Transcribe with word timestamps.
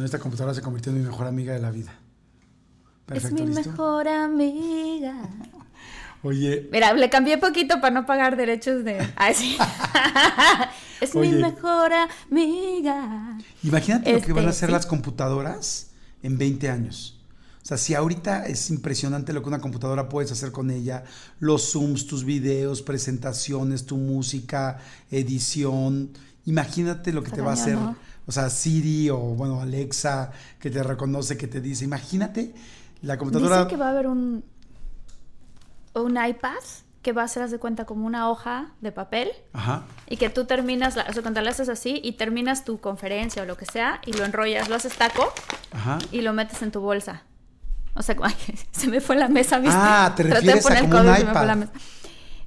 Esta 0.00 0.18
computadora 0.18 0.54
se 0.54 0.62
convirtió 0.62 0.90
en 0.90 0.98
mi 0.98 1.04
mejor 1.04 1.26
amiga 1.26 1.52
de 1.52 1.60
la 1.60 1.70
vida. 1.70 1.92
Perfecto, 3.04 3.42
es 3.42 3.48
mi 3.48 3.54
mejor 3.54 4.08
amiga. 4.08 5.14
Oye. 6.22 6.68
Mira, 6.72 6.94
le 6.94 7.10
cambié 7.10 7.36
poquito 7.36 7.80
para 7.80 7.92
no 7.92 8.06
pagar 8.06 8.36
derechos 8.36 8.84
de. 8.84 9.06
Ah, 9.16 9.34
sí. 9.34 9.58
es 11.00 11.14
mi 11.14 11.32
mejor 11.32 11.92
amiga. 11.92 13.38
Imagínate 13.62 14.12
lo 14.12 14.20
que 14.22 14.32
van 14.32 14.46
a 14.46 14.50
hacer 14.50 14.70
las 14.70 14.86
computadoras 14.86 15.90
en 16.22 16.38
20 16.38 16.70
años. 16.70 17.18
O 17.62 17.66
sea, 17.66 17.76
si 17.76 17.94
ahorita 17.94 18.46
es 18.46 18.70
impresionante 18.70 19.32
lo 19.32 19.42
que 19.42 19.48
una 19.48 19.60
computadora 19.60 20.08
puedes 20.08 20.32
hacer 20.32 20.50
con 20.50 20.70
ella, 20.70 21.04
los 21.38 21.72
zooms, 21.72 22.06
tus 22.06 22.24
videos, 22.24 22.82
presentaciones, 22.82 23.86
tu 23.86 23.98
música, 23.98 24.78
edición, 25.10 26.10
imagínate 26.44 27.12
lo 27.12 27.22
que 27.22 27.30
te 27.30 27.40
va 27.40 27.50
a 27.50 27.54
hacer 27.54 27.78
o 28.26 28.32
sea, 28.32 28.50
Siri 28.50 29.10
o, 29.10 29.18
bueno, 29.18 29.60
Alexa, 29.60 30.32
que 30.58 30.70
te 30.70 30.82
reconoce, 30.82 31.36
que 31.36 31.48
te 31.48 31.60
dice, 31.60 31.84
imagínate, 31.84 32.54
la 33.02 33.18
computadora... 33.18 33.58
Dice 33.58 33.68
que 33.68 33.76
va 33.76 33.86
a 33.86 33.90
haber 33.90 34.06
un, 34.06 34.44
un 35.94 36.24
iPad 36.24 36.62
que 37.02 37.12
va 37.12 37.24
a 37.24 37.28
ser, 37.28 37.42
haz 37.42 37.50
de 37.50 37.58
cuenta, 37.58 37.84
como 37.84 38.06
una 38.06 38.30
hoja 38.30 38.70
de 38.80 38.92
papel. 38.92 39.30
Ajá. 39.52 39.82
Y 40.08 40.16
que 40.16 40.30
tú 40.30 40.44
terminas, 40.44 40.96
o 40.96 41.12
sea, 41.12 41.22
cuando 41.22 41.40
lo 41.40 41.50
haces 41.50 41.68
así 41.68 42.00
y 42.02 42.12
terminas 42.12 42.64
tu 42.64 42.80
conferencia 42.80 43.42
o 43.42 43.46
lo 43.46 43.56
que 43.56 43.66
sea 43.66 44.00
y 44.06 44.12
lo 44.12 44.24
enrollas, 44.24 44.68
lo 44.68 44.76
haces 44.76 44.96
taco 44.96 45.32
Ajá. 45.72 45.98
y 46.12 46.20
lo 46.20 46.32
metes 46.32 46.62
en 46.62 46.70
tu 46.70 46.80
bolsa. 46.80 47.24
O 47.94 48.02
sea, 48.02 48.16
se 48.70 48.86
me 48.86 49.00
fue 49.00 49.16
la 49.16 49.28
mesa, 49.28 49.58
¿viste? 49.58 49.76
Ah, 49.76 50.12
te 50.16 50.22
refieres 50.22 50.64
a 50.64 50.80
como 50.80 51.00
un 51.00 51.16
iPad 51.16 51.66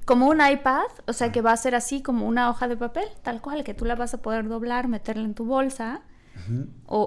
como 0.06 0.28
un 0.28 0.40
iPad, 0.40 0.86
o 1.06 1.12
sea 1.12 1.32
que 1.32 1.42
va 1.42 1.52
a 1.52 1.56
ser 1.56 1.74
así 1.74 2.00
como 2.00 2.26
una 2.26 2.48
hoja 2.48 2.68
de 2.68 2.76
papel, 2.76 3.04
tal 3.22 3.42
cual, 3.42 3.64
que 3.64 3.74
tú 3.74 3.84
la 3.84 3.96
vas 3.96 4.14
a 4.14 4.18
poder 4.18 4.48
doblar, 4.48 4.88
meterla 4.88 5.24
en 5.24 5.34
tu 5.34 5.44
bolsa. 5.44 6.00
o, 6.86 7.00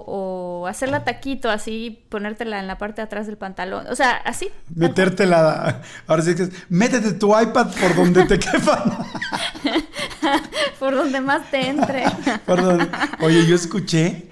o, 0.62 0.66
hacerla 0.66 1.02
taquito 1.02 1.48
así, 1.48 2.04
ponértela 2.10 2.60
en 2.60 2.66
la 2.66 2.76
parte 2.76 3.00
de 3.00 3.06
atrás 3.06 3.26
del 3.26 3.38
pantalón. 3.38 3.86
O 3.86 3.96
sea, 3.96 4.16
así. 4.16 4.50
Metértela. 4.74 5.80
Ahora 6.06 6.22
sí 6.22 6.34
que 6.34 6.50
métete 6.68 7.12
tu 7.12 7.28
iPad 7.28 7.68
por 7.80 7.96
donde 7.96 8.26
te 8.26 8.38
quepa. 8.38 9.06
por 10.78 10.94
donde 10.94 11.22
más 11.22 11.50
te 11.50 11.68
entre. 11.68 12.04
Perdón. 12.46 12.90
Oye, 13.20 13.46
yo 13.46 13.54
escuché 13.54 14.30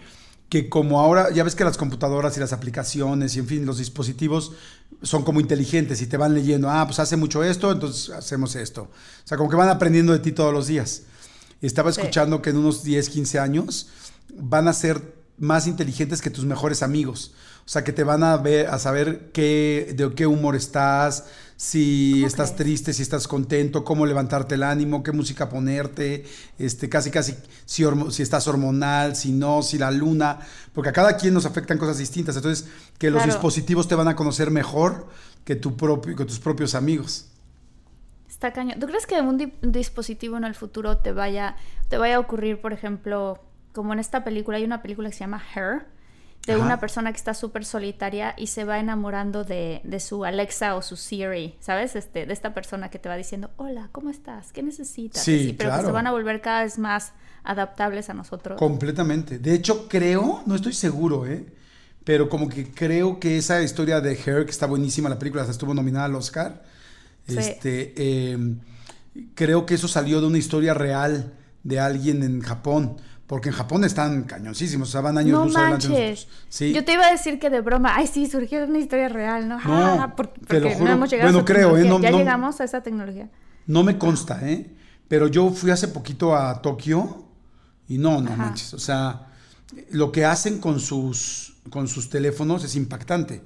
que 0.49 0.69
como 0.69 1.01
ahora, 1.01 1.31
ya 1.31 1.45
ves 1.45 1.55
que 1.55 1.65
las 1.65 1.77
computadoras 1.77 2.37
y 2.37 2.41
las 2.41 2.53
aplicaciones 2.53 3.37
y 3.37 3.39
en 3.39 3.47
fin, 3.47 3.67
los 3.67 3.79
dispositivos 3.79 4.53
son 5.03 5.23
como 5.23 5.41
inteligentes 5.41 6.03
y 6.03 6.07
te 6.07 6.17
van 6.17 6.35
leyendo, 6.35 6.71
ah, 6.71 6.85
pues 6.87 6.99
hace 6.99 7.17
mucho 7.17 7.45
esto, 7.45 7.71
entonces 7.71 8.11
hacemos 8.11 8.57
esto. 8.57 8.83
O 8.83 9.27
sea, 9.29 9.37
como 9.37 9.49
que 9.51 9.57
van 9.57 9.69
aprendiendo 9.69 10.13
de 10.13 10.19
ti 10.19 10.33
todos 10.33 10.53
los 10.53 10.67
días. 10.67 11.03
Estaba 11.61 11.91
escuchando 11.91 12.41
que 12.41 12.51
en 12.51 12.57
unos 12.57 12.83
10, 12.83 13.09
15 13.09 13.39
años 13.39 13.89
van 14.35 14.69
a 14.69 14.73
ser 14.73 15.18
más 15.39 15.67
inteligentes 15.67 16.21
que 16.21 16.31
tus 16.31 16.45
mejores 16.45 16.83
amigos. 16.83 17.33
O 17.65 17.69
sea, 17.69 17.85
que 17.85 17.93
te 17.93 18.03
van 18.03 18.23
a 18.23 18.37
ver, 18.39 18.69
a 18.69 18.79
saber 18.79 19.31
qué, 19.33 19.95
de 19.97 20.15
qué 20.15 20.27
humor 20.27 20.57
estás, 20.57 21.27
si 21.57 22.25
estás 22.25 22.55
triste, 22.55 22.93
si 22.93 23.03
estás 23.03 23.27
contento, 23.27 23.85
cómo 23.85 24.07
levantarte 24.07 24.55
el 24.55 24.63
ánimo, 24.63 25.03
qué 25.03 25.13
música 25.13 25.49
ponerte, 25.49 26.25
este, 26.59 26.89
casi, 26.89 27.11
casi, 27.11 27.35
si, 27.67 27.85
si 28.11 28.23
estás 28.23 28.47
hormonal, 28.47 29.17
si 29.17 29.33
no, 29.33 29.63
si 29.63 29.77
la 29.77 29.91
luna, 29.91 30.39
porque 30.73 30.91
a 30.91 30.93
cada 30.93 31.17
quien 31.17 31.35
nos 31.35 31.47
afectan 31.47 31.77
cosas 31.77 31.99
distintas. 31.99 32.37
Entonces, 32.37 32.69
que 32.97 33.11
los 33.11 33.25
dispositivos 33.25 33.89
te 33.89 33.97
van 33.97 34.09
a 34.09 34.17
conocer 34.17 34.51
mejor 34.51 35.09
que, 35.45 35.57
tu 35.57 35.77
propio, 35.77 36.15
que 36.15 36.25
tus 36.25 36.39
propios 36.39 36.75
amigos. 36.75 37.27
Está 38.29 38.53
cañón. 38.53 38.79
¿Tú 38.79 38.87
crees 38.87 39.05
que 39.05 39.21
un, 39.21 39.53
dispositivo 39.63 40.37
en 40.37 40.45
el 40.45 40.55
futuro 40.55 40.99
te 40.99 41.11
vaya, 41.11 41.57
te 41.89 41.99
vaya 41.99 42.17
a 42.17 42.21
ocurrir, 42.21 42.61
por 42.61 42.73
ejemplo, 42.73 43.43
como 43.79 43.93
en 43.93 44.01
esta 44.01 44.25
película, 44.25 44.57
hay 44.57 44.65
una 44.65 44.83
película 44.83 45.09
que 45.09 45.15
se 45.15 45.21
llama 45.21 45.41
Her? 45.55 45.87
de 46.45 46.57
una 46.57 46.81
persona 46.81 47.13
que 47.13 47.17
está 47.17 47.33
súper 47.33 47.65
solitaria 47.65 48.35
y 48.37 48.49
se 48.49 48.65
va 48.65 48.81
enamorando 48.81 49.45
de, 49.45 49.81
su 50.01 50.25
Alexa 50.25 50.75
o 50.75 50.83
su 50.83 50.97
Siri, 50.97 51.55
¿sabes? 51.61 51.95
Este, 51.95 52.27
de 52.27 52.33
esta 52.33 52.55
persona 52.55 52.91
que 52.91 52.99
te 52.99 53.09
va 53.09 53.15
diciendo, 53.17 53.51
hola, 53.57 53.89
¿cómo 53.93 54.11
estás? 54.11 54.51
¿Qué 54.51 54.65
necesitas? 54.65 55.23
Sí, 55.23 55.55
pero 55.57 55.77
que 55.77 55.83
se 55.83 55.93
van 55.93 56.09
a 56.09 56.11
volver 56.11 56.41
cada 56.41 56.65
vez 56.65 56.77
más 56.77 57.13
adaptables 57.45 58.11
a 58.11 58.15
nosotros. 58.15 58.59
Completamente. 58.59 59.39
De 59.39 59.55
hecho, 59.55 59.87
creo, 59.87 60.43
no 60.45 60.57
estoy 60.57 60.73
seguro, 60.73 61.25
¿eh? 61.25 61.47
Pero 62.03 62.29
como 62.29 62.49
que 62.49 62.73
creo 62.73 63.21
que 63.21 63.39
esa 63.39 63.63
historia 63.63 64.01
de 64.01 64.15
Her, 64.15 64.45
que 64.45 64.51
está 64.51 64.67
buenísima, 64.67 65.09
la 65.09 65.21
película 65.21 65.45
estuvo 65.45 65.73
nominada 65.73 66.07
al 66.07 66.17
Oscar, 66.17 66.65
este, 67.29 68.33
em, 68.33 68.59
creo 69.35 69.67
que 69.67 69.75
eso 69.75 69.87
salió 69.87 70.21
de 70.21 70.27
una 70.27 70.39
historia 70.39 70.75
real 70.75 71.35
de 71.63 71.79
alguien 71.79 72.25
en 72.25 72.41
Japón 72.41 72.97
porque 73.29 73.51
en 73.51 73.55
Japón 73.55 73.85
están 73.85 74.23
cañoncísimos, 74.23 74.89
o 74.89 74.91
sea, 74.93 75.03
van 75.03 75.19
años 75.19 75.33
no 75.39 75.45
luz 75.45 75.53
manches. 75.53 76.27
Sí. 76.49 76.73
Yo 76.73 76.83
te 76.83 76.95
iba 76.95 77.07
a 77.07 77.13
decir 77.13 77.39
que 77.39 77.51
de 77.51 77.61
broma, 77.61 77.95
ay, 77.95 78.07
sí, 78.07 78.27
surgió 78.27 78.65
una 78.65 78.79
historia 78.79 79.11
real, 79.11 79.47
¿no? 79.47 79.61
No, 79.61 80.03
ah, 80.03 80.17
porque 80.17 80.61
lo 80.61 80.71
no 80.79 80.91
hemos 80.91 81.11
llegado 81.11 81.29
bueno, 81.29 81.41
a 81.41 81.45
creo, 81.45 81.77
¿eh? 81.77 82.01
ya 82.01 82.11
llegamos 82.11 82.59
a 82.63 82.65
esa 82.65 82.83
tecnología. 82.83 83.29
No 83.67 83.85
me 83.85 83.99
consta, 83.99 84.41
¿eh? 84.49 84.75
Pero 85.09 85.29
yo 85.29 85.51
fui 85.51 85.71
hace 85.71 85.89
poquito 85.89 86.35
a 86.35 86.63
Tokio 86.63 87.27
y 87.87 87.99
no, 87.99 88.23
no 88.23 88.35
manches. 88.35 88.73
O 88.73 88.79
sea, 88.79 89.27
lo 89.91 90.11
que 90.11 90.25
hacen 90.25 90.59
con 90.59 90.81
sus, 90.81 91.59
con 91.69 91.87
sus 91.87 92.09
teléfonos 92.09 92.65
es 92.65 92.77
impactante. 92.77 93.43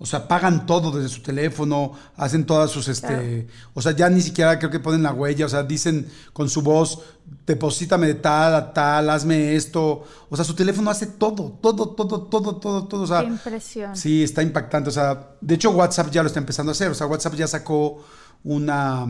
O 0.00 0.06
sea, 0.06 0.28
pagan 0.28 0.64
todo 0.64 0.92
desde 0.92 1.08
su 1.08 1.22
teléfono, 1.22 1.92
hacen 2.16 2.46
todas 2.46 2.70
sus, 2.70 2.86
este, 2.86 3.48
o 3.74 3.82
sea, 3.82 3.92
ya 3.92 4.08
ni 4.08 4.20
siquiera 4.20 4.56
creo 4.56 4.70
que 4.70 4.78
ponen 4.78 5.02
la 5.02 5.12
huella, 5.12 5.46
o 5.46 5.48
sea, 5.48 5.64
dicen 5.64 6.06
con 6.32 6.48
su 6.48 6.62
voz, 6.62 7.02
deposítame 7.44 8.06
de 8.06 8.14
tal 8.14 8.54
a 8.54 8.72
tal, 8.72 9.10
hazme 9.10 9.56
esto. 9.56 10.04
O 10.30 10.36
sea, 10.36 10.44
su 10.44 10.54
teléfono 10.54 10.88
hace 10.88 11.06
todo, 11.06 11.58
todo, 11.60 11.88
todo, 11.88 12.22
todo, 12.22 12.56
todo, 12.56 12.84
todo. 12.86 13.02
O 13.02 13.06
sea, 13.08 13.22
Qué 13.22 13.26
impresión. 13.26 13.96
Sí, 13.96 14.22
está 14.22 14.40
impactante. 14.40 14.88
O 14.88 14.92
sea, 14.92 15.30
de 15.40 15.54
hecho, 15.56 15.72
WhatsApp 15.72 16.12
ya 16.12 16.22
lo 16.22 16.28
está 16.28 16.38
empezando 16.38 16.70
a 16.70 16.74
hacer. 16.74 16.92
O 16.92 16.94
sea, 16.94 17.08
WhatsApp 17.08 17.34
ya 17.34 17.48
sacó 17.48 18.04
una 18.44 19.04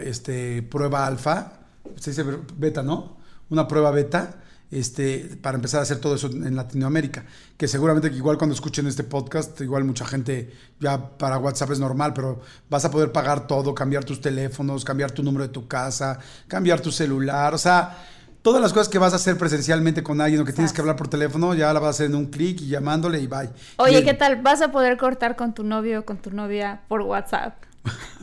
este, 0.00 0.62
prueba 0.64 1.06
alfa, 1.06 1.52
se 2.00 2.10
dice 2.10 2.24
beta, 2.56 2.82
¿no? 2.82 3.16
Una 3.48 3.68
prueba 3.68 3.92
beta 3.92 4.42
este, 4.70 5.36
para 5.40 5.56
empezar 5.56 5.80
a 5.80 5.82
hacer 5.84 5.98
todo 5.98 6.14
eso 6.14 6.28
en 6.28 6.56
Latinoamérica. 6.56 7.24
Que 7.56 7.68
seguramente 7.68 8.10
que 8.10 8.16
igual 8.16 8.38
cuando 8.38 8.54
escuchen 8.54 8.86
este 8.86 9.04
podcast, 9.04 9.60
igual 9.60 9.84
mucha 9.84 10.04
gente 10.04 10.52
ya 10.80 11.16
para 11.16 11.38
WhatsApp 11.38 11.70
es 11.72 11.78
normal, 11.78 12.12
pero 12.14 12.40
vas 12.68 12.84
a 12.84 12.90
poder 12.90 13.12
pagar 13.12 13.46
todo, 13.46 13.74
cambiar 13.74 14.04
tus 14.04 14.20
teléfonos, 14.20 14.84
cambiar 14.84 15.10
tu 15.10 15.22
número 15.22 15.46
de 15.46 15.52
tu 15.52 15.66
casa, 15.68 16.18
cambiar 16.48 16.80
tu 16.80 16.90
celular, 16.90 17.54
o 17.54 17.58
sea, 17.58 17.96
todas 18.42 18.62
las 18.62 18.72
cosas 18.72 18.88
que 18.88 18.98
vas 18.98 19.12
a 19.12 19.16
hacer 19.16 19.36
presencialmente 19.36 20.02
con 20.02 20.20
alguien 20.20 20.40
o 20.40 20.44
que 20.44 20.52
tienes 20.52 20.72
que 20.72 20.80
hablar 20.80 20.94
por 20.94 21.08
teléfono, 21.08 21.54
ya 21.54 21.72
la 21.72 21.80
vas 21.80 21.88
a 21.88 21.90
hacer 21.90 22.06
en 22.06 22.14
un 22.14 22.26
clic 22.26 22.60
y 22.60 22.68
llamándole 22.68 23.20
y 23.20 23.26
bye. 23.26 23.50
Oye, 23.78 24.04
¿qué 24.04 24.14
tal? 24.14 24.40
¿Vas 24.40 24.62
a 24.62 24.70
poder 24.70 24.96
cortar 24.96 25.34
con 25.34 25.52
tu 25.52 25.64
novio 25.64 26.00
o 26.00 26.04
con 26.04 26.18
tu 26.18 26.30
novia 26.30 26.82
por 26.86 27.02
WhatsApp? 27.02 27.54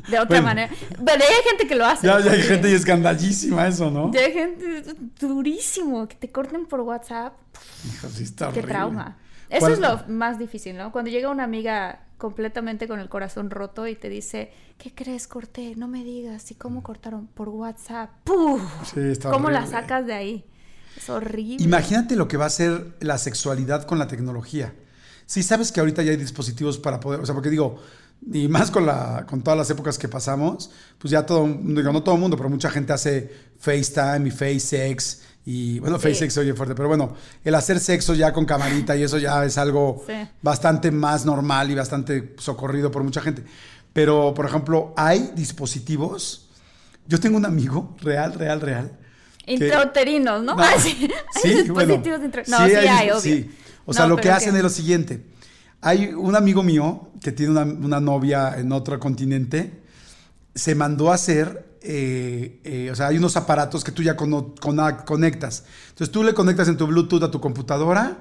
De 0.08 0.20
otra 0.20 0.42
manera. 0.42 0.74
Pero 0.90 1.24
hay 1.24 1.44
gente 1.50 1.68
que 1.68 1.76
lo 1.76 1.86
hace. 1.86 2.08
Ya, 2.08 2.18
hay 2.18 2.42
gente 2.42 2.70
y 2.70 2.74
escandalísima 2.74 3.68
eso, 3.68 3.90
¿no? 3.90 4.12
Ya 4.12 4.22
hay 4.22 4.34
gente 4.34 4.84
durísimo, 5.20 6.08
que 6.08 6.16
te 6.16 6.32
corten 6.32 6.66
por 6.66 6.82
WhatsApp. 6.82 7.34
Hijo, 7.88 8.10
sí 8.10 8.24
está 8.24 8.52
Qué 8.52 8.62
trauma. 8.62 9.18
Eso 9.50 9.68
es 9.68 9.80
lo 9.80 10.02
más 10.08 10.40
difícil, 10.40 10.78
¿no? 10.78 10.92
Cuando 10.92 11.12
llega 11.12 11.30
una 11.30 11.44
amiga 11.44 12.00
completamente 12.18 12.88
con 12.88 13.00
el 13.00 13.10
corazón 13.10 13.50
roto 13.50 13.86
y 13.88 13.96
te 13.96 14.10
dice, 14.10 14.52
¿qué 14.78 14.94
crees, 14.96 15.28
corté? 15.28 15.76
No 15.76 15.88
me 15.88 16.04
digas. 16.04 16.50
¿Y 16.52 16.56
cómo 16.56 16.82
cortaron? 16.82 17.28
Por 17.28 17.50
WhatsApp. 17.50 18.10
¡Puf! 18.24 18.62
Sí, 18.94 19.00
está 19.00 19.30
¿Cómo 19.30 19.50
la 19.50 19.68
sacas 19.68 20.08
de 20.08 20.14
ahí? 20.14 20.46
Es 20.98 21.10
horrible. 21.10 21.64
Imagínate 21.64 22.16
lo 22.16 22.28
que 22.28 22.38
va 22.38 22.46
a 22.46 22.50
ser 22.50 22.96
la 23.00 23.18
sexualidad 23.18 23.86
con 23.86 24.00
la 24.00 24.08
tecnología. 24.08 24.74
Sí, 25.26 25.44
sabes 25.44 25.72
que 25.72 25.80
ahorita 25.80 26.04
ya 26.04 26.12
hay 26.12 26.18
dispositivos 26.18 26.78
para 26.78 27.00
poder, 27.00 27.20
o 27.20 27.26
sea, 27.26 27.34
porque 27.34 27.50
digo, 27.50 27.80
y 28.32 28.48
más 28.48 28.72
con, 28.72 28.86
la, 28.86 29.26
con 29.28 29.42
todas 29.42 29.58
las 29.58 29.70
épocas 29.70 29.98
que 29.98 30.08
pasamos, 30.08 30.72
pues 30.98 31.12
ya 31.12 31.26
todo, 31.26 31.46
digo, 31.62 31.92
no 31.92 32.04
todo 32.04 32.16
el 32.16 32.22
mundo, 32.22 32.38
pero 32.38 32.50
mucha 32.50 32.70
gente 32.70 32.94
hace 32.94 33.30
FaceTime 33.60 34.28
y 34.28 34.32
FaceSex. 34.32 35.22
Y 35.46 35.80
bueno, 35.80 36.00
FaceSex 36.00 36.38
oye 36.38 36.54
fuerte, 36.54 36.74
pero 36.74 36.88
bueno, 36.88 37.16
el 37.44 37.54
hacer 37.56 37.80
sexo 37.82 38.14
ya 38.14 38.32
con 38.32 38.46
camarita 38.46 38.96
y 38.96 39.04
eso 39.04 39.18
ya 39.18 39.44
es 39.44 39.58
algo 39.58 40.06
bastante 40.42 40.90
más 40.90 41.26
normal 41.26 41.70
y 41.70 41.76
bastante 41.76 42.34
socorrido 42.38 42.92
por 42.92 43.04
mucha 43.04 43.20
gente. 43.22 43.44
Pero, 43.92 44.34
por 44.34 44.46
ejemplo, 44.46 44.94
hay 44.96 45.32
dispositivos. 45.36 46.50
Yo 47.08 47.20
tengo 47.20 47.36
un 47.38 47.46
amigo 47.46 47.96
real, 48.02 48.34
real, 48.34 48.62
real, 48.62 48.98
Intrauterinos, 49.46 50.42
¿no? 50.44 50.56
No. 50.56 50.64
Ah, 50.64 50.76
sí. 50.80 51.10
Sí, 51.42 51.50
Hay 51.50 51.70
bueno, 51.70 51.98
dispositivos 51.98 52.22
intra- 52.24 52.44
No, 52.48 52.58
sí 52.66 52.70
sí, 52.70 52.76
hay- 52.78 52.88
hay, 52.88 53.10
obvio. 53.10 53.20
sí. 53.20 53.52
O 53.86 53.94
sea, 53.94 54.04
No, 54.04 54.10
lo 54.16 54.18
que 54.18 54.32
hacen 54.32 54.56
es 54.56 54.64
lo 54.64 54.70
siguiente. 54.70 55.26
Hay 55.86 56.14
un 56.14 56.36
amigo 56.36 56.64
mío 56.64 57.10
que 57.22 57.32
tiene 57.32 57.52
una, 57.52 57.64
una 57.64 58.00
novia 58.00 58.56
en 58.58 58.72
otro 58.72 59.00
continente, 59.00 59.82
se 60.56 60.76
mandó 60.76 61.12
a 61.12 61.16
hacer, 61.16 61.78
eh, 61.82 62.62
eh, 62.64 62.90
o 62.92 62.96
sea, 62.96 63.08
hay 63.08 63.18
unos 63.18 63.36
aparatos 63.36 63.84
que 63.84 63.92
tú 63.92 64.02
ya 64.02 64.16
cono- 64.16 64.54
cona- 64.62 65.04
conectas. 65.04 65.66
Entonces 65.90 66.12
tú 66.12 66.24
le 66.24 66.34
conectas 66.34 66.68
en 66.70 66.78
tu 66.78 66.88
Bluetooth 66.88 67.24
a 67.24 67.32
tu 67.32 67.42
computadora 67.42 68.18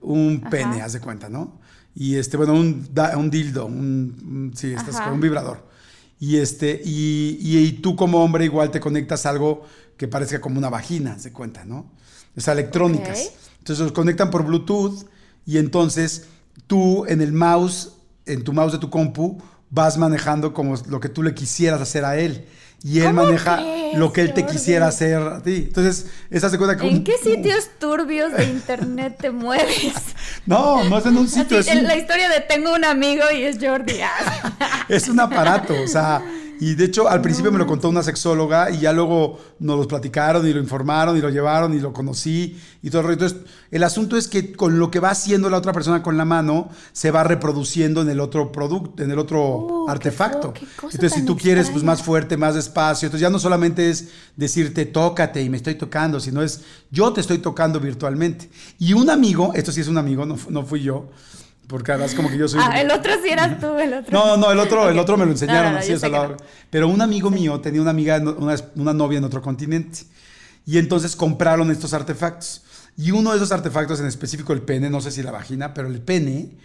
un 0.00 0.40
Ajá. 0.42 0.50
pene, 0.50 0.82
haz 0.82 0.92
de 0.92 1.00
cuenta, 1.00 1.28
¿no? 1.28 1.58
Y 1.94 2.16
este, 2.16 2.36
bueno, 2.36 2.52
un, 2.52 3.30
dildo, 3.30 3.64
un, 3.66 4.52
sí, 4.54 4.72
estás 4.74 5.00
con 5.00 5.14
un 5.14 5.20
vibrador. 5.20 5.66
Y 6.20 6.36
este, 6.36 6.82
y, 6.84 7.38
y- 7.40 7.58
y 7.58 7.72
tú 7.72 7.96
como 7.96 8.22
hombre 8.22 8.44
igual 8.44 8.70
te 8.70 8.80
conectas 8.80 9.24
a 9.24 9.30
algo 9.30 9.64
que 9.96 10.06
parezca 10.06 10.40
como 10.40 10.58
una 10.58 10.68
vagina, 10.68 11.14
haz 11.14 11.24
de 11.24 11.32
cuenta, 11.32 11.64
¿no? 11.64 11.90
O 12.36 12.40
sea, 12.40 12.52
electrónicas. 12.52 13.32
Entonces 13.58 13.82
los 13.82 13.92
conectan 13.92 14.30
por 14.30 14.44
Bluetooth 14.44 15.06
y 15.46 15.56
entonces 15.56 16.26
tú 16.66 17.04
en 17.06 17.20
el 17.20 17.32
mouse, 17.32 17.92
en 18.26 18.42
tu 18.44 18.52
mouse 18.52 18.72
de 18.72 18.78
tu 18.78 18.90
compu, 18.90 19.40
vas 19.70 19.98
manejando 19.98 20.52
como 20.54 20.74
lo 20.88 21.00
que 21.00 21.08
tú 21.08 21.22
le 21.22 21.34
quisieras 21.34 21.80
hacer 21.80 22.04
a 22.04 22.16
él. 22.18 22.46
Y 22.82 23.00
él 23.00 23.06
¿Cómo 23.06 23.24
maneja 23.24 23.56
crees, 23.56 23.98
lo 23.98 24.12
que 24.12 24.20
él 24.20 24.34
te 24.34 24.42
Jordi? 24.42 24.56
quisiera 24.56 24.86
hacer 24.88 25.16
a 25.16 25.42
ti. 25.42 25.64
Entonces, 25.68 26.06
esa 26.30 26.50
se 26.50 26.58
cuenta 26.58 26.76
que 26.76 26.86
¿En 26.88 26.96
un- 26.98 27.04
qué 27.04 27.14
sitios 27.18 27.68
turbios 27.80 28.32
de 28.32 28.44
internet 28.44 29.16
te 29.20 29.30
mueves? 29.30 29.94
No, 30.46 30.84
no 30.84 30.98
es 30.98 31.06
en 31.06 31.16
un 31.16 31.26
Así, 31.26 31.40
sitio, 31.40 31.58
es 31.58 31.66
en 31.66 31.78
un, 31.78 31.84
la 31.84 31.96
historia 31.96 32.28
de 32.28 32.40
tengo 32.40 32.72
un 32.72 32.84
amigo 32.84 33.24
y 33.34 33.42
es 33.42 33.56
Jordi. 33.60 33.94
Es 34.88 35.08
un 35.08 35.18
aparato, 35.18 35.74
o 35.82 35.88
sea, 35.88 36.22
y 36.60 36.74
de 36.74 36.84
hecho 36.84 37.08
al 37.08 37.20
principio 37.20 37.52
me 37.52 37.58
lo 37.58 37.66
contó 37.66 37.88
una 37.88 38.02
sexóloga 38.02 38.70
y 38.70 38.80
ya 38.80 38.92
luego 38.92 39.38
nos 39.58 39.78
lo 39.78 39.88
platicaron 39.88 40.46
y 40.46 40.52
lo 40.52 40.60
informaron 40.60 41.16
y 41.16 41.20
lo 41.20 41.30
llevaron 41.30 41.74
y 41.74 41.80
lo 41.80 41.92
conocí 41.92 42.58
y 42.82 42.90
todo 42.90 43.00
el 43.00 43.06
rollo. 43.08 43.24
Entonces, 43.24 43.38
el 43.70 43.82
asunto 43.82 44.16
es 44.16 44.28
que 44.28 44.52
con 44.52 44.78
lo 44.78 44.90
que 44.90 45.00
va 45.00 45.10
haciendo 45.10 45.50
la 45.50 45.58
otra 45.58 45.72
persona 45.72 46.02
con 46.02 46.16
la 46.16 46.24
mano, 46.24 46.70
se 46.92 47.10
va 47.10 47.24
reproduciendo 47.24 48.02
en 48.02 48.08
el 48.08 48.20
otro 48.20 48.52
producto, 48.52 49.02
en 49.02 49.10
el 49.10 49.18
otro 49.18 49.36
Uh, 49.36 49.86
qué 49.86 49.92
artefacto. 49.92 50.52
feo, 50.52 50.54
qué 50.54 50.66
cosa 50.76 50.96
Entonces, 50.96 51.12
si 51.18 51.24
tú 51.24 51.36
quieres, 51.36 51.70
pues 51.70 51.84
más 51.84 52.02
fuerte, 52.02 52.36
más 52.36 52.54
despacio. 52.54 53.06
Entonces, 53.06 53.22
ya 53.22 53.30
no 53.30 53.38
solamente 53.38 53.90
es 53.90 54.08
decirte, 54.36 54.86
tócate 54.86 55.42
y 55.42 55.50
me 55.50 55.56
estoy 55.56 55.74
tocando, 55.74 56.20
sino 56.20 56.42
es 56.42 56.62
yo 56.90 57.12
te 57.12 57.20
estoy 57.20 57.38
tocando 57.38 57.80
virtualmente. 57.80 58.50
Y 58.78 58.92
un 58.92 59.10
amigo, 59.10 59.52
esto 59.54 59.72
sí 59.72 59.80
es 59.80 59.88
un 59.88 59.98
amigo, 59.98 60.26
no, 60.26 60.36
no 60.48 60.64
fui 60.64 60.82
yo, 60.82 61.08
porque 61.66 61.92
además 61.92 62.14
como 62.14 62.28
que 62.30 62.38
yo 62.38 62.48
soy... 62.48 62.60
Ah, 62.62 62.80
el 62.80 62.90
otro 62.90 63.12
sí 63.22 63.28
eras 63.30 63.58
tú, 63.60 63.76
el 63.78 63.92
otro. 63.94 64.12
No, 64.12 64.36
no, 64.36 64.52
el 64.52 64.58
otro, 64.58 64.88
el 64.88 64.98
otro 64.98 65.16
me 65.16 65.24
lo 65.26 65.32
enseñaron 65.32 65.72
No, 65.74 65.80
no, 65.80 65.86
no, 65.86 65.94
así, 65.94 66.08
la- 66.10 66.36
pero 66.70 66.88
un 66.88 67.00
amigo 67.00 67.30
mío 67.30 67.60
tenía 67.60 67.80
una 67.82 67.90
amiga, 67.90 68.18
una, 68.18 68.54
una 68.76 68.92
novia 68.92 69.18
en 69.18 69.24
otro 69.24 69.42
continente. 69.42 70.00
Y 70.64 70.78
entonces 70.78 71.14
compraron 71.16 71.70
estos 71.70 71.94
artefactos. 71.94 72.62
Y 72.96 73.10
uno 73.10 73.30
de 73.30 73.36
esos 73.36 73.52
artefactos 73.52 74.00
en 74.00 74.06
específico, 74.06 74.52
el 74.52 74.62
pene, 74.62 74.90
no 74.90 75.00
sé 75.00 75.10
si 75.10 75.22
la 75.22 75.30
vagina, 75.30 75.74
pero 75.74 75.86
el 75.88 76.00
pene, 76.00 76.56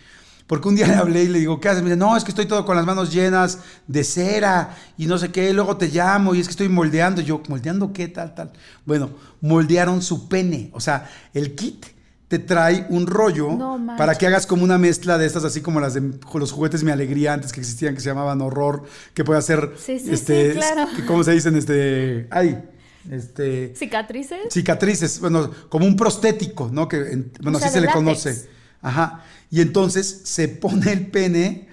porque 0.48 0.68
un 0.70 0.76
día 0.76 0.88
le 0.88 0.96
hablé 0.96 1.24
y 1.24 1.28
le 1.28 1.40
digo, 1.40 1.60
¿qué 1.60 1.70
haces? 1.70 1.84
Me 1.84 1.90
dice, 1.90 1.98
no, 1.98 2.16
es 2.18 2.24
que 2.24 2.32
estoy 2.32 2.46
todo 2.46 2.66
con 2.66 2.76
las 2.76 2.86
manos 2.86 3.12
llenas 3.14 3.60
de 3.88 4.04
cera 4.04 4.76
y 4.98 5.06
no 5.06 5.18
sé 5.18 5.32
qué, 5.32 5.50
y 5.50 5.54
luego 5.54 5.78
te 5.78 5.88
llamo 5.90 6.34
y 6.34 6.40
es 6.40 6.48
que 6.48 6.52
estoy 6.52 6.70
moldeando. 6.70 7.22
Y 7.22 7.26
yo, 7.26 7.42
¿moldeando 7.48 7.94
qué? 7.94 8.08
Tal, 8.08 8.34
tal. 8.34 8.52
Bueno, 8.86 9.12
moldearon 9.42 10.02
su 10.02 10.28
pene. 10.28 10.70
O 10.74 10.80
sea, 10.80 11.10
el 11.34 11.54
kit 11.56 11.86
te 12.32 12.40
trae 12.40 12.86
un 12.90 13.08
rollo 13.08 13.52
No 13.52 13.78
para 13.98 14.16
que 14.16 14.26
hagas 14.26 14.48
como 14.48 14.64
una 14.64 14.78
mezcla 14.78 15.18
de 15.18 15.26
estas, 15.26 15.44
así 15.44 15.60
como 15.60 15.82
las 15.82 15.96
de 15.96 16.02
los 16.34 16.54
juguetes 16.54 16.82
Mi 16.82 16.90
Alegría 16.92 17.34
antes 17.34 17.52
que 17.52 17.60
existían, 17.60 17.94
que 17.94 18.00
se 18.00 18.08
llamaban 18.08 18.40
Horror, 18.40 18.84
que 19.14 19.26
puede 19.26 19.38
hacer, 19.38 19.74
Sí, 19.78 20.00
sí, 20.00 20.12
este, 20.14 20.54
sí, 20.54 20.58
claro. 20.58 20.88
¿cómo 21.08 21.26
se 21.26 21.34
dicen? 21.34 21.58
Este, 21.58 22.28
ay, 22.32 22.64
este, 23.12 23.74
¿Cicatrices? 23.76 24.40
cicatrices, 24.50 25.20
bueno, 25.20 25.52
como 25.68 25.86
un 25.86 25.98
prostético, 25.98 26.70
¿no? 26.72 26.88
Que, 26.88 26.98
en- 27.12 27.32
bueno, 27.42 27.58
O 27.58 27.60
sea, 27.60 27.68
así 27.68 27.80
se 27.80 27.82
le 27.86 27.92
conoce. 27.92 28.48
Ajá. 28.82 29.26
Y 29.50 29.60
entonces 29.60 30.22
se 30.24 30.48
pone 30.48 30.90
el 30.94 31.08
pene, 31.08 31.68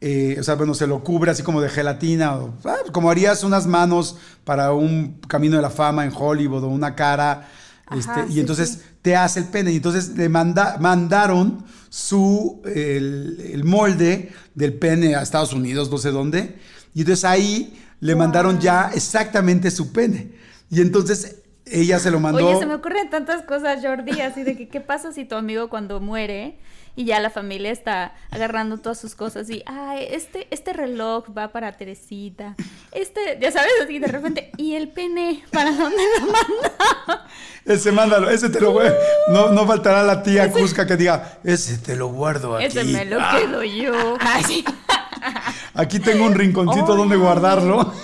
eh, 0.00 0.36
o 0.40 0.42
sea, 0.42 0.56
bueno, 0.56 0.74
se 0.74 0.88
lo 0.88 1.04
cubre 1.04 1.30
así 1.30 1.44
como 1.44 1.60
de 1.60 1.68
gelatina, 1.68 2.36
o, 2.36 2.54
ah, 2.64 2.78
como 2.92 3.10
harías 3.10 3.44
unas 3.44 3.68
manos 3.68 4.16
para 4.42 4.72
un 4.72 5.20
camino 5.28 5.54
de 5.54 5.62
la 5.62 5.70
fama 5.70 6.04
en 6.04 6.12
Hollywood 6.12 6.64
o 6.64 6.68
una 6.68 6.96
cara. 6.96 7.48
Ajá, 7.90 8.22
este, 8.22 8.32
y 8.32 8.40
entonces 8.40 8.70
sí. 8.70 8.80
te 9.02 9.16
hace 9.16 9.40
el 9.40 9.46
pene. 9.46 9.72
Y 9.72 9.76
entonces 9.76 10.16
le 10.16 10.28
manda, 10.28 10.78
mandaron 10.78 11.64
su, 11.88 12.62
el, 12.64 13.50
el 13.52 13.64
molde 13.64 14.32
del 14.54 14.74
pene 14.74 15.16
a 15.16 15.22
Estados 15.22 15.52
Unidos, 15.52 15.90
no 15.90 15.98
sé 15.98 16.10
dónde. 16.10 16.56
Y 16.94 17.00
entonces 17.00 17.24
ahí 17.24 17.78
le 18.00 18.14
mandaron 18.16 18.60
ya 18.60 18.90
exactamente 18.94 19.70
su 19.70 19.92
pene. 19.92 20.32
Y 20.70 20.80
entonces 20.80 21.36
ella 21.66 21.98
se 21.98 22.10
lo 22.10 22.20
mandó. 22.20 22.46
Oye, 22.46 22.58
se 22.58 22.66
me 22.66 22.74
ocurren 22.74 23.10
tantas 23.10 23.42
cosas, 23.42 23.80
Jordi, 23.82 24.20
así 24.20 24.42
de 24.42 24.56
que 24.56 24.68
qué 24.68 24.80
pasa 24.80 25.12
si 25.12 25.24
tu 25.24 25.34
amigo 25.34 25.68
cuando 25.68 26.00
muere 26.00 26.58
y 26.96 27.04
ya 27.04 27.20
la 27.20 27.30
familia 27.30 27.70
está 27.70 28.14
agarrando 28.30 28.78
todas 28.78 29.00
sus 29.00 29.14
cosas 29.14 29.48
y, 29.50 29.62
ay, 29.66 30.06
este, 30.10 30.46
este 30.50 30.72
reloj 30.72 31.24
va 31.36 31.48
para 31.48 31.72
Teresita, 31.72 32.56
este, 32.92 33.38
ya 33.40 33.50
sabes, 33.52 33.72
así 33.82 33.98
de 33.98 34.06
repente, 34.08 34.50
y 34.56 34.74
el 34.74 34.88
pene, 34.88 35.44
¿para 35.52 35.70
dónde 35.72 36.02
lo 36.18 36.26
manda? 36.26 37.26
Ese 37.64 37.92
mándalo, 37.92 38.30
ese 38.30 38.48
te 38.48 38.60
lo 38.60 38.72
voy. 38.72 38.88
No, 39.28 39.50
no 39.50 39.66
faltará 39.66 40.02
la 40.02 40.22
tía 40.22 40.50
Cusca 40.50 40.86
que 40.86 40.96
diga, 40.96 41.38
ese 41.44 41.78
te 41.78 41.94
lo 41.94 42.08
guardo 42.08 42.56
aquí. 42.56 42.64
Ese 42.66 42.84
me 42.84 43.04
lo 43.04 43.18
Ah, 43.20 43.36
quedo 43.38 43.62
yo. 43.62 44.16
Ay, 44.20 44.64
aquí 45.74 46.00
tengo 46.00 46.24
un 46.24 46.34
rinconcito 46.34 46.96
donde 46.96 47.16
guardarlo. 47.16 47.92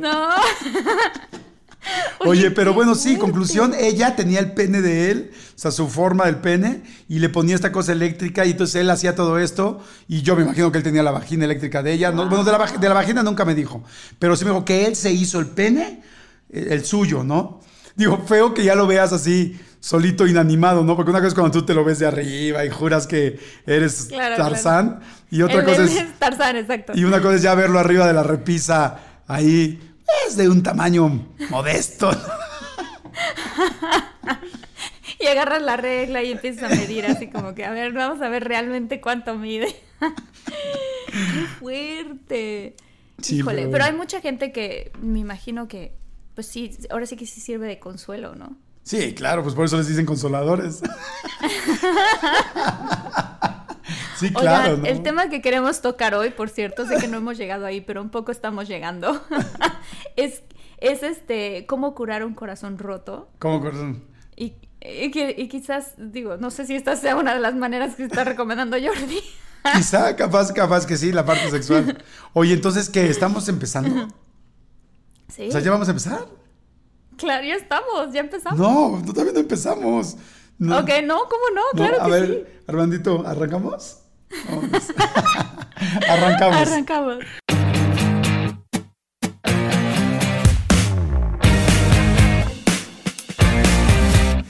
No. 0.00 0.30
Oye, 2.26 2.50
pero 2.50 2.74
bueno, 2.74 2.94
sí, 2.94 3.16
conclusión, 3.16 3.74
ella 3.78 4.14
tenía 4.14 4.40
el 4.40 4.52
pene 4.52 4.82
de 4.82 5.10
él, 5.10 5.30
o 5.34 5.58
sea, 5.58 5.70
su 5.70 5.88
forma 5.88 6.26
del 6.26 6.36
pene, 6.36 6.82
y 7.08 7.18
le 7.18 7.28
ponía 7.28 7.54
esta 7.54 7.72
cosa 7.72 7.92
eléctrica, 7.92 8.44
y 8.44 8.50
entonces 8.50 8.76
él 8.76 8.90
hacía 8.90 9.14
todo 9.14 9.38
esto, 9.38 9.82
y 10.06 10.22
yo 10.22 10.36
me 10.36 10.42
imagino 10.42 10.70
que 10.70 10.78
él 10.78 10.84
tenía 10.84 11.02
la 11.02 11.10
vagina 11.10 11.44
eléctrica 11.46 11.82
de 11.82 11.92
ella. 11.92 12.12
No, 12.12 12.28
bueno, 12.28 12.44
de 12.44 12.52
la, 12.52 12.58
de 12.66 12.88
la 12.88 12.94
vagina 12.94 13.22
nunca 13.22 13.44
me 13.44 13.54
dijo, 13.54 13.82
pero 14.18 14.36
sí 14.36 14.44
me 14.44 14.50
dijo 14.50 14.64
que 14.64 14.86
él 14.86 14.96
se 14.96 15.10
hizo 15.12 15.38
el 15.38 15.46
pene, 15.46 16.02
eh, 16.50 16.68
el 16.70 16.84
suyo, 16.84 17.24
¿no? 17.24 17.60
Digo, 17.96 18.22
feo 18.26 18.54
que 18.54 18.62
ya 18.64 18.74
lo 18.74 18.86
veas 18.86 19.12
así, 19.12 19.58
solito, 19.80 20.26
inanimado, 20.26 20.84
¿no? 20.84 20.96
Porque 20.96 21.10
una 21.10 21.20
cosa 21.20 21.28
es 21.28 21.34
cuando 21.34 21.50
tú 21.58 21.64
te 21.64 21.72
lo 21.74 21.84
ves 21.84 21.98
de 21.98 22.06
arriba 22.06 22.64
y 22.64 22.70
juras 22.70 23.06
que 23.06 23.38
eres 23.66 24.06
Claro, 24.10 24.36
Tarzán, 24.36 25.00
y 25.30 25.40
otra 25.42 25.60
El- 25.60 25.64
cosa 25.64 25.84
es... 25.84 26.18
Tarzán, 26.18 26.56
exacto. 26.56 26.92
Y 26.94 27.04
una 27.04 27.20
cosa 27.22 27.36
es 27.36 27.42
ya 27.42 27.54
verlo 27.54 27.78
arriba 27.78 28.06
de 28.06 28.12
la 28.12 28.22
repisa, 28.22 28.98
ahí, 29.26 29.89
es 30.26 30.36
de 30.36 30.48
un 30.48 30.62
tamaño 30.62 31.26
modesto. 31.50 32.10
Y 35.20 35.26
agarras 35.26 35.60
la 35.60 35.76
regla 35.76 36.22
y 36.22 36.32
empiezas 36.32 36.72
a 36.72 36.74
medir 36.74 37.04
así 37.04 37.28
como 37.28 37.54
que, 37.54 37.66
a 37.66 37.70
ver, 37.72 37.92
vamos 37.92 38.22
a 38.22 38.30
ver 38.30 38.42
realmente 38.44 39.02
cuánto 39.02 39.34
mide. 39.36 39.76
¡Qué 41.06 41.46
fuerte! 41.58 42.74
Sí, 43.20 43.36
Híjole, 43.36 43.62
pero 43.62 43.72
pero, 43.72 43.84
hay 43.84 43.92
mucha 43.92 44.22
gente 44.22 44.50
que 44.50 44.92
me 45.02 45.18
imagino 45.18 45.68
que, 45.68 45.92
pues 46.34 46.46
sí, 46.46 46.70
ahora 46.88 47.04
sí 47.04 47.16
que 47.16 47.26
sí 47.26 47.42
sirve 47.42 47.66
de 47.66 47.78
consuelo, 47.78 48.34
¿no? 48.34 48.56
Sí, 48.82 49.12
claro, 49.14 49.42
pues 49.42 49.54
por 49.54 49.66
eso 49.66 49.76
les 49.76 49.88
dicen 49.88 50.06
consoladores. 50.06 50.80
sí, 54.20 54.32
claro. 54.32 54.74
Oigan, 54.74 54.82
¿no? 54.82 54.88
el 54.88 55.02
tema 55.02 55.28
que 55.28 55.40
queremos 55.42 55.80
tocar 55.80 56.14
hoy, 56.14 56.30
por 56.30 56.48
cierto, 56.48 56.86
sé 56.86 56.96
que 56.98 57.08
no 57.08 57.16
hemos 57.18 57.36
llegado 57.36 57.66
ahí, 57.66 57.80
pero 57.80 58.00
un 58.02 58.10
poco 58.10 58.32
estamos 58.32 58.68
llegando. 58.68 59.20
es, 60.16 60.42
es 60.78 61.02
este, 61.02 61.66
cómo 61.66 61.94
curar 61.94 62.24
un 62.24 62.34
corazón 62.34 62.78
roto. 62.78 63.30
¿Cómo 63.38 63.60
corazón? 63.60 64.04
Y, 64.36 64.54
y 64.80 65.10
y 65.36 65.48
quizás, 65.48 65.94
digo, 65.98 66.36
no 66.36 66.50
sé 66.50 66.66
si 66.66 66.74
esta 66.76 66.96
sea 66.96 67.16
una 67.16 67.34
de 67.34 67.40
las 67.40 67.54
maneras 67.54 67.96
que 67.96 68.04
está 68.04 68.24
recomendando 68.24 68.76
Jordi. 68.76 69.20
Quizá, 69.74 70.16
capaz, 70.16 70.52
capaz 70.52 70.86
que 70.86 70.96
sí, 70.96 71.12
la 71.12 71.24
parte 71.26 71.50
sexual. 71.50 72.02
Oye, 72.32 72.54
entonces, 72.54 72.88
¿qué? 72.88 73.10
¿Estamos 73.10 73.46
empezando? 73.48 74.08
Sí, 75.28 75.48
O 75.48 75.52
sea, 75.52 75.60
¿ya 75.60 75.70
vamos 75.70 75.88
a 75.88 75.90
empezar? 75.90 76.26
claro, 77.16 77.46
ya 77.46 77.54
estamos, 77.54 78.12
ya 78.12 78.20
empezamos. 78.20 78.58
No, 78.58 78.98
no, 78.98 79.12
todavía 79.12 79.34
no 79.34 79.40
empezamos. 79.40 80.16
No, 80.58 80.78
Ok, 80.78 80.90
no, 81.04 81.20
¿cómo 81.28 81.50
no? 81.54 81.62
no, 81.72 81.76
Claro 81.76 82.02
a 82.02 82.04
que 82.06 82.10
ver, 82.10 82.26
sí. 82.26 82.62
Armandito, 82.66 83.26
¿arrancamos? 83.26 83.99
Vamos. 84.30 84.92
Arrancamos. 86.08 86.56
Arrancamos. 86.56 87.18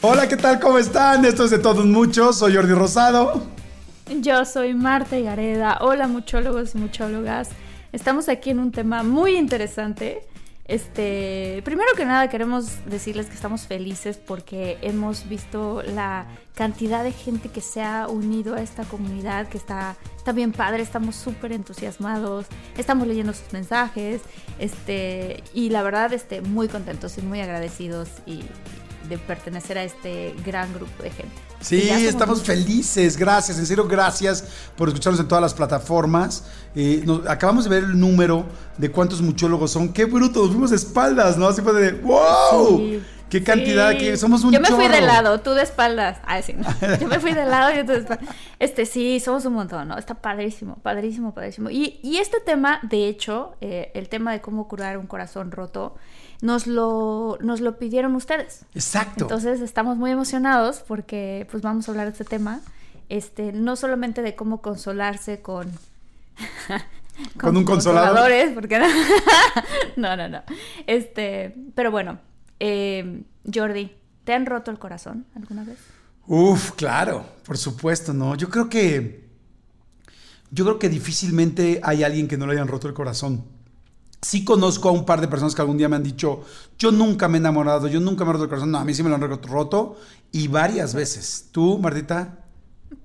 Hola, 0.03 0.29
¿qué 0.29 0.37
tal? 0.37 0.59
¿Cómo 0.61 0.79
están? 0.79 1.25
Esto 1.25 1.45
es 1.45 1.51
de 1.51 1.59
todos 1.59 1.85
muchos. 1.85 2.39
Soy 2.39 2.55
Jordi 2.55 2.73
Rosado. 2.73 3.43
Yo 4.21 4.45
soy 4.45 4.75
Marta 4.75 5.19
Gareda. 5.19 5.79
Hola, 5.83 6.09
muchólogos 6.09 6.75
y 6.75 6.79
muchólogas. 6.79 7.51
Estamos 7.93 8.29
aquí 8.29 8.51
en 8.51 8.61
un 8.61 8.73
tema 8.73 9.03
muy 9.03 9.37
interesante. 9.37 10.27
Este, 10.71 11.63
primero 11.65 11.89
que 11.97 12.05
nada 12.05 12.29
queremos 12.31 12.85
decirles 12.87 13.27
que 13.27 13.35
estamos 13.35 13.63
felices 13.63 14.19
porque 14.19 14.79
hemos 14.83 15.29
visto 15.29 15.83
la 15.83 16.29
cantidad 16.55 17.03
de 17.03 17.11
gente 17.11 17.49
que 17.49 17.61
se 17.61 17.83
ha 17.83 18.07
unido 18.07 18.55
a 18.55 18.63
esta 18.63 18.85
comunidad, 18.85 19.49
que 19.49 19.59
está, 19.59 19.97
está 20.17 20.31
bien 20.31 20.53
padre, 20.53 20.85
estamos 20.85 21.17
súper 21.17 21.51
entusiasmados, 21.51 22.47
estamos 22.79 23.09
leyendo 23.09 23.33
sus 23.33 23.53
mensajes, 23.53 24.23
este, 24.61 25.43
y 25.55 25.71
la 25.71 25.83
verdad, 25.83 26.13
este, 26.13 26.41
muy 26.41 26.69
contentos 26.69 27.19
y 27.19 27.23
muy 27.23 27.41
agradecidos 27.41 28.09
y, 28.25 28.45
de 29.11 29.19
pertenecer 29.19 29.77
a 29.77 29.85
este 29.85 30.35
gran 30.47 30.73
grupo 30.73 31.03
de 31.03 31.11
gente. 31.11 31.35
Sí, 31.61 31.91
estamos 31.91 32.43
felices, 32.43 33.19
gracias, 33.19 33.59
en 33.59 33.67
serio, 33.67 33.87
gracias 33.87 34.45
por 34.77 34.89
escucharnos 34.89 35.21
en 35.21 35.29
todas 35.29 35.43
las 35.43 35.53
plataformas. 35.53 36.45
Eh, 36.75 37.05
acabamos 37.29 37.65
de 37.65 37.71
ver 37.71 37.85
el 37.85 38.01
número 38.01 38.47
de 38.79 38.91
cuántos 38.91 39.21
muchólogos 39.21 39.73
son. 39.73 39.93
¡Qué 39.93 40.07
bruto! 40.07 40.41
Nos 40.41 40.51
fuimos 40.51 40.71
de 40.71 40.77
espaldas, 40.77 41.37
¿no? 41.37 41.49
Así 41.49 41.61
fue 41.61 41.75
de 41.75 41.93
¡Wow! 41.93 43.03
¡Qué 43.31 43.45
cantidad! 43.45 43.97
Que 43.97 44.17
somos 44.17 44.43
un 44.43 44.53
Yo 44.53 44.61
me 44.61 44.69
fui 44.69 44.89
de 44.89 45.01
lado, 45.01 45.41
tú 45.41 45.53
de 45.53 45.63
espaldas. 45.63 46.19
Ah, 46.27 46.43
sí, 46.43 46.55
Yo 47.01 47.07
me 47.07 47.21
fui 47.21 47.33
de 47.33 47.47
lado 47.47 47.73
y 47.73 47.87
tú 47.87 47.93
de 47.93 47.99
espaldas. 47.99 48.29
Este, 48.59 48.85
sí, 48.87 49.21
somos 49.21 49.45
un 49.47 49.55
montón, 49.55 49.89
¿no? 49.89 49.97
Está 49.97 50.15
padrísimo, 50.15 50.77
padrísimo, 50.83 51.33
padrísimo. 51.33 51.71
Y, 51.71 52.01
y 52.03 52.19
este 52.19 52.41
tema, 52.41 52.81
de 52.83 53.07
hecho, 53.07 53.55
eh, 53.61 53.93
el 53.95 54.09
tema 54.09 54.33
de 54.33 54.41
cómo 54.41 54.67
curar 54.67 54.99
un 54.99 55.07
corazón 55.07 55.53
roto, 55.53 55.95
nos 56.43 56.67
lo, 56.67 57.39
nos 57.41 57.61
lo 57.61 57.79
pidieron 57.79 58.15
ustedes. 58.17 58.65
Exacto. 58.75 59.25
Entonces 59.25 59.61
estamos 59.61 59.97
muy 59.97 60.11
emocionados 60.11 60.83
porque 60.87 61.47
pues 61.51 61.63
vamos 61.63 61.89
a 61.89 61.93
hablar 61.93 62.07
de 62.07 62.13
este 62.13 62.25
tema. 62.25 62.61
Este, 63.09 63.53
no 63.53 63.77
solamente 63.77 64.23
de 64.23 64.35
cómo 64.35 64.61
consolarse 64.61 65.41
con... 65.41 65.71
con, 67.37 67.57
un 67.57 67.65
consolador. 67.65 68.31
Porque 68.55 68.81
no, 69.97 70.17
no, 70.17 70.29
no. 70.29 70.43
Este, 70.87 71.55
pero 71.75 71.91
bueno, 71.91 72.19
eh, 72.61 73.25
Jordi, 73.53 73.91
¿te 74.25 74.35
han 74.35 74.47
roto 74.47 74.71
el 74.71 74.79
corazón 74.79 75.27
alguna 75.35 75.65
vez? 75.65 75.79
Uf, 76.27 76.73
claro, 76.73 77.25
por 77.45 77.59
supuesto, 77.59 78.13
no. 78.13 78.37
Yo 78.37 78.49
creo 78.49 78.69
que 78.69 79.31
yo 80.53 80.65
creo 80.65 80.79
que 80.79 80.89
difícilmente 80.89 81.81
hay 81.83 82.03
alguien 82.03 82.27
que 82.27 82.37
no 82.37 82.47
le 82.47 82.55
hayan 82.55 82.69
roto 82.69 82.89
el 82.89 82.95
corazón. 82.95 83.45
Sí 84.23 84.45
conozco 84.45 84.89
a 84.89 84.93
un 84.93 85.07
par 85.07 85.21
de 85.21 85.29
personas 85.29 85.55
que 85.55 85.63
algún 85.63 85.79
día 85.79 85.89
me 85.89 85.97
han 85.97 86.03
dicho, 86.03 86.45
yo 86.79 86.93
nunca 86.93 87.29
me 87.29 87.39
he 87.39 87.41
enamorado, 87.41 87.89
yo 87.89 88.01
nunca 88.01 88.25
me 88.25 88.31
he 88.31 88.33
roto 88.35 88.45
el 88.45 88.51
corazón. 88.51 88.71
No, 88.71 88.79
a 88.79 88.85
mí 88.85 88.93
sí 88.93 89.03
me 89.03 89.09
lo 89.09 89.15
han 89.15 89.23
roto 89.23 89.97
y 90.33 90.49
varias 90.49 90.95
veces. 90.95 91.49
¿Tú, 91.53 91.79
Martita? 91.79 92.45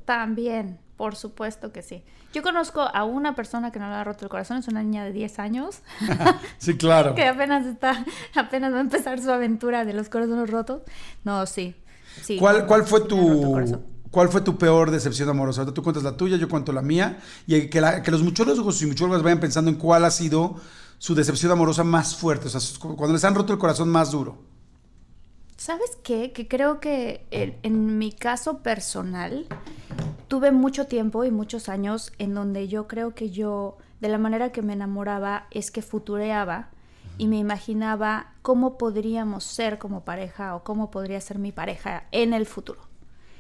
También, 0.05 0.79
por 0.97 1.15
supuesto 1.15 1.71
que 1.71 1.81
sí. 1.81 2.03
Yo 2.33 2.43
conozco 2.43 2.81
a 2.81 3.03
una 3.03 3.35
persona 3.35 3.71
que 3.71 3.79
no 3.79 3.87
le 3.87 3.95
ha 3.95 4.03
roto 4.03 4.25
el 4.25 4.29
corazón, 4.29 4.57
es 4.57 4.67
una 4.67 4.83
niña 4.83 5.03
de 5.05 5.11
10 5.11 5.39
años. 5.39 5.79
sí, 6.57 6.77
claro. 6.77 7.15
que 7.15 7.25
apenas 7.25 7.65
está, 7.65 8.05
apenas 8.35 8.73
va 8.73 8.77
a 8.77 8.81
empezar 8.81 9.21
su 9.21 9.31
aventura 9.31 9.85
de 9.85 9.93
los 9.93 10.09
corazones 10.09 10.49
rotos. 10.49 10.81
No, 11.23 11.45
sí. 11.45 11.75
sí 12.21 12.37
¿Cuál, 12.37 12.65
cuál 12.65 12.83
fue 12.83 13.01
tu 13.01 13.81
¿Cuál 14.11 14.29
fue 14.29 14.39
tu 14.39 14.57
peor 14.57 14.91
decepción 14.91 15.27
amorosa? 15.27 15.59
Ahorita 15.59 15.73
tú 15.73 15.83
cuentas 15.83 16.03
la 16.03 16.15
tuya, 16.15 16.37
yo 16.37 16.47
cuento 16.47 16.71
la 16.71 16.81
mía. 16.81 17.19
Y 17.47 17.67
que, 17.67 17.81
que 18.01 18.11
los 18.11 18.23
muchólogos 18.23 18.81
y 18.81 18.85
muchólogas 18.85 19.21
vayan 19.21 19.41
pensando 19.41 19.69
en 19.69 19.75
cuál 19.75 20.05
ha 20.05 20.09
sido 20.09 20.55
su 20.97 21.15
decepción 21.15 21.51
amorosa 21.51 21.83
más 21.83 22.15
fuerte, 22.15 22.47
o 22.47 22.49
sea, 22.49 22.61
cuando 22.79 23.13
les 23.13 23.23
han 23.23 23.35
roto 23.35 23.53
el 23.53 23.59
corazón 23.59 23.89
más 23.89 24.11
duro. 24.11 24.37
¿Sabes 25.57 25.97
qué? 26.03 26.31
Que 26.31 26.47
creo 26.47 26.79
que 26.79 27.25
en, 27.31 27.97
mi 27.97 28.11
caso 28.11 28.59
personal 28.59 29.47
tuve 30.27 30.51
mucho 30.51 30.87
tiempo 30.87 31.23
y 31.23 31.31
muchos 31.31 31.69
años 31.69 32.11
en 32.17 32.33
donde 32.33 32.67
yo 32.67 32.87
creo 32.87 33.15
que 33.15 33.29
yo, 33.29 33.77
de 34.01 34.09
la 34.09 34.17
manera 34.17 34.51
que 34.51 34.61
me 34.61 34.73
enamoraba, 34.73 35.47
es 35.51 35.71
que 35.71 35.81
futureaba 35.81 36.69
y 37.17 37.27
me 37.27 37.37
imaginaba 37.37 38.33
cómo 38.41 38.77
podríamos 38.77 39.43
ser 39.43 39.77
como 39.77 40.03
pareja 40.03 40.55
o 40.55 40.63
cómo 40.63 40.91
podría 40.91 41.21
ser 41.21 41.39
mi 41.39 41.51
pareja 41.51 42.05
en 42.11 42.33
el 42.33 42.45
futuro. 42.45 42.81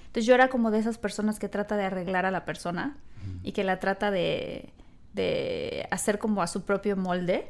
Entonces 0.07 0.25
yo 0.25 0.33
era 0.33 0.47
como 0.47 0.71
de 0.71 0.79
esas 0.79 0.97
personas 0.97 1.39
que 1.39 1.49
trata 1.49 1.75
de 1.75 1.85
arreglar 1.85 2.25
a 2.25 2.31
la 2.31 2.45
persona 2.45 2.97
y 3.43 3.51
que 3.51 3.63
la 3.63 3.79
trata 3.79 4.11
de, 4.11 4.71
de 5.13 5.87
hacer 5.91 6.19
como 6.19 6.41
a 6.41 6.47
su 6.47 6.63
propio 6.63 6.95
molde. 6.95 7.47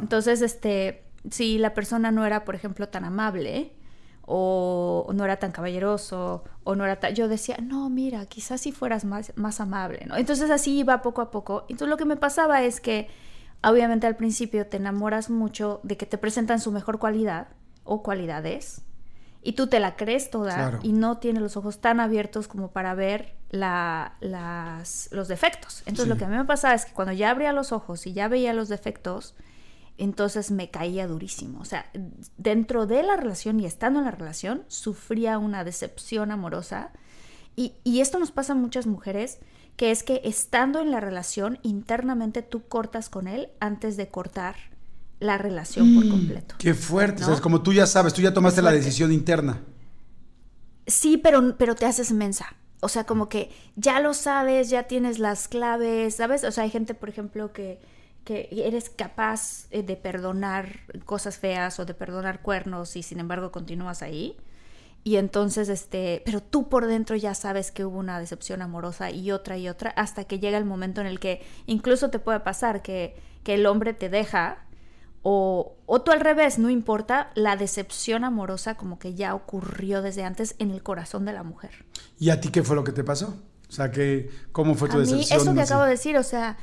Entonces, 0.00 0.40
este, 0.42 1.02
si 1.30 1.58
la 1.58 1.74
persona 1.74 2.12
no 2.12 2.24
era, 2.24 2.44
por 2.44 2.54
ejemplo, 2.54 2.88
tan 2.88 3.04
amable, 3.04 3.72
o, 4.26 5.08
no 5.14 5.24
era 5.24 5.36
tan 5.36 5.52
caballeroso, 5.52 6.44
o 6.64 6.74
no 6.74 6.84
era 6.84 6.96
tan... 6.96 7.14
Yo 7.14 7.28
decía, 7.28 7.56
no, 7.62 7.88
mira, 7.88 8.26
quizás 8.26 8.60
si 8.60 8.72
fueras 8.72 9.04
más, 9.04 9.32
más 9.36 9.60
amable, 9.60 10.04
¿no? 10.06 10.16
Entonces 10.16 10.50
así 10.50 10.78
iba 10.78 11.00
poco 11.00 11.22
a 11.22 11.30
poco. 11.30 11.64
Entonces 11.68 11.88
lo 11.88 11.96
que 11.96 12.04
me 12.04 12.16
pasaba 12.16 12.62
es 12.62 12.80
que, 12.80 13.08
obviamente 13.62 14.06
al 14.06 14.16
principio 14.16 14.66
te 14.66 14.76
enamoras 14.76 15.30
mucho 15.30 15.80
de 15.84 15.96
que 15.96 16.06
te 16.06 16.18
presentan 16.18 16.60
su 16.60 16.72
mejor 16.72 16.98
cualidad 16.98 17.48
o 17.84 18.02
cualidades, 18.02 18.82
y 19.46 19.52
tú 19.52 19.68
te 19.68 19.78
la 19.78 19.94
crees 19.94 20.28
toda 20.28 20.80
y 20.82 20.92
no 20.92 21.18
tienes 21.18 21.40
los 21.40 21.56
ojos 21.56 21.80
tan 21.80 22.00
abiertos 22.00 22.48
como 22.48 22.72
para 22.72 22.94
ver 22.94 23.36
la, 23.50 24.16
las, 24.18 25.08
los 25.12 25.28
defectos. 25.28 25.84
Entonces 25.86 26.08
lo 26.08 26.16
que 26.16 26.24
a 26.24 26.28
mí 26.28 26.36
me 26.36 26.44
pasaba 26.44 26.74
es 26.74 26.84
que 26.84 26.92
cuando 26.92 27.12
ya 27.12 27.30
abría 27.30 27.52
los 27.52 27.70
ojos 27.70 28.08
y 28.08 28.12
ya 28.12 28.26
veía 28.26 28.52
los 28.52 28.68
defectos, 28.68 29.36
entonces 29.98 30.50
me 30.50 30.70
caía 30.70 31.06
durísimo. 31.06 31.60
O 31.60 31.64
sea, 31.64 31.90
dentro 32.36 32.86
de 32.86 33.02
la 33.02 33.16
relación 33.16 33.60
y 33.60 33.66
estando 33.66 34.00
en 34.00 34.04
la 34.04 34.10
relación, 34.10 34.64
sufría 34.68 35.38
una 35.38 35.64
decepción 35.64 36.30
amorosa. 36.30 36.92
Y, 37.54 37.74
y 37.84 38.00
esto 38.00 38.18
nos 38.18 38.30
pasa 38.30 38.52
a 38.52 38.56
muchas 38.56 38.86
mujeres, 38.86 39.38
que 39.76 39.90
es 39.90 40.02
que 40.02 40.20
estando 40.24 40.80
en 40.80 40.90
la 40.90 41.00
relación, 41.00 41.58
internamente 41.62 42.42
tú 42.42 42.66
cortas 42.68 43.08
con 43.08 43.28
él 43.28 43.48
antes 43.60 43.96
de 43.96 44.08
cortar 44.08 44.56
la 45.18 45.38
relación 45.38 45.94
por 45.94 46.04
mm, 46.04 46.10
completo. 46.10 46.54
Qué 46.58 46.74
fuerte. 46.74 47.22
O 47.22 47.26
sea, 47.26 47.34
es 47.34 47.40
como 47.40 47.62
tú 47.62 47.72
ya 47.72 47.86
sabes, 47.86 48.12
tú 48.12 48.20
ya 48.20 48.34
tomaste 48.34 48.62
la 48.62 48.72
decisión 48.72 49.12
interna. 49.12 49.62
Sí, 50.86 51.16
pero, 51.16 51.56
pero 51.56 51.74
te 51.74 51.86
haces 51.86 52.12
mensa. 52.12 52.54
O 52.80 52.88
sea, 52.88 53.04
como 53.04 53.28
que 53.28 53.50
ya 53.74 54.00
lo 54.00 54.12
sabes, 54.12 54.68
ya 54.68 54.84
tienes 54.84 55.18
las 55.18 55.48
claves, 55.48 56.16
¿sabes? 56.16 56.44
O 56.44 56.52
sea, 56.52 56.64
hay 56.64 56.70
gente, 56.70 56.94
por 56.94 57.08
ejemplo, 57.08 57.52
que, 57.52 57.80
que 58.26 58.48
eres 58.50 58.90
capaz 58.90 59.68
eh, 59.70 59.84
de 59.84 59.94
perdonar 59.96 60.80
cosas 61.04 61.38
feas 61.38 61.78
o 61.78 61.86
de 61.86 61.94
perdonar 61.94 62.42
cuernos 62.42 62.96
y 62.96 63.04
sin 63.04 63.20
embargo 63.20 63.52
continúas 63.52 64.02
ahí. 64.02 64.36
Y 65.04 65.16
entonces, 65.16 65.68
este, 65.68 66.22
pero 66.24 66.42
tú 66.42 66.68
por 66.68 66.86
dentro 66.86 67.14
ya 67.14 67.36
sabes 67.36 67.70
que 67.70 67.84
hubo 67.84 67.98
una 67.98 68.18
decepción 68.18 68.62
amorosa 68.62 69.12
y 69.12 69.30
otra 69.30 69.56
y 69.56 69.68
otra, 69.68 69.90
hasta 69.90 70.24
que 70.24 70.40
llega 70.40 70.58
el 70.58 70.64
momento 70.64 71.00
en 71.00 71.06
el 71.06 71.20
que 71.20 71.40
incluso 71.66 72.10
te 72.10 72.18
puede 72.18 72.40
pasar 72.40 72.82
que, 72.82 73.14
que 73.44 73.54
el 73.54 73.64
hombre 73.66 73.94
te 73.94 74.08
deja 74.08 74.58
o, 75.22 75.76
o, 75.86 76.02
tú 76.02 76.10
al 76.10 76.20
revés, 76.20 76.58
no 76.58 76.68
importa, 76.68 77.30
la 77.36 77.56
decepción 77.56 78.24
amorosa 78.24 78.76
como 78.76 78.98
que 78.98 79.14
ya 79.14 79.36
ocurrió 79.36 80.02
desde 80.02 80.24
antes 80.24 80.56
en 80.58 80.72
el 80.72 80.82
corazón 80.82 81.24
de 81.24 81.32
la 81.32 81.44
mujer. 81.44 81.84
¿Y 82.18 82.30
a 82.30 82.40
ti 82.40 82.48
qué 82.48 82.64
fue 82.64 82.74
lo 82.74 82.82
que 82.82 82.92
te 82.92 83.04
pasó? 83.04 83.36
O 83.68 83.72
sea, 83.72 83.92
que, 83.92 84.30
¿cómo 84.50 84.74
fue 84.74 84.88
tu 84.88 84.98
a 84.98 85.00
Mí, 85.00 85.24
eso 85.30 85.54
que 85.54 85.60
acabo 85.60 85.84
de 85.84 85.90
decir, 85.90 86.16
o 86.16 86.22
sea, 86.22 86.56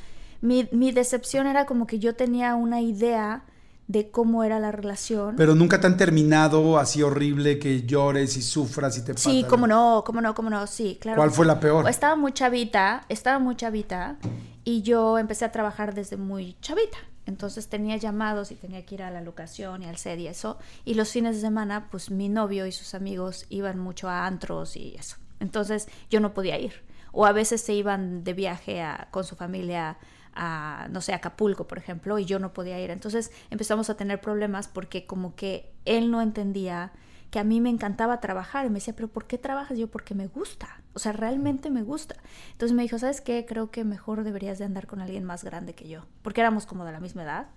mi, 0.44 0.68
mi, 0.74 0.92
decepción 0.92 1.48
era 1.48 1.66
como 1.66 1.88
que 1.88 2.00
yo 2.00 2.16
tenía 2.16 2.56
una 2.56 2.82
idea 2.82 3.46
de 3.88 4.12
cómo 4.12 4.44
era 4.44 4.60
la 4.60 4.72
relación. 4.74 5.36
Pero 5.38 5.56
nunca 5.56 5.80
te 5.80 5.88
han 5.88 5.96
terminado 5.96 6.78
así 6.78 7.02
horrible 7.02 7.60
que 7.60 7.84
llores 7.84 8.36
y 8.36 8.42
sufras 8.42 8.98
y 8.98 9.06
te 9.06 9.18
Sí, 9.18 9.46
cómo 9.50 9.68
no, 9.68 10.04
cómo 10.06 10.20
no, 10.20 10.34
cómo 10.36 10.50
no, 10.50 10.68
sí, 10.68 10.98
claro. 11.00 11.18
¿Cuál 11.18 11.32
fue 11.32 11.46
la 11.46 11.62
peor? 11.62 11.88
Estaba 11.90 12.18
muy 12.18 12.34
chavita, 12.34 13.06
estaba 13.08 13.40
muy 13.40 13.56
chavita 13.56 14.18
y 14.66 14.82
yo 14.82 15.18
empecé 15.18 15.46
a 15.46 15.52
trabajar 15.54 15.94
desde 15.94 16.18
muy 16.18 16.58
chavita. 16.60 16.98
Entonces 17.26 17.70
tenía 17.70 17.96
llamados 17.96 18.52
y 18.52 18.56
tenía 18.56 18.86
que 18.86 18.96
ir 18.96 19.04
a 19.04 19.12
la 19.12 19.22
locación 19.22 19.84
y 19.84 19.86
al 19.86 19.98
set 19.98 20.20
y 20.20 20.28
eso. 20.28 20.58
Y 20.84 20.96
los 20.96 21.10
fines 21.10 21.36
de 21.36 21.42
semana, 21.42 21.88
pues 21.90 22.12
mi 22.12 22.28
novio 22.28 22.68
y 22.68 22.74
sus 22.74 22.94
amigos 22.94 23.46
iban 23.50 23.80
mucho 23.80 24.10
a 24.10 24.26
antros 24.26 24.76
y 24.76 24.96
eso. 25.00 25.16
Entonces 25.40 25.88
yo 26.10 26.20
no 26.20 26.34
podía 26.34 26.60
ir. 26.60 26.84
O 27.14 27.26
a 27.26 27.32
veces 27.32 27.62
se 27.62 27.74
iban 27.74 28.24
de 28.24 28.34
viaje 28.34 28.84
con 29.12 29.24
su 29.24 29.36
familia 29.36 29.92
a, 29.92 29.98
no 30.36 31.02
sé, 31.02 31.14
Acapulco, 31.14 31.68
por 31.68 31.78
ejemplo, 31.78 32.18
y 32.20 32.26
yo 32.26 32.40
no 32.40 32.54
podía 32.54 32.80
ir. 32.80 32.90
Entonces 32.90 33.32
empezamos 33.50 33.90
a 33.90 33.98
tener 33.98 34.22
problemas 34.22 34.68
porque 34.68 35.06
como 35.06 35.36
que 35.36 35.72
él 35.86 36.12
no 36.12 36.22
entendía 36.22 36.92
que 37.34 37.40
a 37.40 37.44
mí 37.44 37.62
me 37.62 37.72
encantaba 37.72 38.20
trabajar. 38.20 38.66
Y 38.66 38.70
me 38.70 38.76
decía, 38.76 38.96
pero 38.96 39.08
¿por 39.08 39.26
qué 39.26 39.40
trabajas? 39.40 39.76
Yo, 39.78 39.88
porque 39.90 40.14
me 40.14 40.28
gusta. 40.28 40.82
O 40.94 41.00
sea, 41.00 41.14
realmente 41.14 41.72
me 41.72 41.82
gusta. 41.82 42.16
Entonces 42.52 42.76
me 42.76 42.84
dijo, 42.84 43.00
¿sabes 43.00 43.22
qué? 43.22 43.46
Creo 43.48 43.72
que 43.72 43.84
mejor 43.84 44.24
deberías 44.24 44.60
de 44.60 44.66
andar 44.66 44.86
con 44.86 45.02
alguien 45.02 45.24
más 45.24 45.44
grande 45.44 45.74
que 45.74 45.90
yo. 45.90 46.06
Porque 46.22 46.42
éramos 46.42 46.68
como 46.68 46.86
de 46.86 46.92
la 46.92 47.00
misma 47.00 47.24
edad. 47.24 47.48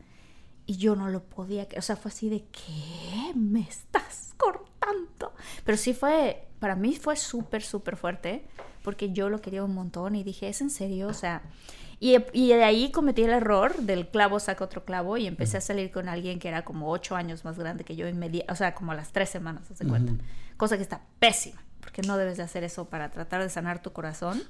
Y 0.64 0.78
yo 0.78 0.97
no 0.97 1.09
lo 1.09 1.23
podía, 1.23 1.68
o 1.76 1.83
sea, 1.83 1.95
fue 1.95 2.11
así 2.11 2.28
de, 2.28 2.45
¿qué? 2.47 3.35
¿Me 3.35 3.61
estás 3.61 4.35
cortando? 4.38 5.33
Pero 5.64 5.76
sí 5.78 5.95
fue, 5.95 6.49
para 6.59 6.75
mí 6.75 6.97
fue 6.97 7.14
súper, 7.14 7.62
súper 7.62 7.97
fuerte, 7.97 8.47
porque 8.83 9.12
yo 9.12 9.28
lo 9.28 9.40
quería 9.40 9.62
un 9.62 9.75
montón 9.75 10.16
y 10.16 10.25
dije, 10.25 10.49
¿es 10.49 10.61
en 10.61 10.71
serio? 10.71 11.06
O 11.06 11.14
sea, 11.14 11.42
y, 11.98 12.48
de 12.48 12.62
ahí 12.62 12.90
cometí 12.90 13.22
el 13.22 13.30
error 13.30 13.74
del 13.76 14.06
clavo 14.08 14.38
saca 14.38 14.64
otro 14.64 14.84
clavo 14.84 15.16
y 15.16 15.26
empecé 15.26 15.56
a 15.56 15.60
salir 15.62 15.90
con 15.90 16.08
alguien 16.08 16.38
que 16.38 16.48
era 16.48 16.62
como 16.62 16.90
ocho 16.90 17.16
años 17.16 17.44
más 17.44 17.58
grande 17.58 17.84
que 17.84 17.96
yo, 17.96 18.06
o 18.48 18.54
sea, 18.54 18.74
como 18.74 18.92
a 18.92 18.94
las 18.94 19.12
tres 19.12 19.30
semanas, 19.30 19.64
se 19.74 19.86
cuenta. 19.86 20.12
Cosa 20.58 20.76
que 20.76 20.82
está 20.82 21.00
pésima, 21.18 21.62
porque 21.80 22.02
no 22.02 22.18
debes 22.18 22.36
de 22.36 22.42
hacer 22.42 22.64
eso 22.64 22.86
para 22.86 23.10
tratar 23.10 23.42
de 23.42 23.48
sanar 23.48 23.80
tu 23.80 23.92
corazón. 23.92 24.42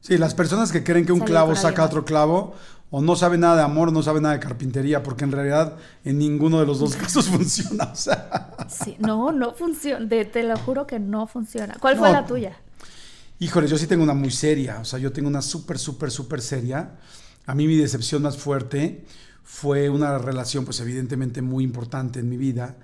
Sí, 0.00 0.18
las 0.18 0.34
personas 0.34 0.72
que 0.72 0.84
creen 0.84 1.06
que 1.06 1.12
un 1.12 1.20
clavo 1.20 1.54
saca 1.54 1.84
otro 1.84 2.04
clavo, 2.04 2.54
o 2.90 3.00
no 3.00 3.16
saben 3.16 3.40
nada 3.40 3.56
de 3.56 3.62
amor, 3.62 3.92
no 3.92 4.02
saben 4.02 4.24
nada 4.24 4.34
de 4.34 4.40
carpintería, 4.40 5.02
porque 5.02 5.24
en 5.24 5.32
realidad 5.32 5.76
en 6.04 6.18
ninguno 6.18 6.60
de 6.60 6.66
los 6.66 6.80
dos 6.80 6.96
casos 6.96 7.28
funciona. 7.28 7.90
O 7.92 7.96
sea. 7.96 8.50
Sí, 8.68 8.96
no, 8.98 9.32
no 9.32 9.52
funciona. 9.52 10.06
te 10.08 10.42
lo 10.42 10.56
juro 10.58 10.86
que 10.86 10.98
no 10.98 11.26
funciona. 11.26 11.76
¿Cuál 11.80 11.96
fue 11.96 12.12
la 12.12 12.26
tuya? 12.26 12.56
Híjole, 13.42 13.68
yo 13.68 13.78
sí 13.78 13.86
tengo 13.86 14.02
una 14.02 14.12
muy 14.12 14.30
seria. 14.30 14.80
O 14.80 14.84
sea, 14.84 14.98
yo 14.98 15.12
tengo 15.12 15.26
una 15.26 15.40
súper, 15.40 15.78
súper, 15.78 16.10
súper 16.10 16.42
seria. 16.42 16.98
A 17.46 17.54
mí 17.54 17.66
mi 17.66 17.74
decepción 17.76 18.20
más 18.20 18.36
fuerte 18.36 19.06
fue 19.42 19.88
una 19.88 20.18
relación, 20.18 20.66
pues 20.66 20.78
evidentemente 20.80 21.40
muy 21.40 21.64
importante 21.64 22.20
en 22.20 22.28
mi 22.28 22.36
vida. 22.36 22.76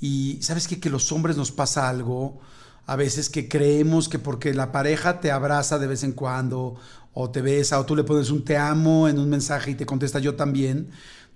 Y 0.00 0.38
sabes 0.40 0.68
qué? 0.68 0.78
que 0.78 0.88
los 0.88 1.10
hombres 1.10 1.36
nos 1.36 1.50
pasa 1.50 1.88
algo 1.88 2.40
a 2.86 2.94
veces 2.94 3.28
que 3.28 3.48
creemos 3.48 4.08
que 4.08 4.20
porque 4.20 4.54
la 4.54 4.70
pareja 4.70 5.20
te 5.20 5.32
abraza 5.32 5.80
de 5.80 5.88
vez 5.88 6.04
en 6.04 6.12
cuando 6.12 6.76
o 7.12 7.30
te 7.30 7.42
besa 7.42 7.80
o 7.80 7.86
tú 7.86 7.96
le 7.96 8.04
pones 8.04 8.30
un 8.30 8.44
te 8.44 8.56
amo 8.56 9.08
en 9.08 9.18
un 9.18 9.28
mensaje 9.28 9.72
y 9.72 9.74
te 9.74 9.86
contesta 9.86 10.20
yo 10.20 10.36
también, 10.36 10.90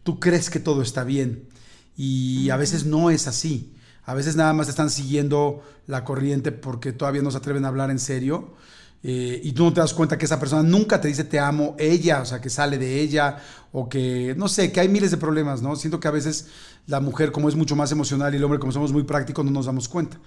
tú 0.04 0.20
crees 0.20 0.50
que 0.50 0.60
todo 0.60 0.82
está 0.82 1.02
bien. 1.02 1.48
Y 1.96 2.50
a 2.50 2.56
veces 2.56 2.86
no 2.86 3.10
es 3.10 3.26
así. 3.26 3.72
A 4.08 4.14
veces 4.14 4.36
nada 4.36 4.54
más 4.54 4.70
están 4.70 4.88
siguiendo 4.88 5.62
la 5.86 6.02
corriente 6.02 6.50
porque 6.50 6.94
todavía 6.94 7.20
no 7.20 7.30
se 7.30 7.36
atreven 7.36 7.66
a 7.66 7.68
hablar 7.68 7.90
en 7.90 7.98
serio. 7.98 8.54
Eh, 9.02 9.38
y 9.44 9.52
tú 9.52 9.64
no 9.64 9.72
te 9.74 9.82
das 9.82 9.92
cuenta 9.92 10.16
que 10.16 10.24
esa 10.24 10.40
persona 10.40 10.62
nunca 10.62 10.98
te 10.98 11.08
dice 11.08 11.24
te 11.24 11.38
amo, 11.38 11.76
ella, 11.78 12.22
o 12.22 12.24
sea, 12.24 12.40
que 12.40 12.48
sale 12.48 12.78
de 12.78 13.02
ella, 13.02 13.36
o 13.70 13.86
que, 13.86 14.34
no 14.38 14.48
sé, 14.48 14.72
que 14.72 14.80
hay 14.80 14.88
miles 14.88 15.10
de 15.10 15.18
problemas, 15.18 15.60
¿no? 15.60 15.76
Siento 15.76 16.00
que 16.00 16.08
a 16.08 16.10
veces 16.10 16.46
la 16.86 17.00
mujer, 17.00 17.32
como 17.32 17.50
es 17.50 17.54
mucho 17.54 17.76
más 17.76 17.92
emocional 17.92 18.32
y 18.32 18.38
el 18.38 18.44
hombre, 18.44 18.58
como 18.58 18.72
somos 18.72 18.92
muy 18.92 19.02
prácticos, 19.02 19.44
no 19.44 19.50
nos 19.50 19.66
damos 19.66 19.90
cuenta. 19.90 20.18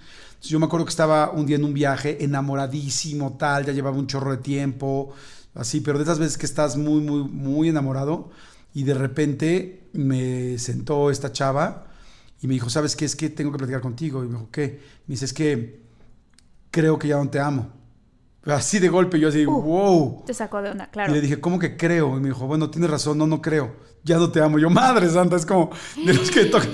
yo 0.42 0.60
me 0.60 0.66
acuerdo 0.66 0.86
que 0.86 0.90
estaba 0.90 1.32
un 1.32 1.44
día 1.44 1.56
en 1.56 1.64
un 1.64 1.74
viaje, 1.74 2.22
enamoradísimo, 2.22 3.36
tal, 3.36 3.66
ya 3.66 3.72
llevaba 3.72 3.98
un 3.98 4.06
chorro 4.06 4.30
de 4.30 4.38
tiempo, 4.38 5.12
así, 5.56 5.80
pero 5.80 5.98
de 5.98 6.04
esas 6.04 6.20
veces 6.20 6.38
que 6.38 6.46
estás 6.46 6.76
muy, 6.76 7.00
muy, 7.00 7.24
muy 7.24 7.68
enamorado, 7.68 8.30
y 8.74 8.84
de 8.84 8.94
repente 8.94 9.88
me 9.92 10.56
sentó 10.60 11.10
esta 11.10 11.32
chava 11.32 11.88
y 12.42 12.48
me 12.48 12.54
dijo, 12.54 12.68
¿sabes 12.68 12.96
qué? 12.96 13.04
Es 13.04 13.14
que 13.14 13.30
tengo 13.30 13.52
que 13.52 13.58
platicar 13.58 13.80
contigo. 13.80 14.24
Y 14.24 14.26
me 14.26 14.32
dijo, 14.34 14.48
¿qué? 14.50 14.80
Me 15.06 15.12
dice, 15.12 15.26
es 15.26 15.32
que 15.32 15.80
creo 16.72 16.98
que 16.98 17.08
ya 17.08 17.16
no 17.16 17.30
te 17.30 17.38
amo. 17.38 17.70
Así 18.44 18.80
de 18.80 18.88
golpe, 18.88 19.20
yo 19.20 19.28
así, 19.28 19.44
wow. 19.44 20.24
Te 20.26 20.34
sacó 20.34 20.60
de 20.60 20.72
una, 20.72 20.90
claro. 20.90 21.12
Y 21.12 21.14
le 21.14 21.20
dije, 21.20 21.40
¿cómo 21.40 21.60
que 21.60 21.76
creo? 21.76 22.16
Y 22.16 22.20
me 22.20 22.30
dijo, 22.30 22.44
bueno, 22.48 22.68
tienes 22.68 22.90
razón, 22.90 23.16
no, 23.16 23.28
no 23.28 23.40
creo. 23.40 23.76
Ya 24.02 24.16
no 24.16 24.32
te 24.32 24.42
amo. 24.42 24.58
Yo, 24.58 24.68
madre 24.68 25.08
santa, 25.08 25.36
es 25.36 25.46
como 25.46 25.70
de 26.04 26.12
los 26.12 26.32
que 26.32 26.46
tocan. 26.46 26.68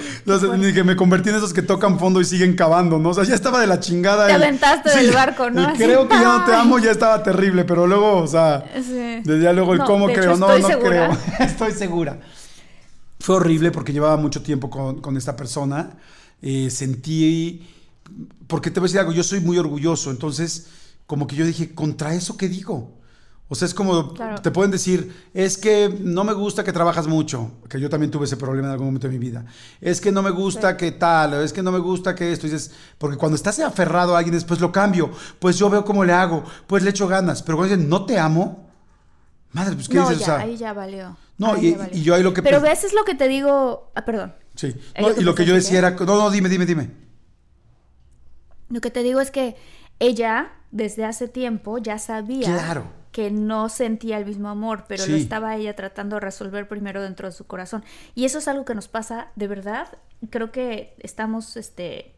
que 0.72 0.84
me 0.84 0.96
convertí 0.96 1.28
en 1.28 1.34
esos 1.34 1.52
que 1.52 1.60
tocan 1.60 1.98
fondo 1.98 2.22
y 2.22 2.24
siguen 2.24 2.56
cavando, 2.56 2.98
¿no? 2.98 3.10
O 3.10 3.14
sea, 3.14 3.24
ya 3.24 3.34
estaba 3.34 3.60
de 3.60 3.66
la 3.66 3.78
chingada. 3.80 4.26
Te 4.26 4.32
aventaste 4.32 4.96
del 4.96 5.12
barco, 5.12 5.50
¿no? 5.50 5.74
creo 5.74 6.08
que 6.08 6.14
ya 6.14 6.38
no 6.38 6.44
te 6.46 6.54
amo, 6.54 6.78
ya 6.78 6.92
estaba 6.92 7.22
terrible, 7.22 7.66
pero 7.66 7.86
luego, 7.86 8.22
o 8.22 8.26
sea, 8.26 8.64
sí. 8.76 9.20
desde 9.22 9.52
luego 9.52 9.74
el 9.74 9.80
cómo 9.80 10.06
creo, 10.06 10.38
no, 10.38 10.58
no 10.58 10.78
creo. 10.78 11.10
estoy 11.40 11.72
segura. 11.72 12.18
Fue 13.20 13.36
horrible 13.36 13.70
porque 13.70 13.92
llevaba 13.92 14.16
mucho 14.16 14.42
tiempo 14.42 14.70
con, 14.70 15.00
con 15.00 15.16
esta 15.16 15.36
persona. 15.36 15.98
Eh, 16.42 16.70
sentí. 16.70 17.66
Porque 18.46 18.70
te 18.70 18.80
voy 18.80 18.86
a 18.86 18.88
decir 18.88 19.00
algo, 19.00 19.12
yo 19.12 19.22
soy 19.22 19.40
muy 19.40 19.58
orgulloso, 19.58 20.10
entonces 20.10 20.68
como 21.06 21.26
que 21.26 21.36
yo 21.36 21.44
dije, 21.46 21.74
¿contra 21.74 22.14
eso 22.14 22.36
qué 22.36 22.48
digo? 22.48 22.98
O 23.50 23.54
sea, 23.54 23.64
es 23.64 23.72
como, 23.72 24.12
te 24.42 24.50
pueden 24.50 24.70
decir, 24.70 25.30
es 25.32 25.56
que 25.56 25.98
no 26.00 26.22
me 26.22 26.34
gusta 26.34 26.62
que 26.62 26.72
trabajas 26.72 27.06
mucho, 27.06 27.52
que 27.66 27.80
yo 27.80 27.88
también 27.88 28.10
tuve 28.10 28.26
ese 28.26 28.36
problema 28.36 28.68
en 28.68 28.72
algún 28.72 28.88
momento 28.88 29.08
de 29.08 29.14
mi 29.14 29.18
vida. 29.18 29.46
Es 29.80 30.02
que 30.02 30.12
no 30.12 30.22
me 30.22 30.28
gusta 30.28 30.76
que 30.76 30.92
tal, 30.92 31.32
es 31.42 31.54
que 31.54 31.62
no 31.62 31.72
me 31.72 31.78
gusta 31.78 32.14
que 32.14 32.30
esto. 32.30 32.46
dices, 32.46 32.72
porque 32.98 33.16
cuando 33.16 33.36
estás 33.36 33.58
aferrado 33.60 34.14
a 34.14 34.18
alguien, 34.18 34.34
después 34.34 34.60
lo 34.60 34.70
cambio, 34.70 35.10
pues 35.38 35.56
yo 35.56 35.70
veo 35.70 35.82
cómo 35.82 36.04
le 36.04 36.12
hago, 36.12 36.44
pues 36.66 36.82
le 36.82 36.90
echo 36.90 37.08
ganas. 37.08 37.42
Pero 37.42 37.56
cuando 37.56 37.74
dicen, 37.74 37.88
no 37.88 38.04
te 38.04 38.18
amo, 38.18 38.68
madre, 39.52 39.74
pues 39.76 39.88
¿qué 39.88 39.96
no, 39.96 40.10
dices? 40.10 40.26
Ya, 40.26 40.40
ahí 40.40 40.58
ya 40.58 40.74
valió. 40.74 41.16
No, 41.38 41.56
y, 41.56 41.76
yo 42.02 42.14
ahí 42.14 42.22
lo 42.22 42.34
que. 42.34 42.42
Pero 42.42 42.60
ves, 42.60 42.84
es 42.84 42.92
lo 42.92 43.04
que 43.04 43.14
te 43.14 43.28
digo. 43.28 43.90
Ah, 43.94 44.04
perdón. 44.04 44.34
Sí. 44.56 44.74
y 45.16 45.22
lo 45.22 45.34
que 45.34 45.44
yo 45.44 45.54
decía 45.54 45.78
era. 45.78 45.90
No, 45.92 46.04
no, 46.04 46.30
dime, 46.30 46.48
dime, 46.48 46.66
dime. 46.66 46.90
Lo 48.68 48.80
que 48.80 48.90
te 48.90 49.02
digo 49.02 49.20
es 49.20 49.30
que 49.30 49.56
ella 50.00 50.52
desde 50.70 51.04
hace 51.04 51.28
tiempo 51.28 51.78
ya 51.78 51.98
sabía 51.98 52.84
que 53.12 53.30
no 53.30 53.68
sentía 53.68 54.18
el 54.18 54.26
mismo 54.26 54.48
amor, 54.48 54.84
pero 54.86 55.06
lo 55.06 55.16
estaba 55.16 55.56
ella 55.56 55.74
tratando 55.74 56.16
de 56.16 56.20
resolver 56.20 56.68
primero 56.68 57.02
dentro 57.02 57.28
de 57.28 57.32
su 57.32 57.46
corazón. 57.46 57.82
Y 58.14 58.24
eso 58.24 58.38
es 58.38 58.48
algo 58.48 58.64
que 58.64 58.74
nos 58.74 58.88
pasa 58.88 59.28
de 59.34 59.48
verdad. 59.48 59.88
Creo 60.30 60.52
que 60.52 60.94
estamos 60.98 61.56
este, 61.56 62.14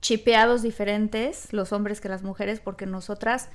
chipeados 0.00 0.62
diferentes, 0.62 1.52
los 1.52 1.72
hombres 1.72 2.00
que 2.00 2.08
las 2.08 2.22
mujeres, 2.22 2.60
porque 2.60 2.86
nosotras 2.86 3.48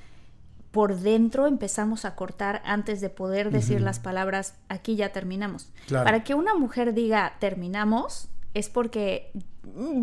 por 0.72 0.98
dentro 0.98 1.48
empezamos 1.48 2.06
a 2.06 2.16
cortar 2.16 2.62
antes 2.66 3.02
de 3.02 3.10
poder 3.10 3.52
decir 3.52 3.82
las 3.82 4.00
palabras, 4.00 4.56
aquí 4.68 4.96
ya 4.96 5.12
terminamos. 5.12 5.72
Para 5.90 6.24
que 6.24 6.36
una 6.36 6.54
mujer 6.54 6.94
diga 6.94 7.34
terminamos, 7.40 8.30
es 8.54 8.70
porque 8.70 9.32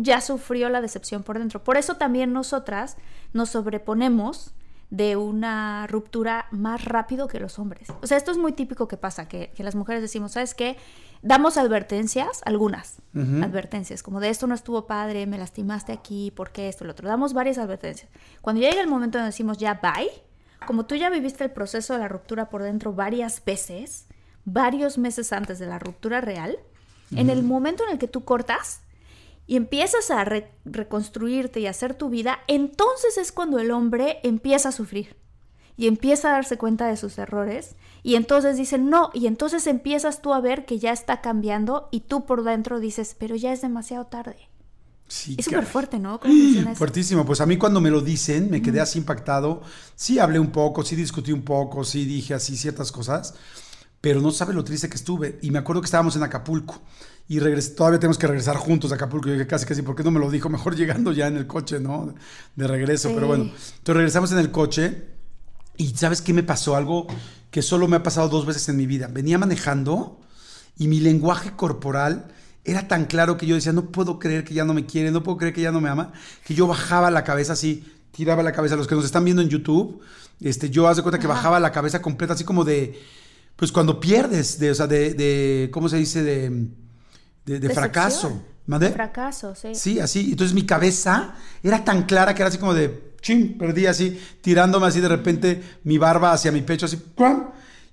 ya 0.01 0.21
sufrió 0.21 0.69
la 0.69 0.81
decepción 0.81 1.23
por 1.23 1.39
dentro. 1.39 1.63
Por 1.63 1.77
eso 1.77 1.95
también 1.95 2.33
nosotras 2.33 2.97
nos 3.33 3.49
sobreponemos 3.49 4.53
de 4.89 5.17
una 5.17 5.85
ruptura 5.87 6.47
más 6.51 6.85
rápido 6.85 7.27
que 7.27 7.39
los 7.39 7.59
hombres. 7.59 7.89
O 8.01 8.07
sea, 8.07 8.17
esto 8.17 8.31
es 8.31 8.37
muy 8.37 8.53
típico 8.53 8.87
que 8.87 8.95
pasa, 8.95 9.27
que, 9.27 9.51
las 9.57 9.75
mujeres 9.75 10.01
decimos, 10.01 10.33
¿sabes 10.33 10.53
qué? 10.55 10.77
Damos 11.21 11.57
advertencias, 11.57 12.41
algunas 12.45 13.01
advertencias, 13.13 14.03
como 14.03 14.19
de 14.19 14.29
esto 14.29 14.47
no 14.47 14.55
estuvo 14.55 14.85
padre, 14.85 15.25
me 15.25 15.37
lastimaste 15.37 15.91
aquí, 15.91 16.31
¿por 16.31 16.51
qué 16.51 16.69
esto, 16.69 16.85
lo 16.85 16.91
otro? 16.91 17.07
Damos 17.07 17.33
varias 17.33 17.57
advertencias. 17.57 18.09
Cuando 18.41 18.61
llega 18.61 18.79
el 18.79 18.87
momento 18.87 19.17
donde 19.17 19.31
decimos 19.31 19.57
ya 19.57 19.73
bye, 19.81 20.09
como 20.65 20.85
tú 20.85 20.95
ya 20.95 21.09
viviste 21.09 21.43
el 21.43 21.51
proceso 21.51 21.93
de 21.93 21.99
la 21.99 22.07
ruptura 22.07 22.49
por 22.49 22.63
dentro 22.63 22.93
varias 22.93 23.43
veces, 23.43 24.07
varios 24.45 24.97
meses 24.97 25.33
antes 25.33 25.59
de 25.59 25.67
la 25.67 25.79
ruptura 25.79 26.21
real, 26.21 26.57
en 27.15 27.29
el 27.29 27.43
momento 27.43 27.83
en 27.85 27.91
el 27.91 27.99
que 27.99 28.07
tú 28.07 28.25
cortas 28.25 28.81
y 29.45 29.55
empiezas 29.55 30.11
a 30.11 30.25
reconstruirte 30.65 31.61
y 31.61 31.67
hacer 31.67 31.93
tu 31.93 32.09
vida, 32.09 32.39
entonces 32.47 33.17
es 33.17 33.31
cuando 33.31 33.59
el 33.59 33.71
hombre 33.71 34.19
empieza 34.23 34.69
a 34.69 34.73
sufrir 34.73 35.15
y 35.77 35.87
empieza 35.87 36.29
a 36.29 36.33
darse 36.33 36.57
cuenta 36.57 36.87
de 36.87 36.97
sus 36.97 37.17
errores 37.17 37.75
y 38.03 38.15
entonces 38.15 38.57
dice 38.57 38.77
no 38.77 39.11
y 39.13 39.27
entonces 39.27 39.67
empiezas 39.67 40.21
tú 40.21 40.33
a 40.33 40.41
ver 40.41 40.65
que 40.65 40.79
ya 40.79 40.91
está 40.91 41.21
cambiando 41.21 41.87
y 41.91 42.01
tú 42.01 42.25
por 42.25 42.43
dentro 42.43 42.79
dices 42.79 43.15
pero 43.17 43.35
ya 43.35 43.53
es 43.53 43.61
demasiado 43.61 44.07
tarde. 44.07 44.46
Sí, 45.07 45.35
es 45.37 45.45
súper 45.45 45.65
fuerte, 45.65 45.99
¿no? 45.99 46.19
Fuertísimo. 46.75 47.25
Pues 47.25 47.39
a 47.41 47.45
mí 47.45 47.57
cuando 47.57 47.79
me 47.79 47.89
lo 47.89 48.01
dicen 48.01 48.49
me 48.49 48.61
quedé 48.61 48.81
así 48.81 48.99
impactado. 48.99 49.61
Sí 49.95 50.19
hablé 50.19 50.39
un 50.39 50.51
poco, 50.51 50.83
sí 50.83 50.95
discutí 50.95 51.31
un 51.31 51.43
poco, 51.43 51.83
sí 51.83 52.05
dije 52.05 52.33
así 52.33 52.57
ciertas 52.57 52.91
cosas 52.91 53.33
pero 54.01 54.21
no 54.21 54.31
sabe 54.31 54.53
lo 54.53 54.63
triste 54.63 54.89
que 54.89 54.95
estuve. 54.95 55.39
Y 55.41 55.51
me 55.51 55.59
acuerdo 55.59 55.81
que 55.81 55.85
estábamos 55.85 56.15
en 56.15 56.23
Acapulco 56.23 56.81
y 57.27 57.39
todavía 57.39 57.99
tenemos 57.99 58.17
que 58.17 58.27
regresar 58.27 58.55
juntos 58.55 58.91
a 58.91 58.95
Acapulco. 58.95 59.29
Y 59.29 59.33
dije 59.33 59.47
casi, 59.47 59.65
casi, 59.65 59.81
¿por 59.81 59.95
qué 59.95 60.03
no 60.03 60.11
me 60.11 60.19
lo 60.19 60.29
dijo? 60.29 60.49
Mejor 60.49 60.75
llegando 60.77 61.11
ya 61.11 61.27
en 61.27 61.37
el 61.37 61.47
coche, 61.47 61.79
¿no? 61.79 62.13
De 62.55 62.67
regreso, 62.67 63.11
pero 63.13 63.27
bueno. 63.27 63.43
Entonces 63.45 63.95
regresamos 63.95 64.31
en 64.31 64.39
el 64.39 64.51
coche 64.51 65.07
y 65.77 65.89
¿sabes 65.89 66.21
qué 66.21 66.33
me 66.33 66.43
pasó? 66.43 66.75
Algo 66.75 67.07
que 67.51 67.61
solo 67.61 67.87
me 67.87 67.97
ha 67.97 68.03
pasado 68.03 68.29
dos 68.29 68.45
veces 68.45 68.69
en 68.69 68.77
mi 68.77 68.85
vida. 68.85 69.07
Venía 69.07 69.37
manejando 69.37 70.21
y 70.77 70.87
mi 70.87 70.99
lenguaje 70.99 71.51
corporal 71.55 72.27
era 72.67 72.87
tan 72.87 73.05
claro 73.05 73.37
que 73.37 73.47
yo 73.47 73.55
decía, 73.55 73.71
no 73.71 73.85
puedo 73.91 74.19
creer 74.19 74.43
que 74.43 74.53
ya 74.53 74.65
no 74.65 74.73
me 74.73 74.85
quiere, 74.85 75.09
no 75.09 75.23
puedo 75.23 75.37
creer 75.37 75.53
que 75.53 75.61
ya 75.61 75.71
no 75.71 75.79
me 75.79 75.89
ama, 75.89 76.11
que 76.45 76.53
yo 76.53 76.67
bajaba 76.67 77.09
la 77.09 77.23
cabeza 77.23 77.53
así, 77.53 77.91
tiraba 78.11 78.43
la 78.43 78.51
cabeza. 78.51 78.75
Los 78.75 78.87
que 78.87 78.95
nos 78.95 79.05
están 79.05 79.23
viendo 79.23 79.41
en 79.41 79.47
YouTube, 79.47 80.01
este, 80.41 80.69
yo 80.69 80.87
hace 80.87 81.01
cuenta 81.01 81.17
que 81.17 81.27
bajaba 81.27 81.61
la 81.61 81.71
cabeza 81.71 82.01
completa, 82.01 82.33
así 82.33 82.43
como 82.43 82.65
de 82.65 82.99
pues 83.55 83.71
cuando 83.71 83.99
pierdes, 83.99 84.59
de, 84.59 84.69
o 84.69 84.75
sea, 84.75 84.85
de, 84.85 85.13
de 85.13 85.69
¿cómo 85.71 85.89
se 85.89 85.97
dice? 85.97 86.23
De, 86.23 86.67
de, 87.45 87.69
fracaso. 87.69 88.43
¿Madre? 88.67 88.91
Fracaso, 88.91 89.55
sí. 89.55 89.73
Sí, 89.73 89.99
así. 89.99 90.31
Entonces 90.31 90.53
mi 90.53 90.65
cabeza 90.65 91.35
era 91.63 91.83
tan 91.83 92.03
clara 92.03 92.35
que 92.35 92.41
era 92.41 92.49
así 92.49 92.57
como 92.57 92.73
de, 92.73 93.13
ching, 93.21 93.57
perdí 93.57 93.85
así, 93.85 94.21
tirándome 94.41 94.87
así 94.87 94.99
de 94.99 95.07
repente 95.07 95.63
mi 95.85 95.97
barba 95.97 96.33
hacia 96.33 96.51
mi 96.51 96.61
pecho, 96.61 96.85
así, 96.85 96.97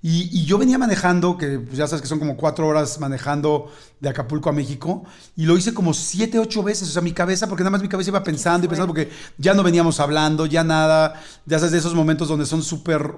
y, 0.07 0.29
y, 0.31 0.45
yo 0.45 0.57
venía 0.57 0.77
manejando, 0.77 1.37
que 1.37 1.59
pues 1.59 1.77
ya 1.77 1.87
sabes 1.87 2.01
que 2.01 2.07
son 2.07 2.19
como 2.19 2.37
cuatro 2.37 2.67
horas 2.67 2.99
manejando 2.99 3.71
de 3.99 4.09
Acapulco 4.09 4.49
a 4.49 4.53
México, 4.53 5.03
y 5.35 5.45
lo 5.45 5.57
hice 5.57 5.73
como 5.73 5.93
siete, 5.93 6.37
ocho 6.37 6.61
veces, 6.61 6.89
o 6.89 6.91
sea, 6.91 7.01
mi 7.01 7.13
cabeza, 7.13 7.47
porque 7.47 7.63
nada 7.63 7.71
más 7.71 7.81
mi 7.81 7.89
cabeza 7.89 8.11
iba 8.11 8.23
pensando 8.23 8.65
y 8.65 8.67
pensando, 8.67 8.93
porque 8.93 9.09
ya 9.37 9.53
no 9.53 9.63
veníamos 9.63 9.99
hablando, 9.99 10.45
ya 10.45 10.63
nada, 10.63 11.21
ya 11.45 11.57
sabes, 11.57 11.71
de 11.71 11.79
esos 11.79 11.95
momentos 11.95 12.27
donde 12.27 12.45
son 12.45 12.61
súper, 12.61 13.15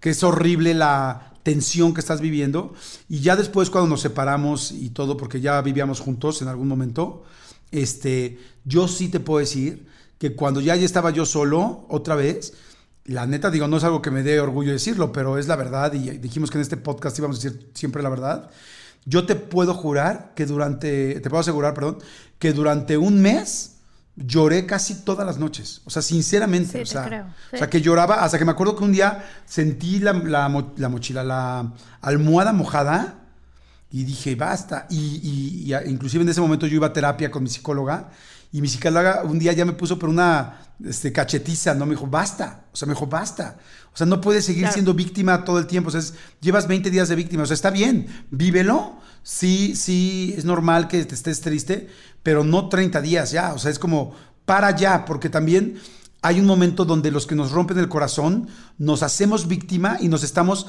que 0.00 0.10
es 0.10 0.22
horrible 0.22 0.72
la, 0.72 1.32
tensión 1.42 1.94
que 1.94 2.00
estás 2.00 2.20
viviendo. 2.20 2.74
Y 3.08 3.20
ya 3.20 3.36
después 3.36 3.70
cuando 3.70 3.90
nos 3.90 4.00
separamos 4.00 4.72
y 4.72 4.90
todo, 4.90 5.16
porque 5.16 5.40
ya 5.40 5.60
vivíamos 5.60 6.00
juntos 6.00 6.42
en 6.42 6.48
algún 6.48 6.68
momento, 6.68 7.24
este, 7.70 8.38
yo 8.64 8.88
sí 8.88 9.08
te 9.08 9.20
puedo 9.20 9.40
decir 9.40 9.86
que 10.18 10.34
cuando 10.34 10.60
ya, 10.60 10.76
ya 10.76 10.84
estaba 10.84 11.10
yo 11.10 11.26
solo, 11.26 11.84
otra 11.88 12.14
vez, 12.14 12.54
la 13.04 13.26
neta, 13.26 13.50
digo, 13.50 13.66
no 13.68 13.76
es 13.78 13.84
algo 13.84 14.00
que 14.02 14.10
me 14.10 14.22
dé 14.22 14.40
orgullo 14.40 14.72
decirlo, 14.72 15.12
pero 15.12 15.38
es 15.38 15.48
la 15.48 15.56
verdad 15.56 15.92
y 15.92 16.10
dijimos 16.18 16.50
que 16.50 16.58
en 16.58 16.62
este 16.62 16.76
podcast 16.76 17.18
íbamos 17.18 17.38
a 17.38 17.42
decir 17.42 17.70
siempre 17.74 18.02
la 18.02 18.08
verdad. 18.08 18.50
Yo 19.04 19.26
te 19.26 19.34
puedo 19.34 19.74
jurar 19.74 20.32
que 20.36 20.46
durante, 20.46 21.18
te 21.20 21.28
puedo 21.28 21.40
asegurar, 21.40 21.74
perdón, 21.74 21.98
que 22.38 22.52
durante 22.52 22.96
un 22.96 23.20
mes 23.20 23.76
lloré 24.14 24.66
casi 24.66 25.02
todas 25.02 25.26
las 25.26 25.38
noches. 25.38 25.80
O 25.84 25.90
sea, 25.90 26.02
sinceramente. 26.02 26.72
Sí, 26.72 26.82
o, 26.82 26.86
sea, 26.86 27.04
creo, 27.06 27.24
sí. 27.50 27.56
o 27.56 27.58
sea, 27.58 27.68
que 27.68 27.80
lloraba 27.80 28.22
hasta 28.22 28.38
que 28.38 28.44
me 28.44 28.52
acuerdo 28.52 28.76
que 28.76 28.84
un 28.84 28.92
día 28.92 29.24
sentí 29.44 29.98
la, 29.98 30.12
la 30.12 30.48
mo- 30.48 30.72
la 30.76 30.88
mochila, 30.88 31.24
la 31.24 31.72
almohada 32.00 32.52
mojada 32.52 33.18
y 33.90 34.04
dije, 34.04 34.36
basta. 34.36 34.86
Y, 34.90 35.66
y- 35.72 35.74
inclusive 35.90 36.22
en 36.22 36.28
ese 36.28 36.40
momento 36.40 36.68
yo 36.68 36.76
iba 36.76 36.86
a 36.86 36.92
terapia 36.92 37.30
con 37.32 37.42
mi 37.42 37.48
psicóloga 37.48 38.10
y 38.52 38.60
mi 38.60 38.68
psicóloga 38.68 39.22
un 39.24 39.38
día 39.38 39.52
ya 39.52 39.64
me 39.64 39.72
puso 39.72 39.98
por 39.98 40.08
una 40.08 40.58
este, 40.84 41.12
cachetiza, 41.12 41.74
¿no? 41.74 41.86
Me 41.86 41.94
dijo, 41.94 42.06
basta. 42.06 42.64
O 42.72 42.76
sea, 42.76 42.86
me 42.86 42.94
dijo, 42.94 43.06
basta. 43.06 43.56
O 43.92 43.96
sea, 43.96 44.06
no 44.06 44.20
puedes 44.20 44.44
seguir 44.44 44.62
Claro. 44.62 44.72
siendo 44.74 44.94
víctima 44.94 45.44
todo 45.44 45.58
el 45.58 45.66
tiempo. 45.66 45.88
O 45.88 45.90
sea, 45.90 46.00
es- 46.00 46.14
llevas 46.40 46.66
20 46.68 46.90
días 46.90 47.08
de 47.08 47.14
víctima. 47.16 47.44
O 47.44 47.46
sea, 47.46 47.54
está 47.54 47.70
bien, 47.70 48.06
vívelo. 48.30 49.00
Sí, 49.22 49.74
sí, 49.76 50.34
es 50.36 50.44
normal 50.44 50.88
que 50.88 51.04
te 51.04 51.14
estés 51.14 51.40
triste, 51.40 51.88
pero 52.22 52.42
no 52.44 52.68
30 52.68 53.00
días 53.00 53.30
ya. 53.30 53.54
O 53.54 53.58
sea, 53.58 53.70
es 53.70 53.78
como, 53.78 54.14
para 54.44 54.74
ya, 54.76 55.04
porque 55.04 55.28
también 55.30 55.78
hay 56.24 56.38
un 56.40 56.46
momento 56.46 56.84
donde 56.84 57.10
los 57.10 57.26
que 57.26 57.34
nos 57.34 57.50
rompen 57.50 57.78
el 57.78 57.88
corazón 57.88 58.48
nos 58.78 59.02
hacemos 59.02 59.48
víctima 59.48 59.98
y 60.00 60.06
nos 60.08 60.22
estamos 60.22 60.66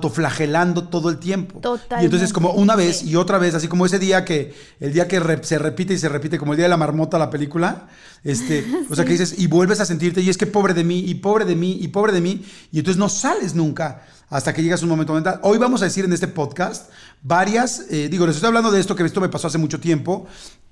autoflagelando 0.00 0.88
todo 0.88 1.10
el 1.10 1.18
tiempo. 1.18 1.60
Totalmente, 1.60 2.02
Y 2.02 2.04
entonces 2.06 2.32
como 2.32 2.50
una 2.52 2.76
vez 2.76 3.02
y 3.04 3.16
otra 3.16 3.38
vez, 3.38 3.54
así 3.54 3.68
como 3.68 3.86
ese 3.86 3.98
día 3.98 4.24
que 4.24 4.54
el 4.80 4.92
día 4.92 5.08
que 5.08 5.20
re- 5.20 5.42
se 5.44 5.58
repite 5.58 5.94
y 5.94 5.98
se 5.98 6.08
repite 6.08 6.38
como 6.38 6.52
el 6.52 6.56
día 6.56 6.64
de 6.66 6.70
la 6.70 6.76
marmota 6.76 7.18
la 7.18 7.30
película, 7.30 7.88
este, 8.24 8.66
o 8.90 8.94
sea 8.94 9.04
que 9.04 9.12
dices 9.12 9.34
y 9.38 9.46
vuelves 9.46 9.80
a 9.80 9.84
sentirte 9.86 10.20
y 10.20 10.28
es 10.28 10.36
que 10.36 10.46
pobre 10.46 10.74
de 10.74 10.84
mí 10.84 10.98
y 11.00 11.14
pobre 11.14 11.44
de 11.44 11.56
mí 11.56 11.78
y 11.80 11.88
pobre 11.88 12.12
de 12.12 12.20
mí 12.20 12.44
y 12.72 12.78
entonces 12.80 12.98
no 12.98 13.08
sales 13.08 13.54
nunca 13.54 14.02
hasta 14.28 14.52
que 14.52 14.62
llegas 14.62 14.80
a 14.82 14.84
un 14.84 14.90
momento 14.90 15.14
mental. 15.14 15.38
Hoy 15.44 15.56
vamos 15.58 15.82
a 15.82 15.84
decir 15.84 16.04
en 16.04 16.12
este 16.12 16.26
podcast 16.26 16.90
varias, 17.22 17.84
eh, 17.90 18.08
digo, 18.10 18.26
les 18.26 18.34
estoy 18.36 18.48
hablando 18.48 18.72
de 18.72 18.80
esto 18.80 18.96
que 18.96 19.04
esto 19.04 19.20
me 19.20 19.28
pasó 19.28 19.46
hace 19.46 19.58
mucho 19.58 19.78
tiempo. 19.78 20.26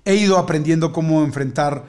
He 0.05 0.17
ido 0.17 0.39
aprendiendo 0.39 0.93
cómo 0.93 1.23
enfrentar 1.25 1.85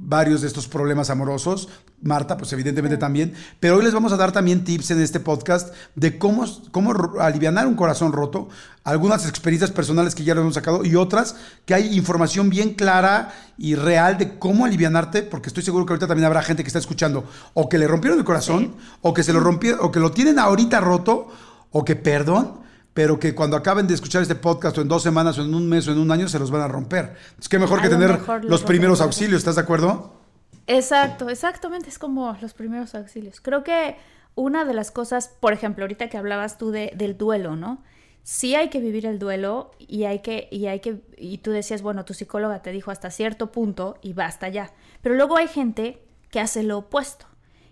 varios 0.00 0.40
de 0.40 0.48
estos 0.48 0.66
problemas 0.66 1.10
amorosos. 1.10 1.68
Marta, 2.02 2.38
pues 2.38 2.52
evidentemente 2.54 2.96
también. 2.96 3.34
Pero 3.60 3.76
hoy 3.76 3.84
les 3.84 3.92
vamos 3.92 4.12
a 4.12 4.16
dar 4.16 4.32
también 4.32 4.64
tips 4.64 4.92
en 4.92 5.00
este 5.02 5.20
podcast 5.20 5.74
de 5.94 6.18
cómo, 6.18 6.46
cómo 6.70 6.94
aliviar 7.20 7.66
un 7.66 7.74
corazón 7.74 8.12
roto. 8.12 8.48
Algunas 8.82 9.28
experiencias 9.28 9.70
personales 9.70 10.14
que 10.14 10.24
ya 10.24 10.34
lo 10.34 10.40
hemos 10.40 10.54
sacado 10.54 10.84
y 10.84 10.96
otras 10.96 11.36
que 11.66 11.74
hay 11.74 11.94
información 11.96 12.48
bien 12.48 12.74
clara 12.74 13.34
y 13.58 13.74
real 13.74 14.16
de 14.16 14.38
cómo 14.38 14.64
alivianarte, 14.64 15.22
porque 15.22 15.48
estoy 15.48 15.62
seguro 15.62 15.84
que 15.84 15.92
ahorita 15.92 16.06
también 16.06 16.24
habrá 16.24 16.42
gente 16.42 16.62
que 16.62 16.68
está 16.68 16.78
escuchando 16.78 17.24
o 17.52 17.68
que 17.68 17.76
le 17.76 17.86
rompieron 17.86 18.18
el 18.18 18.24
corazón 18.24 18.74
o 19.02 19.12
que 19.12 19.22
se 19.22 19.34
lo 19.34 19.40
rompieron 19.40 19.80
o 19.82 19.92
que 19.92 20.00
lo 20.00 20.10
tienen 20.10 20.38
ahorita 20.38 20.80
roto 20.80 21.28
o 21.70 21.84
que, 21.84 21.96
perdón, 21.96 22.60
pero 22.94 23.18
que 23.18 23.34
cuando 23.34 23.56
acaben 23.56 23.86
de 23.86 23.94
escuchar 23.94 24.22
este 24.22 24.34
podcast 24.34 24.76
o 24.78 24.80
en 24.80 24.88
dos 24.88 25.02
semanas 25.02 25.38
o 25.38 25.42
en 25.42 25.54
un 25.54 25.68
mes 25.68 25.86
o 25.88 25.92
en 25.92 25.98
un 25.98 26.10
año 26.10 26.28
se 26.28 26.38
los 26.38 26.50
van 26.50 26.62
a 26.62 26.68
romper. 26.68 27.14
Es 27.38 27.48
que 27.48 27.58
mejor 27.58 27.78
A 27.78 27.82
que 27.82 27.88
lo 27.88 27.98
tener 27.98 28.18
mejor 28.18 28.44
los 28.44 28.62
primeros 28.62 29.00
auxilios, 29.00 29.38
¿estás 29.38 29.56
de 29.56 29.62
acuerdo? 29.62 30.20
Exacto, 30.66 31.28
exactamente, 31.28 31.88
es 31.88 31.98
como 31.98 32.36
los 32.40 32.54
primeros 32.54 32.94
auxilios. 32.94 33.40
Creo 33.40 33.64
que 33.64 33.96
una 34.34 34.64
de 34.64 34.74
las 34.74 34.90
cosas, 34.90 35.28
por 35.40 35.52
ejemplo, 35.52 35.84
ahorita 35.84 36.08
que 36.08 36.16
hablabas 36.16 36.58
tú 36.58 36.70
de, 36.70 36.92
del 36.94 37.16
duelo, 37.16 37.56
¿no? 37.56 37.82
Sí 38.22 38.54
hay 38.54 38.68
que 38.68 38.80
vivir 38.80 39.06
el 39.06 39.18
duelo 39.18 39.72
y 39.78 40.04
hay 40.04 40.20
que, 40.20 40.48
y 40.50 40.66
hay 40.66 40.80
que, 40.80 41.02
y 41.16 41.38
tú 41.38 41.50
decías, 41.50 41.82
bueno, 41.82 42.04
tu 42.04 42.14
psicóloga 42.14 42.62
te 42.62 42.70
dijo 42.70 42.90
hasta 42.90 43.10
cierto 43.10 43.50
punto 43.50 43.98
y 44.02 44.12
basta 44.12 44.48
ya. 44.48 44.72
Pero 45.02 45.14
luego 45.14 45.36
hay 45.36 45.48
gente 45.48 46.02
que 46.30 46.38
hace 46.38 46.62
lo 46.62 46.78
opuesto, 46.78 47.26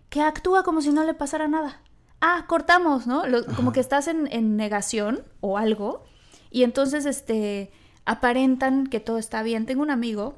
que 0.08 0.22
actúa 0.22 0.62
como 0.62 0.80
si 0.80 0.90
no 0.90 1.04
le 1.04 1.14
pasara 1.14 1.48
nada. 1.48 1.82
Ah, 2.20 2.44
cortamos, 2.48 3.06
¿no? 3.06 3.26
Lo- 3.26 3.44
como 3.46 3.72
que 3.72 3.80
estás 3.80 4.08
en, 4.08 4.26
en 4.32 4.56
negación 4.56 5.22
o 5.40 5.56
algo, 5.58 6.04
y 6.50 6.62
entonces 6.64 7.06
este 7.06 7.70
aparentan 8.04 8.86
que 8.86 9.00
todo 9.00 9.18
está 9.18 9.42
bien. 9.42 9.66
Tengo 9.66 9.82
un 9.82 9.90
amigo 9.90 10.34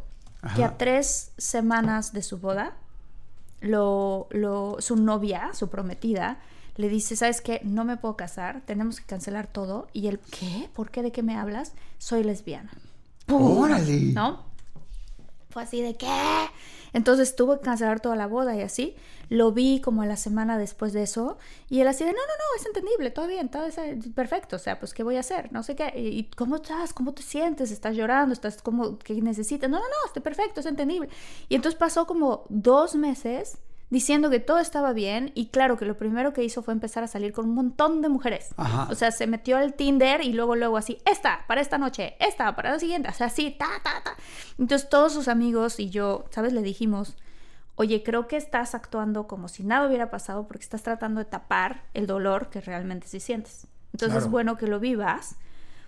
que 0.56 0.64
a 0.64 0.76
tres 0.78 1.32
semanas 1.38 2.12
de 2.12 2.22
su 2.22 2.38
boda, 2.38 2.74
lo, 3.60 4.26
lo, 4.30 4.76
su 4.80 4.96
novia, 4.96 5.50
su 5.54 5.68
prometida, 5.68 6.38
le 6.76 6.88
dice, 6.88 7.14
¿sabes 7.16 7.40
qué? 7.40 7.60
No 7.64 7.84
me 7.84 7.96
puedo 7.96 8.16
casar, 8.16 8.62
tenemos 8.64 9.00
que 9.00 9.06
cancelar 9.06 9.46
todo. 9.46 9.86
Y 9.92 10.06
él, 10.08 10.18
¿qué? 10.30 10.68
¿Por 10.74 10.90
qué? 10.90 11.02
¿De 11.02 11.12
qué 11.12 11.22
me 11.22 11.36
hablas? 11.36 11.72
Soy 11.98 12.24
lesbiana. 12.24 12.70
¡Órale! 13.28 14.00
¿No? 14.12 14.44
Fue 15.50 15.62
así 15.62 15.82
de, 15.82 15.94
¿qué? 15.94 16.06
Entonces 16.92 17.36
tuvo 17.36 17.58
que 17.58 17.64
cancelar 17.64 18.00
toda 18.00 18.16
la 18.16 18.26
boda 18.26 18.56
y 18.56 18.62
así. 18.62 18.96
Lo 19.28 19.52
vi 19.52 19.80
como 19.80 20.02
a 20.02 20.06
la 20.06 20.16
semana 20.16 20.58
después 20.58 20.92
de 20.92 21.02
eso. 21.02 21.38
Y 21.68 21.80
él 21.80 21.88
así 21.88 22.04
de, 22.04 22.10
no, 22.10 22.18
no, 22.18 22.22
no, 22.22 22.60
es 22.60 22.66
entendible, 22.66 23.10
todo 23.10 23.26
bien, 23.26 23.48
todo 23.48 23.64
es 23.64 23.78
eh, 23.78 23.98
perfecto. 24.14 24.56
O 24.56 24.58
sea, 24.58 24.78
pues, 24.78 24.94
¿qué 24.94 25.02
voy 25.02 25.16
a 25.16 25.20
hacer? 25.20 25.52
No 25.52 25.62
sé 25.62 25.76
qué. 25.76 25.92
¿Y 25.96 26.24
cómo 26.36 26.56
estás? 26.56 26.92
¿Cómo 26.92 27.12
te 27.14 27.22
sientes? 27.22 27.70
¿Estás 27.70 27.96
llorando? 27.96 28.32
¿Estás 28.32 28.62
como, 28.62 28.98
qué 28.98 29.14
necesitas? 29.20 29.70
No, 29.70 29.78
no, 29.78 29.84
no, 29.84 30.06
está 30.06 30.20
perfecto, 30.20 30.60
es 30.60 30.66
entendible. 30.66 31.08
Y 31.48 31.54
entonces 31.54 31.78
pasó 31.78 32.06
como 32.06 32.44
dos 32.48 32.94
meses 32.94 33.58
diciendo 33.90 34.31
que 34.31 34.38
todo 34.40 34.59
estaba 34.61 34.92
bien 34.92 35.33
y 35.35 35.46
claro 35.48 35.76
que 35.76 35.85
lo 35.85 35.96
primero 35.96 36.33
que 36.33 36.44
hizo 36.44 36.62
fue 36.62 36.72
empezar 36.72 37.03
a 37.03 37.09
salir 37.09 37.33
con 37.33 37.46
un 37.48 37.55
montón 37.55 38.03
de 38.03 38.09
mujeres. 38.09 38.50
Ajá. 38.57 38.87
O 38.90 38.94
sea, 38.94 39.11
se 39.11 39.26
metió 39.26 39.57
al 39.57 39.74
Tinder 39.74 40.22
y 40.22 40.33
luego 40.33 40.55
luego 40.57 40.76
así, 40.76 40.98
esta 41.05 41.44
para 41.48 41.61
esta 41.61 41.76
noche, 41.76 42.14
esta 42.20 42.55
para 42.55 42.70
la 42.70 42.79
siguiente, 42.79 43.09
o 43.09 43.12
sea, 43.12 43.26
así, 43.26 43.50
ta 43.50 43.66
ta 43.83 44.00
ta. 44.03 44.14
Entonces 44.59 44.88
todos 44.88 45.12
sus 45.12 45.29
amigos 45.29 45.81
y 45.81 45.90
yo, 45.90 46.24
¿sabes? 46.31 46.53
Le 46.53 46.62
dijimos, 46.62 47.16
"Oye, 47.74 48.03
creo 48.05 48.29
que 48.29 48.37
estás 48.37 48.74
actuando 48.74 49.26
como 49.26 49.48
si 49.48 49.64
nada 49.64 49.87
hubiera 49.88 50.09
pasado 50.11 50.46
porque 50.46 50.62
estás 50.62 50.83
tratando 50.83 51.18
de 51.18 51.24
tapar 51.24 51.83
el 51.92 52.07
dolor 52.07 52.48
que 52.48 52.61
realmente 52.61 53.09
sí 53.09 53.18
sientes." 53.20 53.66
Entonces 53.92 54.11
Claro. 54.14 54.24
es 54.26 54.31
bueno 54.31 54.57
que 54.57 54.68
lo 54.68 54.79
vivas, 54.79 55.37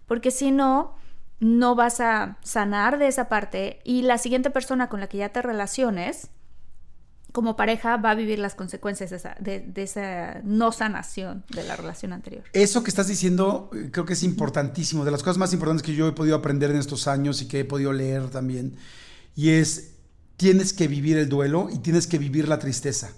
porque 0.07 0.31
si 0.33 0.51
no 0.51 0.97
no 1.39 1.75
vas 1.75 2.01
a 2.01 2.37
sanar 2.43 2.99
de 2.99 3.09
esa 3.09 3.29
parte 3.29 3.81
y 3.85 4.03
la 4.03 4.19
siguiente 4.19 4.51
persona 4.51 4.89
con 4.89 5.01
la 5.01 5.09
que 5.09 5.19
ya 5.19 5.29
te 5.31 5.43
relaciones 5.43 6.31
como 7.33 7.57
pareja 7.57 7.97
va 7.97 8.11
a 8.11 8.15
vivir 8.15 8.39
las 8.39 8.55
consecuencias 8.55 9.11
de 9.11 9.17
esa, 9.17 9.37
de, 9.41 9.61
de 9.61 9.83
esa 9.83 10.41
no 10.45 10.71
sanación 10.71 11.45
de 11.49 11.65
la 11.65 11.77
relación 11.77 12.13
anterior. 12.13 12.45
Eso 12.53 12.83
que 12.83 12.91
estás 12.91 13.09
diciendo 13.09 13.71
eh, 13.75 13.89
creo 13.91 14.05
que 14.05 14.13
es 14.13 14.23
importantísimo, 14.23 15.05
de 15.05 15.11
las 15.11 15.23
cosas 15.23 15.39
más 15.39 15.53
importantes 15.53 15.83
que 15.83 15.95
yo 15.95 16.07
he 16.07 16.13
podido 16.13 16.37
aprender 16.37 16.71
en 16.71 16.77
estos 16.77 17.09
años 17.09 17.43
y 17.43 17.49
que 17.49 17.61
he 17.61 17.65
podido 17.65 17.93
leer 17.93 18.29
también, 18.29 18.77
y 19.35 19.51
es, 19.51 19.95
tienes 20.37 20.73
que 20.73 20.89
vivir 20.89 21.17
el 21.17 21.29
duelo 21.29 21.69
y 21.73 21.79
tienes 21.79 22.07
que 22.07 22.19
vivir 22.19 22.49
la 22.49 22.59
tristeza. 22.59 23.11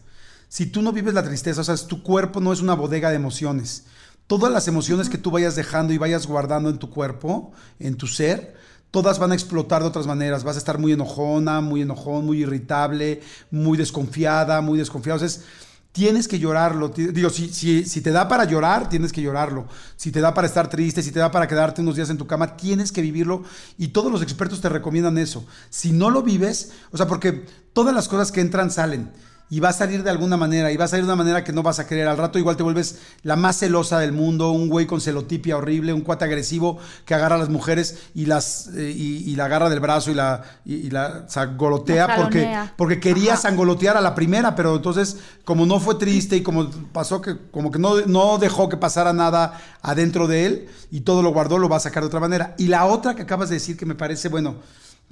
Si 0.49 0.67
tú 0.67 0.83
no 0.83 0.93
vives 0.93 1.15
la 1.15 1.25
tristeza, 1.25 1.63
o 1.63 1.65
sea, 1.65 1.77
tu 1.77 2.05
cuerpo 2.05 2.41
no 2.41 2.53
es 2.53 2.61
una 2.61 2.75
bodega 2.75 3.11
de 3.11 3.17
emociones. 3.17 3.87
Todas 4.29 4.53
las 4.53 4.69
emociones 4.69 5.09
que 5.09 5.19
tú 5.19 5.33
vayas 5.33 5.57
dejando 5.57 5.93
y 5.93 5.99
vayas 5.99 6.27
guardando 6.29 6.71
en 6.71 6.79
tu 6.79 6.91
cuerpo, 6.91 7.53
en 7.81 7.97
tu 7.97 8.07
ser, 8.07 8.55
todas 8.95 9.19
van 9.19 9.33
a 9.33 9.35
explotar 9.35 9.83
de 9.83 9.89
otras 9.89 10.07
maneras. 10.07 10.45
Vas 10.45 10.55
a 10.55 10.61
estar 10.61 10.79
muy 10.79 10.93
enojona, 10.93 11.61
muy 11.61 11.83
enojón, 11.83 12.25
muy 12.25 12.43
irritable, 12.43 13.21
muy 13.51 13.77
desconfiada, 13.77 14.61
muy 14.61 14.79
desconfiado. 14.79 15.17
O 15.17 15.19
sea, 15.19 15.27
es- 15.27 15.43
tienes 15.91 16.29
que 16.29 16.39
llorarlo. 16.39 16.91
Digo, 16.91 17.29
si, 17.29 17.49
si, 17.49 17.85
si 17.87 18.01
te 18.03 18.13
da 18.13 18.29
para 18.29 18.45
llorar, 18.45 18.89
tienes 18.89 19.13
que 19.13 19.21
llorarlo. 19.21 19.67
Si 19.97 20.13
te 20.13 20.21
da 20.21 20.33
para 20.33 20.47
estar 20.47 20.71
triste, 20.71 21.03
si 21.03 21.11
te 21.11 21.19
da 21.19 21.33
para 21.33 21.49
quedarte 21.49 21.81
unos 21.83 21.97
días 21.97 22.09
en 22.11 22.19
tu 22.19 22.29
cama, 22.29 22.57
tienes 22.57 22.93
que 22.93 23.03
vivirlo. 23.03 23.43
Y 23.79 23.89
todos 23.89 24.13
los 24.13 24.23
expertos 24.23 24.61
te 24.61 24.69
recomiendan 24.69 25.19
eso. 25.19 25.45
Si 25.71 25.91
no 25.91 26.09
lo 26.11 26.23
vives, 26.23 26.71
o 26.93 26.97
sea, 26.97 27.09
porque 27.09 27.47
todas 27.73 27.95
las 27.97 28.07
cosas 28.07 28.31
que 28.31 28.41
entran 28.43 28.71
salen. 28.71 29.11
Y 29.51 29.61
va 29.61 29.69
a 29.69 29.73
salir 29.73 30.03
de 30.03 30.11
alguna 30.11 30.37
manera, 30.37 30.73
y 30.73 30.77
va 30.77 30.87
a 30.87 30.89
salir 30.89 31.05
de 31.05 31.13
una 31.13 31.23
manera 31.23 31.45
que 31.45 31.53
no 31.53 31.63
vas 31.63 31.79
a 31.79 31.87
querer. 31.87 32.09
Al 32.09 32.17
rato 32.17 32.39
igual 32.39 32.57
te 32.57 32.63
vuelves 32.63 32.99
la 33.23 33.37
más 33.37 33.59
celosa 33.59 33.99
del 33.99 34.13
mundo, 34.13 34.51
un 34.51 34.69
güey 34.69 34.87
con 34.87 35.01
celotipia 35.01 35.57
horrible, 35.57 35.93
un 35.93 36.01
cuate 36.01 36.25
agresivo 36.25 36.79
que 37.05 37.15
agarra 37.15 37.37
a 37.37 37.39
las 37.39 37.51
mujeres 37.51 37.99
y 38.15 38.27
las 38.27 38.69
eh, 38.75 38.91
y, 38.91 39.31
y 39.31 39.37
la 39.37 39.45
agarra 39.45 39.69
del 39.69 39.81
brazo 39.81 40.11
y 40.11 40.15
la, 40.15 40.43
y, 40.65 40.75
y 40.75 40.91
la 40.91 41.27
porque, 42.17 42.59
porque 42.77 43.01
quería 43.01 43.35
Ajá. 43.35 43.43
sangolotear 43.43 43.97
a 43.97 44.01
la 44.01 44.15
primera, 44.15 44.55
pero 44.55 44.77
entonces, 44.77 45.19
como 45.45 45.67
no 45.67 45.79
fue 45.79 45.97
triste 45.97 46.37
y 46.37 46.43
como 46.43 46.71
pasó 46.93 47.21
que, 47.21 47.37
como 47.51 47.71
que 47.71 47.79
no, 47.79 48.01
no 48.07 48.39
dejó 48.39 48.69
que 48.69 48.77
pasara 48.77 49.13
nada 49.13 49.61
adentro 49.83 50.27
de 50.27 50.47
él 50.47 50.69
y 50.91 51.01
todo 51.01 51.23
lo 51.23 51.33
guardó, 51.33 51.59
lo 51.59 51.69
va 51.69 51.77
a 51.77 51.81
sacar 51.81 52.03
de 52.03 52.09
otra 52.09 52.21
manera. 52.21 52.55
Y 52.59 52.69
la 52.69 52.87
otra 52.87 53.15
que 53.15 53.23
acabas 53.23 53.49
de 53.51 53.57
decir 53.57 53.77
que 53.77 53.87
me 53.87 53.95
parece, 53.95 54.29
bueno, 54.29 54.57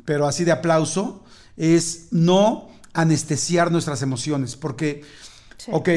pero 0.04 0.26
así 0.26 0.44
de 0.44 0.52
aplauso, 0.52 1.22
es 1.56 2.08
no 2.10 2.70
anestesiar 2.94 3.70
nuestras 3.72 4.02
emociones, 4.02 4.56
porque, 4.56 5.02
Sí. 5.56 5.70
ok, 5.72 5.88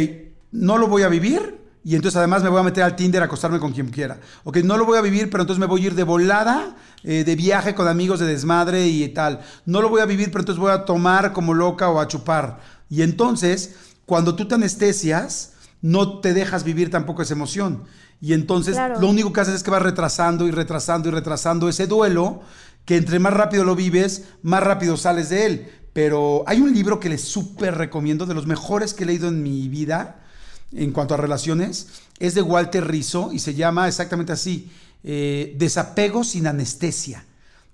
no 0.51 0.77
lo 0.77 0.87
voy 0.87 1.03
a 1.03 1.09
vivir. 1.09 1.63
Y 1.87 1.93
entonces 1.95 2.17
además 2.17 2.41
me 2.41 2.49
voy 2.49 2.59
a 2.59 2.63
meter 2.63 2.83
al 2.83 2.95
Tinder 2.95 3.21
a 3.21 3.25
acostarme 3.25 3.59
con 3.59 3.71
quien 3.71 3.89
quiera. 3.91 4.19
Ok, 4.43 4.57
no 4.63 4.75
lo 4.75 4.85
voy 4.85 4.97
a 4.97 5.01
vivir, 5.01 5.29
pero 5.29 5.43
entonces 5.43 5.59
me 5.59 5.67
voy 5.67 5.83
a 5.83 5.85
ir 5.85 5.93
de 5.93 6.01
volada, 6.01 6.75
eh, 7.03 7.23
de 7.23 7.35
viaje 7.35 7.75
con 7.75 7.87
amigos, 7.87 8.19
de 8.19 8.25
desmadre 8.25 8.87
y 8.87 9.07
tal. 9.09 9.41
No 9.67 9.83
lo 9.83 9.89
voy 9.89 10.01
a 10.01 10.05
vivir, 10.05 10.31
pero 10.31 10.39
entonces 10.41 10.59
voy 10.59 10.71
a 10.71 10.83
tomar 10.85 11.31
como 11.31 11.53
loca 11.53 11.89
o 11.89 11.99
a 11.99 12.07
chupar. 12.07 12.59
Y 12.89 13.03
entonces, 13.03 13.75
cuando 14.07 14.33
tú 14.35 14.47
te 14.47 14.55
anestesias, 14.55 15.53
no 15.83 16.21
te 16.21 16.33
dejas 16.33 16.63
vivir 16.63 16.89
tampoco 16.89 17.21
esa 17.21 17.35
emoción. 17.35 17.83
Y 18.19 18.33
entonces 18.33 18.73
Claro. 18.73 18.99
lo 18.99 19.07
único 19.07 19.31
que 19.31 19.41
haces 19.41 19.53
es 19.53 19.61
que 19.61 19.69
vas 19.69 19.83
retrasando 19.83 20.47
y 20.47 20.51
retrasando 20.51 21.09
y 21.09 21.11
retrasando 21.11 21.69
ese 21.69 21.85
duelo, 21.85 22.41
que 22.85 22.97
entre 22.97 23.19
más 23.19 23.33
rápido 23.33 23.63
lo 23.63 23.75
vives, 23.75 24.23
más 24.41 24.63
rápido 24.63 24.97
sales 24.97 25.29
de 25.29 25.45
él. 25.45 25.71
Pero 25.95 26.43
hay 26.45 26.59
un 26.59 26.73
libro 26.73 26.99
que 26.99 27.07
les 27.07 27.21
súper 27.21 27.75
recomiendo, 27.75 28.25
de 28.25 28.33
los 28.33 28.47
mejores 28.47 28.93
que 28.93 29.03
he 29.03 29.07
leído 29.07 29.29
en 29.29 29.41
mi 29.41 29.69
vida 29.69 30.17
en 30.73 30.91
cuanto 30.91 31.13
a 31.13 31.17
relaciones, 31.17 31.87
es 32.19 32.35
de 32.35 32.41
Walter 32.41 32.85
Rizzo 32.85 33.31
y 33.31 33.39
se 33.39 33.53
llama 33.53 33.87
exactamente 33.87 34.33
así, 34.33 34.69
eh, 35.05 35.55
Desapego 35.57 36.25
sin 36.25 36.47
anestesia. 36.47 37.23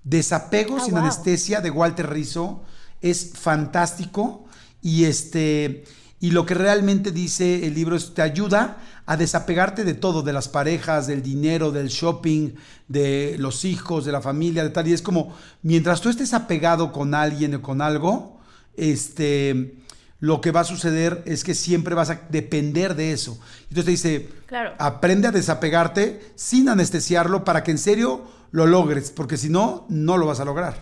Desapego 0.04 0.76
Ah, 0.76 0.84
sin 0.84 0.94
wow. 0.94 1.02
anestesia 1.02 1.60
de 1.60 1.70
Walter 1.70 2.08
Rizzo 2.10 2.62
es 3.00 3.32
fantástico 3.34 4.44
y 4.82 5.06
este 5.06 5.82
y 6.22 6.30
lo 6.30 6.46
que 6.46 6.54
realmente 6.54 7.10
dice 7.10 7.66
el 7.66 7.74
libro 7.74 7.96
es 7.96 8.14
te 8.14 8.22
ayuda 8.22 8.78
a 9.06 9.16
desapegarte 9.16 9.82
de 9.82 9.94
todo, 9.94 10.22
de 10.22 10.32
las 10.32 10.48
parejas, 10.48 11.08
del 11.08 11.20
dinero, 11.20 11.72
del 11.72 11.88
shopping, 11.88 12.50
de 12.86 13.34
los 13.40 13.64
hijos, 13.64 14.04
de 14.04 14.12
la 14.12 14.20
familia, 14.20 14.62
de 14.62 14.70
tal. 14.70 14.86
Y 14.86 14.92
es 14.92 15.02
como, 15.02 15.36
mientras 15.62 16.00
tú 16.00 16.10
estés 16.10 16.32
apegado 16.32 16.92
con 16.92 17.16
alguien 17.16 17.56
o 17.56 17.60
con 17.60 17.82
algo, 17.82 18.38
este, 18.76 19.78
lo 20.20 20.40
que 20.40 20.52
va 20.52 20.60
a 20.60 20.64
suceder 20.64 21.24
es 21.26 21.42
que 21.42 21.56
siempre 21.56 21.96
vas 21.96 22.10
a 22.10 22.20
depender 22.28 22.94
de 22.94 23.10
eso. 23.10 23.40
Entonces 23.62 23.84
te 23.84 23.90
dice, 23.90 24.28
Claro. 24.46 24.74
aprende 24.78 25.26
a 25.26 25.32
desapegarte 25.32 26.20
sin 26.36 26.68
anestesiarlo 26.68 27.42
para 27.42 27.64
que 27.64 27.72
en 27.72 27.78
serio 27.78 28.22
lo 28.52 28.66
logres, 28.68 29.10
porque 29.10 29.36
si 29.36 29.48
no, 29.48 29.86
no 29.88 30.16
lo 30.16 30.26
vas 30.26 30.38
a 30.38 30.44
lograr. 30.44 30.76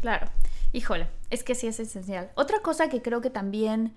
Claro. 0.00 0.28
Híjole, 0.72 1.08
es 1.30 1.44
que 1.44 1.54
sí 1.54 1.66
es 1.66 1.80
esencial. 1.80 2.30
Otra 2.34 2.60
cosa 2.60 2.88
que 2.88 3.02
creo 3.02 3.20
que 3.20 3.30
también 3.30 3.94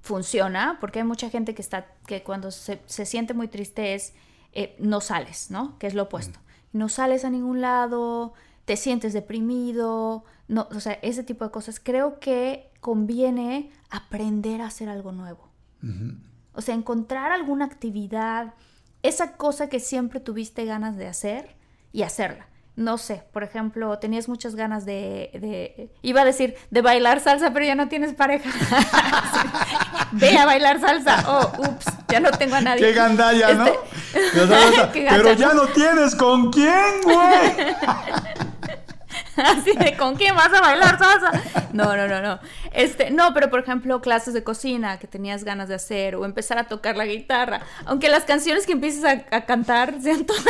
funciona, 0.00 0.78
porque 0.80 0.98
hay 1.00 1.04
mucha 1.04 1.30
gente 1.30 1.54
que 1.54 1.62
está, 1.62 1.86
que 2.06 2.22
cuando 2.22 2.50
se, 2.50 2.80
se 2.86 3.06
siente 3.06 3.34
muy 3.34 3.48
triste 3.48 3.94
es 3.94 4.14
eh, 4.52 4.76
no 4.78 5.00
sales, 5.00 5.50
¿no? 5.50 5.78
Que 5.78 5.86
es 5.86 5.94
lo 5.94 6.04
opuesto. 6.04 6.38
No 6.72 6.88
sales 6.88 7.24
a 7.24 7.30
ningún 7.30 7.60
lado, 7.60 8.34
te 8.64 8.76
sientes 8.76 9.12
deprimido, 9.12 10.24
no, 10.48 10.68
o 10.70 10.80
sea, 10.80 10.94
ese 11.02 11.22
tipo 11.22 11.44
de 11.44 11.50
cosas. 11.50 11.80
Creo 11.80 12.18
que 12.20 12.70
conviene 12.80 13.70
aprender 13.90 14.60
a 14.60 14.66
hacer 14.66 14.88
algo 14.88 15.12
nuevo. 15.12 15.48
O 16.52 16.60
sea, 16.60 16.74
encontrar 16.74 17.32
alguna 17.32 17.64
actividad, 17.64 18.54
esa 19.02 19.36
cosa 19.36 19.68
que 19.68 19.80
siempre 19.80 20.20
tuviste 20.20 20.64
ganas 20.64 20.96
de 20.96 21.08
hacer 21.08 21.56
y 21.92 22.02
hacerla. 22.02 22.46
No 22.74 22.96
sé, 22.96 23.22
por 23.32 23.42
ejemplo, 23.42 23.98
tenías 23.98 24.28
muchas 24.28 24.54
ganas 24.54 24.86
de, 24.86 25.30
de- 25.34 25.90
iba 26.00 26.22
a 26.22 26.24
decir, 26.24 26.54
de 26.70 26.80
bailar 26.80 27.20
salsa, 27.20 27.52
pero 27.52 27.66
ya 27.66 27.74
no 27.74 27.88
tienes 27.88 28.14
pareja. 28.14 28.48
Ve 30.12 30.36
a 30.38 30.46
bailar 30.46 30.80
salsa. 30.80 31.22
Oh, 31.28 31.52
ups, 31.58 31.84
ya 32.08 32.20
no 32.20 32.30
tengo 32.30 32.54
a 32.56 32.60
nadie. 32.62 32.80
¡Qué 32.86 32.92
gandalla, 32.94 33.52
¿no? 33.52 33.66
Este- 33.66 33.78
Qué 34.32 34.46
gacha, 34.46 34.90
Pero 34.92 35.22
¿no? 35.24 35.32
ya 35.32 35.52
no 35.52 35.66
tienes 35.68 36.14
con 36.14 36.50
quién, 36.50 37.02
güey. 37.04 37.74
Así 39.36 39.72
de, 39.76 39.96
¿con 39.96 40.14
quién 40.16 40.34
vas 40.36 40.52
a 40.52 40.60
bailar 40.60 40.98
salsa? 40.98 41.30
No, 41.72 41.96
no, 41.96 42.06
no, 42.06 42.20
no. 42.20 42.38
Este, 42.72 43.10
no, 43.10 43.32
pero 43.34 43.50
por 43.50 43.60
ejemplo, 43.60 44.00
clases 44.02 44.34
de 44.34 44.42
cocina 44.44 44.98
que 44.98 45.06
tenías 45.06 45.44
ganas 45.44 45.68
de 45.68 45.74
hacer 45.74 46.16
o 46.16 46.24
empezar 46.24 46.58
a 46.58 46.64
tocar 46.64 46.96
la 46.96 47.06
guitarra. 47.06 47.60
Aunque 47.86 48.08
las 48.08 48.24
canciones 48.24 48.66
que 48.66 48.72
empieces 48.72 49.04
a, 49.04 49.24
a 49.34 49.44
cantar 49.46 49.94
sean 50.02 50.24
todas... 50.24 50.44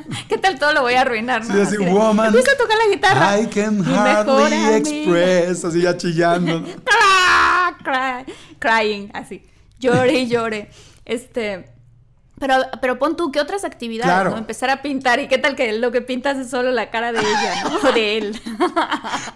¿Qué 0.28 0.38
tal 0.38 0.58
todo 0.58 0.72
lo 0.72 0.82
voy 0.82 0.94
a 0.94 1.02
arruinar? 1.02 1.44
Sí, 1.44 1.52
así, 1.52 1.60
Así 1.60 1.76
de, 1.84 1.92
woman. 1.92 2.26
Empieza 2.28 2.52
a 2.52 2.56
tocar 2.56 2.76
la 2.76 2.94
guitarra. 2.94 3.40
I 3.40 3.46
can 3.46 3.84
hardly 3.84 4.76
express. 4.76 5.64
Así 5.64 5.82
ya 5.82 5.96
chillando. 5.96 6.62
cry- 7.84 8.24
crying, 8.58 9.10
así. 9.14 9.42
Llore 9.78 10.12
y 10.12 10.28
llore. 10.28 10.70
Este. 11.04 11.72
Pero, 12.38 12.54
pero 12.82 12.98
pon 12.98 13.16
tú, 13.16 13.32
¿qué 13.32 13.40
otras 13.40 13.64
actividades? 13.64 14.12
Claro. 14.12 14.30
¿no? 14.32 14.36
Empezar 14.36 14.68
a 14.68 14.82
pintar. 14.82 15.18
¿Y 15.20 15.26
qué 15.28 15.38
tal 15.38 15.56
que 15.56 15.72
lo 15.72 15.90
que 15.90 16.02
pintas 16.02 16.36
es 16.36 16.50
solo 16.50 16.70
la 16.70 16.90
cara 16.90 17.10
de 17.10 17.20
ella, 17.20 17.64
¿no? 17.64 17.76
O 17.88 17.92
de 17.94 18.18
él. 18.18 18.40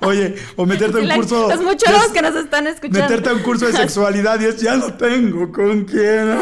Oye, 0.02 0.34
o 0.56 0.66
meterte 0.66 0.98
a 0.98 1.00
un 1.00 1.08
curso. 1.08 1.48
los 1.48 1.62
muchólogos 1.62 2.08
de- 2.08 2.12
que 2.12 2.20
nos 2.22 2.36
están 2.36 2.66
escuchando. 2.66 3.00
Meterte 3.00 3.30
a 3.30 3.32
un 3.32 3.40
curso 3.42 3.66
de 3.66 3.72
sexualidad 3.72 4.38
y 4.40 4.44
es 4.46 4.60
ya 4.60 4.74
lo 4.74 4.92
tengo 4.94 5.50
con 5.50 5.84
quién. 5.84 6.38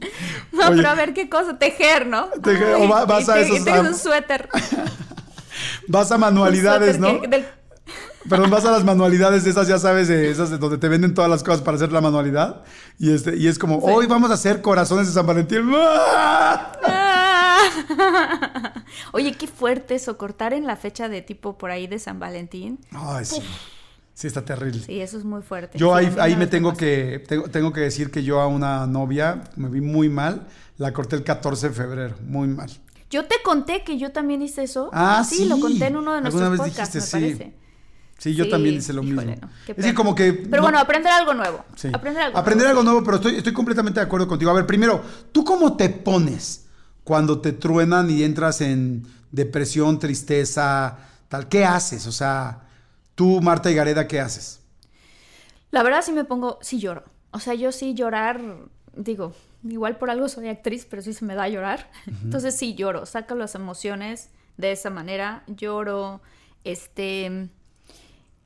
No, 0.52 0.68
Oye. 0.68 0.76
pero 0.76 0.88
a 0.88 0.94
ver 0.94 1.14
qué 1.14 1.28
cosa, 1.28 1.58
tejer, 1.58 2.06
¿no? 2.06 2.26
Tejer, 2.42 2.74
o 2.76 2.88
va- 2.88 3.04
vas 3.04 3.28
y 3.28 3.30
a 3.30 3.34
te- 3.34 3.40
esos, 3.42 3.66
ah, 3.68 3.80
un 3.80 3.94
suéter. 3.94 4.48
Vas 5.88 6.10
a 6.12 6.18
manualidades, 6.18 6.98
¿no? 6.98 7.20
que- 7.20 7.28
del- 7.28 7.46
Perdón, 8.28 8.50
vas 8.50 8.64
a 8.66 8.70
las 8.70 8.84
manualidades 8.84 9.44
de 9.44 9.50
esas, 9.50 9.66
ya 9.68 9.78
sabes, 9.78 10.06
de 10.08 10.30
esas 10.30 10.50
de 10.50 10.58
donde 10.58 10.76
te 10.76 10.88
venden 10.88 11.14
todas 11.14 11.30
las 11.30 11.42
cosas 11.42 11.62
para 11.62 11.76
hacer 11.76 11.92
la 11.92 12.00
manualidad. 12.02 12.62
Y 12.98 13.12
este, 13.14 13.36
y 13.36 13.46
es 13.48 13.58
como, 13.58 13.78
hoy 13.78 14.06
vamos 14.06 14.30
a 14.30 14.34
hacer 14.34 14.60
corazones 14.60 15.06
de 15.06 15.12
San 15.14 15.26
Valentín. 15.26 15.70
Oye, 19.12 19.32
qué 19.32 19.46
fuerte 19.46 19.94
eso, 19.94 20.18
cortar 20.18 20.52
en 20.52 20.66
la 20.66 20.76
fecha 20.76 21.08
de 21.08 21.22
tipo 21.22 21.56
por 21.56 21.70
ahí 21.70 21.86
de 21.86 21.98
San 21.98 22.18
Valentín. 22.18 22.78
Ay, 22.92 23.24
sí. 23.24 23.40
Sí, 24.18 24.26
está 24.26 24.44
terrible. 24.44 24.82
Sí, 24.84 25.00
eso 25.00 25.16
es 25.16 25.22
muy 25.24 25.42
fuerte. 25.42 25.78
Yo 25.78 25.96
Sí, 25.96 26.06
ahí, 26.06 26.16
ahí 26.18 26.34
me 26.34 26.48
tengo 26.48 26.74
que, 26.76 27.22
tengo, 27.28 27.44
tengo 27.44 27.72
que 27.72 27.82
decir 27.82 28.10
que 28.10 28.24
yo 28.24 28.40
a 28.40 28.48
una 28.48 28.84
novia 28.84 29.44
me 29.54 29.68
vi 29.68 29.80
muy 29.80 30.08
mal. 30.08 30.48
La 30.76 30.92
corté 30.92 31.14
el 31.14 31.22
14 31.22 31.68
de 31.68 31.74
febrero, 31.74 32.16
muy 32.26 32.48
mal. 32.48 32.68
Yo 33.10 33.26
te 33.26 33.36
conté 33.44 33.84
que 33.84 33.96
yo 33.96 34.10
también 34.10 34.42
hice 34.42 34.64
eso. 34.64 34.90
Ah, 34.92 35.22
sí. 35.24 35.44
lo 35.44 35.60
conté 35.60 35.86
en 35.86 35.96
uno 35.98 36.10
de 36.14 36.18
Alguna 36.18 36.48
nuestros 36.48 36.50
vez 36.50 36.60
podcasts, 36.72 36.94
dijiste, 36.94 37.16
me 37.20 37.28
sí. 37.28 37.34
parece. 37.36 37.56
Sí, 38.18 38.34
yo 38.34 38.44
Sí, 38.46 38.50
también 38.50 38.74
hice 38.74 38.92
lo 38.92 39.04
híjole, 39.04 39.26
mismo. 39.36 39.46
no, 39.46 39.52
es 39.68 39.76
decir, 39.76 39.94
como 39.94 40.12
que... 40.16 40.32
Pero 40.32 40.56
no- 40.56 40.62
bueno, 40.62 40.80
aprender 40.80 41.12
algo 41.12 41.34
nuevo. 41.34 41.64
Aprender 41.92 42.22
algo 42.24 42.38
Aprender 42.38 42.66
nuevo. 42.66 42.80
algo 42.80 42.82
nuevo, 42.90 43.04
pero 43.04 43.16
estoy, 43.18 43.36
estoy 43.36 43.52
completamente 43.52 44.00
de 44.00 44.06
acuerdo 44.06 44.26
contigo. 44.26 44.50
A 44.50 44.54
ver, 44.54 44.66
primero, 44.66 45.00
¿tú 45.30 45.44
cómo 45.44 45.76
te 45.76 45.90
pones 45.90 46.66
cuando 47.04 47.40
te 47.40 47.52
truenan 47.52 48.10
y 48.10 48.24
entras 48.24 48.60
en 48.62 49.06
depresión, 49.30 50.00
tristeza, 50.00 50.98
tal? 51.28 51.48
¿Qué 51.48 51.64
haces? 51.64 52.08
O 52.08 52.12
sea, 52.12 52.62
tú, 53.18 53.40
Marta 53.42 53.68
y 53.68 53.74
Gareda, 53.74 54.06
¿qué 54.06 54.20
haces? 54.20 54.60
La 55.72 55.82
verdad 55.82 56.02
sí 56.02 56.12
me 56.12 56.24
pongo, 56.24 56.60
sí 56.62 56.78
lloro. 56.78 57.02
O 57.32 57.40
sea, 57.40 57.52
yo 57.54 57.72
sí 57.72 57.92
llorar, 57.92 58.40
digo, 58.94 59.34
igual 59.68 59.98
por 59.98 60.08
algo 60.08 60.28
soy 60.28 60.48
actriz, 60.48 60.86
pero 60.88 61.02
sí 61.02 61.12
se 61.12 61.24
me 61.24 61.34
da 61.34 61.42
a 61.42 61.48
llorar. 61.48 61.90
Entonces 62.06 62.56
sí 62.56 62.76
lloro, 62.76 63.06
saco 63.06 63.34
las 63.34 63.56
emociones 63.56 64.30
de 64.56 64.70
esa 64.70 64.88
manera, 64.90 65.42
lloro, 65.48 66.20
este... 66.62 67.48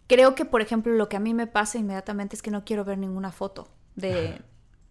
Creo 0.06 0.34
que, 0.34 0.46
por 0.46 0.62
ejemplo, 0.62 0.94
lo 0.94 1.08
que 1.08 1.16
a 1.16 1.20
mí 1.20 1.34
me 1.34 1.46
pasa 1.46 1.78
inmediatamente 1.78 2.34
es 2.34 2.42
que 2.42 2.50
no 2.50 2.64
quiero 2.64 2.84
ver 2.84 2.96
ninguna 2.96 3.30
foto 3.30 3.68
de, 3.94 4.40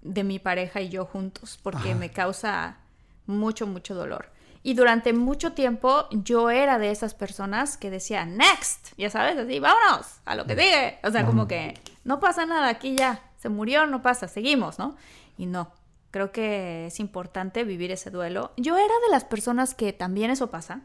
de 0.02 0.24
mi 0.24 0.38
pareja 0.38 0.82
y 0.82 0.90
yo 0.90 1.06
juntos, 1.06 1.60
porque 1.62 1.96
me 1.96 2.12
causa 2.12 2.78
mucho, 3.26 3.68
mucho 3.68 3.94
dolor. 3.94 4.32
Y 4.64 4.76
durante 4.76 5.14
mucho 5.14 5.54
tiempo 5.54 6.08
yo 6.12 6.50
era 6.50 6.78
de 6.78 6.92
esas 6.92 7.14
personas 7.14 7.78
que 7.78 7.90
decía, 7.90 8.26
next, 8.26 8.90
ya 8.98 9.10
sabes, 9.10 9.38
así, 9.38 9.60
vámonos, 9.60 10.06
a 10.26 10.36
lo 10.36 10.46
que 10.46 10.56
sigue. 10.56 11.00
O 11.04 11.12
sea, 11.12 11.26
como 11.26 11.48
que 11.48 11.74
no 12.04 12.20
pasa 12.20 12.46
nada, 12.46 12.70
aquí 12.70 12.96
ya, 12.96 13.22
se 13.40 13.50
murió, 13.50 13.88
no 13.88 14.02
pasa, 14.02 14.28
seguimos, 14.28 14.78
¿no? 14.78 14.96
Y 15.38 15.48
no, 15.48 15.72
creo 16.12 16.32
que 16.32 16.88
es 16.88 17.00
importante 17.00 17.64
vivir 17.64 17.92
ese 17.92 18.12
duelo. 18.12 18.52
Yo 18.58 18.76
era 18.76 18.94
de 19.06 19.12
las 19.12 19.24
personas 19.24 19.74
que 19.74 19.94
también 19.94 20.30
eso 20.30 20.52
pasa, 20.52 20.82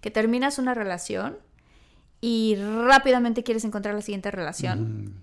que 0.00 0.10
terminas 0.10 0.58
una 0.58 0.74
relación 0.74 1.38
y 2.20 2.56
rápidamente 2.56 3.44
quieres 3.44 3.64
encontrar 3.64 3.94
la 3.94 4.00
siguiente 4.00 4.30
relación. 4.30 5.22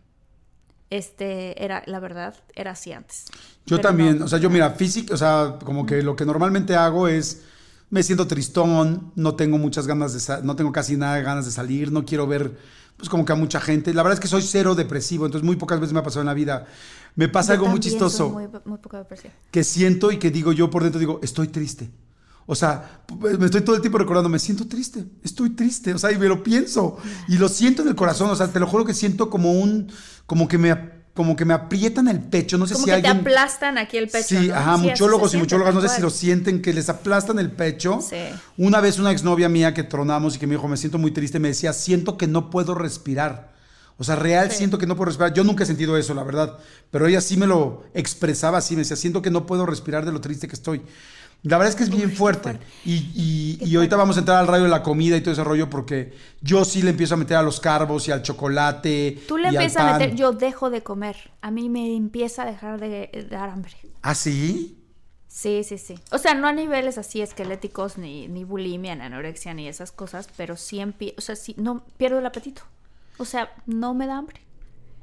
Este 0.91 1.63
era, 1.63 1.83
la 1.87 1.99
verdad, 1.99 2.35
era 2.55 2.71
así 2.71 2.93
antes. 2.93 3.25
Yo 3.65 3.79
también, 3.81 4.19
no. 4.19 4.25
o 4.25 4.27
sea, 4.27 4.39
yo 4.39 4.49
mira, 4.49 4.69
físico, 4.71 5.13
o 5.13 5.17
sea, 5.17 5.57
como 5.63 5.85
que 5.85 6.03
lo 6.03 6.15
que 6.15 6.25
normalmente 6.25 6.75
hago 6.75 7.07
es, 7.07 7.43
me 7.91 8.01
siento 8.03 8.25
tristón, 8.25 9.11
no 9.15 9.35
tengo 9.35 9.57
muchas 9.57 9.85
ganas 9.85 10.13
de, 10.13 10.43
no 10.43 10.55
tengo 10.55 10.71
casi 10.71 10.95
nada 10.95 11.15
de 11.15 11.23
ganas 11.23 11.45
de 11.45 11.51
salir, 11.51 11.91
no 11.91 12.05
quiero 12.05 12.25
ver, 12.25 12.57
pues 12.97 13.09
como 13.09 13.25
que 13.25 13.33
a 13.33 13.35
mucha 13.35 13.59
gente. 13.59 13.93
La 13.93 14.01
verdad 14.01 14.15
es 14.15 14.19
que 14.21 14.29
soy 14.29 14.41
cero 14.41 14.75
depresivo, 14.75 15.25
entonces 15.25 15.45
muy 15.45 15.57
pocas 15.57 15.79
veces 15.79 15.93
me 15.93 15.99
ha 15.99 16.03
pasado 16.03 16.21
en 16.21 16.27
la 16.27 16.33
vida. 16.33 16.65
Me 17.15 17.27
pasa 17.27 17.53
Yo 17.53 17.55
algo 17.55 17.67
muy 17.67 17.81
chistoso. 17.81 18.29
soy 18.29 18.31
Muy, 18.31 18.47
muy 18.65 18.77
poco 18.79 18.97
depresiva. 18.97 19.33
que 19.51 19.63
siento 19.65 20.11
y 20.11 20.17
que 20.17 20.31
digo 20.31 20.53
yo 20.53 20.69
por 20.69 20.83
dentro, 20.83 20.99
digo, 20.99 21.19
estoy 21.21 21.49
triste. 21.49 21.91
O 22.45 22.55
sea, 22.55 23.03
me 23.39 23.45
estoy 23.45 23.61
todo 23.61 23.75
el 23.75 23.81
tiempo 23.81 23.97
recordando, 23.97 24.29
me 24.29 24.39
siento 24.39 24.67
triste, 24.67 25.05
estoy 25.23 25.51
triste, 25.51 25.93
o 25.93 25.97
sea, 25.97 26.11
y 26.11 26.17
me 26.17 26.27
lo 26.27 26.41
pienso 26.43 26.97
y 27.27 27.37
lo 27.37 27.47
siento 27.47 27.81
en 27.83 27.89
el 27.89 27.95
corazón, 27.95 28.29
o 28.29 28.35
sea, 28.35 28.47
te 28.47 28.59
lo 28.59 28.67
juro 28.67 28.83
que 28.83 28.93
siento 28.93 29.29
como 29.29 29.53
un, 29.53 29.91
como 30.25 30.47
que 30.47 30.57
me, 30.57 31.00
como 31.13 31.35
que 31.35 31.43
me 31.43 31.53
aprietan 31.53 32.07
el 32.07 32.19
pecho, 32.21 32.57
no 32.57 32.65
sé 32.65 32.73
Como 32.73 32.85
si 32.85 32.89
que 32.91 32.95
alguien... 32.95 33.15
te 33.15 33.19
aplastan 33.29 33.77
aquí 33.77 33.97
el 33.97 34.07
pecho. 34.07 34.27
Sí, 34.39 34.47
¿no? 34.47 34.55
ajá, 34.55 34.77
Sí, 34.77 34.83
muchólogos 34.87 35.33
y 35.33 35.37
muchólogas, 35.37 35.73
no 35.75 35.81
sé 35.81 35.89
si 35.89 36.01
lo 36.01 36.09
sienten, 36.09 36.61
que 36.61 36.73
les 36.73 36.87
aplastan 36.89 37.37
el 37.39 37.51
pecho. 37.51 37.99
Sí. 38.01 38.15
Una 38.57 38.79
vez 38.79 38.97
una 38.97 39.11
exnovia 39.11 39.49
mía 39.49 39.73
que 39.73 39.83
tronamos 39.83 40.35
y 40.35 40.39
que 40.39 40.47
me 40.47 40.55
dijo, 40.55 40.67
me 40.69 40.77
siento 40.77 40.97
muy 40.97 41.11
triste, 41.11 41.39
me 41.39 41.49
decía, 41.49 41.73
siento 41.73 42.17
que 42.17 42.27
no 42.27 42.49
puedo 42.49 42.75
respirar. 42.75 43.51
O 43.97 44.03
sea, 44.03 44.15
real 44.15 44.49
Sí. 44.51 44.57
siento 44.59 44.77
que 44.77 44.87
no 44.87 44.95
puedo 44.95 45.07
respirar. 45.07 45.33
Yo 45.33 45.43
nunca 45.43 45.63
he 45.63 45.67
sentido 45.67 45.95
eso, 45.97 46.13
la 46.13 46.23
verdad. 46.23 46.57
Pero 46.89 47.05
ella 47.07 47.21
sí 47.21 47.35
me 47.37 47.45
lo 47.45 47.83
expresaba 47.93 48.57
así, 48.59 48.75
me 48.75 48.79
decía, 48.81 48.95
siento 48.95 49.21
que 49.21 49.29
no 49.29 49.45
puedo 49.45 49.65
respirar 49.65 50.05
de 50.05 50.11
lo 50.11 50.21
triste 50.21 50.47
que 50.47 50.55
estoy. 50.55 50.81
La 51.43 51.57
verdad 51.57 51.69
es 51.69 51.75
que 51.75 51.83
es 51.83 51.89
bien 51.89 52.11
fuerte. 52.11 52.51
fuerte. 52.51 52.65
Y, 52.85 53.57
y- 53.59 53.65
y 53.67 53.75
ahorita 53.75 53.95
vamos 53.95 54.15
a 54.17 54.19
entrar 54.19 54.37
al 54.37 54.47
rayo 54.47 54.63
de 54.65 54.69
la 54.69 54.83
comida 54.83 55.17
y 55.17 55.21
todo 55.21 55.33
ese 55.33 55.43
rollo 55.43 55.69
porque 55.69 56.13
yo 56.41 56.63
sí 56.65 56.81
le 56.83 56.91
empiezo 56.91 57.15
a 57.15 57.17
meter 57.17 57.37
a 57.37 57.41
los 57.41 57.59
carbos 57.59 58.07
y 58.07 58.11
al 58.11 58.21
chocolate. 58.21 59.23
Tú 59.27 59.37
le 59.37 59.45
y 59.45 59.47
al 59.47 59.55
empiezas 59.55 59.81
a 59.83 59.97
meter, 59.97 60.15
yo 60.15 60.33
dejo 60.33 60.69
de 60.69 60.83
comer. 60.83 61.31
A 61.41 61.49
mí 61.49 61.67
me 61.69 61.95
empieza 61.95 62.43
a 62.43 62.45
dejar 62.45 62.79
de 62.79 63.09
de 63.11 63.25
dar 63.29 63.49
hambre. 63.49 63.73
¿Ah, 64.03 64.13
sí? 64.13 64.77
Sí, 65.27 65.63
sí, 65.63 65.77
sí. 65.77 65.97
O 66.11 66.17
sea, 66.17 66.33
no 66.33 66.47
a 66.47 66.51
niveles 66.53 66.97
así 66.97 67.21
esqueléticos, 67.21 67.97
ni, 67.97 68.27
ni 68.27 68.43
bulimia, 68.43 68.93
ni 68.95 69.01
anorexia, 69.01 69.53
ni 69.53 69.67
esas 69.67 69.91
cosas, 69.93 70.27
pero 70.35 70.57
sí, 70.57 70.79
o 71.17 71.21
sea, 71.21 71.35
sí, 71.37 71.55
no, 71.57 71.83
pierdo 71.97 72.19
el 72.19 72.25
apetito. 72.25 72.63
O 73.17 73.23
sea, 73.25 73.49
no 73.65 73.93
me 73.93 74.07
da 74.07 74.17
hambre. 74.17 74.41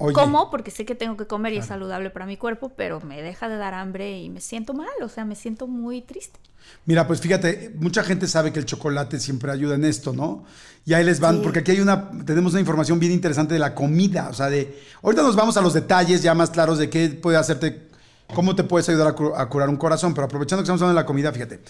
Oye, 0.00 0.14
Como 0.14 0.50
porque 0.50 0.70
sé 0.70 0.84
que 0.84 0.94
tengo 0.94 1.16
que 1.16 1.26
comer 1.26 1.52
y 1.52 1.58
es 1.58 1.66
saludable 1.66 2.10
para 2.10 2.24
mi 2.24 2.36
cuerpo, 2.36 2.70
pero 2.76 3.00
me 3.00 3.20
deja 3.20 3.48
de 3.48 3.56
dar 3.56 3.74
hambre 3.74 4.18
y 4.18 4.30
me 4.30 4.40
siento 4.40 4.72
mal, 4.72 4.88
o 5.02 5.08
sea, 5.08 5.24
me 5.24 5.34
siento 5.34 5.66
muy 5.66 6.02
triste. 6.02 6.38
Mira, 6.86 7.06
pues 7.06 7.20
fíjate, 7.20 7.74
mucha 7.78 8.04
gente 8.04 8.28
sabe 8.28 8.52
que 8.52 8.60
el 8.60 8.64
chocolate 8.64 9.18
siempre 9.18 9.50
ayuda 9.50 9.74
en 9.74 9.84
esto, 9.84 10.12
¿no? 10.12 10.44
Y 10.86 10.94
ahí 10.94 11.04
les 11.04 11.18
van, 11.18 11.42
porque 11.42 11.60
aquí 11.60 11.72
hay 11.72 11.80
una, 11.80 12.10
tenemos 12.24 12.52
una 12.52 12.60
información 12.60 13.00
bien 13.00 13.12
interesante 13.12 13.54
de 13.54 13.60
la 13.60 13.74
comida, 13.74 14.28
o 14.30 14.34
sea, 14.34 14.48
de, 14.48 14.80
ahorita 15.02 15.22
nos 15.22 15.34
vamos 15.34 15.56
a 15.56 15.60
los 15.60 15.74
detalles 15.74 16.22
ya 16.22 16.34
más 16.34 16.50
claros 16.50 16.78
de 16.78 16.88
qué 16.88 17.08
puede 17.08 17.36
hacerte, 17.36 17.88
cómo 18.34 18.54
te 18.54 18.64
puedes 18.64 18.88
ayudar 18.88 19.08
a, 19.08 19.42
a 19.42 19.48
curar 19.48 19.68
un 19.68 19.76
corazón, 19.76 20.14
pero 20.14 20.26
aprovechando 20.26 20.62
que 20.62 20.64
estamos 20.64 20.80
hablando 20.80 20.96
de 20.96 21.02
la 21.02 21.06
comida, 21.06 21.32
fíjate, 21.32 21.60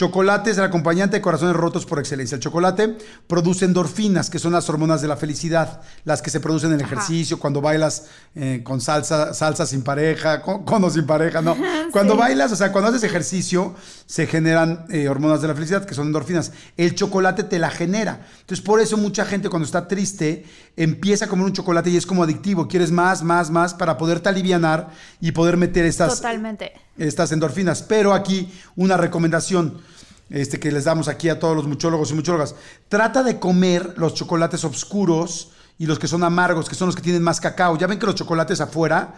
Chocolate 0.00 0.52
es 0.52 0.56
el 0.56 0.64
acompañante 0.64 1.18
de 1.18 1.20
corazones 1.20 1.54
rotos 1.54 1.84
por 1.84 1.98
excelencia. 1.98 2.34
El 2.34 2.40
chocolate 2.40 2.96
produce 3.26 3.66
endorfinas, 3.66 4.30
que 4.30 4.38
son 4.38 4.54
las 4.54 4.66
hormonas 4.70 5.02
de 5.02 5.08
la 5.08 5.18
felicidad, 5.18 5.82
las 6.04 6.22
que 6.22 6.30
se 6.30 6.40
producen 6.40 6.70
en 6.70 6.80
el 6.80 6.86
ejercicio, 6.86 7.38
cuando 7.38 7.60
bailas 7.60 8.06
eh, 8.34 8.62
con 8.64 8.80
salsa, 8.80 9.34
salsa 9.34 9.66
sin 9.66 9.82
pareja, 9.82 10.40
con, 10.40 10.84
o 10.84 10.88
sin 10.88 11.04
pareja, 11.04 11.42
no. 11.42 11.54
Cuando 11.92 12.16
bailas, 12.16 12.50
o 12.52 12.56
sea, 12.56 12.70
cuando 12.72 12.88
haces 12.88 13.02
ejercicio, 13.02 13.74
se 14.06 14.26
generan 14.26 14.86
eh, 14.90 15.08
hormonas 15.08 15.42
de 15.42 15.48
la 15.48 15.54
felicidad, 15.54 15.84
que 15.84 15.92
son 15.92 16.06
endorfinas. 16.06 16.52
El 16.76 16.94
chocolate 16.94 17.42
te 17.42 17.58
la 17.58 17.68
genera. 17.68 18.26
Entonces, 18.40 18.64
por 18.64 18.80
eso 18.80 18.96
mucha 18.96 19.24
gente 19.24 19.50
cuando 19.50 19.66
está 19.66 19.88
triste 19.88 20.46
empieza 20.76 21.24
a 21.24 21.28
comer 21.28 21.46
un 21.46 21.52
chocolate 21.52 21.90
y 21.90 21.96
es 21.96 22.06
como 22.06 22.22
adictivo. 22.22 22.68
Quieres 22.68 22.92
más, 22.92 23.22
más, 23.24 23.50
más 23.50 23.74
para 23.74 23.98
poderte 23.98 24.28
aliviar 24.28 24.88
y 25.20 25.32
poder 25.32 25.56
meter 25.56 25.84
estas, 25.84 26.14
Totalmente. 26.14 26.72
estas 26.96 27.32
endorfinas. 27.32 27.82
Pero 27.82 28.14
aquí 28.14 28.50
una 28.76 28.96
recomendación 28.96 29.82
este, 30.30 30.58
que 30.58 30.72
les 30.72 30.84
damos 30.84 31.08
aquí 31.08 31.28
a 31.28 31.38
todos 31.38 31.56
los 31.56 31.66
muchólogos 31.66 32.10
y 32.10 32.14
muchólogas. 32.14 32.54
Trata 32.88 33.22
de 33.22 33.38
comer 33.38 33.94
los 33.96 34.14
chocolates 34.14 34.64
oscuros 34.64 35.50
y 35.76 35.86
los 35.86 35.98
que 35.98 36.06
son 36.06 36.22
amargos, 36.22 36.68
que 36.68 36.74
son 36.74 36.86
los 36.86 36.96
que 36.96 37.02
tienen 37.02 37.22
más 37.22 37.40
cacao. 37.40 37.76
Ya 37.76 37.86
ven 37.86 37.98
que 37.98 38.06
los 38.06 38.14
chocolates 38.14 38.60
afuera 38.60 39.14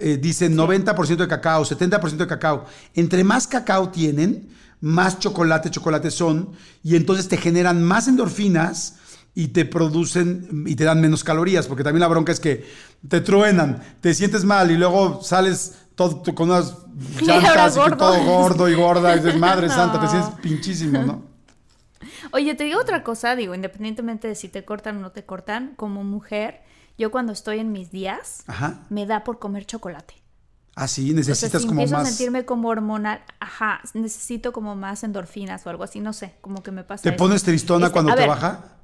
eh, 0.00 0.18
dicen 0.20 0.56
90% 0.56 1.16
de 1.16 1.28
cacao, 1.28 1.64
70% 1.64 2.16
de 2.16 2.26
cacao. 2.26 2.64
Entre 2.94 3.22
más 3.22 3.46
cacao 3.46 3.90
tienen, 3.90 4.48
más 4.80 5.18
chocolate, 5.18 5.70
chocolate 5.70 6.10
son, 6.10 6.52
y 6.82 6.96
entonces 6.96 7.28
te 7.28 7.36
generan 7.36 7.82
más 7.82 8.08
endorfinas 8.08 8.96
y 9.34 9.48
te 9.48 9.66
producen 9.66 10.64
y 10.66 10.74
te 10.74 10.84
dan 10.84 11.00
menos 11.00 11.22
calorías, 11.22 11.66
porque 11.66 11.84
también 11.84 12.00
la 12.00 12.08
bronca 12.08 12.32
es 12.32 12.40
que 12.40 12.66
te 13.06 13.20
truenan, 13.20 13.82
te 14.00 14.14
sientes 14.14 14.44
mal 14.44 14.70
y 14.70 14.76
luego 14.76 15.22
sales 15.22 15.74
todo 15.94 16.22
con 16.34 16.50
unas 16.50 16.85
llantas 17.20 17.76
y 17.76 17.96
todo 17.96 18.24
gordo 18.24 18.68
y 18.68 18.74
gorda 18.74 19.14
y 19.14 19.20
dices, 19.20 19.36
madre 19.38 19.68
santa, 19.68 20.00
te 20.00 20.08
sientes 20.08 20.30
pinchísimo, 20.40 21.02
¿no? 21.02 21.22
Oye, 22.32 22.54
te 22.54 22.64
digo 22.64 22.80
otra 22.80 23.02
cosa, 23.02 23.36
digo, 23.36 23.54
independientemente 23.54 24.28
de 24.28 24.34
si 24.34 24.48
te 24.48 24.64
cortan 24.64 24.98
o 24.98 25.00
no 25.00 25.12
te 25.12 25.24
cortan, 25.24 25.74
como 25.76 26.04
mujer, 26.04 26.62
yo 26.98 27.10
cuando 27.10 27.32
estoy 27.32 27.58
en 27.58 27.72
mis 27.72 27.90
días, 27.90 28.44
me 28.88 29.06
da 29.06 29.24
por 29.24 29.38
comer 29.38 29.66
chocolate. 29.66 30.14
Ah, 30.74 30.88
sí, 30.88 31.14
necesitas 31.14 31.62
como 31.62 31.80
empiezo 31.80 31.94
más. 31.94 32.06
a 32.06 32.10
sentirme 32.10 32.44
como 32.44 32.68
hormonal, 32.68 33.22
ajá, 33.40 33.80
necesito 33.94 34.52
como 34.52 34.76
más 34.76 35.04
endorfinas 35.04 35.66
o 35.66 35.70
algo 35.70 35.84
así, 35.84 36.00
no 36.00 36.12
sé, 36.12 36.34
como 36.42 36.62
que 36.62 36.70
me 36.70 36.84
pasa. 36.84 37.02
¿Te 37.02 37.12
pones 37.12 37.42
tristona 37.42 37.86
este, 37.86 37.92
cuando 37.92 38.14
te 38.14 38.26
baja? 38.26 38.76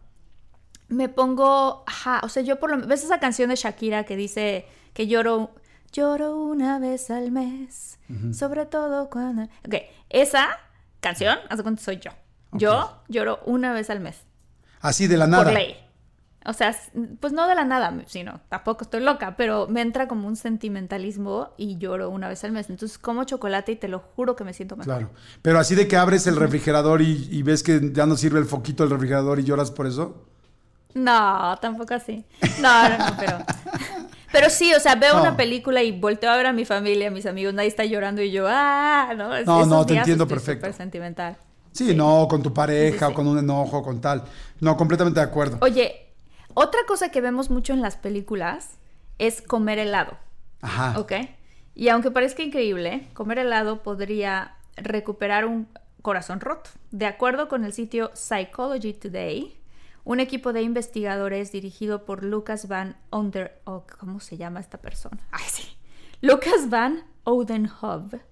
me 0.93 1.09
pongo, 1.09 1.85
ajá, 1.87 2.21
o 2.23 2.29
sea, 2.29 2.43
yo 2.43 2.61
por 2.61 2.71
lo 2.71 2.87
¿ves 2.87 3.03
esa 3.03 3.19
canción 3.19 3.49
de 3.49 3.57
Shakira 3.57 4.05
que 4.05 4.17
dice 4.17 4.67
que 4.93 5.07
lloro, 5.07 5.51
lloro 5.93 6.37
una 6.37 6.79
vez 6.79 7.11
al 7.11 7.31
mes, 7.31 7.99
sobre 8.33 8.67
todo 8.67 9.11
cuando... 9.11 9.45
Ok, 9.67 9.75
esa 10.09 10.49
canción, 11.01 11.39
¿hace 11.49 11.63
cuánto 11.63 11.83
soy 11.83 11.99
yo? 11.99 12.11
Yo 12.53 13.03
lloro 13.09 13.41
una 13.47 13.73
vez 13.73 13.91
al 13.91 14.01
mes. 14.01 14.25
Así 14.81 15.07
de 15.07 15.17
la 15.17 15.27
nada. 15.27 15.45
Por 15.45 15.53
ley. 15.53 15.77
O 16.45 16.53
sea, 16.53 16.77
pues 17.21 17.33
no 17.33 17.47
de 17.47 17.55
la 17.55 17.65
nada, 17.65 17.95
sino 18.07 18.41
tampoco 18.49 18.83
estoy 18.83 19.01
loca, 19.01 19.37
pero 19.37 19.69
me 19.69 19.81
entra 19.81 20.09
como 20.09 20.27
un 20.27 20.35
sentimentalismo 20.35 21.55
y 21.57 21.79
lloro 21.79 22.11
una 22.11 22.29
vez 22.29 22.43
al 22.43 22.51
mes. 22.51 22.69
Entonces 22.69 22.99
como 22.99 23.23
chocolate 23.25 23.73
y 23.73 23.77
te 23.77 23.87
lo 23.87 24.01
juro 24.01 24.35
que 24.35 24.43
me 24.43 24.53
siento 24.53 24.75
mejor. 24.75 24.93
Claro. 24.93 25.11
Pero 25.41 25.61
así 25.61 25.77
de 25.77 25.87
que 25.87 25.97
abres 25.97 26.27
el 26.27 26.35
refrigerador 26.37 27.01
y, 27.01 27.29
y 27.31 27.43
ves 27.45 27.63
que 27.63 27.93
ya 27.93 28.07
no 28.07 28.17
sirve 28.17 28.41
el 28.41 28.47
foquito 28.47 28.83
del 28.83 28.91
refrigerador 28.91 29.39
y 29.39 29.45
lloras 29.45 29.71
por 29.71 29.87
eso. 29.87 30.27
No, 30.95 31.57
tampoco 31.61 31.95
así. 31.95 32.25
No, 32.61 32.89
no, 32.89 32.99
no, 32.99 33.17
pero. 33.19 33.39
Pero 34.33 34.51
sí, 34.51 34.73
o 34.75 34.81
sea, 34.81 34.95
veo 34.95 35.21
una 35.21 35.37
película 35.37 35.83
y 35.83 35.93
volteo 35.93 36.31
a 36.31 36.37
ver 36.37 36.47
a 36.47 36.53
mi 36.53 36.65
familia, 36.65 37.09
a 37.09 37.11
mis 37.11 37.27
amigos, 37.27 37.55
nadie 37.55 37.69
está 37.69 37.85
llorando 37.85 38.23
y 38.23 38.31
yo, 38.31 38.47
ah, 38.49 39.13
no. 39.17 39.43
no, 39.45 39.67
no, 39.67 39.87
te 39.87 39.97
entiendo 39.97 40.27
perfecto. 40.27 40.67
Súper 40.67 40.77
sentimental. 40.77 41.37
Sí, 41.73 41.95
no, 41.95 42.27
con 42.29 42.43
tu 42.43 42.53
pareja 42.53 43.09
o 43.09 43.15
con 43.15 43.27
un 43.27 43.39
enojo, 43.39 43.83
con 43.83 44.01
tal. 44.01 44.25
No, 44.61 44.77
completamente 44.77 45.21
de 45.21 45.27
acuerdo. 45.27 45.59
Oye, 45.61 46.13
otra 46.55 46.81
cosa 46.87 47.11
que 47.11 47.21
vemos 47.21 47.51
mucho 47.51 47.73
en 47.73 47.81
las 47.81 47.97
películas 47.97 48.71
es 49.19 49.41
comer 49.41 49.79
helado. 49.79 50.19
Ajá. 50.61 50.99
¿Ok? 50.99 51.13
Y 51.75 51.89
aunque 51.89 52.11
parezca 52.11 52.43
increíble, 52.43 53.09
comer 53.15 53.39
helado 53.39 53.83
podría 53.83 54.57
recuperar 54.77 55.47
un 55.47 55.69
corazón 56.03 56.41
roto. 56.41 56.71
De 56.91 57.07
acuerdo 57.07 57.49
con 57.49 57.65
el 57.65 57.73
sitio 57.73 58.11
Psychology 58.15 58.93
Today, 58.93 59.57
un 60.05 60.21
equipo 60.21 60.53
de 60.53 60.63
investigadores 60.63 61.53
dirigido 61.53 62.05
por 62.05 62.25
Lucas 62.25 62.69
Van 62.69 62.97
Onder... 63.11 63.61
Oh, 63.65 63.85
¿Cómo 63.99 64.21
se 64.21 64.37
llama 64.37 64.61
esta 64.61 64.79
persona? 64.79 65.19
Ay, 65.31 65.45
sí. 65.49 65.65
Lucas 66.21 66.69
Van 66.71 67.05
Oudenhoven 67.25 68.23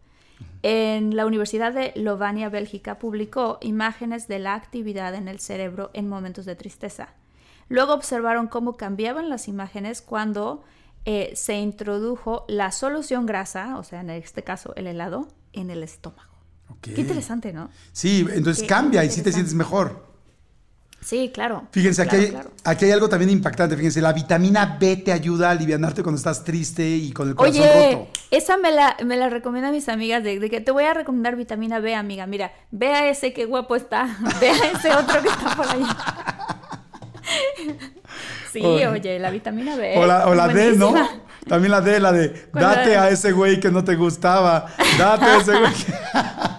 en 0.63 1.17
la 1.17 1.27
Universidad 1.27 1.73
de 1.73 1.93
Lovania, 1.97 2.49
Bélgica, 2.49 2.99
publicó 2.99 3.59
imágenes 3.63 4.29
de 4.29 4.39
la 4.39 4.55
actividad 4.55 5.15
en 5.15 5.29
el 5.29 5.41
cerebro 5.41 5.91
en 5.95 6.09
momentos 6.09 6.45
de 6.45 6.55
tristeza. 6.55 7.15
Luego 7.69 7.95
observaron 7.95 8.49
cómo 8.49 8.77
cambiaban 8.77 9.29
las 9.29 9.49
imágenes 9.49 10.03
cuando 10.03 10.63
eh, 11.05 11.33
se 11.35 11.55
introdujo 11.59 12.45
la 12.49 12.73
solución 12.73 13.27
grasa, 13.27 13.79
o 13.79 13.85
sea, 13.85 14.01
en 14.01 14.11
este 14.11 14.43
caso 14.43 14.75
el 14.77 14.87
helado, 14.87 15.29
en 15.53 15.71
el 15.71 15.83
estómago. 15.83 16.31
Qué 16.83 17.01
interesante, 17.01 17.53
¿no? 17.53 17.71
Sí, 17.93 18.27
entonces 18.33 18.67
cambia 18.67 19.05
y 19.05 19.11
sí 19.11 19.23
te 19.23 19.33
sientes 19.33 19.55
mejor. 19.55 20.10
Sí, 21.01 21.31
claro. 21.33 21.67
Fíjense, 21.73 22.03
aquí, 22.03 22.17
hay, 22.17 22.39
aquí 22.65 22.85
hay 22.85 22.91
algo 22.91 23.09
también 23.09 23.31
impactante. 23.31 23.75
Fíjense, 23.75 24.03
la 24.03 24.13
vitamina 24.13 24.77
B 24.79 24.97
te 24.97 25.13
ayuda 25.13 25.49
a 25.49 25.53
alivianarte 25.53 26.03
cuando 26.03 26.19
estás 26.19 26.45
triste 26.45 26.87
y 26.87 27.13
con 27.13 27.29
el 27.29 27.35
corazón 27.35 27.63
Oye, 27.63 27.93
roto. 27.95 28.09
Esa 28.31 28.59
me 28.59 28.71
la, 28.71 28.97
me 29.05 29.17
la 29.17 29.31
recomiendan 29.31 29.73
mis 29.73 29.89
amigas 29.89 30.23
de, 30.23 30.39
que 30.51 30.61
te 30.61 30.71
voy 30.71 30.85
a 30.85 30.93
recomendar 30.93 31.37
vitamina 31.37 31.81
B, 31.81 31.95
amiga. 31.95 32.27
Mira, 32.27 32.53
ve 32.71 32.89
a 32.89 33.09
ese 33.09 33.33
que 33.33 33.47
guapo 33.47 33.77
está. 33.77 34.19
Ve 34.41 34.51
a 34.51 34.73
ese 34.73 34.95
otro 34.95 35.23
que 35.23 35.29
está 35.29 35.57
por 35.57 35.69
ahí. 35.69 35.83
Sí, 38.53 38.61
oye, 38.61 39.21
la 39.21 39.31
vitamina 39.31 39.77
B. 39.77 39.97
O 39.97 40.05
la, 40.05 40.27
o 40.27 40.35
la 40.35 40.49
D, 40.49 40.73
¿no? 40.73 40.93
También 41.47 41.71
la 41.71 41.81
D, 41.81 42.01
la 42.01 42.11
de 42.11 42.49
date 42.53 42.97
a 42.97 43.09
ese 43.09 43.31
güey 43.31 43.61
que 43.61 43.71
no 43.71 43.85
te 43.85 43.95
gustaba. 43.95 44.67
Date 44.99 45.25
a 45.25 45.37
ese 45.37 45.57
güey 45.57 45.73
que... 45.73 45.93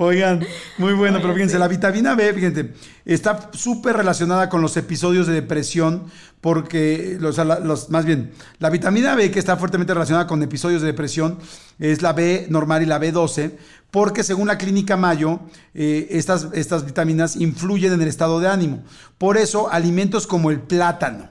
Oigan, 0.00 0.46
muy 0.76 0.92
bueno, 0.92 1.18
pero 1.20 1.34
fíjense, 1.34 1.58
la 1.58 1.66
vitamina 1.66 2.14
B, 2.14 2.32
fíjense, 2.32 2.70
está 3.04 3.50
súper 3.52 3.96
relacionada 3.96 4.48
con 4.48 4.62
los 4.62 4.76
episodios 4.76 5.26
de 5.26 5.32
depresión, 5.32 6.04
porque, 6.40 7.16
los, 7.18 7.36
los, 7.36 7.90
más 7.90 8.04
bien, 8.04 8.30
la 8.60 8.70
vitamina 8.70 9.16
B 9.16 9.32
que 9.32 9.40
está 9.40 9.56
fuertemente 9.56 9.92
relacionada 9.92 10.28
con 10.28 10.40
episodios 10.40 10.82
de 10.82 10.86
depresión 10.86 11.38
es 11.80 12.00
la 12.00 12.12
B 12.12 12.46
normal 12.48 12.84
y 12.84 12.86
la 12.86 13.00
B12, 13.00 13.54
porque 13.90 14.22
según 14.22 14.46
la 14.46 14.56
clínica 14.56 14.96
Mayo, 14.96 15.40
eh, 15.74 16.06
estas, 16.10 16.46
estas 16.52 16.86
vitaminas 16.86 17.34
influyen 17.34 17.92
en 17.92 18.00
el 18.00 18.06
estado 18.06 18.38
de 18.38 18.46
ánimo. 18.46 18.84
Por 19.18 19.36
eso, 19.36 19.68
alimentos 19.68 20.28
como 20.28 20.52
el 20.52 20.60
plátano, 20.60 21.28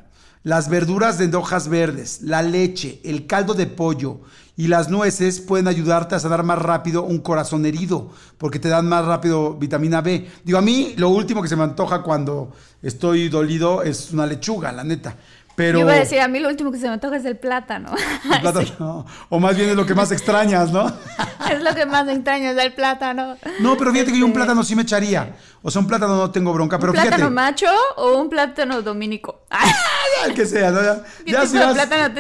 las 0.48 0.70
verduras 0.70 1.18
de 1.18 1.36
hojas 1.36 1.68
verdes, 1.68 2.22
la 2.22 2.42
leche, 2.42 3.02
el 3.04 3.28
caldo 3.28 3.54
de 3.54 3.68
pollo 3.68 4.22
y 4.56 4.68
las 4.68 4.90
nueces 4.90 5.42
pueden 5.42 5.68
ayudarte 5.68 6.16
a 6.16 6.20
sanar 6.22 6.44
más 6.44 6.58
rápido 6.58 7.04
un 7.04 7.18
corazón 7.18 7.66
herido, 7.66 8.12
porque 8.38 8.58
te 8.58 8.70
dan 8.70 8.88
más 8.88 9.04
rápido 9.04 9.56
vitamina 9.56 10.00
B. 10.00 10.26
Digo, 10.46 10.58
a 10.58 10.62
mí 10.62 10.94
lo 10.96 11.10
último 11.10 11.42
que 11.42 11.50
se 11.50 11.58
me 11.58 11.64
antoja 11.64 12.02
cuando 12.02 12.54
estoy 12.82 13.28
dolido 13.28 13.84
es 13.84 14.14
una 14.14 14.26
lechuga, 14.26 14.72
la 14.72 14.86
neta. 14.86 15.18
Pero... 15.58 15.80
Yo 15.80 15.86
iba 15.86 15.93
a 15.93 15.98
decir, 15.98 16.20
a 16.20 16.28
mí 16.28 16.39
lo 16.39 16.50
último 16.50 16.72
que 16.72 16.78
se 16.78 16.86
me 16.86 16.93
antoja 16.93 17.15
es 17.15 17.26
el 17.26 17.36
plátano. 17.36 17.89
El 18.32 18.41
plátano, 18.41 19.08
o 19.30 19.39
más 19.39 19.56
bien 19.56 19.72
es 19.72 19.76
lo 19.76 19.88
que 19.88 19.96
más 19.96 20.12
extrañas, 20.12 20.72
¿no? 20.72 20.86
es 21.52 21.63
lo 21.63 21.74
que 21.74 21.88
más 21.88 22.08
extraño, 22.08 22.52
es 22.52 22.58
el 22.60 22.74
plátano. 22.74 23.38
No, 23.60 23.76
pero 23.76 23.91
fíjate 23.91 24.12
que 24.12 24.20
yo 24.20 24.26
un 24.26 24.30
este 24.30 24.39
plátano 24.39 24.63
sí 24.63 24.76
me 24.76 24.84
echaría. 24.84 25.36
O 25.63 25.72
sea, 25.72 25.82
un 25.82 25.88
plátano 25.88 26.15
no 26.15 26.30
tengo 26.30 26.54
bronca, 26.54 26.78
pero 26.78 26.91
¿Un 26.91 27.00
plátano 27.00 27.32
macho 27.32 27.65
o 27.96 28.20
un 28.20 28.30
plátano 28.30 28.84
dominico? 28.84 29.48
el 30.28 30.36
que 30.36 30.46
sea, 30.46 30.70
¿no? 30.70 30.80
Ya, 31.26 31.48
si 31.48 31.58
vas, 31.58 31.76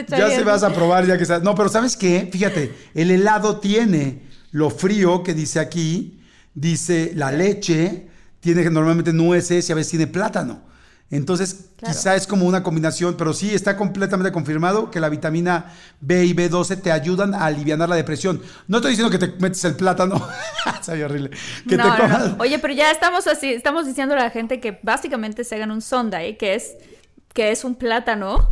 ya 0.09 0.31
si 0.31 0.43
vas 0.43 0.63
a 0.63 0.73
probar, 0.73 1.05
ya 1.05 1.15
que 1.15 1.25
sea. 1.27 1.37
No, 1.37 1.53
pero 1.53 1.69
¿sabes 1.69 1.95
qué? 1.95 2.27
Fíjate, 2.31 2.73
el 2.95 3.11
helado 3.11 3.59
tiene 3.59 4.23
lo 4.49 4.71
frío 4.71 5.21
que 5.21 5.35
dice 5.35 5.59
aquí, 5.59 6.23
dice 6.55 7.11
la 7.13 7.31
leche, 7.31 8.07
tiene 8.39 8.67
normalmente 8.71 9.13
nueces 9.13 9.69
y 9.69 9.71
a 9.71 9.75
veces 9.75 9.91
tiene 9.91 10.07
plátano. 10.07 10.65
Entonces, 11.09 11.69
quizá 11.77 12.15
es 12.15 12.27
como 12.27 12.45
una 12.45 12.63
combinación, 12.63 13.15
pero 13.15 13.33
sí 13.33 13.53
está 13.53 13.77
completamente 13.77 14.31
confirmado 14.33 14.91
que 14.91 14.99
la 14.99 15.07
vitamina 15.07 15.73
B 16.01 16.25
y 16.25 16.33
B12 16.33 16.81
te 16.81 16.91
ayudan 16.91 17.33
a 17.33 17.45
aliviar 17.45 17.79
la 17.79 17.95
depresión. 17.95 18.41
No 18.67 18.77
estoy 18.77 18.91
diciendo 18.91 19.11
que 19.11 19.25
te 19.25 19.39
metes 19.39 19.63
el 19.63 19.75
plátano, 19.75 20.27
Sabía 20.81 21.05
horrible. 21.05 21.31
Que 21.67 21.77
Oye, 22.39 22.59
pero 22.59 22.73
ya 22.73 22.91
estamos 22.91 23.25
así, 23.27 23.51
estamos 23.53 23.85
diciendo 23.85 24.15
a 24.15 24.17
la 24.17 24.29
gente 24.31 24.59
que 24.59 24.79
básicamente 24.83 25.43
se 25.43 25.55
hagan 25.55 25.71
un 25.71 25.81
sonda, 25.81 26.23
¿eh? 26.23 26.35
que 26.35 26.55
es 26.55 26.75
que 27.37 27.51
es 27.51 27.63
un 27.63 27.75
plátano 27.75 28.51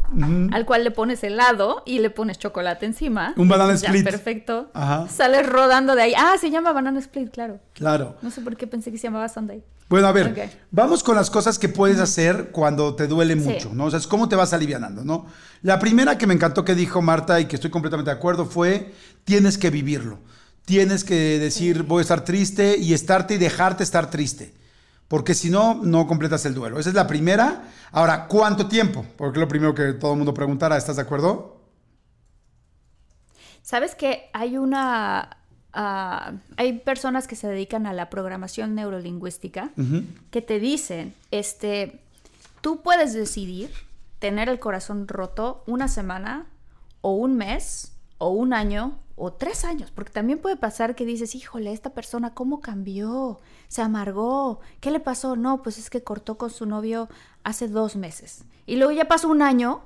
al 0.52 0.64
cual 0.68 0.84
le 0.84 0.92
pones 0.92 1.24
helado 1.24 1.82
y 1.88 1.98
le 1.98 2.12
pones 2.12 2.38
chocolate 2.38 2.86
encima. 2.86 3.34
Un 3.36 3.48
banana 3.48 3.74
split. 3.74 4.04
Perfecto. 4.04 4.70
Sales 5.10 5.50
rodando 5.50 5.96
de 5.96 6.04
ahí. 6.04 6.14
Ah, 6.16 6.36
se 6.40 6.52
llama 6.52 6.72
banana 6.72 7.00
split, 7.00 7.32
claro. 7.32 7.60
Claro. 7.74 8.16
No 8.22 8.30
sé 8.30 8.42
por 8.42 8.56
qué 8.56 8.68
pensé 8.68 8.92
que 8.92 9.00
se 9.00 9.08
llamaba 9.08 9.28
Sunday. 9.28 9.64
Bueno, 9.90 10.06
a 10.06 10.12
ver, 10.12 10.52
vamos 10.70 11.02
con 11.02 11.16
las 11.16 11.32
cosas 11.32 11.58
que 11.58 11.68
puedes 11.68 12.00
hacer 12.00 12.52
cuando 12.52 12.94
te 12.94 13.08
duele 13.08 13.36
mucho, 13.36 13.74
¿no? 13.74 13.86
O 13.86 13.90
sea, 13.90 13.98
es 13.98 14.06
cómo 14.06 14.30
te 14.30 14.36
vas 14.36 14.54
alivianando, 14.54 15.04
¿no? 15.04 15.26
La 15.64 15.80
primera 15.80 16.20
que 16.20 16.28
me 16.28 16.36
encantó 16.36 16.64
que 16.64 16.76
dijo 16.76 17.02
Marta 17.02 17.40
y 17.40 17.46
que 17.46 17.56
estoy 17.56 17.72
completamente 17.72 18.12
de 18.12 18.18
acuerdo 18.18 18.46
fue, 18.46 18.94
tienes 19.24 19.58
que 19.58 19.72
vivirlo. 19.72 20.20
Tienes 20.66 21.04
que 21.04 21.40
decir, 21.40 21.82
voy 21.82 22.02
a 22.02 22.04
estar 22.04 22.24
triste 22.24 22.78
y 22.78 22.94
estarte 22.94 23.34
y 23.34 23.38
dejarte 23.40 23.82
estar 23.82 24.12
triste. 24.12 24.54
Porque 25.16 25.34
si 25.34 25.49
no, 25.49 25.76
no 25.76 26.07
completas 26.07 26.45
el 26.45 26.53
duelo. 26.53 26.78
Esa 26.78 26.89
es 26.89 26.95
la 26.95 27.07
primera. 27.07 27.70
Ahora, 27.93 28.28
¿cuánto 28.28 28.68
tiempo? 28.68 29.05
Porque 29.16 29.39
es 29.39 29.41
lo 29.41 29.47
primero 29.47 29.74
que 29.74 29.93
todo 29.93 30.11
el 30.11 30.18
mundo 30.18 30.34
preguntará. 30.34 30.76
¿Estás 30.76 30.97
de 30.97 31.03
acuerdo? 31.03 31.61
Sabes 33.61 33.95
que 33.95 34.30
hay 34.34 34.57
una 34.57 35.38
Ah, 35.78 36.34
hay 36.55 36.80
personas 36.80 37.28
que 37.28 37.36
se 37.36 37.49
dedican 37.49 37.86
a 37.86 37.91
la 37.91 38.09
programación 38.09 38.76
neurolingüística 38.76 39.72
que 40.32 40.41
te 40.41 40.57
dicen, 40.57 41.13
este, 41.32 41.99
tú 42.61 42.82
puedes 42.82 43.13
decidir 43.13 43.70
tener 44.20 44.47
el 44.47 44.57
corazón 44.57 45.05
roto 45.09 45.63
una 45.68 45.89
semana 45.89 46.45
o 47.01 47.16
un 47.16 47.36
mes 47.36 47.91
o 48.20 48.30
un 48.30 48.53
año 48.53 48.97
o 49.16 49.32
tres 49.32 49.63
años, 49.63 49.91
porque 49.91 50.11
también 50.11 50.39
puede 50.39 50.57
pasar 50.57 50.95
que 50.95 51.05
dices, 51.05 51.36
híjole, 51.36 51.72
esta 51.72 51.91
persona, 51.91 52.34
¿cómo 52.34 52.59
cambió? 52.59 53.39
Se 53.68 53.82
amargó, 53.82 54.59
¿qué 54.82 54.91
le 54.91 54.99
pasó? 54.99 55.36
No, 55.36 55.63
pues 55.63 55.78
es 55.78 55.89
que 55.89 56.03
cortó 56.03 56.38
con 56.38 56.49
su 56.49 56.66
novio 56.66 57.07
hace 57.43 57.68
dos 57.68 57.95
meses. 57.95 58.43
Y 58.66 58.76
luego 58.76 58.91
ya 58.91 59.07
pasó 59.07 59.30
un 59.30 59.41
año 59.41 59.82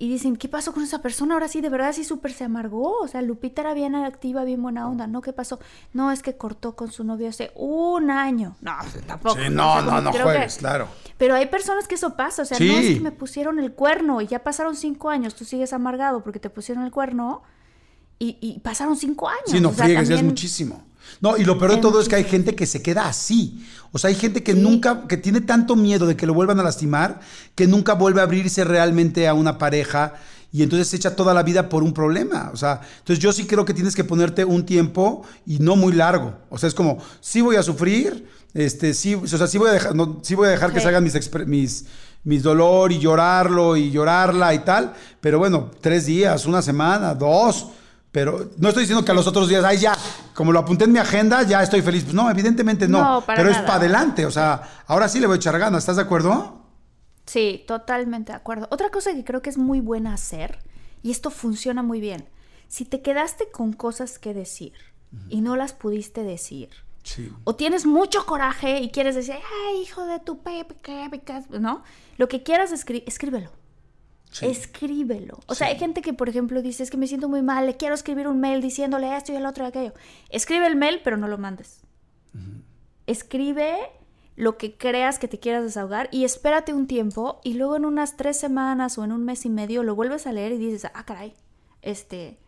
y 0.00 0.08
dicen, 0.08 0.36
¿qué 0.36 0.48
pasó 0.48 0.72
con 0.72 0.84
esa 0.84 1.02
persona? 1.02 1.34
Ahora 1.34 1.48
sí, 1.48 1.60
de 1.60 1.68
verdad 1.68 1.92
sí 1.92 2.04
súper 2.04 2.32
se 2.32 2.44
amargó. 2.44 3.00
O 3.00 3.08
sea, 3.08 3.20
Lupita 3.20 3.62
era 3.62 3.74
bien 3.74 3.96
activa, 3.96 4.44
bien 4.44 4.62
buena 4.62 4.88
onda. 4.88 5.08
¿No? 5.08 5.20
¿Qué 5.22 5.32
pasó? 5.32 5.58
No, 5.92 6.12
es 6.12 6.22
que 6.22 6.36
cortó 6.36 6.76
con 6.76 6.92
su 6.92 7.02
novio 7.02 7.28
hace 7.28 7.50
un 7.56 8.10
año. 8.10 8.56
No, 8.60 8.76
tampoco. 9.06 9.34
Sí, 9.34 9.50
no, 9.50 9.82
no, 9.82 10.00
no 10.00 10.12
juegues, 10.12 10.58
claro. 10.58 10.86
Pero 11.16 11.34
hay 11.34 11.46
personas 11.46 11.88
que 11.88 11.96
eso 11.96 12.14
pasa. 12.14 12.42
O 12.42 12.44
sea, 12.44 12.58
no 12.60 12.64
es 12.64 12.94
que 12.94 13.00
me 13.00 13.10
pusieron 13.10 13.58
el 13.58 13.72
cuerno 13.72 14.20
y 14.20 14.28
ya 14.28 14.44
pasaron 14.44 14.76
cinco 14.76 15.10
años. 15.10 15.34
Tú 15.34 15.44
sigues 15.44 15.72
amargado 15.72 16.22
porque 16.22 16.38
te 16.38 16.48
pusieron 16.48 16.84
el 16.84 16.92
cuerno 16.92 17.42
y, 18.18 18.58
pasaron 18.60 18.96
cinco 18.96 19.28
años. 19.28 19.44
Sí, 19.46 19.60
no 19.60 19.70
friegues, 19.70 20.10
es 20.10 20.22
muchísimo. 20.22 20.84
No, 21.20 21.36
y 21.36 21.44
lo 21.44 21.58
peor 21.58 21.72
de 21.72 21.76
todo 21.78 22.00
es 22.00 22.08
que 22.08 22.16
hay 22.16 22.24
gente 22.24 22.54
que 22.54 22.66
se 22.66 22.82
queda 22.82 23.08
así. 23.08 23.64
O 23.92 23.98
sea, 23.98 24.08
hay 24.08 24.16
gente 24.16 24.42
que 24.42 24.54
nunca, 24.54 25.06
que 25.08 25.16
tiene 25.16 25.40
tanto 25.40 25.76
miedo 25.76 26.06
de 26.06 26.16
que 26.16 26.26
lo 26.26 26.34
vuelvan 26.34 26.60
a 26.60 26.62
lastimar, 26.62 27.20
que 27.54 27.66
nunca 27.66 27.94
vuelve 27.94 28.20
a 28.20 28.24
abrirse 28.24 28.64
realmente 28.64 29.26
a 29.26 29.34
una 29.34 29.58
pareja 29.58 30.14
y 30.52 30.62
entonces 30.62 30.88
se 30.88 30.96
echa 30.96 31.14
toda 31.14 31.34
la 31.34 31.42
vida 31.42 31.68
por 31.68 31.82
un 31.82 31.92
problema. 31.92 32.50
O 32.52 32.56
sea, 32.56 32.80
entonces 32.98 33.22
yo 33.22 33.32
sí 33.32 33.46
creo 33.46 33.64
que 33.64 33.74
tienes 33.74 33.94
que 33.94 34.04
ponerte 34.04 34.44
un 34.44 34.64
tiempo 34.64 35.22
y 35.46 35.58
no 35.58 35.76
muy 35.76 35.92
largo. 35.92 36.34
O 36.50 36.58
sea, 36.58 36.68
es 36.68 36.74
como, 36.74 36.98
sí 37.20 37.40
voy 37.40 37.56
a 37.56 37.62
sufrir, 37.62 38.28
este, 38.54 38.94
sí, 38.94 39.14
o 39.14 39.26
sea, 39.26 39.46
sí 39.46 39.58
voy 39.58 39.70
a 39.70 39.72
dejar, 39.72 39.94
no, 39.94 40.20
sí 40.22 40.34
voy 40.34 40.48
a 40.48 40.50
dejar 40.50 40.72
que 40.72 40.80
salgan 40.80 41.04
mis, 41.04 41.46
mis, 41.46 41.86
mis 42.24 42.42
dolor 42.42 42.92
y 42.92 42.98
llorarlo 42.98 43.76
y 43.76 43.90
llorarla 43.90 44.54
y 44.54 44.60
tal, 44.60 44.94
pero 45.20 45.38
bueno, 45.38 45.70
tres 45.80 46.06
días, 46.06 46.46
una 46.46 46.62
semana, 46.62 47.14
dos 47.14 47.68
pero 48.12 48.50
no 48.56 48.68
estoy 48.68 48.84
diciendo 48.84 49.04
que 49.04 49.12
a 49.12 49.14
los 49.14 49.26
otros 49.26 49.48
días, 49.48 49.64
ay, 49.64 49.78
ya, 49.78 49.96
como 50.34 50.52
lo 50.52 50.58
apunté 50.58 50.84
en 50.84 50.92
mi 50.92 50.98
agenda, 50.98 51.42
ya 51.42 51.62
estoy 51.62 51.82
feliz. 51.82 52.04
Pues 52.04 52.14
no, 52.14 52.30
evidentemente 52.30 52.88
no. 52.88 53.22
pero 53.26 53.50
es 53.50 53.58
para 53.58 53.74
adelante. 53.74 54.24
O 54.26 54.30
sea, 54.30 54.82
ahora 54.86 55.08
sí 55.08 55.20
le 55.20 55.26
voy 55.26 55.34
a 55.34 55.36
echar 55.36 55.58
ganas. 55.58 55.82
¿Estás 55.82 55.96
de 55.96 56.02
acuerdo? 56.02 56.62
Sí, 57.26 57.64
totalmente 57.66 58.32
de 58.32 58.36
acuerdo. 58.36 58.68
Otra 58.70 58.90
cosa 58.90 59.12
que 59.12 59.24
creo 59.24 59.42
que 59.42 59.50
es 59.50 59.58
muy 59.58 59.80
buena 59.80 60.14
hacer, 60.14 60.60
y 61.02 61.10
esto 61.10 61.30
funciona 61.30 61.82
muy 61.82 62.00
bien, 62.00 62.26
si 62.68 62.84
te 62.84 63.02
quedaste 63.02 63.50
con 63.50 63.72
cosas 63.72 64.18
que 64.18 64.32
decir 64.32 64.72
y 65.28 65.40
no 65.40 65.56
las 65.56 65.72
pudiste 65.72 66.22
decir, 66.22 66.70
o 67.44 67.54
tienes 67.54 67.86
mucho 67.86 68.26
coraje 68.26 68.80
y 68.80 68.90
quieres 68.90 69.14
decir, 69.14 69.34
ay, 69.34 69.82
hijo 69.82 70.04
de 70.04 70.20
tu 70.20 70.42
pepe, 70.42 70.76
¿no? 71.58 71.82
Lo 72.16 72.28
que 72.28 72.42
quieras, 72.42 72.72
escríbelo. 72.72 73.50
Escríbelo. 74.42 75.40
O 75.46 75.54
sea, 75.54 75.68
hay 75.68 75.78
gente 75.78 76.02
que, 76.02 76.12
por 76.12 76.28
ejemplo, 76.28 76.62
dice, 76.62 76.82
es 76.82 76.90
que 76.90 76.96
me 76.96 77.06
siento 77.06 77.28
muy 77.28 77.42
mal, 77.42 77.66
le 77.66 77.76
quiero 77.76 77.94
escribir 77.94 78.28
un 78.28 78.40
mail 78.40 78.60
diciéndole 78.60 79.16
esto 79.16 79.32
y 79.32 79.36
el 79.36 79.46
otro 79.46 79.64
y 79.64 79.68
aquello. 79.68 79.94
Escribe 80.28 80.66
el 80.66 80.76
mail, 80.76 81.00
pero 81.02 81.16
no 81.16 81.28
lo 81.28 81.38
mandes. 81.38 81.80
Escribe 83.06 83.76
lo 84.36 84.56
que 84.56 84.76
creas 84.76 85.18
que 85.18 85.26
te 85.26 85.40
quieras 85.40 85.64
desahogar 85.64 86.08
y 86.12 86.24
espérate 86.24 86.72
un 86.72 86.86
tiempo 86.86 87.40
y 87.42 87.54
luego 87.54 87.74
en 87.76 87.84
unas 87.84 88.16
tres 88.16 88.38
semanas 88.38 88.96
o 88.96 89.04
en 89.04 89.10
un 89.10 89.24
mes 89.24 89.44
y 89.44 89.50
medio 89.50 89.82
lo 89.82 89.96
vuelves 89.96 90.28
a 90.28 90.32
leer 90.32 90.52
y 90.52 90.58
dices, 90.58 90.88
ah, 90.94 91.04
caray, 91.04 91.34
este, 91.82 92.38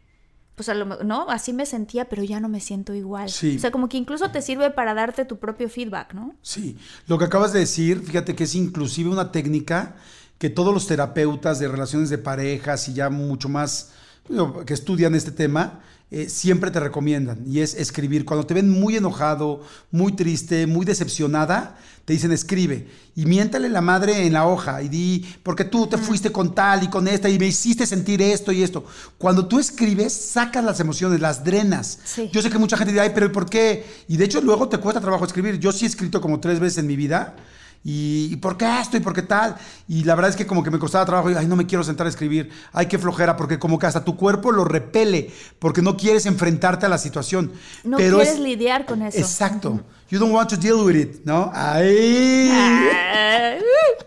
pues 0.55 0.69
a 0.69 0.75
lo 0.75 1.03
no, 1.03 1.29
así 1.31 1.53
me 1.53 1.67
sentía, 1.67 2.09
pero 2.09 2.23
ya 2.23 2.39
no 2.39 2.49
me 2.49 2.61
siento 2.61 2.95
igual. 2.95 3.27
O 3.27 3.59
sea, 3.59 3.71
como 3.71 3.89
que 3.89 3.97
incluso 3.97 4.31
te 4.31 4.43
sirve 4.43 4.71
para 4.71 4.95
darte 4.95 5.25
tu 5.25 5.39
propio 5.39 5.69
feedback, 5.69 6.15
¿no? 6.15 6.35
Sí, 6.43 6.79
lo 7.07 7.19
que 7.19 7.25
acabas 7.25 7.53
de 7.53 7.61
decir, 7.61 8.01
fíjate 8.01 8.37
que 8.37 8.45
es 8.45 8.55
inclusive 8.55 9.09
una 9.11 9.33
técnica 9.33 9.97
que 10.41 10.49
todos 10.49 10.73
los 10.73 10.87
terapeutas 10.87 11.59
de 11.59 11.69
relaciones 11.69 12.09
de 12.09 12.17
parejas 12.17 12.89
y 12.89 12.95
ya 12.95 13.11
mucho 13.11 13.51
más 13.51 13.91
que 14.65 14.73
estudian 14.73 15.15
este 15.15 15.33
tema, 15.33 15.81
eh, 16.11 16.31
siempre 16.31 16.71
te 16.71 16.81
recomiendan 16.81 17.45
y 17.47 17.61
es 17.61 17.75
escribir. 17.75 18.25
Cuando 18.25 18.47
te 18.47 18.55
ven 18.55 18.71
muy 18.71 18.97
enojado, 18.97 19.63
muy 19.91 20.13
triste, 20.13 20.67
muy 20.67 20.87
decepcionada, 20.87 21.77
te 22.07 22.15
dicen 22.15 22.33
escribe 22.33 22.89
y 23.15 23.27
miéntale 23.27 23.69
la 23.69 23.83
madre 23.83 24.25
en 24.27 24.33
la 24.33 24.47
hoja 24.47 24.81
y 24.81 24.89
di, 24.89 25.27
porque 25.43 25.65
tú 25.65 25.87
te 25.87 25.99
fuiste 25.99 26.33
con 26.33 26.55
tal 26.55 26.85
y 26.85 26.89
con 26.89 27.07
esta 27.07 27.29
y 27.29 27.39
me 27.39 27.47
hiciste 27.47 27.85
sentir 27.85 28.23
esto 28.23 28.51
y 28.51 28.63
esto. 28.63 28.87
Cuando 29.19 29.47
tú 29.47 29.59
escribes, 29.59 30.11
sacas 30.11 30.65
las 30.65 30.81
emociones, 30.81 31.21
las 31.21 31.45
drenas. 31.45 31.99
Yo 32.33 32.41
sé 32.41 32.49
que 32.49 32.57
mucha 32.57 32.79
gente 32.79 32.93
dirá, 32.93 33.05
ay, 33.05 33.13
pero 33.15 33.31
¿por 33.31 33.45
qué? 33.45 33.85
Y 34.09 34.17
de 34.17 34.25
hecho 34.25 34.41
luego 34.41 34.71
te 34.71 34.79
cuesta 34.79 35.03
trabajo 35.03 35.27
escribir. 35.27 35.59
Yo 35.59 35.71
sí 35.71 35.85
he 35.85 35.89
escrito 35.89 36.23
como 36.23 36.41
tres 36.41 36.59
veces 36.59 36.79
en 36.79 36.87
mi 36.87 36.97
vida 36.97 37.37
y, 37.83 38.37
por 38.37 38.59
qué 38.59 38.67
esto 38.81 38.99
y 38.99 39.01
por 39.01 39.15
qué 39.15 39.23
tal. 39.23 39.57
Y 39.89 40.05
la 40.05 40.15
verdad 40.15 40.31
es 40.31 40.37
que 40.37 40.47
como 40.47 40.63
que 40.63 40.71
me 40.71 40.79
costaba 40.79 41.05
trabajo 41.07 41.31
y, 41.31 41.35
ay, 41.35 41.47
no 41.47 41.57
me 41.57 41.67
quiero 41.67 41.83
sentar 41.83 42.07
a 42.07 42.11
escribir, 42.11 42.51
ay, 42.73 42.87
qué 42.87 42.99
flojera, 42.99 43.37
porque 43.37 43.59
como 43.59 43.79
que 43.79 43.87
hasta 43.87 44.05
tu 44.05 44.17
cuerpo 44.17 44.53
lo 44.53 44.65
repele, 44.65 45.31
porque 45.59 45.81
no 45.81 45.97
quieres 45.97 46.27
enfrentarte 46.27 46.87
a 46.87 46.89
la 46.89 46.99
situación. 46.99 47.53
No 47.85 47.97
quieres 47.97 48.39
lidiar 48.39 48.85
con 48.85 49.03
eso. 49.03 49.19
Exacto. 49.19 49.81
You 50.11 50.19
don't 50.19 50.35
want 50.35 50.51
to 50.51 50.57
deal 50.57 50.85
with 50.85 50.97
it, 50.97 51.25
¿no? 51.25 51.51
Ah, 51.55 51.79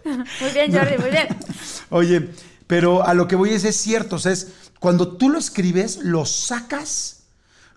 muy 0.06 0.52
bien, 0.54 0.72
Jordi, 0.72 0.98
muy 1.00 1.10
bien. 1.10 1.28
Oye, 1.90 2.30
pero 2.68 3.06
a 3.06 3.14
lo 3.14 3.28
que 3.28 3.36
voy 3.36 3.52
es, 3.52 3.64
es 3.64 3.78
cierto, 3.78 4.18
o 4.18 4.20
sea, 4.20 4.34
es 4.34 4.54
cuando 4.80 5.16
tú 5.16 5.30
lo 5.30 5.40
escribes, 5.40 5.98
lo 5.98 6.26
sacas, 6.26 7.24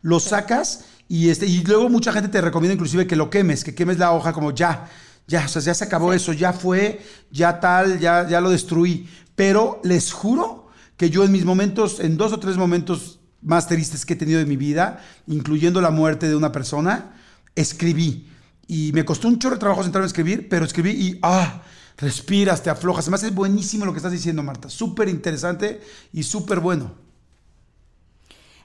lo 0.03 0.19
sacas 0.19 0.87
y, 1.09 1.31
este, 1.31 1.47
y 1.47 1.63
luego 1.63 1.89
mucha 1.89 2.13
gente 2.13 2.29
te 2.29 2.41
recomienda 2.41 2.75
inclusive 2.75 3.07
que 3.07 3.15
lo 3.15 3.31
quemes, 3.31 3.63
que 3.63 3.75
quemes 3.75 3.99
la 3.99 4.13
hoja 4.13 4.33
como 4.33 4.51
ya 4.51 4.89
ya, 5.27 5.45
o 5.45 5.49
sea, 5.49 5.63
ya 5.63 5.75
se 5.75 5.85
acabó 5.85 6.13
eso, 6.13 6.33
ya 6.33 6.53
fue, 6.53 7.01
ya 7.31 7.61
tal, 7.61 7.99
ya, 7.99 8.29
ya 8.29 8.41
lo 8.41 8.51
destruí. 8.51 9.09
Pero 9.35 9.81
les 9.85 10.13
juro 10.13 10.69
que 10.97 11.11
yo 11.11 11.25
en 11.25 11.33
mis 11.33 11.45
momentos, 11.45 12.01
en 12.01 12.17
dos 12.17 12.33
o 12.33 12.41
tres 12.41 12.57
momentos 12.57 13.21
más 13.43 13.69
tristes 13.69 14.07
que 14.07 14.15
he 14.15 14.17
tenido 14.17 14.41
en 14.41 14.49
mi 14.49 14.57
vida, 14.57 15.05
incluyendo 15.27 15.81
la 15.81 15.91
muerte 15.91 16.29
de 16.29 16.37
una 16.37 16.53
persona, 16.53 17.17
escribí. 17.55 18.29
Y 18.67 18.93
me 18.93 19.05
costó 19.05 19.29
un 19.29 19.39
chorro 19.39 19.57
de 19.57 19.61
trabajo 19.61 19.83
sentarme 19.83 20.05
a 20.05 20.09
escribir, 20.09 20.49
pero 20.49 20.65
escribí 20.65 20.91
y 20.91 21.19
¡ah! 21.23 21.63
Respiras, 21.99 22.63
te 22.63 22.69
aflojas. 22.69 23.07
Además 23.07 23.23
es 23.23 23.35
buenísimo 23.35 23.87
lo 23.87 23.93
que 23.93 23.99
estás 23.99 24.13
diciendo, 24.13 24.43
Marta. 24.43 24.69
Súper 24.69 25.09
interesante 25.09 25.81
y 26.13 26.23
súper 26.25 26.61
bueno. 26.61 26.93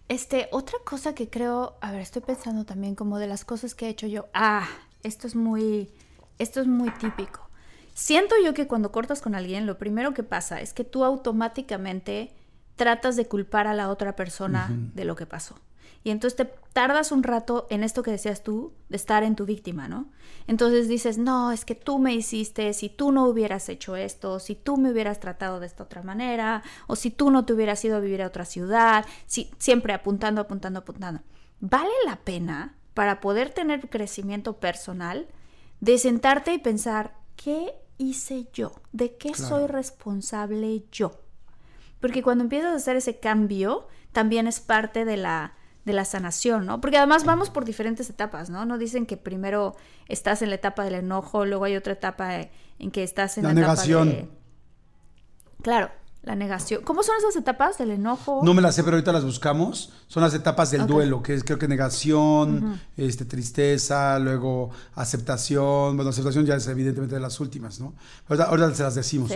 Este, 0.10 0.50
otra 0.52 0.78
cosa 0.84 1.16
que 1.16 1.30
creo, 1.30 1.78
a 1.80 1.92
ver, 1.92 2.02
estoy 2.02 2.22
pensando 2.22 2.66
también 2.66 2.96
como 2.96 3.18
de 3.18 3.28
las 3.28 3.46
cosas 3.46 3.74
que 3.74 3.86
he 3.86 3.90
hecho 3.90 4.08
yo. 4.08 4.28
Ah, 4.34 4.68
esto 5.04 5.28
es 5.28 5.36
muy, 5.36 5.90
esto 6.40 6.62
es 6.62 6.68
muy 6.68 6.90
típico. 6.92 7.50
Siento 7.94 8.36
yo 8.44 8.54
que 8.54 8.68
cuando 8.68 8.92
cortas 8.92 9.22
con 9.22 9.36
alguien, 9.36 9.66
lo 9.66 9.78
primero 9.78 10.14
que 10.14 10.24
pasa 10.24 10.62
es 10.62 10.74
que 10.74 10.84
tú 10.84 11.04
automáticamente 11.04 12.34
tratas 12.76 13.16
de 13.16 13.28
culpar 13.28 13.68
a 13.68 13.74
la 13.74 13.90
otra 13.90 14.16
persona 14.16 14.70
de 14.96 15.06
lo 15.06 15.16
que 15.16 15.26
pasó. 15.26 15.56
Y 16.04 16.10
entonces 16.10 16.36
te 16.36 16.54
tardas 16.74 17.12
un 17.12 17.22
rato 17.22 17.68
en 17.70 17.84
esto 17.84 18.02
que 18.02 18.12
decías 18.12 18.42
tú, 18.42 18.74
de 18.90 18.96
estar 18.96 19.24
en 19.24 19.36
tu 19.36 19.46
víctima, 19.46 19.88
¿no? 19.88 20.10
Entonces 20.48 20.88
dices, 20.88 21.20
no, 21.20 21.52
es 21.52 21.64
que 21.64 21.76
tú 21.76 22.00
me 22.00 22.16
hiciste, 22.16 22.74
si 22.74 22.90
tú 22.90 23.12
no 23.12 23.26
hubieras 23.26 23.70
hecho 23.70 23.96
esto, 23.96 24.40
si 24.40 24.56
tú 24.56 24.78
me 24.78 24.92
hubieras 24.92 25.20
tratado 25.20 25.60
de 25.60 25.68
esta 25.68 25.84
otra 25.84 26.02
manera, 26.02 26.64
o 26.88 26.96
si 26.96 27.12
tú 27.12 27.30
no 27.30 27.46
te 27.46 27.54
hubieras 27.54 27.86
ido 27.86 27.98
a 27.98 28.00
vivir 28.00 28.24
a 28.24 28.28
otra 28.28 28.46
ciudad, 28.46 29.06
si, 29.28 29.52
siempre 29.60 29.94
apuntando, 29.94 30.42
apuntando, 30.42 30.80
apuntando. 30.80 31.22
¿Vale 31.60 31.92
la 32.06 32.16
pena 32.16 32.76
para 32.96 33.20
poder 33.20 33.52
tener 33.52 33.88
crecimiento 33.88 34.54
personal? 34.54 35.28
De 35.82 35.98
sentarte 35.98 36.54
y 36.54 36.60
pensar, 36.60 37.18
¿qué 37.36 37.74
hice 37.98 38.48
yo? 38.54 38.72
¿De 38.94 39.18
qué 39.18 39.34
soy 39.34 39.68
responsable 39.68 40.86
yo? 40.92 41.20
Porque 42.00 42.24
cuando 42.24 42.44
empiezas 42.44 42.72
a 42.72 42.76
hacer 42.76 42.96
ese 42.96 43.20
cambio, 43.20 43.88
también 44.12 44.48
es 44.48 44.60
parte 44.60 45.06
de 45.06 45.18
la, 45.18 45.56
de 45.86 45.94
la 45.94 46.06
sanación, 46.06 46.66
¿no? 46.66 46.80
Porque 46.82 46.98
además 46.98 47.26
vamos 47.26 47.50
por 47.50 47.66
diferentes 47.66 48.10
etapas, 48.10 48.50
¿no? 48.50 48.66
No 48.66 48.78
dicen 48.78 49.06
que 49.06 49.18
primero 49.18 49.76
estás 50.08 50.42
en 50.42 50.50
la 50.50 50.56
etapa 50.56 50.84
del 50.84 50.96
enojo, 50.96 51.46
luego 51.46 51.66
hay 51.66 51.76
otra 51.76 51.94
etapa 51.94 52.50
en 52.80 52.92
que 52.92 53.04
estás 53.04 53.38
en 53.38 53.44
la, 53.44 53.54
negación. 53.54 54.10
etapa 54.10 54.22
de... 54.22 54.30
Claro, 55.64 55.92
la 56.24 56.36
negación. 56.36 56.84
¿Cómo 56.84 57.02
son 57.02 57.16
esas 57.18 57.36
etapas 57.36 57.80
del 57.80 57.92
enojo? 57.92 58.42
No 58.44 58.54
me 58.54 58.62
las 58.62 58.76
sé, 58.76 58.84
pero 58.84 58.96
ahorita 58.96 59.12
las 59.12 59.26
buscamos. 59.26 59.92
Son 60.08 60.22
las 60.22 60.34
etapas 60.36 60.70
del 60.70 60.86
duelo, 60.86 61.24
que 61.24 61.34
es 61.34 61.44
creo 61.44 61.58
que 61.58 61.68
negación, 61.68 62.80
este, 62.96 63.26
tristeza, 63.26 64.20
luego 64.20 64.70
aceptación. 64.94 65.96
Bueno, 65.96 66.12
aceptación 66.12 66.46
ya 66.46 66.56
es 66.56 66.68
evidentemente 66.68 67.16
de 67.16 67.22
las 67.22 67.40
últimas, 67.40 67.80
¿no? 67.80 67.96
Ahorita, 68.28 68.50
ahorita 68.50 68.76
se 68.76 68.84
las 68.84 68.96
decimos. 68.96 69.32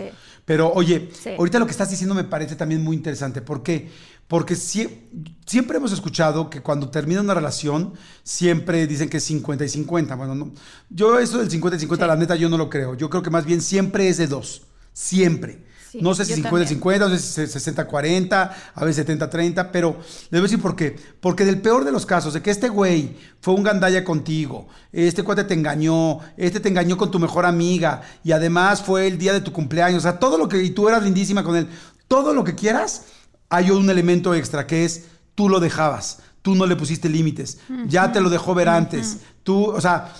Pero 0.46 0.72
oye, 0.74 1.10
ahorita 1.38 1.58
lo 1.58 1.66
que 1.66 1.72
estás 1.72 1.90
diciendo 1.90 2.14
me 2.14 2.24
parece 2.24 2.56
también 2.56 2.84
muy 2.84 2.96
interesante. 2.96 3.42
¿Por 3.42 3.64
qué? 3.64 3.90
Porque 4.28 4.56
siempre 4.56 5.78
hemos 5.78 5.92
escuchado 5.92 6.52
que 6.52 6.62
cuando 6.62 6.90
termina 6.90 7.22
una 7.22 7.34
relación, 7.34 7.94
siempre 8.22 8.86
dicen 8.86 9.10
que 9.10 9.18
es 9.18 9.24
50 9.24 9.66
y 9.66 9.70
50. 9.70 10.16
Bueno, 10.16 10.36
no, 10.36 10.52
yo 10.90 11.18
eso 11.18 11.40
del 11.40 11.50
50 11.50 11.78
y 11.78 11.80
50, 11.80 12.06
la 12.06 12.16
neta, 12.16 12.36
yo 12.36 12.48
no 12.48 12.60
lo 12.60 12.70
creo. 12.70 12.94
Yo 12.94 13.10
creo 13.10 13.24
que 13.24 13.32
más 13.32 13.46
bien 13.46 13.62
siempre 13.62 14.08
es 14.08 14.18
de 14.18 14.28
dos. 14.28 14.68
Siempre 14.94 15.66
no 16.02 16.14
sé 16.14 16.26
si 16.26 16.42
50-50, 16.42 17.00
no 17.00 17.10
sé 17.18 17.48
si 17.48 17.72
60-40, 17.72 18.52
a 18.74 18.86
veces 18.86 19.08
70-30, 19.08 19.70
pero 19.72 19.98
les 20.00 20.30
voy 20.32 20.40
a 20.40 20.44
decir 20.44 20.62
por 20.62 20.76
qué. 20.76 20.96
Porque 21.20 21.46
del 21.46 21.62
peor 21.62 21.86
de 21.86 21.92
los 21.92 22.06
casos, 22.06 22.34
de 22.34 22.42
que 22.42 22.52
este 22.52 22.70
güey 22.70 23.16
fue 23.42 23.54
un 23.54 23.64
gandalla 23.64 24.04
contigo, 24.04 24.68
este 24.92 25.24
cuate 25.24 25.44
te 25.44 25.54
engañó, 25.54 26.20
este 26.38 26.60
te 26.60 26.70
engañó 26.70 26.98
con 26.98 27.12
tu 27.12 27.20
mejor 27.20 27.46
amiga, 27.46 28.02
y 28.24 28.32
además 28.32 28.82
fue 28.82 29.08
el 29.08 29.18
día 29.18 29.34
de 29.34 29.42
tu 29.42 29.52
cumpleaños, 29.52 30.00
o 30.00 30.02
sea, 30.04 30.20
todo 30.20 30.38
lo 30.38 30.48
que, 30.48 30.62
y 30.64 30.72
tú 30.72 30.88
eras 30.88 31.04
lindísima 31.04 31.44
con 31.44 31.56
él, 31.56 31.68
todo 32.08 32.34
lo 32.34 32.44
que 32.44 32.56
quieras, 32.56 33.06
hay 33.50 33.72
un 33.72 33.90
elemento 33.90 34.34
extra 34.34 34.68
que 34.68 34.86
es 34.86 35.06
tú 35.36 35.50
lo 35.50 35.60
dejabas, 35.60 36.20
tú 36.42 36.56
no 36.56 36.66
le 36.66 36.76
pusiste 36.76 37.10
límites, 37.10 37.60
ya 37.88 38.12
te 38.12 38.22
lo 38.22 38.30
dejó 38.30 38.54
ver 38.54 38.70
antes, 38.70 39.18
tú, 39.44 39.66
o 39.66 39.82
sea, 39.82 40.14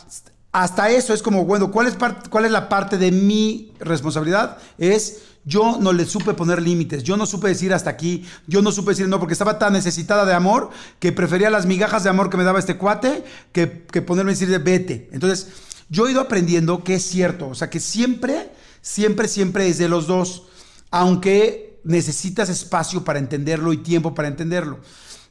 hasta 0.52 0.90
eso 0.90 1.14
es 1.14 1.22
como, 1.22 1.44
bueno, 1.44 1.70
¿cuál 1.70 1.88
es, 1.88 1.98
¿cuál 2.30 2.46
es 2.46 2.52
la 2.52 2.70
parte 2.70 2.98
de 2.98 3.12
mi 3.12 3.74
responsabilidad? 3.78 4.58
Es 4.78 5.24
yo 5.46 5.78
no 5.80 5.94
le 5.94 6.06
supe 6.06 6.34
poner 6.34 6.62
límites, 6.62 7.04
yo 7.04 7.18
no 7.18 7.26
supe 7.26 7.48
decir 7.48 7.74
hasta 7.74 7.92
aquí, 7.92 8.26
yo 8.48 8.62
no 8.62 8.72
supe 8.72 8.92
decir 8.92 9.08
no, 9.08 9.20
porque 9.20 9.34
estaba 9.34 9.60
tan 9.60 9.74
necesitada 9.74 10.26
de 10.26 10.34
amor 10.34 10.72
que 11.00 11.12
prefería 11.12 11.50
las 11.50 11.68
migajas 11.68 12.04
de 12.04 12.10
amor 12.10 12.30
que 12.30 12.38
me 12.38 12.44
daba 12.44 12.60
este 12.60 12.78
cuate 12.78 13.24
que, 13.52 13.86
que 13.92 14.02
ponerme 14.02 14.32
a 14.32 14.34
decir 14.34 14.50
de 14.50 14.58
vete. 14.58 15.10
Entonces, 15.14 15.50
yo 15.88 16.08
he 16.08 16.12
ido 16.12 16.22
aprendiendo 16.22 16.84
que 16.84 16.96
es 16.96 17.04
cierto, 17.04 17.48
o 17.50 17.56
sea, 17.56 17.70
que 17.70 17.80
siempre, 17.80 18.52
siempre, 18.82 19.28
siempre 19.28 19.68
es 19.68 19.78
de 19.78 19.88
los 19.88 20.08
dos, 20.08 20.48
aunque 20.90 21.80
necesitas 21.84 22.50
espacio 22.50 23.04
para 23.04 23.20
entenderlo 23.20 23.72
y 23.72 23.78
tiempo 23.78 24.16
para 24.16 24.28
entenderlo. 24.28 24.80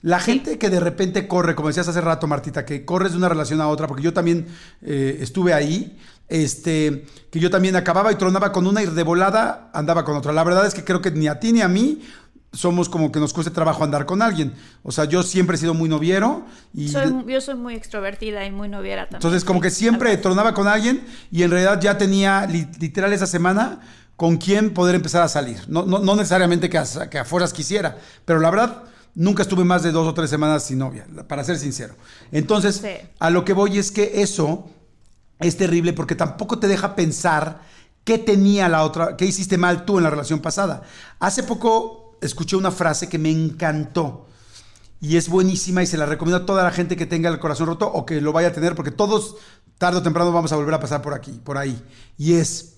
La 0.04 0.20
gente 0.20 0.58
que 0.58 0.68
de 0.68 0.80
repente 0.80 1.26
corre, 1.26 1.54
como 1.54 1.68
decías 1.68 1.88
hace 1.88 2.02
rato, 2.02 2.26
Martita, 2.26 2.66
que 2.66 2.84
corres 2.84 3.12
de 3.12 3.18
una 3.18 3.30
relación 3.30 3.62
a 3.62 3.68
otra, 3.68 3.86
porque 3.86 4.02
yo 4.02 4.12
también 4.12 4.46
eh, 4.82 5.16
estuve 5.20 5.54
ahí, 5.54 5.98
este, 6.28 7.06
que 7.30 7.40
yo 7.40 7.50
también 7.50 7.76
acababa 7.76 8.12
y 8.12 8.16
tronaba 8.16 8.52
con 8.52 8.66
una 8.66 8.82
y 8.82 8.86
de 8.86 9.02
volada 9.02 9.70
andaba 9.72 10.04
con 10.04 10.16
otra. 10.16 10.32
La 10.32 10.44
verdad 10.44 10.66
es 10.66 10.74
que 10.74 10.84
creo 10.84 11.00
que 11.00 11.10
ni 11.10 11.28
a 11.28 11.38
ti 11.40 11.52
ni 11.52 11.60
a 11.60 11.68
mí 11.68 12.02
somos 12.54 12.88
como 12.88 13.10
que 13.10 13.20
nos 13.20 13.32
cueste 13.32 13.50
trabajo 13.50 13.84
andar 13.84 14.06
con 14.06 14.22
alguien. 14.22 14.54
O 14.82 14.92
sea, 14.92 15.04
yo 15.04 15.22
siempre 15.22 15.56
he 15.56 15.58
sido 15.58 15.74
muy 15.74 15.88
noviero. 15.88 16.46
Y 16.72 16.86
yo 16.86 17.40
soy 17.40 17.54
muy 17.56 17.74
extrovertida 17.74 18.46
y 18.46 18.50
muy 18.50 18.68
noviera 18.68 19.02
también. 19.02 19.18
Entonces, 19.18 19.44
como 19.44 19.60
que 19.60 19.70
siempre 19.70 20.16
tronaba 20.16 20.54
con 20.54 20.68
alguien 20.68 21.04
y 21.30 21.42
en 21.42 21.50
realidad 21.50 21.80
ya 21.80 21.98
tenía 21.98 22.46
literal 22.46 23.12
esa 23.12 23.26
semana 23.26 23.80
con 24.16 24.36
quién 24.36 24.72
poder 24.72 24.94
empezar 24.94 25.22
a 25.22 25.28
salir. 25.28 25.58
No, 25.68 25.84
no, 25.84 26.16
necesariamente 26.16 26.70
que 26.70 26.78
a, 26.78 26.84
que 27.10 27.18
a 27.18 27.24
fuerzas 27.24 27.52
quisiera, 27.52 27.98
pero 28.24 28.38
la 28.38 28.50
verdad 28.50 28.84
nunca 29.16 29.42
estuve 29.42 29.64
más 29.64 29.82
de 29.82 29.92
dos 29.92 30.06
o 30.06 30.14
tres 30.14 30.30
semanas 30.30 30.64
sin 30.64 30.78
novia, 30.78 31.06
para 31.26 31.42
ser 31.44 31.58
sincero. 31.58 31.94
Entonces, 32.30 32.82
a 33.18 33.30
lo 33.30 33.44
que 33.44 33.52
voy 33.52 33.78
es 33.78 33.90
que 33.90 34.22
eso 34.22 34.70
es 35.46 35.56
terrible 35.56 35.92
porque 35.92 36.14
tampoco 36.14 36.58
te 36.58 36.68
deja 36.68 36.94
pensar 36.94 37.62
qué 38.04 38.18
tenía 38.18 38.68
la 38.68 38.84
otra, 38.84 39.16
qué 39.16 39.24
hiciste 39.24 39.58
mal 39.58 39.84
tú 39.84 39.98
en 39.98 40.04
la 40.04 40.10
relación 40.10 40.40
pasada. 40.40 40.82
Hace 41.18 41.42
poco 41.42 42.16
escuché 42.20 42.56
una 42.56 42.70
frase 42.70 43.08
que 43.08 43.18
me 43.18 43.30
encantó 43.30 44.26
y 45.00 45.16
es 45.16 45.28
buenísima 45.28 45.82
y 45.82 45.86
se 45.86 45.98
la 45.98 46.06
recomiendo 46.06 46.42
a 46.42 46.46
toda 46.46 46.62
la 46.62 46.70
gente 46.70 46.96
que 46.96 47.06
tenga 47.06 47.28
el 47.28 47.38
corazón 47.38 47.66
roto 47.66 47.86
o 47.90 48.06
que 48.06 48.20
lo 48.20 48.32
vaya 48.32 48.48
a 48.48 48.52
tener 48.52 48.74
porque 48.74 48.90
todos 48.90 49.36
tarde 49.78 49.98
o 49.98 50.02
temprano 50.02 50.32
vamos 50.32 50.52
a 50.52 50.56
volver 50.56 50.74
a 50.74 50.80
pasar 50.80 51.02
por 51.02 51.14
aquí, 51.14 51.32
por 51.44 51.58
ahí. 51.58 51.80
Y 52.16 52.34
es 52.34 52.74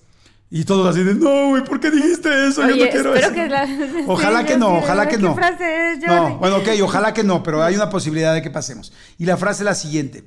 y 0.49 0.63
todos 0.63 0.87
así 0.87 1.03
de, 1.03 1.13
no, 1.13 1.49
güey, 1.49 1.63
¿por 1.63 1.79
qué 1.79 1.91
dijiste 1.91 2.47
eso? 2.47 2.61
Yo 2.61 2.75
no 2.75 2.89
quiero 2.89 3.15
eso. 3.15 3.33
Que 3.33 3.49
la... 3.49 3.67
Ojalá 4.07 4.45
que 4.45 4.57
no, 4.57 4.77
ojalá 4.77 5.07
que 5.07 5.17
no. 5.17 5.35
Frase 5.35 5.93
es, 5.93 5.99
no, 6.07 6.37
bueno, 6.37 6.57
ok, 6.57 6.69
ojalá 6.81 7.13
que 7.13 7.23
no, 7.23 7.43
pero 7.43 7.63
hay 7.63 7.75
una 7.77 7.89
posibilidad 7.89 8.33
de 8.33 8.41
que 8.41 8.49
pasemos. 8.49 8.93
Y 9.17 9.25
la 9.25 9.35
frase 9.35 9.63
es 9.63 9.65
la 9.65 9.75
siguiente: 9.75 10.23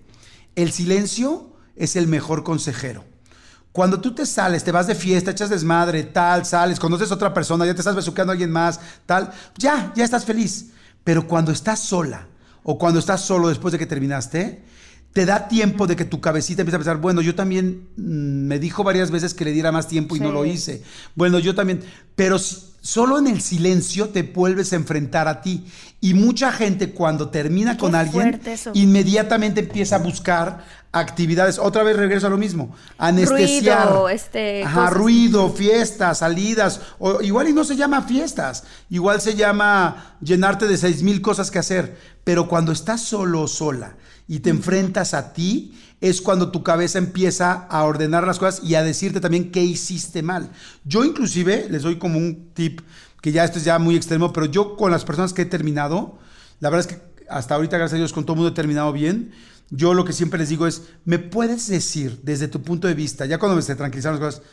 El 0.57 0.73
silencio 0.73 1.50
es 1.81 1.97
el 1.97 2.07
mejor 2.07 2.45
consejero. 2.45 3.05
Cuando 3.73 4.01
tú 4.01 4.15
te 4.15 4.27
sales, 4.27 4.63
te 4.63 4.71
vas 4.71 4.87
de 4.87 4.95
fiesta, 4.95 5.31
echas 5.31 5.49
desmadre, 5.49 6.03
tal, 6.05 6.45
sales, 6.45 6.79
conoces 6.79 7.11
a 7.11 7.15
otra 7.15 7.33
persona, 7.33 7.65
ya 7.65 7.75
te 7.75 7.81
estás 7.81 7.97
besuqueando 7.97 8.33
a 8.33 8.35
alguien 8.35 8.51
más, 8.51 8.79
tal, 9.07 9.33
ya, 9.57 9.93
ya 9.97 10.05
estás 10.05 10.25
feliz. 10.25 10.71
Pero 11.05 11.27
cuando 11.27 11.53
estás 11.53 11.81
sola 11.81 12.27
o 12.63 12.79
cuando 12.79 13.01
estás 13.01 13.23
solo 13.23 13.49
después 13.49 13.73
de 13.73 13.79
que 13.79 13.87
terminaste, 13.87 14.63
te 15.15 15.25
da 15.25 15.49
tiempo 15.49 15.87
de 15.87 15.97
que 15.97 16.05
tu 16.05 16.21
cabecita 16.21 16.61
empiece 16.63 16.77
a 16.77 16.81
pensar, 16.81 16.99
bueno, 16.99 17.23
yo 17.23 17.35
también 17.35 17.89
mm, 17.97 18.47
me 18.47 18.59
dijo 18.59 18.85
varias 18.85 19.11
veces 19.11 19.33
que 19.33 19.47
le 19.47 19.53
diera 19.53 19.73
más 19.73 19.89
tiempo 19.89 20.17
y 20.17 20.21
no 20.21 20.33
lo 20.33 20.45
hice. 20.45 20.83
Bueno, 21.15 21.39
yo 21.39 21.55
también, 21.55 21.81
pero 22.15 22.39
solo 22.81 23.19
en 23.19 23.27
el 23.27 23.41
silencio 23.41 24.09
te 24.09 24.23
vuelves 24.23 24.73
a 24.73 24.77
enfrentar 24.77 25.29
a 25.29 25.43
ti. 25.43 25.65
Y 26.01 26.15
mucha 26.15 26.51
gente 26.51 26.93
cuando 26.93 27.29
termina 27.29 27.77
con 27.77 27.95
alguien, 27.95 28.41
inmediatamente 28.73 29.61
empieza 29.61 29.97
a 29.97 29.99
buscar 29.99 30.65
actividades. 30.93 31.59
Otra 31.59 31.83
vez 31.83 31.97
regreso 31.97 32.27
a 32.27 32.31
lo 32.31 32.39
mismo. 32.39 32.75
Anestesiar. 32.99 33.89
Ruido, 33.89 34.09
este, 34.09 34.65
Ajá, 34.65 34.91
ruido, 34.91 35.51
fiestas, 35.51 36.19
salidas. 36.19 36.81
O 36.99 37.21
igual 37.21 37.49
y 37.49 37.53
no 37.53 37.65
se 37.65 37.77
llama 37.77 38.03
fiestas. 38.03 38.65
Igual 38.89 39.21
se 39.21 39.35
llama 39.35 40.17
llenarte 40.21 40.67
de 40.67 40.77
seis 40.77 41.03
mil 41.03 41.21
cosas 41.21 41.51
que 41.51 41.59
hacer. 41.59 41.99
Pero 42.25 42.49
cuando 42.49 42.73
estás 42.73 43.03
solo 43.03 43.43
o 43.43 43.49
sola 43.49 43.97
y 44.27 44.41
te 44.41 44.51
enfrentas 44.51 45.15
a 45.15 45.33
ti, 45.33 45.75
es 46.01 46.21
cuando 46.21 46.51
tu 46.51 46.63
cabeza 46.63 46.99
empieza 46.99 47.53
a 47.53 47.85
ordenar 47.85 48.27
las 48.27 48.39
cosas 48.39 48.63
y 48.65 48.75
a 48.75 48.83
decirte 48.83 49.21
también 49.21 49.51
qué 49.51 49.63
hiciste 49.63 50.23
mal. 50.23 50.51
Yo 50.85 51.05
inclusive 51.05 51.67
les 51.71 51.83
doy 51.83 51.97
como 51.97 52.19
un 52.19 52.51
tip, 52.55 52.81
que 53.21 53.33
ya 53.33 53.45
esto 53.45 53.59
es 53.59 53.65
ya 53.65 53.79
muy 53.79 53.97
extremo, 53.97 54.33
pero 54.33 54.47
yo 54.47 54.77
con 54.77 54.91
las 54.91 55.05
personas 55.05 55.33
que 55.33 55.43
he 55.43 55.47
terminado, 55.47 56.19
la 56.61 56.71
verdad 56.71 56.91
es 56.91 56.97
que 56.97 57.11
hasta 57.29 57.55
ahorita, 57.55 57.77
gracias 57.77 57.95
a 57.95 57.99
Dios, 57.99 58.13
con 58.13 58.25
todo 58.25 58.35
el 58.35 58.39
mundo 58.39 58.53
he 58.53 58.55
terminado 58.55 58.93
bien 58.93 59.33
yo 59.71 59.95
lo 59.95 60.05
que 60.05 60.13
siempre 60.13 60.39
les 60.39 60.49
digo 60.49 60.67
es, 60.67 60.83
¿me 61.05 61.19
puedes 61.19 61.69
decir 61.69 62.21
desde 62.23 62.49
tu 62.49 62.63
punto 62.63 62.89
de 62.89 62.95
vista, 62.95 63.25
ya 63.25 63.39
cuando 63.39 63.57
me 63.57 63.63
se 63.63 63.77
tranquilizaron 63.77 64.21
las 64.21 64.35
cosas, 64.35 64.47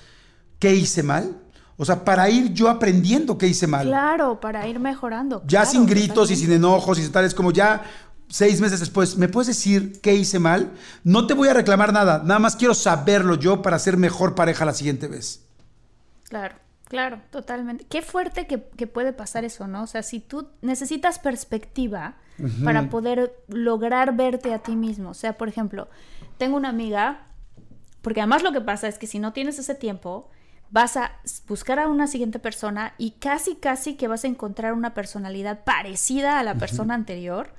qué 0.60 0.76
hice 0.76 1.02
mal? 1.02 1.42
O 1.76 1.86
sea, 1.86 2.04
para 2.04 2.30
ir 2.30 2.54
yo 2.54 2.70
aprendiendo 2.70 3.38
qué 3.38 3.48
hice 3.48 3.68
mal. 3.68 3.86
Claro, 3.86 4.40
para 4.40 4.68
ir 4.68 4.80
mejorando. 4.80 5.44
Ya 5.46 5.66
sin 5.66 5.86
gritos 5.86 6.32
y 6.32 6.36
sin 6.36 6.52
enojos 6.52 7.00
y 7.00 7.08
tales, 7.10 7.36
como 7.36 7.52
ya 7.52 7.84
seis 8.30 8.62
meses 8.62 8.80
después, 8.80 9.18
¿me 9.18 9.28
puedes 9.28 9.48
decir 9.48 10.00
qué 10.02 10.16
hice 10.16 10.40
mal? 10.40 10.72
No 11.04 11.28
te 11.28 11.34
voy 11.34 11.48
a 11.48 11.54
reclamar 11.54 11.94
nada, 11.94 12.22
nada 12.24 12.40
más 12.40 12.56
quiero 12.56 12.74
saberlo 12.74 13.36
yo 13.36 13.62
para 13.62 13.80
ser 13.80 13.98
mejor 13.98 14.36
pareja 14.36 14.66
la 14.66 14.74
siguiente 14.74 15.08
vez. 15.08 15.46
Claro. 16.30 16.56
Claro, 16.88 17.20
totalmente. 17.32 17.86
Qué 17.90 18.02
fuerte 18.02 18.48
que, 18.48 18.88
puede 18.88 19.12
pasar 19.12 19.44
eso, 19.44 19.68
¿no? 19.68 19.84
O 19.84 19.88
sea, 19.88 20.04
si 20.04 20.22
tú 20.22 20.48
necesitas 20.62 21.20
perspectiva 21.20 22.16
para 22.64 22.90
poder 22.90 23.36
lograr 23.50 24.16
verte 24.16 24.54
a 24.54 24.60
ti 24.60 24.76
mismo. 24.76 25.10
O 25.10 25.14
sea, 25.14 25.38
por 25.38 25.50
ejemplo, 25.50 25.90
tengo 26.38 26.56
una 26.56 26.70
amiga, 26.70 27.28
porque 28.02 28.22
además 28.22 28.44
lo 28.44 28.54
que 28.54 28.62
pasa 28.62 28.88
es 28.88 28.98
que 28.98 29.08
si 29.08 29.20
no 29.20 29.34
tienes 29.34 29.60
ese 29.60 29.76
tiempo, 29.76 30.30
vas 30.70 30.96
a 30.96 31.12
buscar 31.48 31.80
a 31.80 31.88
una 31.88 32.08
siguiente 32.08 32.40
persona 32.40 32.94
y 32.98 33.12
casi, 33.12 33.56
casi 33.56 33.96
que 33.96 34.08
vas 34.08 34.24
a 34.24 34.28
encontrar 34.28 34.72
una 34.72 34.94
personalidad 34.94 35.66
parecida 35.66 36.40
a 36.40 36.44
la 36.44 36.56
persona 36.56 36.94
anterior 36.94 37.54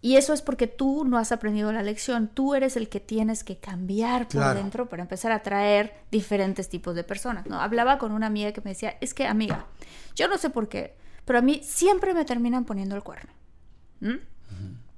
y 0.00 0.16
eso 0.16 0.32
es 0.32 0.42
porque 0.42 0.68
tú 0.68 1.04
no 1.04 1.18
has 1.18 1.32
aprendido 1.32 1.72
la 1.72 1.82
lección, 1.82 2.28
tú 2.28 2.54
eres 2.54 2.76
el 2.76 2.88
que 2.88 3.00
tienes 3.00 3.42
que 3.42 3.58
cambiar 3.58 4.28
por 4.28 4.54
dentro 4.54 4.88
para 4.88 5.02
empezar 5.02 5.32
a 5.32 5.36
atraer 5.36 5.94
diferentes 6.10 6.68
tipos 6.68 6.94
de 6.94 7.02
personas. 7.02 7.46
¿no? 7.46 7.60
Hablaba 7.60 7.98
con 7.98 8.12
una 8.12 8.26
amiga 8.26 8.52
que 8.52 8.60
me 8.60 8.70
decía, 8.70 8.96
es 9.00 9.12
que 9.12 9.26
amiga, 9.26 9.66
yo 10.14 10.28
no 10.28 10.38
sé 10.38 10.50
por 10.50 10.68
qué, 10.68 10.94
pero 11.24 11.40
a 11.40 11.42
mí 11.42 11.60
siempre 11.64 12.14
me 12.14 12.24
terminan 12.24 12.64
poniendo 12.64 12.94
el 12.94 13.02
cuerno. 13.02 13.32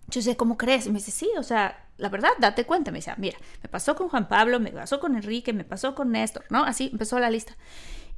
Yo 0.09 0.21
sé, 0.21 0.37
¿cómo 0.37 0.59
crees? 0.59 0.87
Y 0.87 0.91
me 0.91 0.99
dice, 0.99 1.13
sí, 1.13 1.31
o 1.39 1.43
sea, 1.43 1.87
la 1.97 2.09
verdad, 2.09 2.31
date 2.39 2.65
cuenta. 2.65 2.91
Me 2.91 2.99
dice, 2.99 3.13
mira, 3.17 3.39
me 3.63 3.69
pasó 3.69 3.95
con 3.95 4.09
Juan 4.09 4.29
Pablo, 4.29 4.61
me 4.61 4.71
pasó 4.71 5.01
con 5.01 5.15
Enrique, 5.15 5.53
me 5.53 5.65
pasó 5.65 5.95
con 5.95 6.11
Néstor, 6.11 6.45
¿no? 6.51 6.65
Así 6.65 6.91
empezó 6.93 7.19
la 7.21 7.31
lista. 7.31 7.57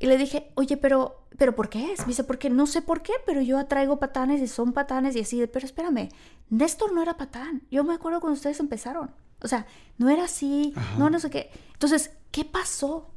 Y 0.03 0.07
le 0.07 0.19
dije, 0.19 0.51
oye, 0.57 0.77
pero, 0.77 1.29
pero 1.39 1.55
¿por 1.55 1.69
qué 1.69 1.93
es? 1.93 2.01
Me 2.01 2.07
dice, 2.07 2.25
porque 2.25 2.51
no 2.51 2.67
sé 2.67 2.83
por 2.83 3.03
qué, 3.03 3.13
pero 3.25 3.41
yo 3.41 3.57
atraigo 3.57 4.01
patanes 4.01 4.43
y 4.43 4.49
son 4.49 4.73
patanes 4.73 5.15
y 5.15 5.21
así. 5.21 5.47
Pero 5.47 5.65
espérame, 5.65 6.09
Néstor 6.51 6.93
no 6.93 7.03
era 7.03 7.17
patán. 7.17 7.63
Yo 7.71 7.85
me 7.85 7.95
acuerdo 7.95 8.21
cuando 8.21 8.35
ustedes 8.35 8.59
empezaron. 8.59 9.13
O 9.43 9.47
sea, 9.47 9.65
no 9.99 10.11
era 10.11 10.25
así, 10.25 10.75
no, 10.99 11.09
no 11.09 11.21
sé 11.21 11.31
qué. 11.31 11.53
Entonces, 11.75 12.11
¿qué 12.33 12.45
pasó? 12.45 13.13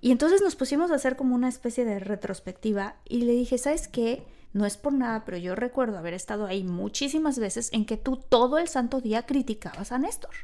Y 0.00 0.10
entonces 0.10 0.42
nos 0.42 0.56
pusimos 0.56 0.90
a 0.90 0.96
hacer 0.96 1.14
como 1.14 1.36
una 1.36 1.48
especie 1.48 1.84
de 1.84 2.00
retrospectiva 2.00 2.96
y 3.08 3.22
le 3.22 3.30
dije, 3.30 3.56
¿sabes 3.56 3.86
qué? 3.86 4.26
No 4.52 4.66
es 4.66 4.76
por 4.76 4.94
nada, 4.94 5.24
pero 5.24 5.36
yo 5.36 5.54
recuerdo 5.54 5.96
haber 5.96 6.14
estado 6.14 6.46
ahí 6.46 6.64
muchísimas 6.64 7.38
veces 7.38 7.68
en 7.72 7.86
que 7.86 7.98
tú 7.98 8.16
todo 8.16 8.58
el 8.58 8.66
santo 8.66 9.00
día 9.00 9.26
criticabas 9.26 9.92
a 9.92 9.98
Néstor. 9.98 10.34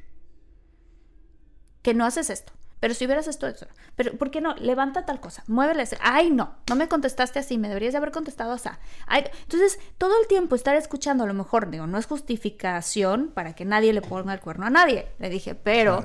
Que 1.82 1.92
no 1.92 2.04
haces 2.04 2.30
esto 2.30 2.52
pero 2.82 2.94
si 2.94 3.04
hubieras 3.04 3.28
esto, 3.28 3.46
eso, 3.46 3.68
pero 3.94 4.18
¿por 4.18 4.32
qué 4.32 4.40
no? 4.40 4.56
Levanta 4.56 5.06
tal 5.06 5.20
cosa, 5.20 5.44
muévele, 5.46 5.84
ay 6.00 6.32
no, 6.32 6.56
no 6.68 6.74
me 6.74 6.88
contestaste 6.88 7.38
así, 7.38 7.56
me 7.56 7.68
deberías 7.68 7.92
de 7.92 7.98
haber 7.98 8.10
contestado 8.10 8.50
así. 8.50 8.70
Ay, 9.06 9.22
entonces, 9.44 9.78
todo 9.98 10.20
el 10.20 10.26
tiempo 10.26 10.56
estar 10.56 10.74
escuchando, 10.74 11.22
a 11.22 11.28
lo 11.28 11.32
mejor, 11.32 11.70
digo, 11.70 11.86
no 11.86 11.96
es 11.96 12.06
justificación 12.06 13.30
para 13.32 13.54
que 13.54 13.64
nadie 13.64 13.92
le 13.92 14.02
ponga 14.02 14.34
el 14.34 14.40
cuerno 14.40 14.66
a 14.66 14.70
nadie, 14.70 15.06
le 15.20 15.30
dije, 15.30 15.54
pero... 15.54 16.04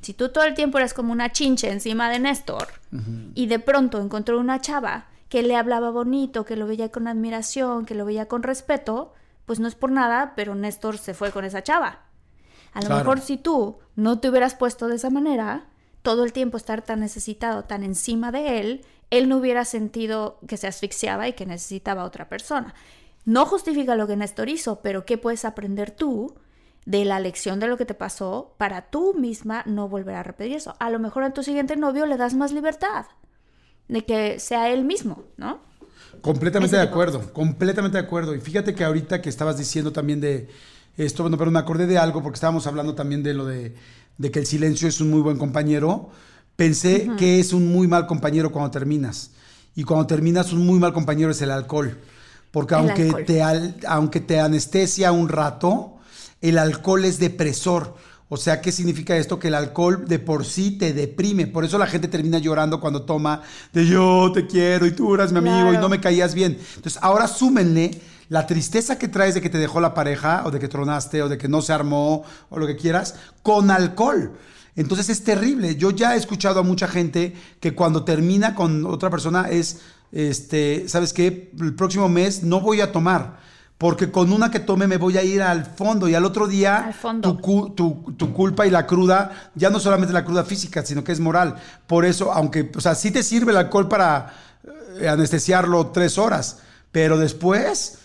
Si 0.00 0.12
tú 0.12 0.28
todo 0.28 0.44
el 0.44 0.54
tiempo 0.54 0.78
eres 0.78 0.94
como 0.94 1.12
una 1.12 1.32
chinche 1.32 1.72
encima 1.72 2.08
de 2.08 2.20
Néstor 2.20 2.68
y 3.34 3.46
de 3.46 3.58
pronto 3.58 4.00
encontró 4.00 4.38
una 4.38 4.60
chava 4.60 5.08
que 5.28 5.42
le 5.42 5.56
hablaba 5.56 5.90
bonito, 5.90 6.44
que 6.44 6.56
lo 6.56 6.68
veía 6.68 6.90
con 6.90 7.08
admiración, 7.08 7.84
que 7.84 7.96
lo 7.96 8.04
veía 8.04 8.28
con 8.28 8.44
respeto, 8.44 9.14
pues 9.44 9.58
no 9.58 9.66
es 9.66 9.74
por 9.74 9.90
nada, 9.90 10.34
pero 10.36 10.54
Néstor 10.54 10.98
se 10.98 11.14
fue 11.14 11.32
con 11.32 11.44
esa 11.44 11.64
chava. 11.64 12.02
A 12.74 12.82
lo 12.82 12.94
mejor 12.94 13.18
si 13.18 13.38
tú 13.38 13.78
no 13.96 14.20
te 14.20 14.28
hubieras 14.28 14.54
puesto 14.54 14.86
de 14.86 14.94
esa 14.94 15.10
manera, 15.10 15.66
todo 16.08 16.24
el 16.24 16.32
tiempo 16.32 16.56
estar 16.56 16.80
tan 16.80 17.00
necesitado, 17.00 17.64
tan 17.64 17.82
encima 17.82 18.32
de 18.32 18.60
él, 18.60 18.80
él 19.10 19.28
no 19.28 19.36
hubiera 19.36 19.66
sentido 19.66 20.38
que 20.48 20.56
se 20.56 20.66
asfixiaba 20.66 21.28
y 21.28 21.34
que 21.34 21.44
necesitaba 21.44 22.00
a 22.00 22.06
otra 22.06 22.30
persona. 22.30 22.74
No 23.26 23.44
justifica 23.44 23.94
lo 23.94 24.06
que 24.06 24.16
Néstor 24.16 24.48
hizo, 24.48 24.80
pero 24.80 25.04
¿qué 25.04 25.18
puedes 25.18 25.44
aprender 25.44 25.90
tú 25.90 26.34
de 26.86 27.04
la 27.04 27.20
lección 27.20 27.60
de 27.60 27.66
lo 27.66 27.76
que 27.76 27.84
te 27.84 27.92
pasó 27.92 28.54
para 28.56 28.88
tú 28.88 29.12
misma 29.12 29.64
no 29.66 29.86
volver 29.86 30.14
a 30.14 30.22
repetir 30.22 30.56
eso? 30.56 30.76
A 30.78 30.88
lo 30.88 30.98
mejor 30.98 31.24
a 31.24 31.34
tu 31.34 31.42
siguiente 31.42 31.76
novio 31.76 32.06
le 32.06 32.16
das 32.16 32.32
más 32.32 32.52
libertad 32.52 33.04
de 33.88 34.06
que 34.06 34.40
sea 34.40 34.70
él 34.70 34.86
mismo, 34.86 35.24
¿no? 35.36 35.60
Completamente 36.22 36.76
de 36.76 36.82
acuerdo, 36.84 37.34
completamente 37.34 37.98
de 37.98 38.04
acuerdo. 38.04 38.34
Y 38.34 38.40
fíjate 38.40 38.74
que 38.74 38.82
ahorita 38.82 39.20
que 39.20 39.28
estabas 39.28 39.58
diciendo 39.58 39.92
también 39.92 40.22
de 40.22 40.48
esto, 40.96 41.22
bueno, 41.22 41.36
pero 41.36 41.50
me 41.50 41.58
acordé 41.58 41.86
de 41.86 41.98
algo 41.98 42.22
porque 42.22 42.36
estábamos 42.36 42.66
hablando 42.66 42.94
también 42.94 43.22
de 43.22 43.34
lo 43.34 43.44
de, 43.44 43.74
que 44.30 44.40
el 44.40 44.46
silencio 44.46 44.88
es 44.88 45.00
un 45.00 45.10
muy 45.10 45.20
buen 45.20 45.38
compañero. 45.38 46.10
Pensé 46.56 47.08
que 47.16 47.38
es 47.38 47.52
un 47.52 47.72
muy 47.72 47.86
mal 47.86 48.06
compañero 48.06 48.50
cuando 48.50 48.70
terminas. 48.70 49.30
Y 49.76 49.84
cuando 49.84 50.06
terminas, 50.06 50.52
un 50.52 50.66
muy 50.66 50.80
mal 50.80 50.92
compañero 50.92 51.30
es 51.30 51.40
el 51.40 51.52
alcohol. 51.52 51.96
Porque 52.50 52.74
aunque, 52.74 53.12
Te, 53.24 53.42
aunque 53.86 54.20
te 54.20 54.40
anestesia 54.40 55.12
un 55.12 55.28
rato, 55.28 55.98
el 56.40 56.58
alcohol 56.58 57.04
es 57.04 57.18
depresor. 57.18 57.94
O 58.30 58.36
sea, 58.36 58.60
¿qué 58.60 58.72
significa 58.72 59.16
esto? 59.16 59.38
Que 59.38 59.48
el 59.48 59.54
alcohol 59.54 60.04
de 60.06 60.18
por 60.18 60.44
sí 60.44 60.72
te 60.72 60.92
deprime. 60.92 61.46
Por 61.46 61.64
eso 61.64 61.78
la 61.78 61.86
gente 61.86 62.08
termina 62.08 62.38
llorando 62.38 62.80
cuando 62.80 63.02
toma 63.02 63.42
de 63.72 63.86
yo 63.86 64.32
te 64.34 64.46
quiero 64.46 64.84
y 64.86 64.90
tú 64.90 65.14
eras 65.14 65.32
mi 65.32 65.38
amigo 65.38 65.72
y 65.72 65.78
no 65.78 65.88
me 65.88 66.00
caías 66.00 66.34
bien. 66.34 66.58
Entonces, 66.76 66.98
ahora 67.00 67.26
súmenle 67.28 68.00
la 68.28 68.46
tristeza 68.46 68.98
que 68.98 69.08
traes 69.08 69.34
de 69.34 69.40
que 69.40 69.50
te 69.50 69.58
dejó 69.58 69.80
la 69.80 69.94
pareja 69.94 70.42
o 70.44 70.50
de 70.50 70.58
que 70.58 70.68
tronaste 70.68 71.22
o 71.22 71.28
de 71.28 71.38
que 71.38 71.48
no 71.48 71.62
se 71.62 71.72
armó 71.72 72.24
o 72.50 72.58
lo 72.58 72.66
que 72.66 72.76
quieras 72.76 73.14
con 73.42 73.70
alcohol. 73.70 74.32
Entonces 74.76 75.08
es 75.08 75.24
terrible. 75.24 75.76
Yo 75.76 75.90
ya 75.90 76.14
he 76.14 76.18
escuchado 76.18 76.60
a 76.60 76.62
mucha 76.62 76.86
gente 76.86 77.34
que 77.60 77.74
cuando 77.74 78.04
termina 78.04 78.54
con 78.54 78.86
otra 78.86 79.10
persona 79.10 79.48
es, 79.48 79.80
este, 80.12 80.88
¿sabes 80.88 81.12
qué? 81.12 81.50
El 81.58 81.74
próximo 81.74 82.08
mes 82.08 82.42
no 82.42 82.60
voy 82.60 82.80
a 82.80 82.92
tomar 82.92 83.38
porque 83.78 84.10
con 84.10 84.32
una 84.32 84.50
que 84.50 84.58
tome 84.58 84.88
me 84.88 84.96
voy 84.96 85.16
a 85.16 85.22
ir 85.22 85.40
al 85.40 85.64
fondo 85.64 86.08
y 86.08 86.14
al 86.14 86.24
otro 86.24 86.48
día 86.48 86.90
Tu, 87.22 88.12
tu, 88.16 88.34
culpa 88.34 88.66
y 88.66 88.70
la 88.70 88.86
cruda, 88.86 89.50
ya 89.54 89.70
no 89.70 89.78
solamente 89.78 90.12
la 90.12 90.24
cruda 90.24 90.42
física, 90.44 90.84
sino 90.84 91.04
que 91.04 91.12
es 91.12 91.20
moral. 91.20 91.54
Por 91.86 92.04
eso, 92.04 92.32
aunque, 92.32 92.72
o 92.74 92.80
sea, 92.80 92.96
sí 92.96 93.12
te 93.12 93.22
sirve 93.22 93.52
el 93.52 93.58
alcohol 93.58 93.88
para 93.88 94.34
eh, 95.00 95.08
anestesiarlo 95.08 95.86
tres 95.88 96.18
horas, 96.18 96.58
pero 96.92 97.16
después... 97.16 98.00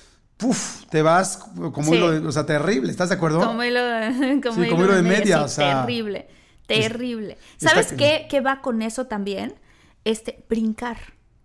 Te 0.89 1.01
vas 1.01 1.37
como 1.37 1.93
hilo 1.93 2.11
de, 2.11 2.27
o 2.27 2.31
sea, 2.31 2.45
terrible, 2.45 2.91
¿estás 2.91 3.09
de 3.09 3.15
acuerdo? 3.15 3.39
Como 3.39 3.63
hilo 3.63 3.83
de, 3.83 4.41
como 4.43 4.63
hilo 4.63 4.95
de, 4.95 5.01
media, 5.01 5.43
o 5.43 5.47
sea, 5.47 5.81
terrible, 5.81 6.27
terrible. 6.65 7.37
¿Sabes 7.57 7.93
qué, 7.93 8.27
qué 8.29 8.41
va 8.41 8.61
con 8.61 8.81
eso 8.81 9.07
también? 9.07 9.55
Este, 10.05 10.43
brincar. 10.49 10.97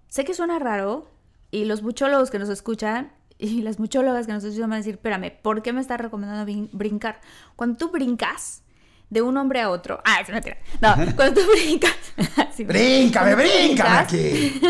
Sé 0.08 0.24
que 0.24 0.34
suena 0.34 0.58
raro 0.58 1.10
y 1.50 1.64
los 1.64 1.82
buchólogos 1.82 2.30
que 2.30 2.38
nos 2.38 2.48
escuchan 2.48 3.12
y 3.38 3.62
las 3.62 3.78
muchólogas 3.78 4.26
que 4.26 4.32
nos 4.32 4.44
escuchan 4.44 4.70
van 4.70 4.76
a 4.76 4.78
decir, 4.78 4.94
espérame, 4.94 5.32
¿por 5.42 5.62
qué 5.62 5.72
me 5.72 5.80
estás 5.80 6.00
recomendando 6.00 6.68
brincar? 6.72 7.20
Cuando 7.56 7.76
tú 7.76 7.90
brincas 7.90 8.62
de 9.10 9.22
un 9.22 9.36
hombre 9.38 9.60
a 9.60 9.70
otro, 9.70 10.02
ah, 10.04 10.20
es 10.20 10.28
mentira, 10.28 10.58
no, 10.82 10.94
cuando 11.16 11.40
tú 11.40 11.46
brincas, 11.52 11.96
bríncame, 12.58 13.34
bríncame 13.36 13.98
aquí. 13.98 14.60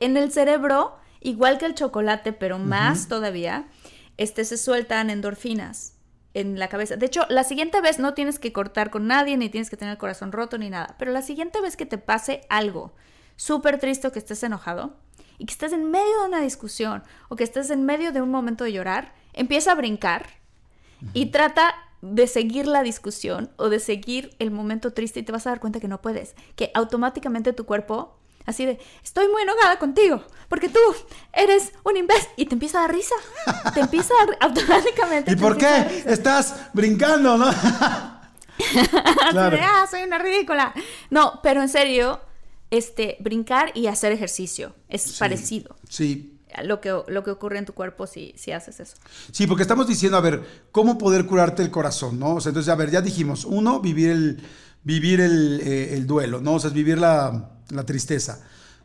en 0.00 0.16
el 0.16 0.30
cerebro, 0.30 0.98
igual 1.20 1.58
que 1.58 1.66
el 1.66 1.74
chocolate, 1.74 2.32
pero 2.32 2.58
más 2.58 3.08
todavía, 3.08 3.68
este, 4.16 4.44
se 4.44 4.56
sueltan 4.56 5.10
endorfinas 5.10 5.94
en 6.34 6.58
la 6.58 6.68
cabeza. 6.68 6.96
De 6.96 7.06
hecho, 7.06 7.26
la 7.28 7.44
siguiente 7.44 7.80
vez 7.80 7.98
no 7.98 8.14
tienes 8.14 8.38
que 8.38 8.52
cortar 8.52 8.90
con 8.90 9.06
nadie, 9.06 9.36
ni 9.36 9.48
tienes 9.48 9.70
que 9.70 9.76
tener 9.76 9.92
el 9.92 9.98
corazón 9.98 10.32
roto, 10.32 10.58
ni 10.58 10.70
nada, 10.70 10.96
pero 10.98 11.12
la 11.12 11.22
siguiente 11.22 11.60
vez 11.60 11.76
que 11.76 11.86
te 11.86 11.98
pase 11.98 12.42
algo 12.48 12.92
súper 13.36 13.78
triste 13.78 14.08
o 14.08 14.12
que 14.12 14.18
estés 14.18 14.42
enojado, 14.42 14.96
y 15.38 15.46
que 15.46 15.52
estés 15.52 15.72
en 15.72 15.90
medio 15.90 16.20
de 16.20 16.28
una 16.28 16.40
discusión 16.40 17.04
o 17.28 17.36
que 17.36 17.44
estés 17.44 17.70
en 17.70 17.84
medio 17.84 18.12
de 18.12 18.20
un 18.20 18.30
momento 18.30 18.64
de 18.64 18.72
llorar, 18.72 19.14
empieza 19.32 19.72
a 19.72 19.76
brincar 19.76 20.26
y 21.14 21.26
trata 21.26 21.74
de 22.02 22.26
seguir 22.26 22.66
la 22.66 22.82
discusión 22.82 23.50
o 23.56 23.68
de 23.68 23.78
seguir 23.78 24.34
el 24.40 24.50
momento 24.50 24.92
triste 24.92 25.20
y 25.20 25.22
te 25.22 25.32
vas 25.32 25.46
a 25.46 25.50
dar 25.50 25.60
cuenta 25.60 25.80
que 25.80 25.88
no 25.88 26.02
puedes, 26.02 26.34
que 26.56 26.70
automáticamente 26.74 27.52
tu 27.52 27.66
cuerpo 27.66 28.18
así 28.48 28.64
de, 28.64 28.78
estoy 29.04 29.28
muy 29.28 29.42
enojada 29.42 29.78
contigo, 29.78 30.24
porque 30.48 30.70
tú 30.70 30.80
eres 31.34 31.72
un 31.84 31.98
imbécil. 31.98 32.28
Y 32.36 32.46
te 32.46 32.54
empieza 32.54 32.78
a 32.78 32.80
dar 32.82 32.94
risa. 32.94 33.14
Te 33.74 33.80
empieza 33.80 34.14
a, 34.14 34.44
automáticamente. 34.46 35.32
¿Y 35.32 35.36
por 35.36 35.58
qué 35.58 36.04
estás 36.06 36.56
brincando, 36.72 37.36
no? 37.36 37.50
claro. 39.30 39.58
ah, 39.60 39.86
soy 39.88 40.02
una 40.02 40.18
ridícula. 40.18 40.72
No, 41.10 41.40
pero 41.42 41.60
en 41.60 41.68
serio, 41.68 42.20
este, 42.70 43.18
brincar 43.20 43.70
y 43.74 43.86
hacer 43.86 44.12
ejercicio. 44.12 44.74
Es 44.88 45.18
parecido. 45.18 45.76
Sí. 45.88 46.34
Lo 46.64 46.80
que, 46.80 47.02
lo 47.06 47.22
que 47.22 47.30
ocurre 47.30 47.58
en 47.58 47.66
tu 47.66 47.74
cuerpo 47.74 48.06
si, 48.06 48.32
si 48.38 48.52
haces 48.52 48.80
eso. 48.80 48.96
Sí, 49.30 49.46
porque 49.46 49.62
estamos 49.62 49.86
diciendo, 49.86 50.16
a 50.16 50.22
ver, 50.22 50.42
¿cómo 50.72 50.96
poder 50.96 51.26
curarte 51.26 51.62
el 51.62 51.70
corazón? 51.70 52.18
¿no? 52.18 52.36
O 52.36 52.40
sea, 52.40 52.48
entonces, 52.48 52.72
a 52.72 52.76
ver, 52.76 52.90
ya 52.90 53.02
dijimos, 53.02 53.44
uno, 53.44 53.80
vivir 53.80 54.08
el, 54.08 54.42
vivir 54.82 55.20
el, 55.20 55.60
eh, 55.62 56.02
duelo, 56.06 56.40
¿no? 56.40 56.54
O 56.54 56.60
sea, 56.60 56.70
vivir 56.70 56.96
la, 56.96 57.57
la 57.70 57.84
tristeza. 57.84 58.40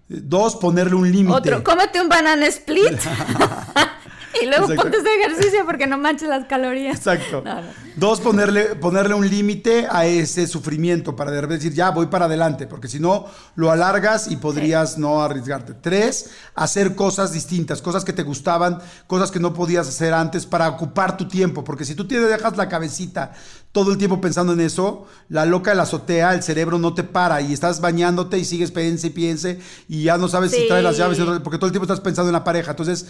Dos, 0.07 0.55
ponerle 0.57 0.95
un 0.95 1.11
límite. 1.11 1.35
Otro, 1.35 1.63
cómete 1.63 2.01
un 2.01 2.09
banana 2.09 2.47
split. 2.47 2.99
y 4.41 4.45
luego 4.45 4.67
ponte 4.75 4.97
ese 4.97 5.15
ejercicio 5.19 5.65
porque 5.65 5.87
no 5.87 5.97
manches 5.97 6.29
las 6.29 6.45
calorías. 6.45 6.97
Exacto. 6.97 7.43
Dos, 7.95 8.21
ponerle, 8.21 8.75
ponerle 8.75 9.13
un 9.13 9.29
límite 9.29 9.87
a 9.89 10.05
ese 10.05 10.47
sufrimiento 10.47 11.15
para 11.15 11.31
decir, 11.31 11.73
ya 11.73 11.91
voy 11.91 12.07
para 12.07 12.25
adelante, 12.25 12.65
porque 12.65 12.87
si 12.87 12.99
no, 12.99 13.27
lo 13.55 13.69
alargas 13.69 14.31
y 14.31 14.37
podrías 14.37 14.97
no 14.97 15.21
arriesgarte. 15.21 15.73
Tres, 15.73 16.31
hacer 16.55 16.95
cosas 16.95 17.33
distintas, 17.33 17.81
cosas 17.81 18.03
que 18.03 18.13
te 18.13 18.23
gustaban, 18.23 18.79
cosas 19.05 19.29
que 19.29 19.39
no 19.39 19.53
podías 19.53 19.87
hacer 19.87 20.13
antes 20.13 20.45
para 20.45 20.69
ocupar 20.69 21.17
tu 21.17 21.27
tiempo, 21.27 21.63
porque 21.63 21.85
si 21.85 21.93
tú 21.93 22.07
te 22.07 22.19
dejas 22.19 22.57
la 22.57 22.67
cabecita 22.67 23.33
todo 23.73 23.91
el 23.91 23.97
tiempo 23.97 24.21
pensando 24.21 24.53
en 24.53 24.61
eso, 24.61 25.07
la 25.29 25.45
loca 25.45 25.71
de 25.71 25.77
la 25.77 25.83
azotea, 25.83 26.33
el 26.35 26.43
cerebro 26.43 26.77
no 26.77 26.93
te 26.93 27.03
para 27.03 27.41
y 27.41 27.53
estás 27.53 27.81
bañándote 27.81 28.37
y 28.37 28.45
sigues 28.45 28.71
piense 28.71 29.07
y 29.07 29.09
piense 29.09 29.59
y 29.89 30.03
ya 30.03 30.17
no 30.17 30.27
sabes 30.27 30.51
si 30.51 30.67
traes 30.67 30.83
las 30.83 30.95
llaves, 30.95 31.19
porque 31.43 31.57
todo 31.57 31.65
el 31.65 31.71
tiempo 31.71 31.85
estás 31.85 31.99
pensando 31.99 32.29
en 32.29 32.33
la 32.33 32.43
pareja. 32.43 32.71
Entonces, 32.71 33.07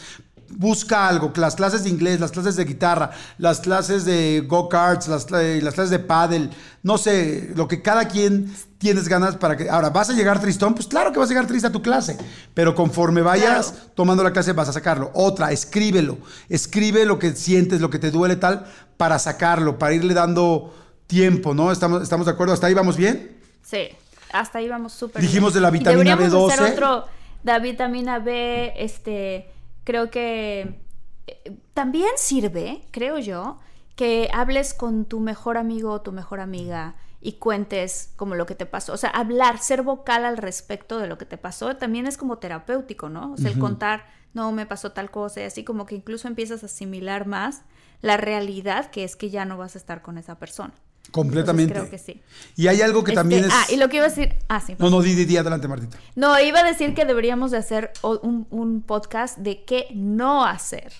busca 0.49 1.07
algo, 1.07 1.31
las 1.35 1.55
clases 1.55 1.83
de 1.83 1.89
inglés, 1.89 2.19
las 2.19 2.31
clases 2.31 2.55
de 2.55 2.65
guitarra, 2.65 3.11
las 3.37 3.59
clases 3.59 4.05
de 4.05 4.43
go-karts, 4.47 5.07
las, 5.07 5.27
eh, 5.31 5.59
las, 5.61 5.73
clases 5.73 5.89
de 5.89 5.99
paddle, 5.99 6.49
no 6.83 6.97
sé, 6.97 7.51
lo 7.55 7.67
que 7.67 7.81
cada 7.81 8.07
quien 8.07 8.53
tienes 8.77 9.07
ganas 9.07 9.37
para 9.37 9.57
que... 9.57 9.69
Ahora, 9.69 9.89
¿vas 9.89 10.09
a 10.09 10.13
llegar 10.13 10.39
tristón? 10.39 10.73
Pues 10.75 10.87
claro 10.87 11.11
que 11.11 11.19
vas 11.19 11.29
a 11.29 11.33
llegar 11.33 11.47
triste 11.47 11.67
a 11.67 11.71
tu 11.71 11.81
clase, 11.81 12.17
pero 12.53 12.75
conforme 12.75 13.21
vayas 13.21 13.73
tomando 13.95 14.23
la 14.23 14.33
clase 14.33 14.53
vas 14.53 14.69
a 14.69 14.73
sacarlo. 14.73 15.11
Otra, 15.13 15.51
escríbelo, 15.51 16.17
escribe 16.49 17.05
lo 17.05 17.19
que 17.19 17.33
sientes, 17.35 17.81
lo 17.81 17.89
que 17.89 17.99
te 17.99 18.11
duele 18.11 18.35
tal, 18.35 18.65
para 18.97 19.19
sacarlo, 19.19 19.79
para 19.79 19.93
irle 19.93 20.13
dando 20.13 20.73
tiempo, 21.07 21.53
¿no? 21.53 21.71
¿Estamos, 21.71 22.03
estamos 22.03 22.25
de 22.25 22.33
acuerdo? 22.33 22.53
¿Hasta 22.53 22.67
ahí 22.67 22.73
vamos 22.73 22.97
bien? 22.97 23.37
Sí, 23.61 23.89
hasta 24.31 24.59
ahí 24.59 24.67
vamos 24.67 24.93
súper 24.93 25.21
Dijimos 25.21 25.53
de 25.53 25.61
la 25.61 25.69
vitamina 25.69 26.17
B12. 26.17 26.51
Hacer 26.51 26.73
otro, 26.73 27.05
la 27.43 27.59
vitamina 27.59 28.19
B, 28.19 28.73
este 28.77 29.47
creo 29.83 30.09
que 30.09 30.81
eh, 31.27 31.57
también 31.73 32.11
sirve, 32.15 32.85
creo 32.91 33.19
yo, 33.19 33.59
que 33.95 34.29
hables 34.33 34.73
con 34.73 35.05
tu 35.05 35.19
mejor 35.19 35.57
amigo 35.57 35.91
o 35.91 36.01
tu 36.01 36.11
mejor 36.11 36.39
amiga 36.39 36.95
y 37.21 37.33
cuentes 37.33 38.11
como 38.17 38.35
lo 38.35 38.45
que 38.45 38.55
te 38.55 38.65
pasó. 38.65 38.93
O 38.93 38.97
sea, 38.97 39.09
hablar, 39.09 39.59
ser 39.59 39.81
vocal 39.81 40.25
al 40.25 40.37
respecto 40.37 40.99
de 40.99 41.07
lo 41.07 41.17
que 41.17 41.25
te 41.25 41.37
pasó 41.37 41.75
también 41.77 42.05
es 42.05 42.17
como 42.17 42.37
terapéutico, 42.37 43.09
¿no? 43.09 43.33
O 43.33 43.37
sea, 43.37 43.51
el 43.51 43.59
contar, 43.59 44.05
no, 44.33 44.51
me 44.51 44.65
pasó 44.65 44.91
tal 44.91 45.09
cosa 45.09 45.41
y 45.41 45.43
así 45.45 45.63
como 45.63 45.85
que 45.85 45.95
incluso 45.95 46.27
empiezas 46.27 46.63
a 46.63 46.65
asimilar 46.65 47.25
más 47.25 47.63
la 48.01 48.17
realidad 48.17 48.91
que 48.91 49.03
es 49.05 49.15
que 49.15 49.29
ya 49.29 49.45
no 49.45 49.57
vas 49.57 49.75
a 49.75 49.77
estar 49.77 50.01
con 50.01 50.17
esa 50.17 50.37
persona. 50.37 50.73
Completamente. 51.13 51.73
creo 51.75 51.89
que 51.89 51.99
sí. 51.99 52.21
Y 52.55 52.67
hay 52.67 52.81
algo 52.81 53.03
que 53.03 53.11
este, 53.11 53.19
también 53.19 53.45
es... 53.45 53.51
Ah, 53.53 53.65
y 53.71 53.77
lo 53.77 53.87
que 53.87 53.97
iba 53.97 54.07
a 54.07 54.09
decir... 54.09 54.33
Ah, 54.49 54.59
sí. 54.59 54.75
No, 54.79 54.89
no, 54.89 54.99
di, 55.01 55.13
di, 55.13 55.25
di, 55.25 55.37
adelante, 55.37 55.67
Martita. 55.67 55.97
No, 56.15 56.39
iba 56.41 56.61
a 56.61 56.63
decir 56.63 56.95
que 56.95 57.05
deberíamos 57.05 57.51
de 57.51 57.57
hacer 57.57 57.91
un, 58.01 58.47
un 58.49 58.81
podcast 58.81 59.37
de 59.37 59.63
qué 59.63 59.87
no 59.93 60.43
hacer 60.43 60.91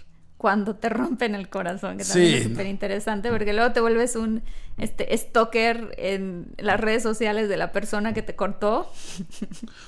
cuando 0.44 0.76
te 0.76 0.90
rompen 0.90 1.36
el 1.36 1.50
corazón, 1.50 1.98
que 1.98 2.04
también 2.04 2.34
es 2.36 2.44
súper 2.44 2.68
interesante, 2.68 3.32
porque 3.32 3.54
luego 3.54 3.72
te 3.72 3.80
vuelves 3.80 4.16
un 4.16 4.44
este, 4.78 5.18
stalker 5.18 5.96
en 5.98 6.48
las 6.58 6.80
redes 6.80 7.02
sociales 7.02 7.50
de 7.50 7.58
la 7.58 7.72
persona 7.72 8.14
que 8.14 8.22
te 8.22 8.36
cortó. 8.36 8.92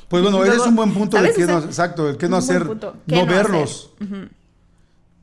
Pues 0.07 0.23
bueno, 0.23 0.43
ese 0.43 0.55
es 0.55 0.65
un 0.65 0.75
buen 0.75 0.93
punto 0.93 1.21
de 1.21 1.33
qué 1.33 1.45
no, 1.45 1.59
exacto, 1.59 2.09
el 2.09 2.17
que 2.17 2.29
no 2.29 2.37
hacer, 2.37 2.65
no, 2.65 3.25
verlos. 3.27 3.91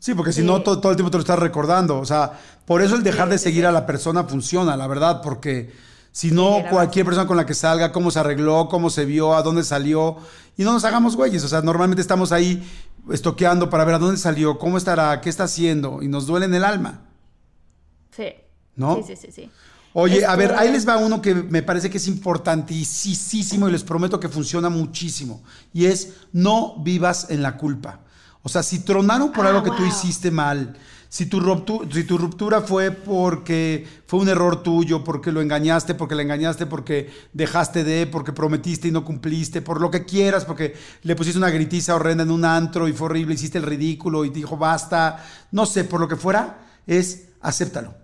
Sí, 0.02 0.16
porque 0.16 0.32
si 0.32 0.42
no, 0.42 0.62
todo, 0.62 0.90
el 0.90 0.96
tiempo 0.96 1.12
te 1.12 1.18
lo 1.18 1.20
estás 1.20 1.38
recordando. 1.38 2.00
O 2.00 2.04
sea, 2.04 2.32
por 2.66 2.82
eso 2.82 2.96
el 2.96 3.04
dejar 3.04 3.28
de 3.28 3.38
seguir 3.38 3.66
a 3.66 3.70
la 3.70 3.86
persona 3.86 4.24
funciona, 4.24 4.76
la 4.76 4.88
verdad, 4.88 5.22
porque 5.22 5.72
si 6.10 6.32
no, 6.32 6.56
cualquier 6.68 7.04
persona 7.06 7.28
con 7.28 7.36
la 7.36 7.46
que 7.46 7.54
salga, 7.54 7.92
cómo 7.92 8.10
se 8.10 8.18
arregló, 8.18 8.68
cómo 8.68 8.90
se 8.90 9.04
vio, 9.04 9.32
a 9.32 9.44
dónde 9.44 9.62
salió, 9.62 10.16
y 10.56 10.64
no 10.64 10.72
nos 10.72 10.84
hagamos 10.84 11.14
güeyes. 11.14 11.44
O 11.44 11.48
sea, 11.48 11.62
normalmente 11.62 12.02
estamos 12.02 12.32
ahí 12.32 12.68
estoqueando 13.12 13.70
para 13.70 13.84
ver 13.84 13.94
a 13.94 13.98
dónde 14.00 14.16
salió, 14.16 14.58
cómo 14.58 14.76
estará, 14.76 15.20
qué 15.20 15.30
está 15.30 15.44
haciendo, 15.44 16.02
y 16.02 16.08
nos 16.08 16.26
duele 16.26 16.46
en 16.46 16.54
el 16.54 16.64
alma. 16.64 17.02
Sí. 18.10 18.34
¿No? 18.74 18.96
Sí, 19.06 19.14
sí, 19.14 19.28
sí, 19.30 19.50
Oye, 19.92 20.26
a 20.26 20.34
ver, 20.34 20.56
ahí 20.58 20.72
les 20.72 20.88
va 20.88 20.96
uno 20.96 21.22
que 21.22 21.32
me 21.32 21.62
parece 21.62 21.90
que 21.90 21.98
es 21.98 22.08
importantísimo 22.08 23.68
y 23.68 23.70
les 23.70 23.84
prometo 23.84 24.18
que 24.18 24.28
funciona 24.28 24.68
muchísimo. 24.68 25.44
Y 25.72 25.84
es 25.84 26.14
no 26.32 26.74
vivas 26.78 27.28
en 27.30 27.40
la 27.40 27.56
culpa. 27.56 28.00
O 28.42 28.48
sea, 28.48 28.62
si 28.62 28.80
tronaron 28.80 29.32
por 29.32 29.46
ah, 29.46 29.50
algo 29.50 29.62
que 29.62 29.70
tú 29.70 29.84
hiciste 29.84 30.30
mal, 30.30 30.76
si 31.08 31.26
tu, 31.26 31.40
ruptura, 31.40 31.88
si 31.92 32.04
tu 32.04 32.16
ruptura 32.16 32.62
fue 32.62 32.90
porque 32.90 33.86
fue 34.06 34.20
un 34.20 34.30
error 34.30 34.62
tuyo, 34.62 35.04
porque 35.04 35.30
lo 35.30 35.42
engañaste, 35.42 35.94
porque 35.94 36.14
le 36.14 36.22
engañaste, 36.22 36.64
porque 36.64 37.12
dejaste 37.34 37.84
de, 37.84 38.06
porque 38.06 38.32
prometiste 38.32 38.88
y 38.88 38.92
no 38.92 39.04
cumpliste, 39.04 39.60
por 39.60 39.80
lo 39.80 39.90
que 39.90 40.06
quieras, 40.06 40.46
porque 40.46 40.74
le 41.02 41.14
pusiste 41.14 41.38
una 41.38 41.50
gritiza 41.50 41.94
horrenda 41.94 42.24
en 42.24 42.30
un 42.30 42.46
antro 42.46 42.88
y 42.88 42.94
fue 42.94 43.06
horrible, 43.06 43.34
hiciste 43.34 43.58
el 43.58 43.64
ridículo 43.64 44.24
y 44.24 44.30
dijo 44.30 44.56
basta, 44.56 45.22
no 45.50 45.66
sé, 45.66 45.84
por 45.84 46.00
lo 46.00 46.08
que 46.08 46.16
fuera, 46.16 46.66
es 46.86 47.24
acéptalo. 47.42 47.94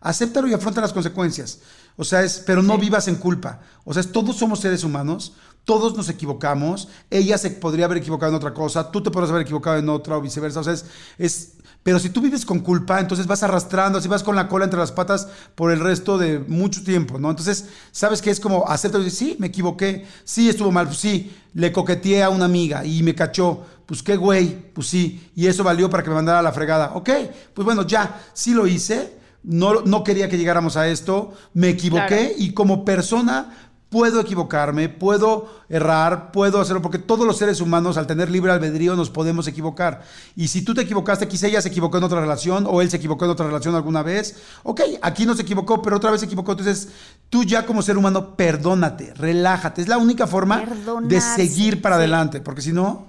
Acéptalo 0.00 0.46
y 0.46 0.52
afronta 0.52 0.80
las 0.80 0.92
consecuencias. 0.92 1.60
O 1.96 2.04
sea, 2.04 2.22
es, 2.22 2.42
pero 2.46 2.62
no 2.62 2.78
vivas 2.78 3.08
en 3.08 3.16
culpa. 3.16 3.60
O 3.84 3.92
sea, 3.92 4.02
todos 4.04 4.36
somos 4.36 4.60
seres 4.60 4.84
humanos, 4.84 5.32
todos 5.68 5.94
nos 5.94 6.08
equivocamos. 6.08 6.88
Ella 7.10 7.36
se 7.36 7.50
podría 7.50 7.84
haber 7.84 7.98
equivocado 7.98 8.32
en 8.32 8.36
otra 8.36 8.54
cosa, 8.54 8.90
tú 8.90 9.02
te 9.02 9.10
podrías 9.10 9.28
haber 9.28 9.42
equivocado 9.42 9.76
en 9.76 9.90
otra 9.90 10.16
o 10.16 10.20
viceversa. 10.22 10.60
O 10.60 10.64
sea, 10.64 10.72
es, 11.18 11.52
pero 11.82 11.98
si 11.98 12.08
tú 12.08 12.22
vives 12.22 12.46
con 12.46 12.60
culpa, 12.60 12.98
entonces 13.00 13.26
vas 13.26 13.42
arrastrando, 13.42 13.98
así 13.98 14.08
vas 14.08 14.22
con 14.22 14.34
la 14.34 14.48
cola 14.48 14.64
entre 14.64 14.78
las 14.78 14.92
patas 14.92 15.28
por 15.54 15.70
el 15.70 15.80
resto 15.80 16.16
de 16.16 16.38
mucho 16.38 16.82
tiempo, 16.82 17.18
¿no? 17.18 17.28
Entonces, 17.28 17.66
¿sabes 17.92 18.22
qué? 18.22 18.30
Es 18.30 18.40
como 18.40 18.66
aceptar 18.66 19.02
y 19.02 19.04
decir, 19.04 19.32
sí, 19.32 19.36
me 19.38 19.48
equivoqué, 19.48 20.06
sí, 20.24 20.48
estuvo 20.48 20.72
mal, 20.72 20.86
pues 20.86 21.00
sí, 21.00 21.36
le 21.52 21.70
coqueteé 21.70 22.22
a 22.22 22.30
una 22.30 22.46
amiga 22.46 22.86
y 22.86 23.02
me 23.02 23.14
cachó, 23.14 23.62
pues 23.84 24.02
qué 24.02 24.16
güey, 24.16 24.72
pues 24.72 24.86
sí, 24.86 25.30
y 25.36 25.48
eso 25.48 25.62
valió 25.64 25.90
para 25.90 26.02
que 26.02 26.08
me 26.08 26.16
mandara 26.16 26.38
a 26.38 26.42
la 26.42 26.52
fregada. 26.52 26.92
Ok, 26.94 27.10
pues 27.52 27.66
bueno, 27.66 27.86
ya, 27.86 28.22
sí 28.32 28.54
lo 28.54 28.66
hice, 28.66 29.18
no, 29.42 29.82
no 29.82 30.02
quería 30.02 30.30
que 30.30 30.38
llegáramos 30.38 30.78
a 30.78 30.88
esto, 30.88 31.34
me 31.52 31.68
equivoqué 31.68 32.34
y 32.38 32.54
como 32.54 32.86
persona 32.86 33.67
Puedo 33.90 34.20
equivocarme, 34.20 34.90
puedo 34.90 35.48
errar, 35.70 36.30
puedo 36.30 36.60
hacerlo, 36.60 36.82
porque 36.82 36.98
todos 36.98 37.26
los 37.26 37.38
seres 37.38 37.62
humanos 37.62 37.96
al 37.96 38.06
tener 38.06 38.30
libre 38.30 38.52
albedrío 38.52 38.94
nos 38.96 39.08
podemos 39.08 39.46
equivocar. 39.46 40.02
Y 40.36 40.48
si 40.48 40.62
tú 40.62 40.74
te 40.74 40.82
equivocaste, 40.82 41.26
quizá 41.26 41.46
ella 41.46 41.62
se 41.62 41.68
equivocó 41.68 41.96
en 41.96 42.04
otra 42.04 42.20
relación 42.20 42.66
o 42.68 42.82
él 42.82 42.90
se 42.90 42.98
equivocó 42.98 43.24
en 43.24 43.30
otra 43.30 43.46
relación 43.46 43.74
alguna 43.74 44.02
vez. 44.02 44.36
Ok, 44.62 44.82
aquí 45.00 45.24
no 45.24 45.34
se 45.34 45.40
equivocó, 45.40 45.80
pero 45.80 45.96
otra 45.96 46.10
vez 46.10 46.20
se 46.20 46.26
equivocó. 46.26 46.52
Entonces, 46.52 46.90
tú 47.30 47.44
ya 47.44 47.64
como 47.64 47.80
ser 47.80 47.96
humano, 47.96 48.36
perdónate, 48.36 49.14
relájate. 49.14 49.80
Es 49.80 49.88
la 49.88 49.96
única 49.96 50.26
forma 50.26 50.62
de 51.04 51.20
seguir 51.22 51.80
para 51.80 51.96
adelante, 51.96 52.42
porque 52.42 52.60
si 52.60 52.72
no... 52.72 53.08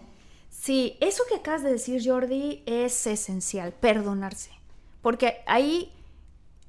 Sí, 0.49 0.97
eso 1.01 1.23
que 1.27 1.35
acabas 1.35 1.63
de 1.63 1.71
decir, 1.71 2.01
Jordi, 2.05 2.63
es 2.65 3.05
esencial, 3.05 3.73
perdonarse. 3.73 4.51
Porque 5.01 5.37
ahí 5.45 5.91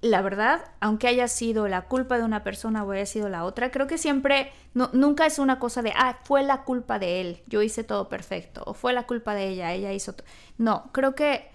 la 0.03 0.22
verdad, 0.22 0.62
aunque 0.80 1.09
haya 1.09 1.28
sido 1.28 1.68
la 1.68 1.82
culpa 1.82 2.16
de 2.16 2.24
una 2.24 2.42
persona 2.42 2.84
o 2.84 2.90
haya 2.90 3.05
sido 3.05 3.28
la 3.28 3.44
otra, 3.44 3.70
creo 3.70 3.86
que 3.86 3.98
siempre, 3.98 4.51
nunca 4.72 5.26
es 5.26 5.38
una 5.38 5.59
cosa 5.59 5.82
de, 5.82 5.92
ah, 5.94 6.18
fue 6.24 6.42
la 6.42 6.62
culpa 6.64 6.98
de 6.98 7.20
él, 7.20 7.42
yo 7.46 7.61
hice 7.61 7.84
todo 7.84 8.09
perfecto, 8.09 8.62
o 8.66 8.72
fue 8.72 8.92
la 8.92 9.07
culpa 9.07 9.34
de 9.34 9.48
ella, 9.48 9.72
ella 9.72 9.92
hizo 9.92 10.14
todo. 10.14 10.26
No, 10.57 10.90
creo 10.92 11.14
que, 11.14 11.51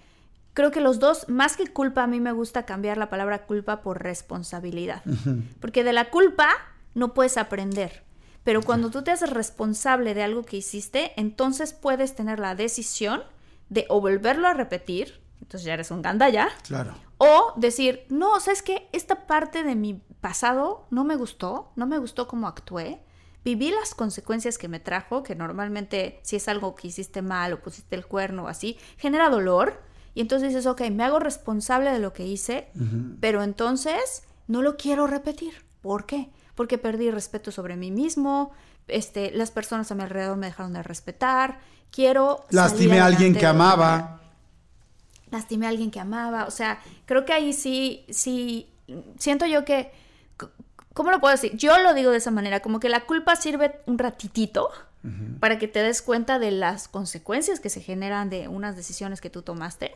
creo 0.54 0.70
que 0.70 0.80
los 0.80 1.00
dos, 1.00 1.28
más 1.28 1.56
que 1.56 1.66
culpa, 1.66 2.04
a 2.04 2.06
mí 2.06 2.20
me 2.20 2.32
gusta 2.32 2.64
cambiar 2.64 2.98
la 2.98 3.10
palabra 3.10 3.46
culpa 3.46 3.82
por 3.82 4.02
responsabilidad. 4.02 5.02
Porque 5.60 5.82
de 5.82 5.92
la 5.92 6.10
culpa 6.10 6.48
no 6.94 7.14
puedes 7.14 7.36
aprender. 7.38 8.04
Pero 8.44 8.62
cuando 8.62 8.90
tú 8.90 9.02
te 9.02 9.10
haces 9.10 9.30
responsable 9.30 10.14
de 10.14 10.22
algo 10.22 10.44
que 10.44 10.58
hiciste, 10.58 11.12
entonces 11.16 11.72
puedes 11.72 12.14
tener 12.14 12.38
la 12.38 12.54
decisión 12.54 13.24
de 13.70 13.86
o 13.88 14.00
volverlo 14.00 14.46
a 14.46 14.54
repetir, 14.54 15.20
entonces 15.42 15.64
ya 15.64 15.74
eres 15.74 15.90
un 15.90 16.00
ganda 16.00 16.28
ya. 16.28 16.48
Claro. 16.62 16.94
O 17.18 17.54
decir, 17.56 18.04
no, 18.08 18.40
¿sabes 18.40 18.62
qué? 18.62 18.88
Esta 18.92 19.26
parte 19.26 19.64
de 19.64 19.74
mi 19.74 19.94
pasado 20.20 20.86
no 20.90 21.04
me 21.04 21.16
gustó, 21.16 21.72
no 21.76 21.86
me 21.86 21.98
gustó 21.98 22.28
cómo 22.28 22.46
actué. 22.46 23.00
Viví 23.44 23.70
las 23.70 23.94
consecuencias 23.94 24.58
que 24.58 24.68
me 24.68 24.80
trajo, 24.80 25.22
que 25.22 25.34
normalmente 25.34 26.18
si 26.22 26.36
es 26.36 26.48
algo 26.48 26.74
que 26.74 26.88
hiciste 26.88 27.22
mal 27.22 27.52
o 27.52 27.60
pusiste 27.60 27.94
el 27.94 28.06
cuerno 28.06 28.44
o 28.44 28.48
así, 28.48 28.76
genera 28.98 29.30
dolor. 29.30 29.80
Y 30.14 30.20
entonces 30.20 30.48
dices, 30.48 30.66
ok, 30.66 30.82
me 30.90 31.04
hago 31.04 31.18
responsable 31.18 31.90
de 31.90 32.00
lo 32.00 32.12
que 32.12 32.26
hice, 32.26 32.68
pero 33.20 33.42
entonces 33.42 34.24
no 34.46 34.62
lo 34.62 34.76
quiero 34.76 35.06
repetir. 35.06 35.52
¿Por 35.80 36.06
qué? 36.06 36.30
Porque 36.54 36.78
perdí 36.78 37.10
respeto 37.10 37.52
sobre 37.52 37.76
mí 37.76 37.90
mismo, 37.90 38.52
este, 38.88 39.30
las 39.32 39.50
personas 39.50 39.90
a 39.92 39.94
mi 39.94 40.02
alrededor 40.02 40.36
me 40.36 40.46
dejaron 40.46 40.72
de 40.72 40.82
respetar, 40.82 41.60
quiero... 41.90 42.44
Lastimé 42.50 43.00
a 43.00 43.06
alguien 43.06 43.34
que 43.34 43.46
amaba 43.46 44.20
lastimé 45.30 45.66
a 45.66 45.70
alguien 45.70 45.90
que 45.90 46.00
amaba, 46.00 46.44
o 46.44 46.50
sea, 46.50 46.80
creo 47.04 47.24
que 47.24 47.32
ahí 47.32 47.52
sí, 47.52 48.04
sí, 48.08 48.68
siento 49.18 49.46
yo 49.46 49.64
que, 49.64 49.90
¿cómo 50.94 51.10
lo 51.10 51.20
puedo 51.20 51.32
decir? 51.32 51.56
Yo 51.56 51.78
lo 51.78 51.94
digo 51.94 52.10
de 52.10 52.18
esa 52.18 52.30
manera, 52.30 52.60
como 52.60 52.80
que 52.80 52.88
la 52.88 53.04
culpa 53.06 53.36
sirve 53.36 53.80
un 53.86 53.98
ratitito 53.98 54.70
para 55.38 55.56
que 55.56 55.68
te 55.68 55.80
des 55.84 56.02
cuenta 56.02 56.40
de 56.40 56.50
las 56.50 56.88
consecuencias 56.88 57.60
que 57.60 57.70
se 57.70 57.80
generan 57.80 58.28
de 58.28 58.48
unas 58.48 58.74
decisiones 58.74 59.20
que 59.20 59.30
tú 59.30 59.42
tomaste. 59.42 59.94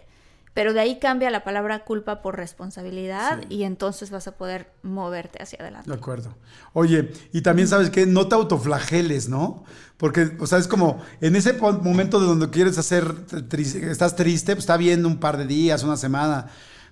Pero 0.52 0.72
de 0.72 0.80
ahí 0.80 0.98
cambia 0.98 1.30
la 1.30 1.44
palabra 1.44 1.84
culpa 1.84 2.22
por 2.22 2.36
responsabilidad 2.36 3.40
y 3.48 3.62
entonces 3.62 4.10
vas 4.10 4.26
a 4.26 4.32
poder 4.32 4.72
moverte 4.82 5.40
hacia 5.42 5.60
adelante. 5.60 5.88
De 5.88 5.96
acuerdo. 5.96 6.34
Oye, 6.72 7.12
y 7.32 7.42
también 7.42 7.68
sabes 7.68 7.90
que 7.90 8.06
no 8.06 8.26
te 8.26 8.34
autoflageles, 8.34 9.28
¿no? 9.28 9.64
Porque, 9.96 10.36
o 10.40 10.46
sea, 10.46 10.58
es 10.58 10.66
como 10.66 11.02
en 11.20 11.36
ese 11.36 11.52
momento 11.52 12.20
de 12.20 12.26
donde 12.26 12.50
quieres 12.50 12.78
hacer, 12.78 13.14
estás 13.52 14.16
triste, 14.16 14.54
pues 14.54 14.64
está 14.64 14.76
bien 14.76 15.06
un 15.06 15.18
par 15.18 15.36
de 15.36 15.46
días, 15.46 15.84
una 15.84 15.96
semana. 15.96 16.48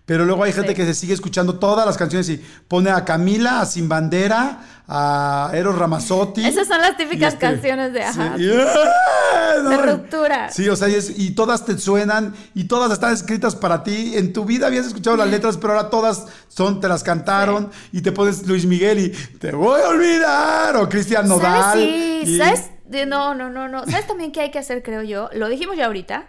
Pero 0.08 0.24
luego 0.24 0.42
hay 0.42 0.54
gente 0.54 0.74
que 0.74 0.86
se 0.86 0.94
sigue 0.94 1.12
escuchando 1.12 1.58
todas 1.58 1.84
las 1.84 1.98
canciones 1.98 2.30
y 2.30 2.42
pone 2.66 2.88
a 2.88 3.04
Camila, 3.04 3.60
a 3.60 3.66
Sin 3.66 3.90
Bandera, 3.90 4.60
a 4.88 5.50
Eros 5.52 5.76
Ramazzotti. 5.76 6.46
Esas 6.46 6.66
son 6.66 6.80
las 6.80 6.96
típicas 6.96 7.34
este, 7.34 7.46
canciones 7.46 7.92
de 7.92 8.04
ajá. 8.04 8.34
de 8.38 9.76
ruptura. 9.76 10.50
Sí, 10.50 10.66
o 10.66 10.76
sea, 10.76 10.88
y, 10.88 11.30
todas 11.32 11.66
te 11.66 11.76
suenan 11.76 12.34
y 12.54 12.64
todas 12.64 12.90
están 12.90 13.12
escritas 13.12 13.54
para 13.54 13.84
ti. 13.84 14.12
En 14.16 14.32
tu 14.32 14.46
vida 14.46 14.68
habías 14.68 14.86
escuchado 14.86 15.18
las 15.18 15.28
letras, 15.28 15.58
pero 15.58 15.74
ahora 15.74 15.90
todas 15.90 16.24
son, 16.48 16.80
te 16.80 16.88
las 16.88 17.04
cantaron 17.04 17.70
y 17.92 18.00
te 18.00 18.10
pones 18.10 18.46
Luis 18.46 18.64
Miguel 18.64 18.98
y 19.00 19.08
te 19.10 19.52
voy 19.52 19.78
a 19.82 19.88
olvidar. 19.88 20.74
O 20.76 20.88
Cristian 20.88 21.28
Nodal. 21.28 21.78
Sí, 21.78 22.38
¿sabes? 22.38 22.70
No, 23.06 23.34
no, 23.34 23.50
no, 23.50 23.68
no. 23.68 23.84
¿Sabes 23.84 24.06
también 24.06 24.32
qué 24.32 24.40
hay 24.40 24.50
que 24.50 24.58
hacer, 24.58 24.82
creo 24.82 25.02
yo? 25.02 25.28
Lo 25.34 25.50
dijimos 25.50 25.76
ya 25.76 25.84
ahorita 25.84 26.28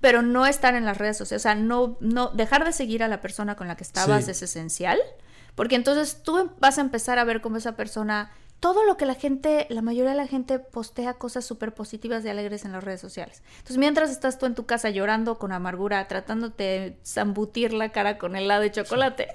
pero 0.00 0.22
no 0.22 0.46
estar 0.46 0.74
en 0.74 0.84
las 0.84 0.98
redes 0.98 1.16
sociales, 1.16 1.42
o 1.42 1.44
sea, 1.44 1.54
no, 1.54 1.96
no, 2.00 2.28
dejar 2.28 2.64
de 2.64 2.72
seguir 2.72 3.02
a 3.02 3.08
la 3.08 3.20
persona 3.20 3.56
con 3.56 3.68
la 3.68 3.76
que 3.76 3.84
estabas 3.84 4.28
es 4.28 4.42
esencial, 4.42 4.98
porque 5.54 5.76
entonces 5.76 6.22
tú 6.22 6.50
vas 6.58 6.78
a 6.78 6.80
empezar 6.80 7.18
a 7.18 7.24
ver 7.24 7.40
cómo 7.40 7.58
esa 7.58 7.76
persona, 7.76 8.30
todo 8.60 8.84
lo 8.84 8.96
que 8.96 9.06
la 9.06 9.14
gente, 9.14 9.66
la 9.68 9.82
mayoría 9.82 10.10
de 10.10 10.16
la 10.16 10.26
gente 10.26 10.58
postea 10.58 11.14
cosas 11.14 11.44
súper 11.44 11.74
positivas 11.74 12.24
y 12.24 12.28
alegres 12.28 12.64
en 12.64 12.72
las 12.72 12.84
redes 12.84 13.00
sociales. 13.00 13.42
Entonces, 13.52 13.78
mientras 13.78 14.10
estás 14.10 14.38
tú 14.38 14.46
en 14.46 14.54
tu 14.54 14.66
casa 14.66 14.90
llorando 14.90 15.38
con 15.38 15.52
amargura, 15.52 16.06
tratándote 16.08 16.62
de 16.62 16.98
zambutir 17.04 17.72
la 17.72 17.90
cara 17.90 18.18
con 18.18 18.36
helado 18.36 18.62
de 18.62 18.70
chocolate 18.70 19.28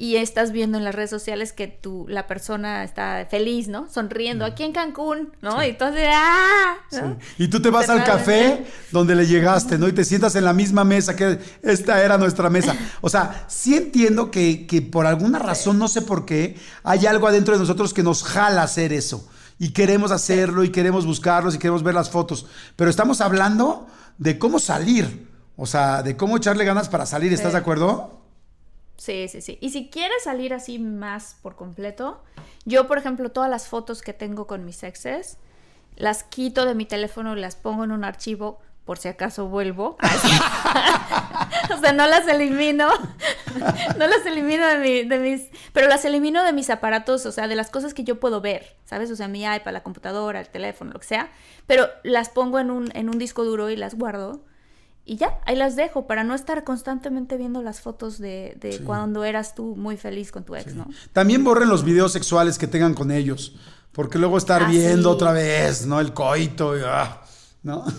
y 0.00 0.16
estás 0.16 0.50
viendo 0.50 0.78
en 0.78 0.84
las 0.84 0.94
redes 0.94 1.10
sociales 1.10 1.52
que 1.52 1.68
tú, 1.68 2.06
la 2.08 2.26
persona 2.26 2.84
está 2.84 3.26
feliz, 3.30 3.68
¿no? 3.68 3.86
Sonriendo, 3.92 4.46
aquí 4.46 4.62
en 4.62 4.72
Cancún, 4.72 5.34
¿no? 5.42 5.62
Y 5.62 5.68
entonces, 5.68 6.08
¡ah! 6.10 6.76
Y 7.36 7.48
tú 7.48 7.60
te 7.60 7.68
vas 7.68 7.90
al 7.90 8.02
café 8.02 8.64
donde 8.92 9.14
le 9.14 9.26
llegaste, 9.26 9.76
¿no? 9.76 9.86
Y 9.88 9.92
te 9.92 10.06
sientas 10.06 10.34
en 10.36 10.46
la 10.46 10.54
misma 10.54 10.84
mesa, 10.84 11.14
que 11.14 11.38
esta 11.60 12.02
era 12.02 12.16
nuestra 12.16 12.48
mesa. 12.48 12.74
O 13.02 13.10
sea, 13.10 13.44
sí 13.46 13.76
entiendo 13.76 14.30
que, 14.30 14.66
que 14.66 14.80
por 14.80 15.04
alguna 15.04 15.38
razón, 15.38 15.78
no 15.78 15.86
sé 15.86 16.00
por 16.00 16.24
qué, 16.24 16.56
hay 16.82 17.04
algo 17.04 17.28
adentro 17.28 17.52
de 17.52 17.60
nosotros 17.60 17.92
que 17.92 18.02
nos 18.02 18.22
jala 18.22 18.62
hacer 18.62 18.94
eso. 18.94 19.28
Y 19.58 19.72
queremos 19.72 20.12
hacerlo, 20.12 20.64
y 20.64 20.70
queremos 20.70 21.04
buscarlos, 21.04 21.56
y 21.56 21.58
queremos 21.58 21.82
ver 21.82 21.92
las 21.92 22.08
fotos. 22.08 22.46
Pero 22.74 22.88
estamos 22.88 23.20
hablando 23.20 23.86
de 24.16 24.38
cómo 24.38 24.60
salir. 24.60 25.28
O 25.56 25.66
sea, 25.66 26.02
de 26.02 26.16
cómo 26.16 26.38
echarle 26.38 26.64
ganas 26.64 26.88
para 26.88 27.04
salir, 27.04 27.34
¿estás 27.34 27.52
de 27.52 27.58
acuerdo? 27.58 28.19
Sí, 29.00 29.28
sí, 29.28 29.40
sí. 29.40 29.56
Y 29.62 29.70
si 29.70 29.88
quieres 29.88 30.24
salir 30.24 30.52
así 30.52 30.78
más 30.78 31.38
por 31.40 31.56
completo, 31.56 32.22
yo, 32.66 32.86
por 32.86 32.98
ejemplo, 32.98 33.30
todas 33.30 33.48
las 33.48 33.66
fotos 33.66 34.02
que 34.02 34.12
tengo 34.12 34.46
con 34.46 34.66
mis 34.66 34.82
exes, 34.82 35.38
las 35.96 36.22
quito 36.22 36.66
de 36.66 36.74
mi 36.74 36.84
teléfono 36.84 37.34
y 37.34 37.40
las 37.40 37.56
pongo 37.56 37.84
en 37.84 37.92
un 37.92 38.04
archivo 38.04 38.60
por 38.84 38.98
si 38.98 39.08
acaso 39.08 39.48
vuelvo. 39.48 39.96
o 41.74 41.80
sea, 41.80 41.94
no 41.94 42.06
las 42.08 42.28
elimino. 42.28 42.90
no 43.98 44.06
las 44.06 44.26
elimino 44.26 44.66
de, 44.66 44.76
mi, 44.76 45.02
de 45.04 45.18
mis... 45.18 45.48
Pero 45.72 45.88
las 45.88 46.04
elimino 46.04 46.44
de 46.44 46.52
mis 46.52 46.68
aparatos, 46.68 47.24
o 47.24 47.32
sea, 47.32 47.48
de 47.48 47.54
las 47.54 47.70
cosas 47.70 47.94
que 47.94 48.04
yo 48.04 48.20
puedo 48.20 48.42
ver, 48.42 48.76
¿sabes? 48.84 49.10
O 49.10 49.16
sea, 49.16 49.28
mi 49.28 49.44
iPad, 49.44 49.72
la 49.72 49.82
computadora, 49.82 50.40
el 50.40 50.50
teléfono, 50.50 50.92
lo 50.92 51.00
que 51.00 51.06
sea. 51.06 51.30
Pero 51.66 51.88
las 52.02 52.28
pongo 52.28 52.58
en 52.58 52.70
un, 52.70 52.94
en 52.94 53.08
un 53.08 53.18
disco 53.18 53.44
duro 53.44 53.70
y 53.70 53.76
las 53.76 53.94
guardo. 53.94 54.42
Y 55.04 55.16
ya, 55.16 55.40
ahí 55.46 55.56
las 55.56 55.76
dejo 55.76 56.06
para 56.06 56.24
no 56.24 56.34
estar 56.34 56.62
constantemente 56.62 57.36
viendo 57.36 57.62
las 57.62 57.80
fotos 57.80 58.18
de, 58.18 58.56
de 58.60 58.78
cuando 58.80 59.24
eras 59.24 59.54
tú 59.54 59.74
muy 59.76 59.96
feliz 59.96 60.30
con 60.30 60.44
tu 60.44 60.54
ex, 60.54 60.74
¿no? 60.74 60.88
También 61.12 61.42
borren 61.42 61.68
los 61.68 61.84
videos 61.84 62.12
sexuales 62.12 62.58
que 62.58 62.66
tengan 62.66 62.94
con 62.94 63.10
ellos. 63.10 63.54
Porque 63.92 64.18
luego 64.18 64.38
estar 64.38 64.62
ah, 64.62 64.68
viendo 64.68 65.10
otra 65.10 65.32
vez, 65.32 65.84
¿no? 65.84 65.98
El 66.00 66.12
coito, 66.12 66.78
y, 66.78 66.82
ah, 66.84 67.20
¿no? 67.62 67.84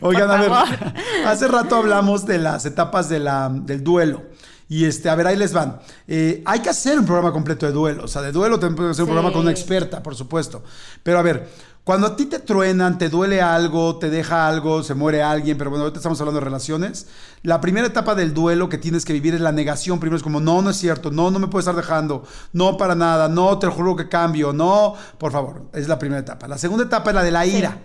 Oigan, 0.00 0.30
a 0.30 0.40
ver, 0.40 0.52
hace 1.26 1.48
rato 1.48 1.76
hablamos 1.76 2.24
de 2.26 2.38
las 2.38 2.64
etapas 2.66 3.08
de 3.08 3.18
la, 3.18 3.50
del 3.50 3.82
duelo. 3.82 4.22
Y 4.68 4.84
este, 4.84 5.08
a 5.10 5.16
ver, 5.16 5.26
ahí 5.26 5.36
les 5.36 5.52
van. 5.52 5.80
Eh, 6.06 6.42
hay 6.46 6.60
que 6.60 6.70
hacer 6.70 6.96
un 6.96 7.04
programa 7.04 7.32
completo 7.32 7.66
de 7.66 7.72
duelo. 7.72 8.04
O 8.04 8.08
sea, 8.08 8.22
de 8.22 8.30
duelo 8.30 8.60
tenemos 8.60 8.80
que 8.80 8.90
hacer 8.90 9.02
un 9.02 9.08
programa 9.08 9.32
con 9.32 9.42
una 9.42 9.50
experta, 9.50 10.00
por 10.00 10.14
supuesto. 10.14 10.62
Pero 11.02 11.18
a 11.18 11.22
ver, 11.22 11.48
cuando 11.84 12.08
a 12.08 12.16
ti 12.16 12.26
te 12.26 12.38
truenan, 12.38 12.98
te 12.98 13.08
duele 13.08 13.40
algo, 13.40 13.96
te 13.98 14.10
deja 14.10 14.46
algo, 14.46 14.82
se 14.82 14.94
muere 14.94 15.22
alguien, 15.22 15.56
pero 15.56 15.70
bueno, 15.70 15.84
ahorita 15.84 15.98
estamos 15.98 16.20
hablando 16.20 16.38
de 16.38 16.44
relaciones. 16.44 17.06
La 17.42 17.60
primera 17.60 17.86
etapa 17.86 18.14
del 18.14 18.34
duelo 18.34 18.68
que 18.68 18.76
tienes 18.76 19.04
que 19.04 19.12
vivir 19.14 19.34
es 19.34 19.40
la 19.40 19.50
negación. 19.50 19.98
Primero 19.98 20.18
es 20.18 20.22
como, 20.22 20.40
no, 20.40 20.60
no 20.60 20.70
es 20.70 20.76
cierto, 20.76 21.10
no, 21.10 21.30
no 21.30 21.38
me 21.38 21.48
puedes 21.48 21.66
estar 21.66 21.74
dejando, 21.74 22.24
no 22.52 22.76
para 22.76 22.94
nada, 22.94 23.28
no, 23.28 23.58
te 23.58 23.66
juro 23.66 23.96
que 23.96 24.08
cambio, 24.08 24.52
no, 24.52 24.94
por 25.18 25.32
favor, 25.32 25.64
es 25.72 25.88
la 25.88 25.98
primera 25.98 26.20
etapa. 26.20 26.46
La 26.46 26.58
segunda 26.58 26.84
etapa 26.84 27.10
es 27.10 27.14
la 27.16 27.22
de 27.22 27.30
la 27.30 27.46
ira. 27.46 27.78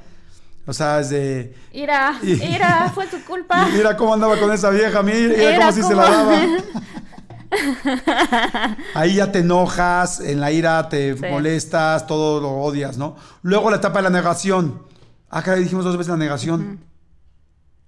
O 0.67 0.73
sea, 0.73 0.99
es 0.99 1.09
de. 1.09 1.55
Ira, 1.71 2.19
ira, 2.23 2.91
fue 2.93 3.05
tu 3.07 3.23
culpa. 3.23 3.67
Mira 3.73 3.95
cómo 3.95 4.13
andaba 4.13 4.37
con 4.39 4.51
esa 4.51 4.71
vieja, 4.71 5.03
mira, 5.03 5.59
cómo 5.59 5.71
si 5.71 5.83
se 5.83 5.95
la 5.95 6.09
daba. 6.09 6.41
Ahí 8.93 9.15
ya 9.15 9.31
te 9.31 9.39
enojas, 9.39 10.19
en 10.19 10.39
la 10.39 10.51
ira 10.51 10.89
te 10.89 11.15
molestas, 11.15 12.07
todo 12.07 12.41
lo 12.41 12.51
odias, 12.51 12.97
¿no? 12.97 13.15
Luego 13.41 13.69
la 13.69 13.77
etapa 13.77 13.99
de 13.99 14.03
la 14.03 14.09
negación. 14.09 14.83
Ah, 15.29 15.41
caray, 15.41 15.63
dijimos 15.63 15.85
dos 15.85 15.97
veces 15.97 16.11
la 16.11 16.17
negación. 16.17 16.79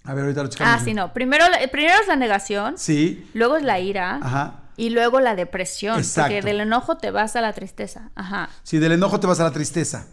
A 0.04 0.14
ver, 0.14 0.24
ahorita 0.24 0.44
lo 0.44 0.50
checamos. 0.50 0.82
Ah, 0.82 0.84
sí, 0.84 0.94
no. 0.94 1.14
Primero, 1.14 1.46
primero 1.72 1.96
es 2.02 2.08
la 2.08 2.16
negación. 2.16 2.78
Sí. 2.78 3.30
Luego 3.34 3.58
es 3.58 3.64
la 3.64 3.80
ira. 3.80 4.20
Ajá. 4.22 4.62
Y 4.78 4.92
luego 4.92 5.20
la 5.20 5.36
depresión. 5.36 5.98
Exacto. 5.98 6.34
Porque 6.34 6.42
del 6.42 6.62
enojo 6.62 6.98
te 6.98 7.12
vas 7.12 7.36
a 7.36 7.42
la 7.42 7.52
tristeza. 7.52 8.12
Ajá. 8.16 8.50
Sí, 8.64 8.78
del 8.78 8.94
enojo 8.94 9.20
te 9.20 9.28
vas 9.28 9.40
a 9.40 9.44
la 9.44 9.52
tristeza. 9.52 10.08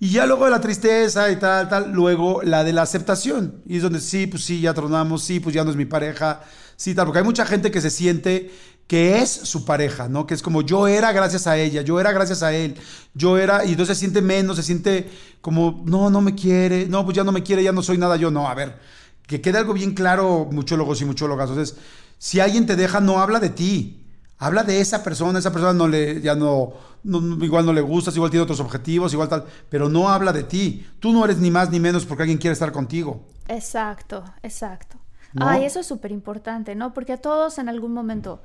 Y 0.00 0.10
ya 0.10 0.26
luego 0.26 0.44
de 0.44 0.52
la 0.52 0.60
tristeza 0.60 1.30
y 1.30 1.36
tal, 1.36 1.68
tal, 1.68 1.92
luego 1.92 2.40
la 2.42 2.62
de 2.62 2.72
la 2.72 2.82
aceptación. 2.82 3.62
Y 3.66 3.76
es 3.76 3.82
donde 3.82 4.00
sí, 4.00 4.26
pues 4.28 4.44
sí, 4.44 4.60
ya 4.60 4.72
tronamos, 4.72 5.24
sí, 5.24 5.40
pues 5.40 5.54
ya 5.54 5.64
no 5.64 5.70
es 5.70 5.76
mi 5.76 5.86
pareja, 5.86 6.40
sí, 6.76 6.94
tal. 6.94 7.06
Porque 7.06 7.18
hay 7.18 7.24
mucha 7.24 7.44
gente 7.44 7.70
que 7.70 7.80
se 7.80 7.90
siente 7.90 8.52
que 8.88 9.18
es 9.18 9.30
su 9.30 9.66
pareja, 9.66 10.08
¿no? 10.08 10.26
Que 10.26 10.32
es 10.32 10.42
como 10.42 10.62
yo 10.62 10.88
era 10.88 11.12
gracias 11.12 11.46
a 11.46 11.58
ella, 11.58 11.82
yo 11.82 12.00
era 12.00 12.10
gracias 12.10 12.42
a 12.42 12.54
él, 12.54 12.74
yo 13.12 13.36
era, 13.36 13.64
y 13.66 13.72
entonces 13.72 13.98
se 13.98 14.00
siente 14.00 14.22
menos, 14.22 14.56
se 14.56 14.62
siente 14.62 15.10
como, 15.42 15.82
no, 15.84 16.08
no 16.08 16.22
me 16.22 16.34
quiere, 16.34 16.86
no, 16.86 17.04
pues 17.04 17.14
ya 17.14 17.22
no 17.22 17.30
me 17.30 17.42
quiere, 17.42 17.62
ya 17.62 17.70
no 17.70 17.82
soy 17.82 17.98
nada 17.98 18.16
yo, 18.16 18.30
no, 18.30 18.48
a 18.48 18.54
ver, 18.54 18.78
que 19.26 19.42
quede 19.42 19.58
algo 19.58 19.74
bien 19.74 19.92
claro, 19.92 20.48
muchólogos 20.50 21.02
y 21.02 21.04
muchólogas, 21.04 21.50
entonces, 21.50 21.76
si 22.16 22.40
alguien 22.40 22.64
te 22.64 22.76
deja, 22.76 22.98
no 23.00 23.20
habla 23.20 23.40
de 23.40 23.50
ti, 23.50 24.06
habla 24.38 24.62
de 24.64 24.80
esa 24.80 25.04
persona, 25.04 25.38
esa 25.38 25.52
persona 25.52 25.74
no 25.74 25.86
le, 25.86 26.22
ya 26.22 26.34
no, 26.34 26.72
igual 27.04 27.66
no 27.66 27.74
le 27.74 27.82
gustas, 27.82 28.16
igual 28.16 28.30
tiene 28.30 28.44
otros 28.44 28.60
objetivos, 28.60 29.12
igual 29.12 29.28
tal, 29.28 29.44
pero 29.68 29.90
no 29.90 30.08
habla 30.08 30.32
de 30.32 30.44
ti, 30.44 30.86
tú 30.98 31.12
no 31.12 31.26
eres 31.26 31.36
ni 31.36 31.50
más 31.50 31.68
ni 31.68 31.78
menos 31.78 32.06
porque 32.06 32.22
alguien 32.22 32.38
quiere 32.38 32.54
estar 32.54 32.72
contigo. 32.72 33.26
Exacto, 33.48 34.24
exacto. 34.42 34.96
Ay, 35.36 35.66
eso 35.66 35.78
es 35.78 35.86
súper 35.86 36.10
importante, 36.10 36.74
¿no? 36.74 36.94
Porque 36.94 37.12
a 37.12 37.18
todos 37.18 37.58
en 37.58 37.68
algún 37.68 37.92
momento 37.92 38.40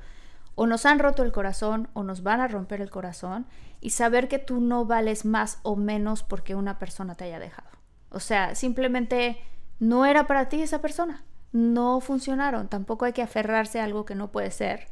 o 0.54 0.66
nos 0.66 0.86
han 0.86 0.98
roto 0.98 1.22
el 1.22 1.32
corazón 1.32 1.88
o 1.94 2.02
nos 2.02 2.22
van 2.22 2.40
a 2.40 2.48
romper 2.48 2.80
el 2.80 2.90
corazón 2.90 3.46
y 3.80 3.90
saber 3.90 4.28
que 4.28 4.38
tú 4.38 4.60
no 4.60 4.86
vales 4.86 5.24
más 5.24 5.58
o 5.62 5.76
menos 5.76 6.22
porque 6.22 6.54
una 6.54 6.78
persona 6.78 7.14
te 7.14 7.24
haya 7.24 7.38
dejado. 7.38 7.68
O 8.10 8.20
sea, 8.20 8.54
simplemente 8.54 9.38
no 9.80 10.06
era 10.06 10.26
para 10.26 10.48
ti 10.48 10.62
esa 10.62 10.80
persona. 10.80 11.24
No 11.52 12.00
funcionaron. 12.00 12.68
Tampoco 12.68 13.04
hay 13.04 13.12
que 13.12 13.22
aferrarse 13.22 13.80
a 13.80 13.84
algo 13.84 14.04
que 14.04 14.14
no 14.14 14.30
puede 14.30 14.50
ser. 14.50 14.86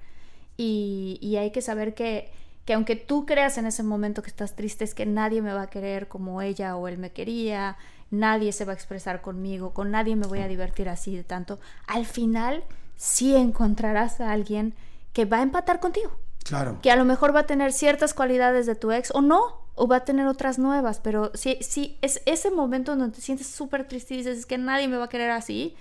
Y, 0.56 1.36
hay 1.38 1.50
que 1.50 1.62
saber 1.62 1.94
que, 1.94 2.30
que 2.64 2.74
aunque 2.74 2.94
tú 2.96 3.26
creas 3.26 3.58
en 3.58 3.66
ese 3.66 3.82
momento 3.82 4.22
que 4.22 4.30
estás 4.30 4.54
triste, 4.54 4.84
es 4.84 4.94
que 4.94 5.06
nadie 5.06 5.42
me 5.42 5.54
va 5.54 5.62
a 5.62 5.70
querer 5.70 6.08
como 6.08 6.42
ella 6.42 6.76
o 6.76 6.86
él 6.88 6.98
me 6.98 7.10
quería, 7.10 7.76
nadie 8.10 8.52
se 8.52 8.64
va 8.64 8.72
a 8.72 8.74
expresar 8.74 9.22
conmigo, 9.22 9.72
con 9.72 9.90
nadie 9.90 10.14
me 10.14 10.26
voy 10.26 10.40
a 10.40 10.48
divertir 10.48 10.88
así 10.88 11.16
de 11.16 11.24
tanto. 11.24 11.58
Al 11.86 12.04
final, 12.04 12.62
sí 12.96 13.34
encontrarás 13.34 14.20
a 14.20 14.30
alguien 14.30 14.74
que 15.12 15.24
va 15.24 15.38
a 15.38 15.42
empatar 15.42 15.80
contigo. 15.80 16.10
Claro. 16.44 16.78
Que 16.82 16.90
a 16.90 16.96
lo 16.96 17.04
mejor 17.04 17.34
va 17.34 17.40
a 17.40 17.46
tener 17.46 17.72
ciertas 17.72 18.14
cualidades 18.14 18.66
de 18.66 18.74
tu 18.74 18.90
ex 18.90 19.10
o 19.14 19.20
no, 19.20 19.62
o 19.74 19.86
va 19.86 19.96
a 19.96 20.04
tener 20.04 20.26
otras 20.26 20.58
nuevas, 20.58 21.00
pero 21.02 21.30
si, 21.34 21.58
si 21.60 21.96
es 22.02 22.20
ese 22.26 22.50
momento 22.50 22.94
donde 22.94 23.14
te 23.14 23.22
sientes 23.22 23.46
súper 23.46 23.88
triste 23.88 24.14
y 24.14 24.18
dices 24.18 24.38
es 24.38 24.46
que 24.46 24.58
nadie 24.58 24.88
me 24.88 24.96
va 24.96 25.04
a 25.04 25.08
querer 25.08 25.30
así, 25.30 25.74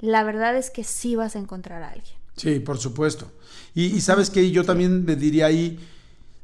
la 0.00 0.22
verdad 0.22 0.56
es 0.56 0.70
que 0.70 0.84
sí 0.84 1.16
vas 1.16 1.34
a 1.34 1.38
encontrar 1.38 1.82
a 1.82 1.90
alguien. 1.90 2.14
Sí, 2.36 2.60
por 2.60 2.78
supuesto. 2.78 3.30
Y, 3.74 4.00
sabes 4.00 4.30
que 4.30 4.50
yo 4.50 4.64
también 4.64 5.04
me 5.04 5.16
diría 5.16 5.46
ahí, 5.46 5.78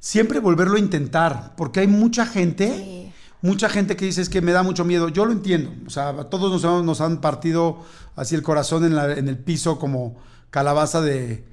siempre 0.01 0.41
volverlo 0.41 0.77
a 0.77 0.79
intentar, 0.79 1.55
porque 1.57 1.81
hay 1.81 1.87
mucha 1.87 2.27
gente, 2.27 3.13
mucha 3.43 3.69
gente 3.69 3.97
que 3.97 4.07
dice 4.07 4.23
es 4.23 4.29
que 4.29 4.41
me 4.41 4.53
da 4.53 4.63
mucho 4.63 4.85
miedo. 4.85 5.09
Yo 5.09 5.25
lo 5.25 5.33
entiendo, 5.33 5.73
o 5.87 5.91
sea, 5.91 6.09
a 6.11 6.31
todos 6.31 6.63
nos, 6.63 6.85
nos 6.85 7.01
han 7.01 7.21
partido 7.21 7.85
así 8.17 8.35
el 8.35 8.43
corazón 8.43 8.85
en, 8.85 8.99
en 9.19 9.29
el 9.29 9.39
piso 9.39 9.79
como 9.79 10.17
calabaza 10.51 11.01
de, 11.01 11.45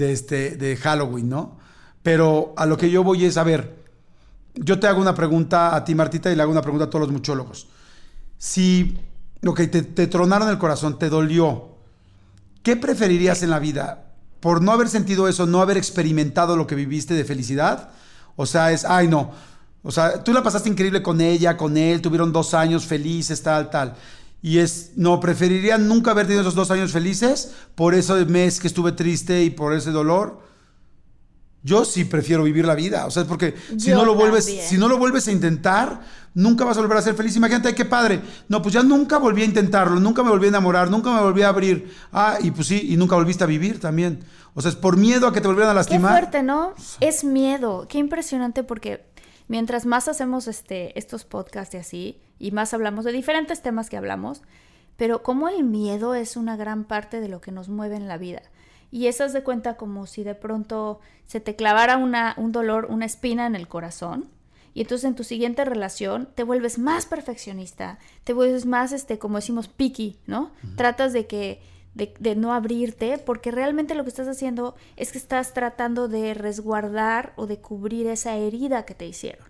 de, 0.00 0.12
este, 0.12 0.56
de 0.56 0.76
Halloween, 0.76 1.28
¿no? 1.28 1.58
Pero 2.02 2.54
a 2.56 2.66
lo 2.66 2.76
que 2.76 2.90
yo 2.90 3.04
voy 3.04 3.24
es, 3.24 3.36
a 3.36 3.44
ver, 3.44 3.84
yo 4.54 4.80
te 4.80 4.86
hago 4.86 5.00
una 5.00 5.14
pregunta 5.14 5.76
a 5.76 5.84
ti, 5.84 5.94
Martita, 5.94 6.32
y 6.32 6.36
le 6.36 6.42
hago 6.42 6.50
una 6.50 6.62
pregunta 6.62 6.86
a 6.86 6.90
todos 6.90 7.02
los 7.02 7.12
muchólogos. 7.12 7.68
Si, 8.38 8.98
ok, 9.46 9.60
te, 9.70 9.82
te 9.82 10.06
tronaron 10.06 10.48
el 10.48 10.58
corazón, 10.58 10.98
te 10.98 11.08
dolió, 11.08 11.76
¿qué 12.62 12.76
preferirías 12.76 13.42
en 13.42 13.50
la 13.50 13.58
vida? 13.58 14.06
¿Por 14.40 14.62
no 14.62 14.72
haber 14.72 14.88
sentido 14.88 15.28
eso, 15.28 15.46
no 15.46 15.60
haber 15.60 15.76
experimentado 15.76 16.56
lo 16.56 16.66
que 16.66 16.74
viviste 16.74 17.14
de 17.14 17.24
felicidad? 17.24 17.90
O 18.36 18.46
sea, 18.46 18.72
es, 18.72 18.86
ay, 18.86 19.06
no. 19.06 19.32
O 19.82 19.90
sea, 19.90 20.24
tú 20.24 20.32
la 20.32 20.42
pasaste 20.42 20.68
increíble 20.68 21.02
con 21.02 21.20
ella, 21.20 21.56
con 21.56 21.76
él, 21.76 22.00
tuvieron 22.00 22.32
dos 22.32 22.54
años 22.54 22.86
felices, 22.86 23.42
tal, 23.42 23.68
tal. 23.70 23.94
Y 24.42 24.58
es, 24.58 24.92
no, 24.96 25.20
preferiría 25.20 25.76
nunca 25.76 26.12
haber 26.12 26.26
tenido 26.26 26.42
esos 26.42 26.54
dos 26.54 26.70
años 26.70 26.92
felices 26.92 27.52
por 27.74 27.94
ese 27.94 28.24
mes 28.24 28.58
que 28.58 28.68
estuve 28.68 28.92
triste 28.92 29.42
y 29.42 29.50
por 29.50 29.74
ese 29.74 29.90
dolor. 29.90 30.40
Yo 31.62 31.84
sí 31.84 32.06
prefiero 32.06 32.42
vivir 32.42 32.64
la 32.64 32.74
vida, 32.74 33.04
o 33.04 33.10
sea, 33.10 33.24
porque 33.24 33.54
si 33.76 33.90
no 33.90 34.06
lo 34.06 34.14
vuelves, 34.14 34.46
si 34.46 34.78
no 34.78 34.88
lo 34.88 34.96
vuelves 34.96 35.28
a 35.28 35.32
intentar, 35.32 36.00
nunca 36.32 36.64
vas 36.64 36.78
a 36.78 36.80
volver 36.80 36.96
a 36.96 37.02
ser 37.02 37.14
feliz. 37.14 37.36
Imagínate 37.36 37.74
qué 37.74 37.84
padre. 37.84 38.22
No, 38.48 38.62
pues 38.62 38.72
ya 38.72 38.82
nunca 38.82 39.18
volví 39.18 39.42
a 39.42 39.44
intentarlo, 39.44 40.00
nunca 40.00 40.22
me 40.22 40.30
volví 40.30 40.46
a 40.46 40.48
enamorar, 40.48 40.90
nunca 40.90 41.12
me 41.12 41.20
volví 41.20 41.42
a 41.42 41.48
abrir. 41.48 41.94
Ah, 42.12 42.38
y 42.40 42.50
pues 42.50 42.66
sí, 42.66 42.88
y 42.90 42.96
nunca 42.96 43.14
volviste 43.16 43.44
a 43.44 43.46
vivir 43.46 43.78
también. 43.78 44.24
O 44.54 44.62
sea, 44.62 44.70
es 44.70 44.76
por 44.76 44.96
miedo 44.96 45.26
a 45.26 45.34
que 45.34 45.42
te 45.42 45.48
volvieran 45.48 45.72
a 45.72 45.74
lastimar. 45.74 46.12
Qué 46.12 46.18
fuerte, 46.20 46.42
¿no? 46.42 46.72
Es 47.00 47.24
miedo. 47.24 47.86
Qué 47.90 47.98
impresionante 47.98 48.64
porque 48.64 49.04
mientras 49.48 49.84
más 49.84 50.08
hacemos 50.08 50.48
este 50.48 50.98
estos 50.98 51.24
podcasts 51.24 51.74
y 51.74 51.78
así, 51.78 52.20
y 52.40 52.50
más 52.50 52.74
hablamos 52.74 53.04
de 53.04 53.12
diferentes 53.12 53.62
temas 53.62 53.88
que 53.88 53.98
hablamos, 53.98 54.42
pero 54.96 55.22
como 55.22 55.48
el 55.48 55.62
miedo 55.62 56.14
es 56.14 56.36
una 56.36 56.56
gran 56.56 56.84
parte 56.84 57.20
de 57.20 57.28
lo 57.28 57.40
que 57.40 57.52
nos 57.52 57.68
mueve 57.68 57.96
en 57.96 58.08
la 58.08 58.16
vida. 58.16 58.42
Y 58.90 59.06
eso 59.06 59.24
es 59.24 59.32
de 59.32 59.44
cuenta 59.44 59.76
como 59.76 60.06
si 60.06 60.24
de 60.24 60.34
pronto 60.34 61.00
se 61.26 61.38
te 61.38 61.54
clavara 61.54 61.96
una, 61.96 62.34
un 62.38 62.50
dolor, 62.50 62.86
una 62.90 63.06
espina 63.06 63.46
en 63.46 63.54
el 63.54 63.68
corazón. 63.68 64.28
Y 64.72 64.80
entonces 64.80 65.04
en 65.04 65.14
tu 65.14 65.22
siguiente 65.22 65.64
relación 65.64 66.28
te 66.34 66.42
vuelves 66.42 66.78
más 66.78 67.06
perfeccionista, 67.06 67.98
te 68.24 68.32
vuelves 68.32 68.66
más, 68.66 68.92
este, 68.92 69.18
como 69.18 69.36
decimos, 69.36 69.68
picky, 69.68 70.18
¿no? 70.26 70.50
Tratas 70.76 71.12
de 71.12 71.26
que, 71.26 71.60
de, 71.94 72.14
de, 72.18 72.36
no 72.36 72.54
abrirte, 72.54 73.18
porque 73.18 73.50
realmente 73.50 73.94
lo 73.94 74.04
que 74.04 74.10
estás 74.10 74.28
haciendo 74.28 74.76
es 74.96 75.12
que 75.12 75.18
estás 75.18 75.52
tratando 75.52 76.08
de 76.08 76.34
resguardar 76.34 77.32
o 77.36 77.46
de 77.46 77.60
cubrir 77.60 78.06
esa 78.06 78.36
herida 78.36 78.84
que 78.84 78.94
te 78.94 79.06
hicieron. 79.06 79.46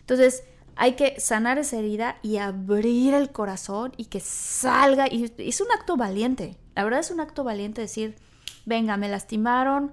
Entonces, 0.00 0.44
hay 0.76 0.94
que 0.96 1.18
sanar 1.20 1.58
esa 1.58 1.78
herida 1.78 2.16
y 2.22 2.36
abrir 2.38 3.14
el 3.14 3.30
corazón 3.30 3.92
y 3.96 4.06
que 4.06 4.20
salga. 4.20 5.06
Y 5.10 5.32
es 5.38 5.60
un 5.60 5.70
acto 5.72 5.96
valiente. 5.96 6.56
La 6.74 6.84
verdad 6.84 7.00
es 7.00 7.10
un 7.10 7.20
acto 7.20 7.44
valiente 7.44 7.80
decir, 7.80 8.16
venga, 8.66 8.96
me 8.96 9.08
lastimaron, 9.08 9.92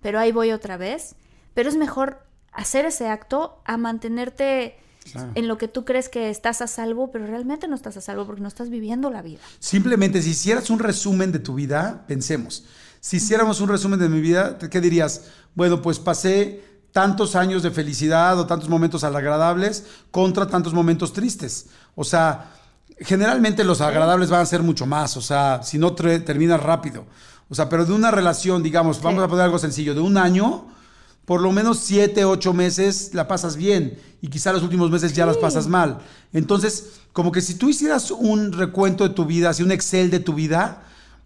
pero 0.00 0.18
ahí 0.18 0.32
voy 0.32 0.52
otra 0.52 0.76
vez. 0.76 1.16
Pero 1.54 1.68
es 1.68 1.76
mejor 1.76 2.26
hacer 2.52 2.86
ese 2.86 3.08
acto 3.08 3.60
a 3.64 3.76
mantenerte 3.76 4.78
en 5.34 5.48
lo 5.48 5.58
que 5.58 5.68
tú 5.68 5.84
crees 5.84 6.08
que 6.08 6.30
estás 6.30 6.62
a 6.62 6.66
salvo, 6.66 7.10
pero 7.10 7.26
realmente 7.26 7.66
no 7.68 7.74
estás 7.74 7.96
a 7.96 8.00
salvo 8.00 8.26
porque 8.26 8.40
no 8.40 8.48
estás 8.48 8.70
viviendo 8.70 9.10
la 9.10 9.22
vida. 9.22 9.40
Simplemente, 9.58 10.22
si 10.22 10.30
hicieras 10.30 10.70
un 10.70 10.78
resumen 10.78 11.32
de 11.32 11.40
tu 11.40 11.54
vida, 11.54 12.04
pensemos, 12.06 12.66
si 13.00 13.16
hiciéramos 13.16 13.60
un 13.60 13.68
resumen 13.68 13.98
de 13.98 14.08
mi 14.08 14.20
vida, 14.20 14.58
¿qué 14.58 14.80
dirías? 14.80 15.24
Bueno, 15.54 15.82
pues 15.82 15.98
pasé 15.98 16.62
tantos 16.92 17.34
años 17.34 17.62
de 17.62 17.70
felicidad 17.70 18.38
o 18.38 18.46
tantos 18.46 18.68
momentos 18.68 19.02
agradables 19.02 19.84
contra 20.10 20.46
tantos 20.46 20.74
momentos 20.74 21.12
tristes. 21.12 21.66
O 21.94 22.04
sea, 22.04 22.52
generalmente 23.00 23.64
los 23.64 23.80
agradables 23.80 24.30
van 24.30 24.42
a 24.42 24.46
ser 24.46 24.62
mucho 24.62 24.86
más, 24.86 25.16
o 25.16 25.22
sea, 25.22 25.62
si 25.62 25.78
no 25.78 25.94
terminas 25.94 26.62
rápido. 26.62 27.06
O 27.48 27.54
sea, 27.54 27.68
pero 27.68 27.84
de 27.84 27.92
una 27.92 28.10
relación, 28.10 28.62
digamos, 28.62 29.02
vamos 29.02 29.24
a 29.24 29.28
poner 29.28 29.44
algo 29.44 29.58
sencillo, 29.58 29.94
de 29.94 30.00
un 30.00 30.16
año, 30.16 30.66
por 31.24 31.40
lo 31.40 31.52
menos 31.52 31.78
siete, 31.78 32.24
ocho 32.24 32.52
meses 32.52 33.14
la 33.14 33.28
pasas 33.28 33.56
bien 33.56 33.98
y 34.20 34.28
quizá 34.28 34.52
los 34.52 34.62
últimos 34.62 34.90
meses 34.90 35.12
ya 35.12 35.26
las 35.26 35.36
pasas 35.36 35.66
mal. 35.66 35.98
Entonces, 36.32 37.00
como 37.12 37.32
que 37.32 37.40
si 37.40 37.54
tú 37.54 37.68
hicieras 37.68 38.10
un 38.10 38.52
recuento 38.52 39.06
de 39.06 39.14
tu 39.14 39.24
vida, 39.24 39.50
así 39.50 39.62
un 39.62 39.72
Excel 39.72 40.10
de 40.10 40.20
tu 40.20 40.34
vida, 40.34 40.82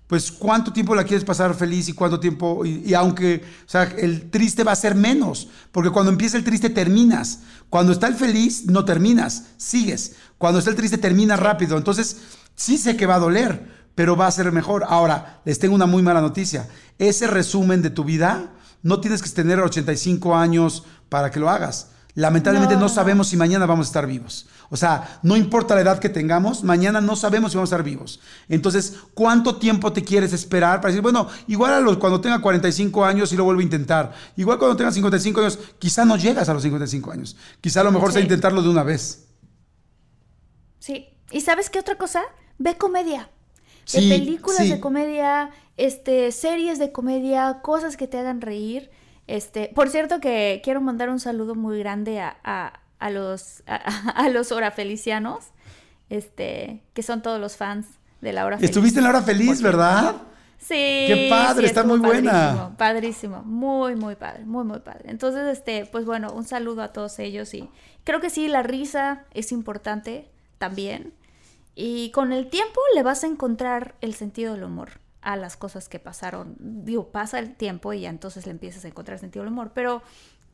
pues 0.07 0.31
cuánto 0.31 0.73
tiempo 0.73 0.95
la 0.95 1.05
quieres 1.05 1.25
pasar 1.25 1.55
feliz 1.55 1.89
y 1.89 1.93
cuánto 1.93 2.21
tiempo, 2.21 2.65
y, 2.65 2.95
aunque, 2.95 3.43
o 3.67 3.69
sea, 3.69 3.83
el 3.83 4.31
triste 4.31 4.63
va 4.63 4.73
a 4.73 4.77
ser 4.77 4.95
menos, 4.95 5.49
porque 5.73 5.91
cuando 5.91 6.13
empieza 6.13 6.37
el 6.37 6.45
triste 6.45 6.71
terminas, 6.71 7.41
cuando 7.71 7.93
está 7.93 8.07
el 8.07 8.15
feliz 8.15 8.67
no 8.67 8.85
terminas, 8.85 9.45
sigues, 9.57 10.15
cuando 10.39 10.61
está 10.61 10.71
el 10.71 10.77
triste 10.77 10.99
terminas 10.99 11.41
rápido, 11.41 11.77
entonces 11.77 12.19
sí 12.55 12.79
sé 12.79 12.97
que 12.97 13.07
va 13.07 13.17
a 13.17 13.21
doler, 13.21 13.69
pero 13.97 14.17
va 14.17 14.29
a 14.29 14.33
ser 14.33 14.53
mejor. 14.53 14.85
Ahora, 14.89 15.41
les 15.45 15.59
tengo 15.59 15.75
una 15.75 15.87
muy 15.87 16.03
mala 16.03 16.21
noticia, 16.21 16.69
ese 16.99 17.27
resumen 17.27 17.83
de 17.83 17.91
tu 17.91 18.05
vida, 18.05 18.53
no 18.83 19.01
tienes 19.01 19.23
que 19.23 19.31
tener 19.31 19.59
85 19.59 20.37
años 20.37 20.85
para 21.09 21.33
que 21.33 21.41
lo 21.41 21.51
hagas. 21.51 21.89
Lamentablemente 22.17 22.77
no 22.77 22.89
sabemos 22.89 23.29
si 23.29 23.37
mañana 23.37 23.67
vamos 23.67 23.87
a 23.87 23.91
estar 23.91 24.07
vivos. 24.07 24.49
O 24.71 24.77
sea, 24.79 25.21
no 25.23 25.37
importa 25.37 25.75
la 25.75 25.83
edad 25.83 25.99
que 25.99 26.09
tengamos, 26.09 26.65
mañana 26.65 27.03
no 27.03 27.15
sabemos 27.15 27.53
si 27.53 27.59
vamos 27.59 27.71
a 27.71 27.77
estar 27.77 27.85
vivos. 27.85 28.21
Entonces, 28.49 28.97
¿cuánto 29.13 29.57
tiempo 29.57 29.93
te 29.93 30.03
quieres 30.03 30.33
esperar 30.33 30.81
para 30.81 30.93
decir, 30.93 31.03
bueno, 31.03 31.29
igual 31.47 31.75
a 31.75 31.81
los, 31.81 31.99
cuando 31.99 32.23
tenga 32.23 32.41
45 32.41 33.05
años 33.05 33.35
y 33.35 33.37
lo 33.37 33.45
vuelvo 33.45 33.61
a 33.61 33.65
intentar? 33.65 34.15
Igual 34.35 34.59
cuando 34.59 34.79
tenga 34.79 34.93
55 34.93 35.41
años, 35.41 35.59
quizá 35.79 36.07
no 36.07 36.17
llegas 36.17 36.49
a 36.49 36.55
los 36.55 36.63
55 36.63 37.13
años. 37.13 37.37
Quizá 37.61 37.83
a 37.83 37.85
lo 37.85 37.93
mejor 37.93 38.11
sea 38.15 38.23
intentarlo 38.23 38.63
de 38.63 38.71
una 38.71 38.83
vez. 38.83 39.27
Sí. 40.79 41.09
¿Y 41.31 41.43
sabes 41.43 41.69
qué 41.69 41.79
otra 41.79 41.99
cosa? 41.99 42.23
Ve 42.57 42.79
comedia. 42.79 43.29
Ve 43.93 44.09
películas 44.09 44.67
de 44.67 44.81
comedia, 44.81 45.51
este, 45.77 46.33
series 46.33 46.79
de 46.79 46.93
comedia, 46.93 47.61
cosas 47.61 47.99
que 47.99 48.09
te 48.09 48.19
hagan 48.19 48.41
reír. 48.41 48.91
Este, 49.27 49.71
por 49.75 49.89
cierto 49.89 50.21
que 50.21 50.61
quiero 50.63 50.81
mandar 50.81 51.11
un 51.11 51.19
saludo 51.21 51.55
muy 51.55 51.79
grande 51.79 52.21
a 52.21 52.81
a 52.99 53.11
los, 53.11 53.63
a, 53.67 54.29
los 54.29 54.53
hora 54.53 54.71
felicianos, 54.71 55.47
este, 56.09 56.83
que 56.95 57.03
son 57.03 57.23
todos 57.23 57.41
los 57.41 57.57
fans 57.57 57.87
de 58.21 58.33
la 58.33 58.47
hora 58.47 58.57
feliz. 58.57 58.71
Estuviste 58.71 58.99
en 58.99 59.05
la 59.05 59.11
hora 59.11 59.23
feliz, 59.23 59.63
¿verdad? 59.63 60.17
Sí. 60.59 60.75
Qué 60.75 61.27
padre, 61.31 61.67
está 61.67 61.85
muy 61.85 61.99
buena. 61.99 62.75
Padrísimo, 62.77 63.43
muy, 63.43 63.95
muy 63.95 64.17
padre, 64.17 64.45
muy, 64.45 64.65
muy 64.65 64.81
padre. 64.81 65.11
Entonces, 65.11 65.59
este, 65.59 65.87
pues 65.87 66.05
bueno, 66.07 66.33
un 66.33 66.45
saludo 66.45 66.83
a 66.83 66.93
todos 66.93 67.19
ellos 67.19 67.53
y 67.55 67.69
creo 68.05 68.21
que 68.21 68.31
sí, 68.31 68.49
la 68.49 68.63
risa 68.63 69.25
es 69.35 69.53
importante 69.53 70.31
también. 70.59 71.13
Y 71.75 72.11
con 72.13 72.33
el 72.33 72.49
tiempo 72.49 72.81
le 72.95 73.03
vas 73.03 73.23
a 73.23 73.27
encontrar 73.27 73.97
el 74.01 74.15
sentido 74.15 74.55
del 74.55 74.65
humor 74.65 75.06
a 75.27 75.35
las 75.35 75.57
cosas 75.57 75.89
que 75.89 75.99
pasaron. 75.99 76.55
Digo, 76.61 77.09
pasa 77.09 77.41
el 77.41 77.57
tiempo 77.57 77.93
y 77.93 78.03
ya 78.03 78.11
entonces 78.11 78.47
le 78.47 78.53
empiezas 78.53 78.85
a 78.85 78.89
encontrar 78.89 79.19
sentido 79.19 79.45
del 79.45 79.53
humor. 79.53 79.73
Pero 79.75 80.01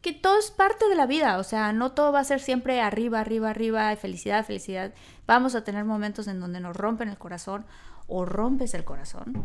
que 0.01 0.15
todo 0.15 0.39
es 0.39 0.51
parte 0.51 0.89
de 0.89 0.97
la 0.97 1.07
vida, 1.07 1.37
o 1.37 1.45
sea, 1.45 1.75
no 1.75 1.93
todo 1.93 2.11
va 2.11 2.21
a 2.21 2.25
ser 2.25 2.41
siempre 2.41 2.81
arriba, 2.81 3.21
arriba, 3.21 3.51
arriba, 3.51 3.95
felicidad, 3.97 4.47
felicidad. 4.47 4.95
Vamos 5.27 5.55
a 5.55 5.63
tener 5.63 5.85
momentos 5.85 6.27
en 6.27 6.41
donde 6.41 6.59
nos 6.59 6.75
rompen 6.75 7.11
el 7.11 7.19
corazón 7.19 7.67
o 8.07 8.25
rompes 8.25 8.73
el 8.73 8.85
corazón 8.85 9.45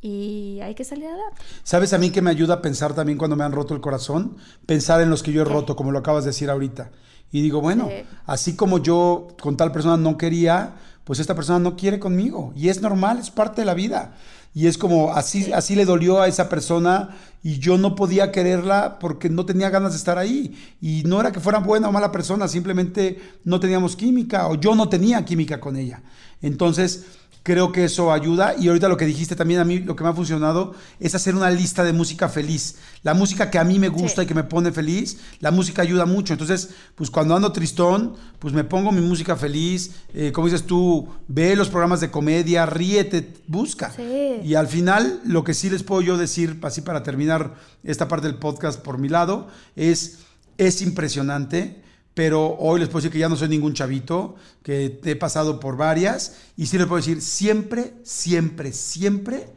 y 0.00 0.58
hay 0.62 0.74
que 0.74 0.84
salir 0.84 1.06
adelante. 1.06 1.42
¿Sabes 1.62 1.92
a 1.92 1.98
mí 1.98 2.10
que 2.10 2.22
me 2.22 2.30
ayuda 2.30 2.54
a 2.54 2.62
pensar 2.62 2.94
también 2.94 3.18
cuando 3.18 3.36
me 3.36 3.44
han 3.44 3.52
roto 3.52 3.74
el 3.74 3.82
corazón? 3.82 4.38
Pensar 4.64 5.02
en 5.02 5.10
los 5.10 5.22
que 5.22 5.32
yo 5.32 5.42
he 5.42 5.44
roto, 5.44 5.76
como 5.76 5.92
lo 5.92 5.98
acabas 5.98 6.24
de 6.24 6.30
decir 6.30 6.50
ahorita. 6.50 6.90
Y 7.30 7.42
digo, 7.42 7.60
bueno, 7.60 7.88
así 8.26 8.56
como 8.56 8.78
yo 8.78 9.28
con 9.40 9.56
tal 9.56 9.70
persona 9.70 9.96
no 9.96 10.18
quería, 10.18 10.74
pues 11.04 11.18
esta 11.18 11.34
persona 11.34 11.58
no 11.58 11.76
quiere 11.76 11.98
conmigo. 11.98 12.52
Y 12.56 12.68
es 12.68 12.82
normal, 12.82 13.18
es 13.18 13.30
parte 13.30 13.62
de 13.62 13.66
la 13.66 13.74
vida. 13.74 14.14
Y 14.54 14.66
es 14.66 14.76
como, 14.76 15.12
así, 15.14 15.52
así 15.52 15.74
le 15.74 15.84
dolió 15.84 16.20
a 16.20 16.28
esa 16.28 16.48
persona 16.48 17.16
y 17.42 17.58
yo 17.58 17.78
no 17.78 17.94
podía 17.94 18.30
quererla 18.30 18.98
porque 18.98 19.30
no 19.30 19.46
tenía 19.46 19.70
ganas 19.70 19.92
de 19.92 19.98
estar 19.98 20.18
ahí. 20.18 20.54
Y 20.80 21.02
no 21.04 21.20
era 21.20 21.32
que 21.32 21.40
fuera 21.40 21.58
buena 21.58 21.88
o 21.88 21.92
mala 21.92 22.12
persona, 22.12 22.48
simplemente 22.48 23.18
no 23.44 23.60
teníamos 23.60 23.96
química 23.96 24.48
o 24.48 24.54
yo 24.56 24.74
no 24.74 24.88
tenía 24.88 25.24
química 25.24 25.58
con 25.58 25.76
ella. 25.76 26.02
Entonces, 26.42 27.06
Creo 27.42 27.72
que 27.72 27.84
eso 27.84 28.12
ayuda. 28.12 28.54
Y 28.58 28.68
ahorita 28.68 28.88
lo 28.88 28.96
que 28.96 29.04
dijiste 29.04 29.34
también 29.34 29.60
a 29.60 29.64
mí, 29.64 29.80
lo 29.80 29.96
que 29.96 30.04
me 30.04 30.10
ha 30.10 30.14
funcionado 30.14 30.74
es 31.00 31.14
hacer 31.14 31.34
una 31.34 31.50
lista 31.50 31.82
de 31.82 31.92
música 31.92 32.28
feliz. 32.28 32.76
La 33.02 33.14
música 33.14 33.50
que 33.50 33.58
a 33.58 33.64
mí 33.64 33.80
me 33.80 33.88
gusta 33.88 34.22
y 34.22 34.26
que 34.26 34.34
me 34.34 34.44
pone 34.44 34.70
feliz, 34.70 35.18
la 35.40 35.50
música 35.50 35.82
ayuda 35.82 36.06
mucho. 36.06 36.32
Entonces, 36.34 36.70
pues 36.94 37.10
cuando 37.10 37.34
ando 37.34 37.50
tristón, 37.50 38.14
pues 38.38 38.54
me 38.54 38.62
pongo 38.62 38.92
mi 38.92 39.00
música 39.00 39.34
feliz. 39.34 39.90
Eh, 40.14 40.30
como 40.30 40.46
dices 40.46 40.64
tú, 40.64 41.08
ve 41.26 41.56
los 41.56 41.68
programas 41.68 42.00
de 42.00 42.10
comedia, 42.12 42.64
ríete, 42.64 43.34
busca. 43.48 43.92
Y 44.44 44.54
al 44.54 44.68
final, 44.68 45.20
lo 45.24 45.42
que 45.42 45.54
sí 45.54 45.68
les 45.68 45.82
puedo 45.82 46.00
yo 46.00 46.16
decir, 46.16 46.60
así 46.62 46.80
para 46.80 47.02
terminar 47.02 47.54
esta 47.82 48.06
parte 48.06 48.28
del 48.28 48.36
podcast 48.36 48.80
por 48.80 48.98
mi 48.98 49.08
lado, 49.08 49.48
es, 49.74 50.18
es 50.58 50.80
impresionante 50.80 51.81
pero 52.14 52.56
hoy 52.58 52.80
les 52.80 52.88
puedo 52.88 53.00
decir 53.00 53.12
que 53.12 53.18
ya 53.18 53.28
no 53.28 53.36
soy 53.36 53.48
ningún 53.48 53.74
chavito, 53.74 54.36
que 54.62 55.00
he 55.04 55.16
pasado 55.16 55.60
por 55.60 55.76
varias, 55.76 56.36
y 56.56 56.66
sí 56.66 56.78
les 56.78 56.86
puedo 56.86 57.00
decir, 57.00 57.22
siempre, 57.22 57.94
siempre, 58.02 58.72
siempre, 58.72 59.48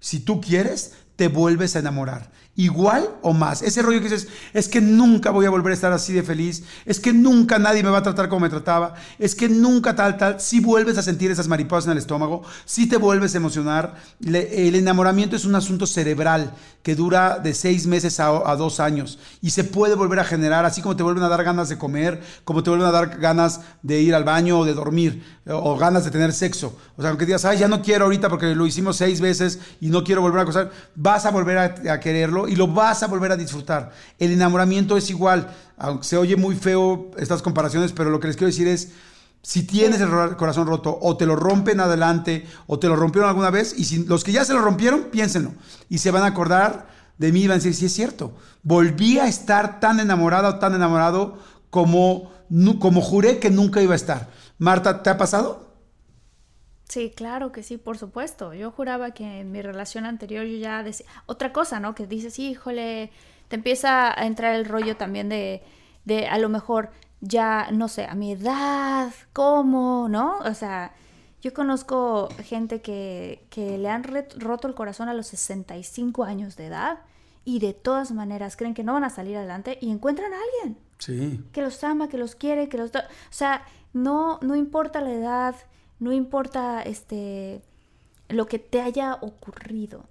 si 0.00 0.20
tú 0.20 0.40
quieres, 0.40 0.92
te 1.16 1.28
vuelves 1.28 1.76
a 1.76 1.80
enamorar 1.80 2.30
igual 2.56 3.10
o 3.22 3.32
más. 3.32 3.62
Ese 3.62 3.82
rollo 3.82 3.98
que 3.98 4.08
dices, 4.08 4.28
es 4.52 4.68
que 4.68 4.80
nunca 4.80 5.30
voy 5.30 5.46
a 5.46 5.50
volver 5.50 5.72
a 5.72 5.74
estar 5.74 5.92
así 5.92 6.12
de 6.12 6.22
feliz, 6.22 6.62
es 6.84 7.00
que 7.00 7.12
nunca 7.12 7.58
nadie 7.58 7.82
me 7.82 7.90
va 7.90 7.98
a 7.98 8.02
tratar 8.02 8.28
como 8.28 8.40
me 8.40 8.48
trataba, 8.48 8.94
es 9.18 9.34
que 9.34 9.48
nunca 9.48 9.94
tal, 9.96 10.16
tal, 10.16 10.40
si 10.40 10.60
vuelves 10.60 10.98
a 10.98 11.02
sentir 11.02 11.30
esas 11.30 11.48
mariposas 11.48 11.86
en 11.86 11.92
el 11.92 11.98
estómago, 11.98 12.42
si 12.64 12.88
te 12.88 12.96
vuelves 12.96 13.34
a 13.34 13.38
emocionar. 13.38 13.94
el 14.20 14.74
enamoramiento 14.74 15.36
es 15.36 15.44
un 15.44 15.54
asunto 15.54 15.86
cerebral 15.86 16.54
que 16.84 16.94
dura 16.94 17.38
de 17.38 17.54
seis 17.54 17.86
meses 17.86 18.20
a, 18.20 18.26
dos 18.56 18.78
años 18.78 19.18
y 19.40 19.50
se 19.50 19.64
puede 19.64 19.94
volver 19.94 20.20
a 20.20 20.24
generar, 20.24 20.66
así 20.66 20.82
como 20.82 20.94
te 20.94 21.02
vuelven 21.02 21.24
a 21.24 21.30
dar 21.30 21.42
ganas 21.42 21.70
de 21.70 21.78
comer, 21.78 22.22
como 22.44 22.62
te 22.62 22.68
vuelven 22.68 22.86
a 22.86 22.92
dar 22.92 23.18
ganas 23.18 23.62
de 23.82 24.02
ir 24.02 24.14
al 24.14 24.22
baño 24.22 24.58
o 24.58 24.64
de 24.66 24.74
dormir, 24.74 25.24
o 25.46 25.78
ganas 25.78 26.04
de 26.04 26.10
tener 26.10 26.34
sexo. 26.34 26.76
O 26.96 27.00
sea, 27.00 27.08
aunque 27.08 27.24
digas, 27.24 27.46
ay, 27.46 27.56
ya 27.56 27.68
no 27.68 27.80
quiero 27.80 28.04
ahorita 28.04 28.28
porque 28.28 28.54
lo 28.54 28.66
hicimos 28.66 28.98
seis 28.98 29.22
veces 29.22 29.60
y 29.80 29.88
no 29.88 30.04
quiero 30.04 30.20
volver 30.20 30.40
a 30.40 30.42
acosar, 30.42 30.70
vas 30.94 31.24
a 31.24 31.30
volver 31.30 31.56
a 31.58 32.00
quererlo 32.00 32.43
y 32.48 32.56
lo 32.56 32.68
vas 32.68 33.02
a 33.02 33.06
volver 33.06 33.32
a 33.32 33.36
disfrutar. 33.36 33.92
El 34.18 34.32
enamoramiento 34.32 34.96
es 34.96 35.10
igual, 35.10 35.48
aunque 35.76 36.04
se 36.04 36.16
oye 36.16 36.36
muy 36.36 36.54
feo 36.56 37.10
estas 37.18 37.42
comparaciones, 37.42 37.92
pero 37.92 38.10
lo 38.10 38.20
que 38.20 38.28
les 38.28 38.36
quiero 38.36 38.48
decir 38.48 38.68
es, 38.68 38.92
si 39.42 39.64
tienes 39.64 40.00
el 40.00 40.36
corazón 40.36 40.66
roto, 40.66 40.98
o 41.02 41.16
te 41.16 41.26
lo 41.26 41.36
rompen 41.36 41.80
adelante, 41.80 42.46
o 42.66 42.78
te 42.78 42.88
lo 42.88 42.96
rompieron 42.96 43.28
alguna 43.28 43.50
vez, 43.50 43.74
y 43.76 43.84
si 43.84 44.04
los 44.04 44.24
que 44.24 44.32
ya 44.32 44.44
se 44.44 44.54
lo 44.54 44.62
rompieron, 44.62 45.04
piénsenlo, 45.10 45.52
y 45.90 45.98
se 45.98 46.10
van 46.10 46.22
a 46.22 46.26
acordar 46.26 46.88
de 47.18 47.30
mí 47.30 47.42
y 47.42 47.46
van 47.46 47.56
a 47.56 47.58
decir, 47.58 47.74
sí 47.74 47.86
es 47.86 47.92
cierto, 47.92 48.34
volví 48.62 49.18
a 49.18 49.28
estar 49.28 49.80
tan 49.80 50.00
enamorado 50.00 50.48
o 50.48 50.58
tan 50.58 50.74
enamorado 50.74 51.38
como, 51.70 52.30
como 52.80 53.02
juré 53.02 53.38
que 53.38 53.50
nunca 53.50 53.82
iba 53.82 53.92
a 53.92 53.96
estar. 53.96 54.30
Marta, 54.58 55.02
¿te 55.02 55.10
ha 55.10 55.18
pasado? 55.18 55.63
Sí, 56.88 57.12
claro 57.14 57.50
que 57.52 57.62
sí, 57.62 57.78
por 57.78 57.98
supuesto. 57.98 58.54
Yo 58.54 58.70
juraba 58.70 59.12
que 59.12 59.40
en 59.40 59.52
mi 59.52 59.62
relación 59.62 60.04
anterior 60.04 60.44
yo 60.44 60.58
ya 60.58 60.82
decía 60.82 61.06
otra 61.26 61.52
cosa, 61.52 61.80
¿no? 61.80 61.94
Que 61.94 62.06
dices, 62.06 62.38
híjole, 62.38 63.10
te 63.48 63.56
empieza 63.56 64.18
a 64.18 64.26
entrar 64.26 64.54
el 64.54 64.66
rollo 64.66 64.96
también 64.96 65.28
de, 65.28 65.62
de 66.04 66.26
a 66.28 66.38
lo 66.38 66.48
mejor 66.48 66.90
ya, 67.20 67.68
no 67.72 67.88
sé, 67.88 68.04
a 68.04 68.14
mi 68.14 68.32
edad, 68.32 69.12
¿cómo? 69.32 70.08
¿No? 70.08 70.38
O 70.40 70.54
sea, 70.54 70.92
yo 71.40 71.54
conozco 71.54 72.28
gente 72.42 72.82
que, 72.82 73.46
que 73.50 73.78
le 73.78 73.88
han 73.88 74.04
roto 74.04 74.68
el 74.68 74.74
corazón 74.74 75.08
a 75.08 75.14
los 75.14 75.26
65 75.28 76.24
años 76.24 76.56
de 76.56 76.66
edad 76.66 76.98
y 77.44 77.58
de 77.58 77.72
todas 77.72 78.12
maneras 78.12 78.56
creen 78.56 78.74
que 78.74 78.84
no 78.84 78.94
van 78.94 79.04
a 79.04 79.10
salir 79.10 79.36
adelante 79.36 79.78
y 79.80 79.90
encuentran 79.90 80.32
a 80.32 80.36
alguien. 80.36 80.78
Sí. 80.98 81.44
Que 81.52 81.62
los 81.62 81.82
ama, 81.84 82.08
que 82.08 82.18
los 82.18 82.34
quiere, 82.34 82.68
que 82.68 82.78
los... 82.78 82.90
O 82.94 83.00
sea, 83.30 83.64
no, 83.92 84.38
no 84.42 84.54
importa 84.54 85.00
la 85.00 85.12
edad, 85.12 85.54
no 85.98 86.12
importa 86.12 86.82
este 86.82 87.62
lo 88.28 88.46
que 88.46 88.58
te 88.58 88.80
haya 88.80 89.14
ocurrido. 89.20 90.04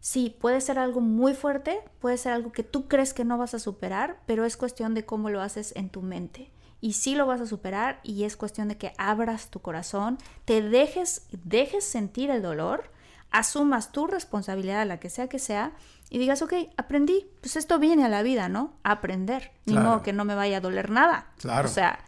Sí, 0.00 0.34
puede 0.40 0.60
ser 0.60 0.78
algo 0.78 1.00
muy 1.00 1.34
fuerte, 1.34 1.80
puede 2.00 2.16
ser 2.16 2.32
algo 2.32 2.52
que 2.52 2.62
tú 2.62 2.88
crees 2.88 3.12
que 3.12 3.24
no 3.24 3.36
vas 3.36 3.54
a 3.54 3.58
superar, 3.58 4.20
pero 4.26 4.44
es 4.44 4.56
cuestión 4.56 4.94
de 4.94 5.04
cómo 5.04 5.28
lo 5.28 5.42
haces 5.42 5.72
en 5.76 5.90
tu 5.90 6.02
mente. 6.02 6.50
Y 6.80 6.92
sí 6.92 7.16
lo 7.16 7.26
vas 7.26 7.40
a 7.40 7.46
superar 7.46 8.00
y 8.04 8.22
es 8.24 8.36
cuestión 8.36 8.68
de 8.68 8.78
que 8.78 8.92
abras 8.96 9.50
tu 9.50 9.60
corazón, 9.60 10.18
te 10.44 10.62
dejes, 10.62 11.26
dejes 11.32 11.84
sentir 11.84 12.30
el 12.30 12.42
dolor, 12.42 12.92
asumas 13.30 13.90
tu 13.90 14.06
responsabilidad, 14.06 14.86
la 14.86 15.00
que 15.00 15.10
sea 15.10 15.28
que 15.28 15.40
sea, 15.40 15.72
y 16.10 16.18
digas, 16.18 16.40
ok, 16.40 16.54
aprendí, 16.76 17.26
pues 17.40 17.56
esto 17.56 17.78
viene 17.78 18.04
a 18.04 18.08
la 18.08 18.22
vida, 18.22 18.48
¿no? 18.48 18.72
aprender, 18.84 19.50
ni 19.66 19.74
modo 19.74 20.02
que 20.02 20.12
no 20.12 20.24
me 20.24 20.34
vaya 20.34 20.58
a 20.58 20.60
doler 20.60 20.88
nada. 20.88 21.26
Claro. 21.38 21.68
O 21.68 21.70
sea, 21.70 21.98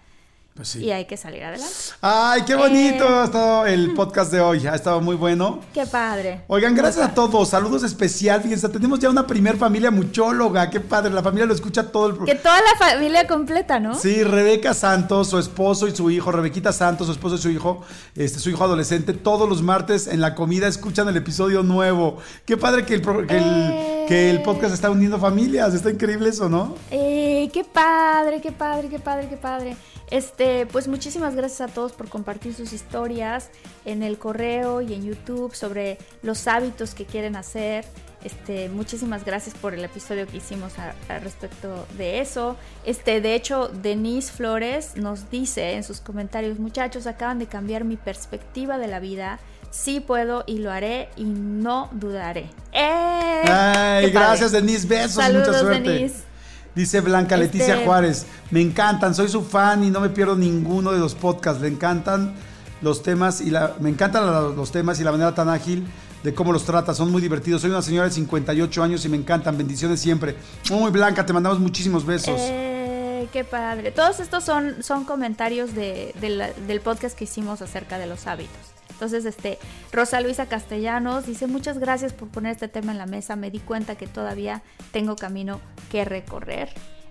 Pues 0.61 0.76
y 0.76 0.90
hay 0.92 1.06
que 1.06 1.16
salir 1.16 1.42
adelante. 1.42 1.72
Ay, 2.02 2.42
qué 2.46 2.54
bonito 2.54 3.04
Eh. 3.04 3.14
ha 3.20 3.24
estado 3.24 3.64
el 3.66 3.94
podcast 3.94 4.30
de 4.30 4.42
hoy. 4.42 4.66
Ha 4.66 4.74
estado 4.74 5.00
muy 5.00 5.16
bueno. 5.16 5.61
Qué 5.72 5.86
padre. 5.86 6.42
Oigan, 6.48 6.74
gracias 6.74 7.02
a 7.08 7.14
todos. 7.14 7.48
Saludos 7.48 7.82
especial. 7.82 8.42
Fíjense, 8.42 8.68
tenemos 8.68 8.98
ya 8.98 9.08
una 9.08 9.26
primer 9.26 9.56
familia 9.56 9.90
muchóloga. 9.90 10.68
Qué 10.68 10.78
padre. 10.78 11.14
La 11.14 11.22
familia 11.22 11.46
lo 11.46 11.54
escucha 11.54 11.90
todo 11.90 12.08
el 12.08 12.18
Que 12.26 12.34
toda 12.34 12.58
la 12.61 12.76
familia 12.78 13.26
completa, 13.26 13.80
¿no? 13.80 13.94
Sí, 13.94 14.22
Rebeca 14.22 14.74
Santos, 14.74 15.28
su 15.30 15.38
esposo 15.38 15.88
y 15.88 15.96
su 15.96 16.11
hijo, 16.11 16.30
Rebequita 16.30 16.74
Santos, 16.74 17.06
su 17.06 17.12
esposo 17.14 17.36
y 17.36 17.38
su 17.38 17.48
hijo, 17.48 17.80
este, 18.14 18.38
su 18.38 18.50
hijo 18.50 18.62
adolescente, 18.62 19.14
todos 19.14 19.48
los 19.48 19.62
martes 19.62 20.08
en 20.08 20.20
la 20.20 20.34
comida 20.34 20.68
escuchan 20.68 21.08
el 21.08 21.16
episodio 21.16 21.62
nuevo. 21.62 22.18
Qué 22.44 22.58
padre 22.58 22.84
que 22.84 22.96
el, 22.96 23.00
que 23.00 23.36
el, 23.38 23.44
Eh. 23.44 24.04
que 24.08 24.28
el 24.30 24.42
podcast 24.42 24.74
está 24.74 24.90
uniendo 24.90 25.18
familias. 25.18 25.72
Está 25.72 25.88
increíble 25.90 26.28
eso, 26.28 26.50
¿no? 26.50 26.74
Eh, 26.90 27.48
qué 27.50 27.64
padre, 27.64 28.42
qué 28.42 28.52
padre, 28.52 28.88
qué 28.90 28.98
padre, 28.98 29.26
qué 29.30 29.36
padre. 29.38 29.76
Este, 30.11 30.66
pues 30.66 30.88
muchísimas 30.88 31.36
gracias 31.36 31.61
a 31.70 31.72
todos 31.72 31.92
por 31.92 32.08
compartir 32.08 32.52
sus 32.54 32.72
historias 32.72 33.48
en 33.84 34.02
el 34.02 34.18
correo 34.18 34.80
y 34.80 34.92
en 34.94 35.04
YouTube 35.04 35.54
sobre 35.54 35.98
los 36.22 36.48
hábitos 36.48 36.94
que 36.94 37.04
quieren 37.06 37.36
hacer. 37.36 37.84
Este, 38.24 38.68
muchísimas 38.68 39.24
gracias 39.24 39.54
por 39.54 39.72
el 39.72 39.82
episodio 39.84 40.26
que 40.26 40.38
hicimos 40.38 40.72
a- 40.78 40.94
a 41.08 41.18
respecto 41.20 41.86
de 41.96 42.20
eso. 42.20 42.56
Este, 42.84 43.20
de 43.20 43.34
hecho, 43.34 43.68
Denise 43.68 44.30
Flores 44.32 44.96
nos 44.96 45.30
dice 45.30 45.72
en 45.74 45.84
sus 45.84 46.00
comentarios, 46.00 46.58
muchachos, 46.58 47.06
acaban 47.06 47.38
de 47.38 47.46
cambiar 47.46 47.84
mi 47.84 47.96
perspectiva 47.96 48.76
de 48.78 48.88
la 48.88 48.98
vida. 49.00 49.38
Sí 49.70 50.00
puedo 50.00 50.42
y 50.46 50.58
lo 50.58 50.72
haré 50.72 51.08
y 51.16 51.22
no 51.24 51.88
dudaré. 51.92 52.50
¡Eh! 52.72 53.42
Ay, 53.46 54.11
gracias, 54.11 54.50
Denise. 54.52 54.86
Besos, 54.86 55.12
Saludos, 55.14 55.46
mucha 55.48 55.61
suerte. 55.61 55.88
Denise. 55.90 56.30
Dice 56.75 57.01
Blanca 57.01 57.37
Leticia 57.37 57.75
Este- 57.75 57.85
Juárez, 57.87 58.27
me 58.51 58.61
encantan, 58.61 59.14
soy 59.14 59.29
su 59.29 59.43
fan 59.43 59.83
y 59.85 59.91
no 59.91 60.01
me 60.01 60.09
pierdo 60.09 60.37
ninguno 60.37 60.93
de 60.93 60.99
los 60.99 61.14
podcasts. 61.14 61.61
Le 61.61 61.68
encantan 61.68 62.35
los 62.81 63.03
temas 63.03 63.41
y 63.41 63.51
la, 63.51 63.75
me 63.81 63.91
encantan 63.91 64.55
los 64.57 64.71
temas 64.73 65.01
y 65.01 65.05
la 65.05 65.12
manera 65.12 65.35
tan 65.35 65.49
ágil 65.49 65.87
de 66.23 66.33
cómo 66.35 66.53
los 66.53 66.64
trata. 66.64 66.95
Son 66.95 67.11
muy 67.11 67.21
divertidos. 67.21 67.62
Soy 67.62 67.71
una 67.71 67.83
señora 67.83 68.07
de 68.09 68.14
58 68.14 68.83
años 68.83 69.05
y 69.05 69.09
me 69.09 69.16
encantan. 69.16 69.59
Bendiciones 69.59 70.01
siempre. 70.01 70.37
Muy 70.71 70.91
Blanca, 70.91 71.27
te 71.27 71.33
mandamos 71.33 71.59
muchísimos 71.59 72.07
besos. 72.07 72.37
Eh, 72.39 73.29
qué 73.33 73.43
padre. 73.45 73.91
Todos 73.91 74.21
estos 74.21 74.45
son, 74.45 74.83
son 74.83 75.05
comentarios 75.05 75.75
de- 75.75 76.14
de 76.21 76.29
la- 76.31 76.53
del 76.53 76.81
podcast 76.81 77.16
que 77.18 77.25
hicimos 77.25 77.61
acerca 77.62 77.99
de 77.99 78.07
los 78.07 78.27
hábitos. 78.27 78.57
Entonces, 79.01 79.24
este, 79.24 79.59
Rosa 79.92 80.20
Luisa 80.20 80.44
Castellanos 80.44 81.24
dice, 81.24 81.46
muchas 81.46 81.78
gracias 81.78 82.12
por 82.12 82.28
poner 82.28 82.53
este 82.53 82.68
tema 82.68 82.92
en 82.92 82.98
la 82.98 83.07
mesa. 83.07 83.34
Me 83.34 83.51
di 83.51 83.59
cuenta 83.59 83.94
que 83.94 84.07
todavía 84.07 84.62
tengo 84.92 85.16
camino 85.16 85.59
que 85.90 86.05
recorrer 86.05 86.68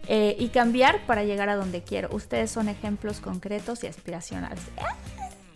eh, 0.07 0.35
y 0.37 0.49
cambiar 0.49 1.03
para 1.07 1.23
llegar 1.23 1.49
a 1.49 1.55
donde 1.55 1.81
quiero. 1.81 2.09
Ustedes 2.11 2.51
son 2.51 2.69
ejemplos 2.69 3.21
concretos 3.21 3.83
y 3.83 3.87
aspiracionales. 3.87 4.59
¡Eh! 4.77 4.83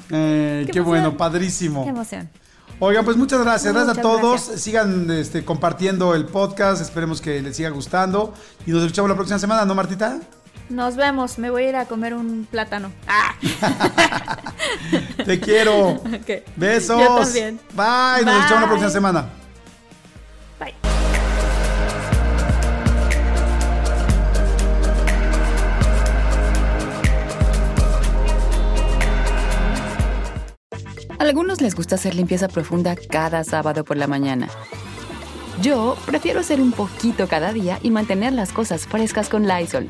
Eh, 0.09 0.67
qué 0.73 0.79
bueno, 0.79 1.15
padrísimo. 1.15 1.83
¡Qué 1.83 1.91
emoción! 1.91 2.31
Oigan, 2.79 3.05
pues 3.05 3.15
muchas 3.15 3.43
gracias. 3.43 3.71
Gracias 3.71 3.95
a 3.95 4.01
todos. 4.01 4.47
gracias. 4.47 4.61
Sigan 4.61 5.11
este, 5.11 5.45
compartiendo 5.45 6.15
el 6.15 6.25
podcast. 6.25 6.81
Esperemos 6.81 7.21
que 7.21 7.43
les 7.43 7.55
siga 7.55 7.69
gustando. 7.69 8.33
Y 8.65 8.71
nos 8.71 8.81
escuchamos 8.81 9.07
la 9.07 9.15
próxima 9.15 9.37
semana, 9.37 9.65
¿no, 9.65 9.75
Martita? 9.75 10.19
Nos 10.69 10.95
vemos. 10.95 11.37
Me 11.37 11.49
voy 11.49 11.63
a 11.63 11.69
ir 11.69 11.75
a 11.75 11.85
comer 11.85 12.13
un 12.13 12.47
plátano. 12.49 12.91
¡Ah! 13.07 13.35
Te 15.25 15.39
quiero. 15.39 16.01
Besos. 16.55 16.99
Yo 16.99 17.15
también. 17.15 17.59
Bye. 17.73 18.25
Nos 18.25 18.35
escuchamos 18.35 18.61
la 18.61 18.67
próxima 18.67 18.89
semana. 18.89 19.25
Bye. 20.59 20.73
A 31.19 31.23
algunos 31.23 31.61
les 31.61 31.75
gusta 31.75 31.95
hacer 31.95 32.15
limpieza 32.15 32.47
profunda 32.47 32.95
cada 32.95 33.43
sábado 33.43 33.83
por 33.83 33.97
la 33.97 34.07
mañana. 34.07 34.49
Yo 35.61 35.95
prefiero 36.05 36.39
hacer 36.39 36.59
un 36.59 36.71
poquito 36.71 37.27
cada 37.27 37.53
día 37.53 37.79
y 37.83 37.91
mantener 37.91 38.33
las 38.33 38.51
cosas 38.51 38.87
frescas 38.87 39.29
con 39.29 39.47
Lysol. 39.47 39.89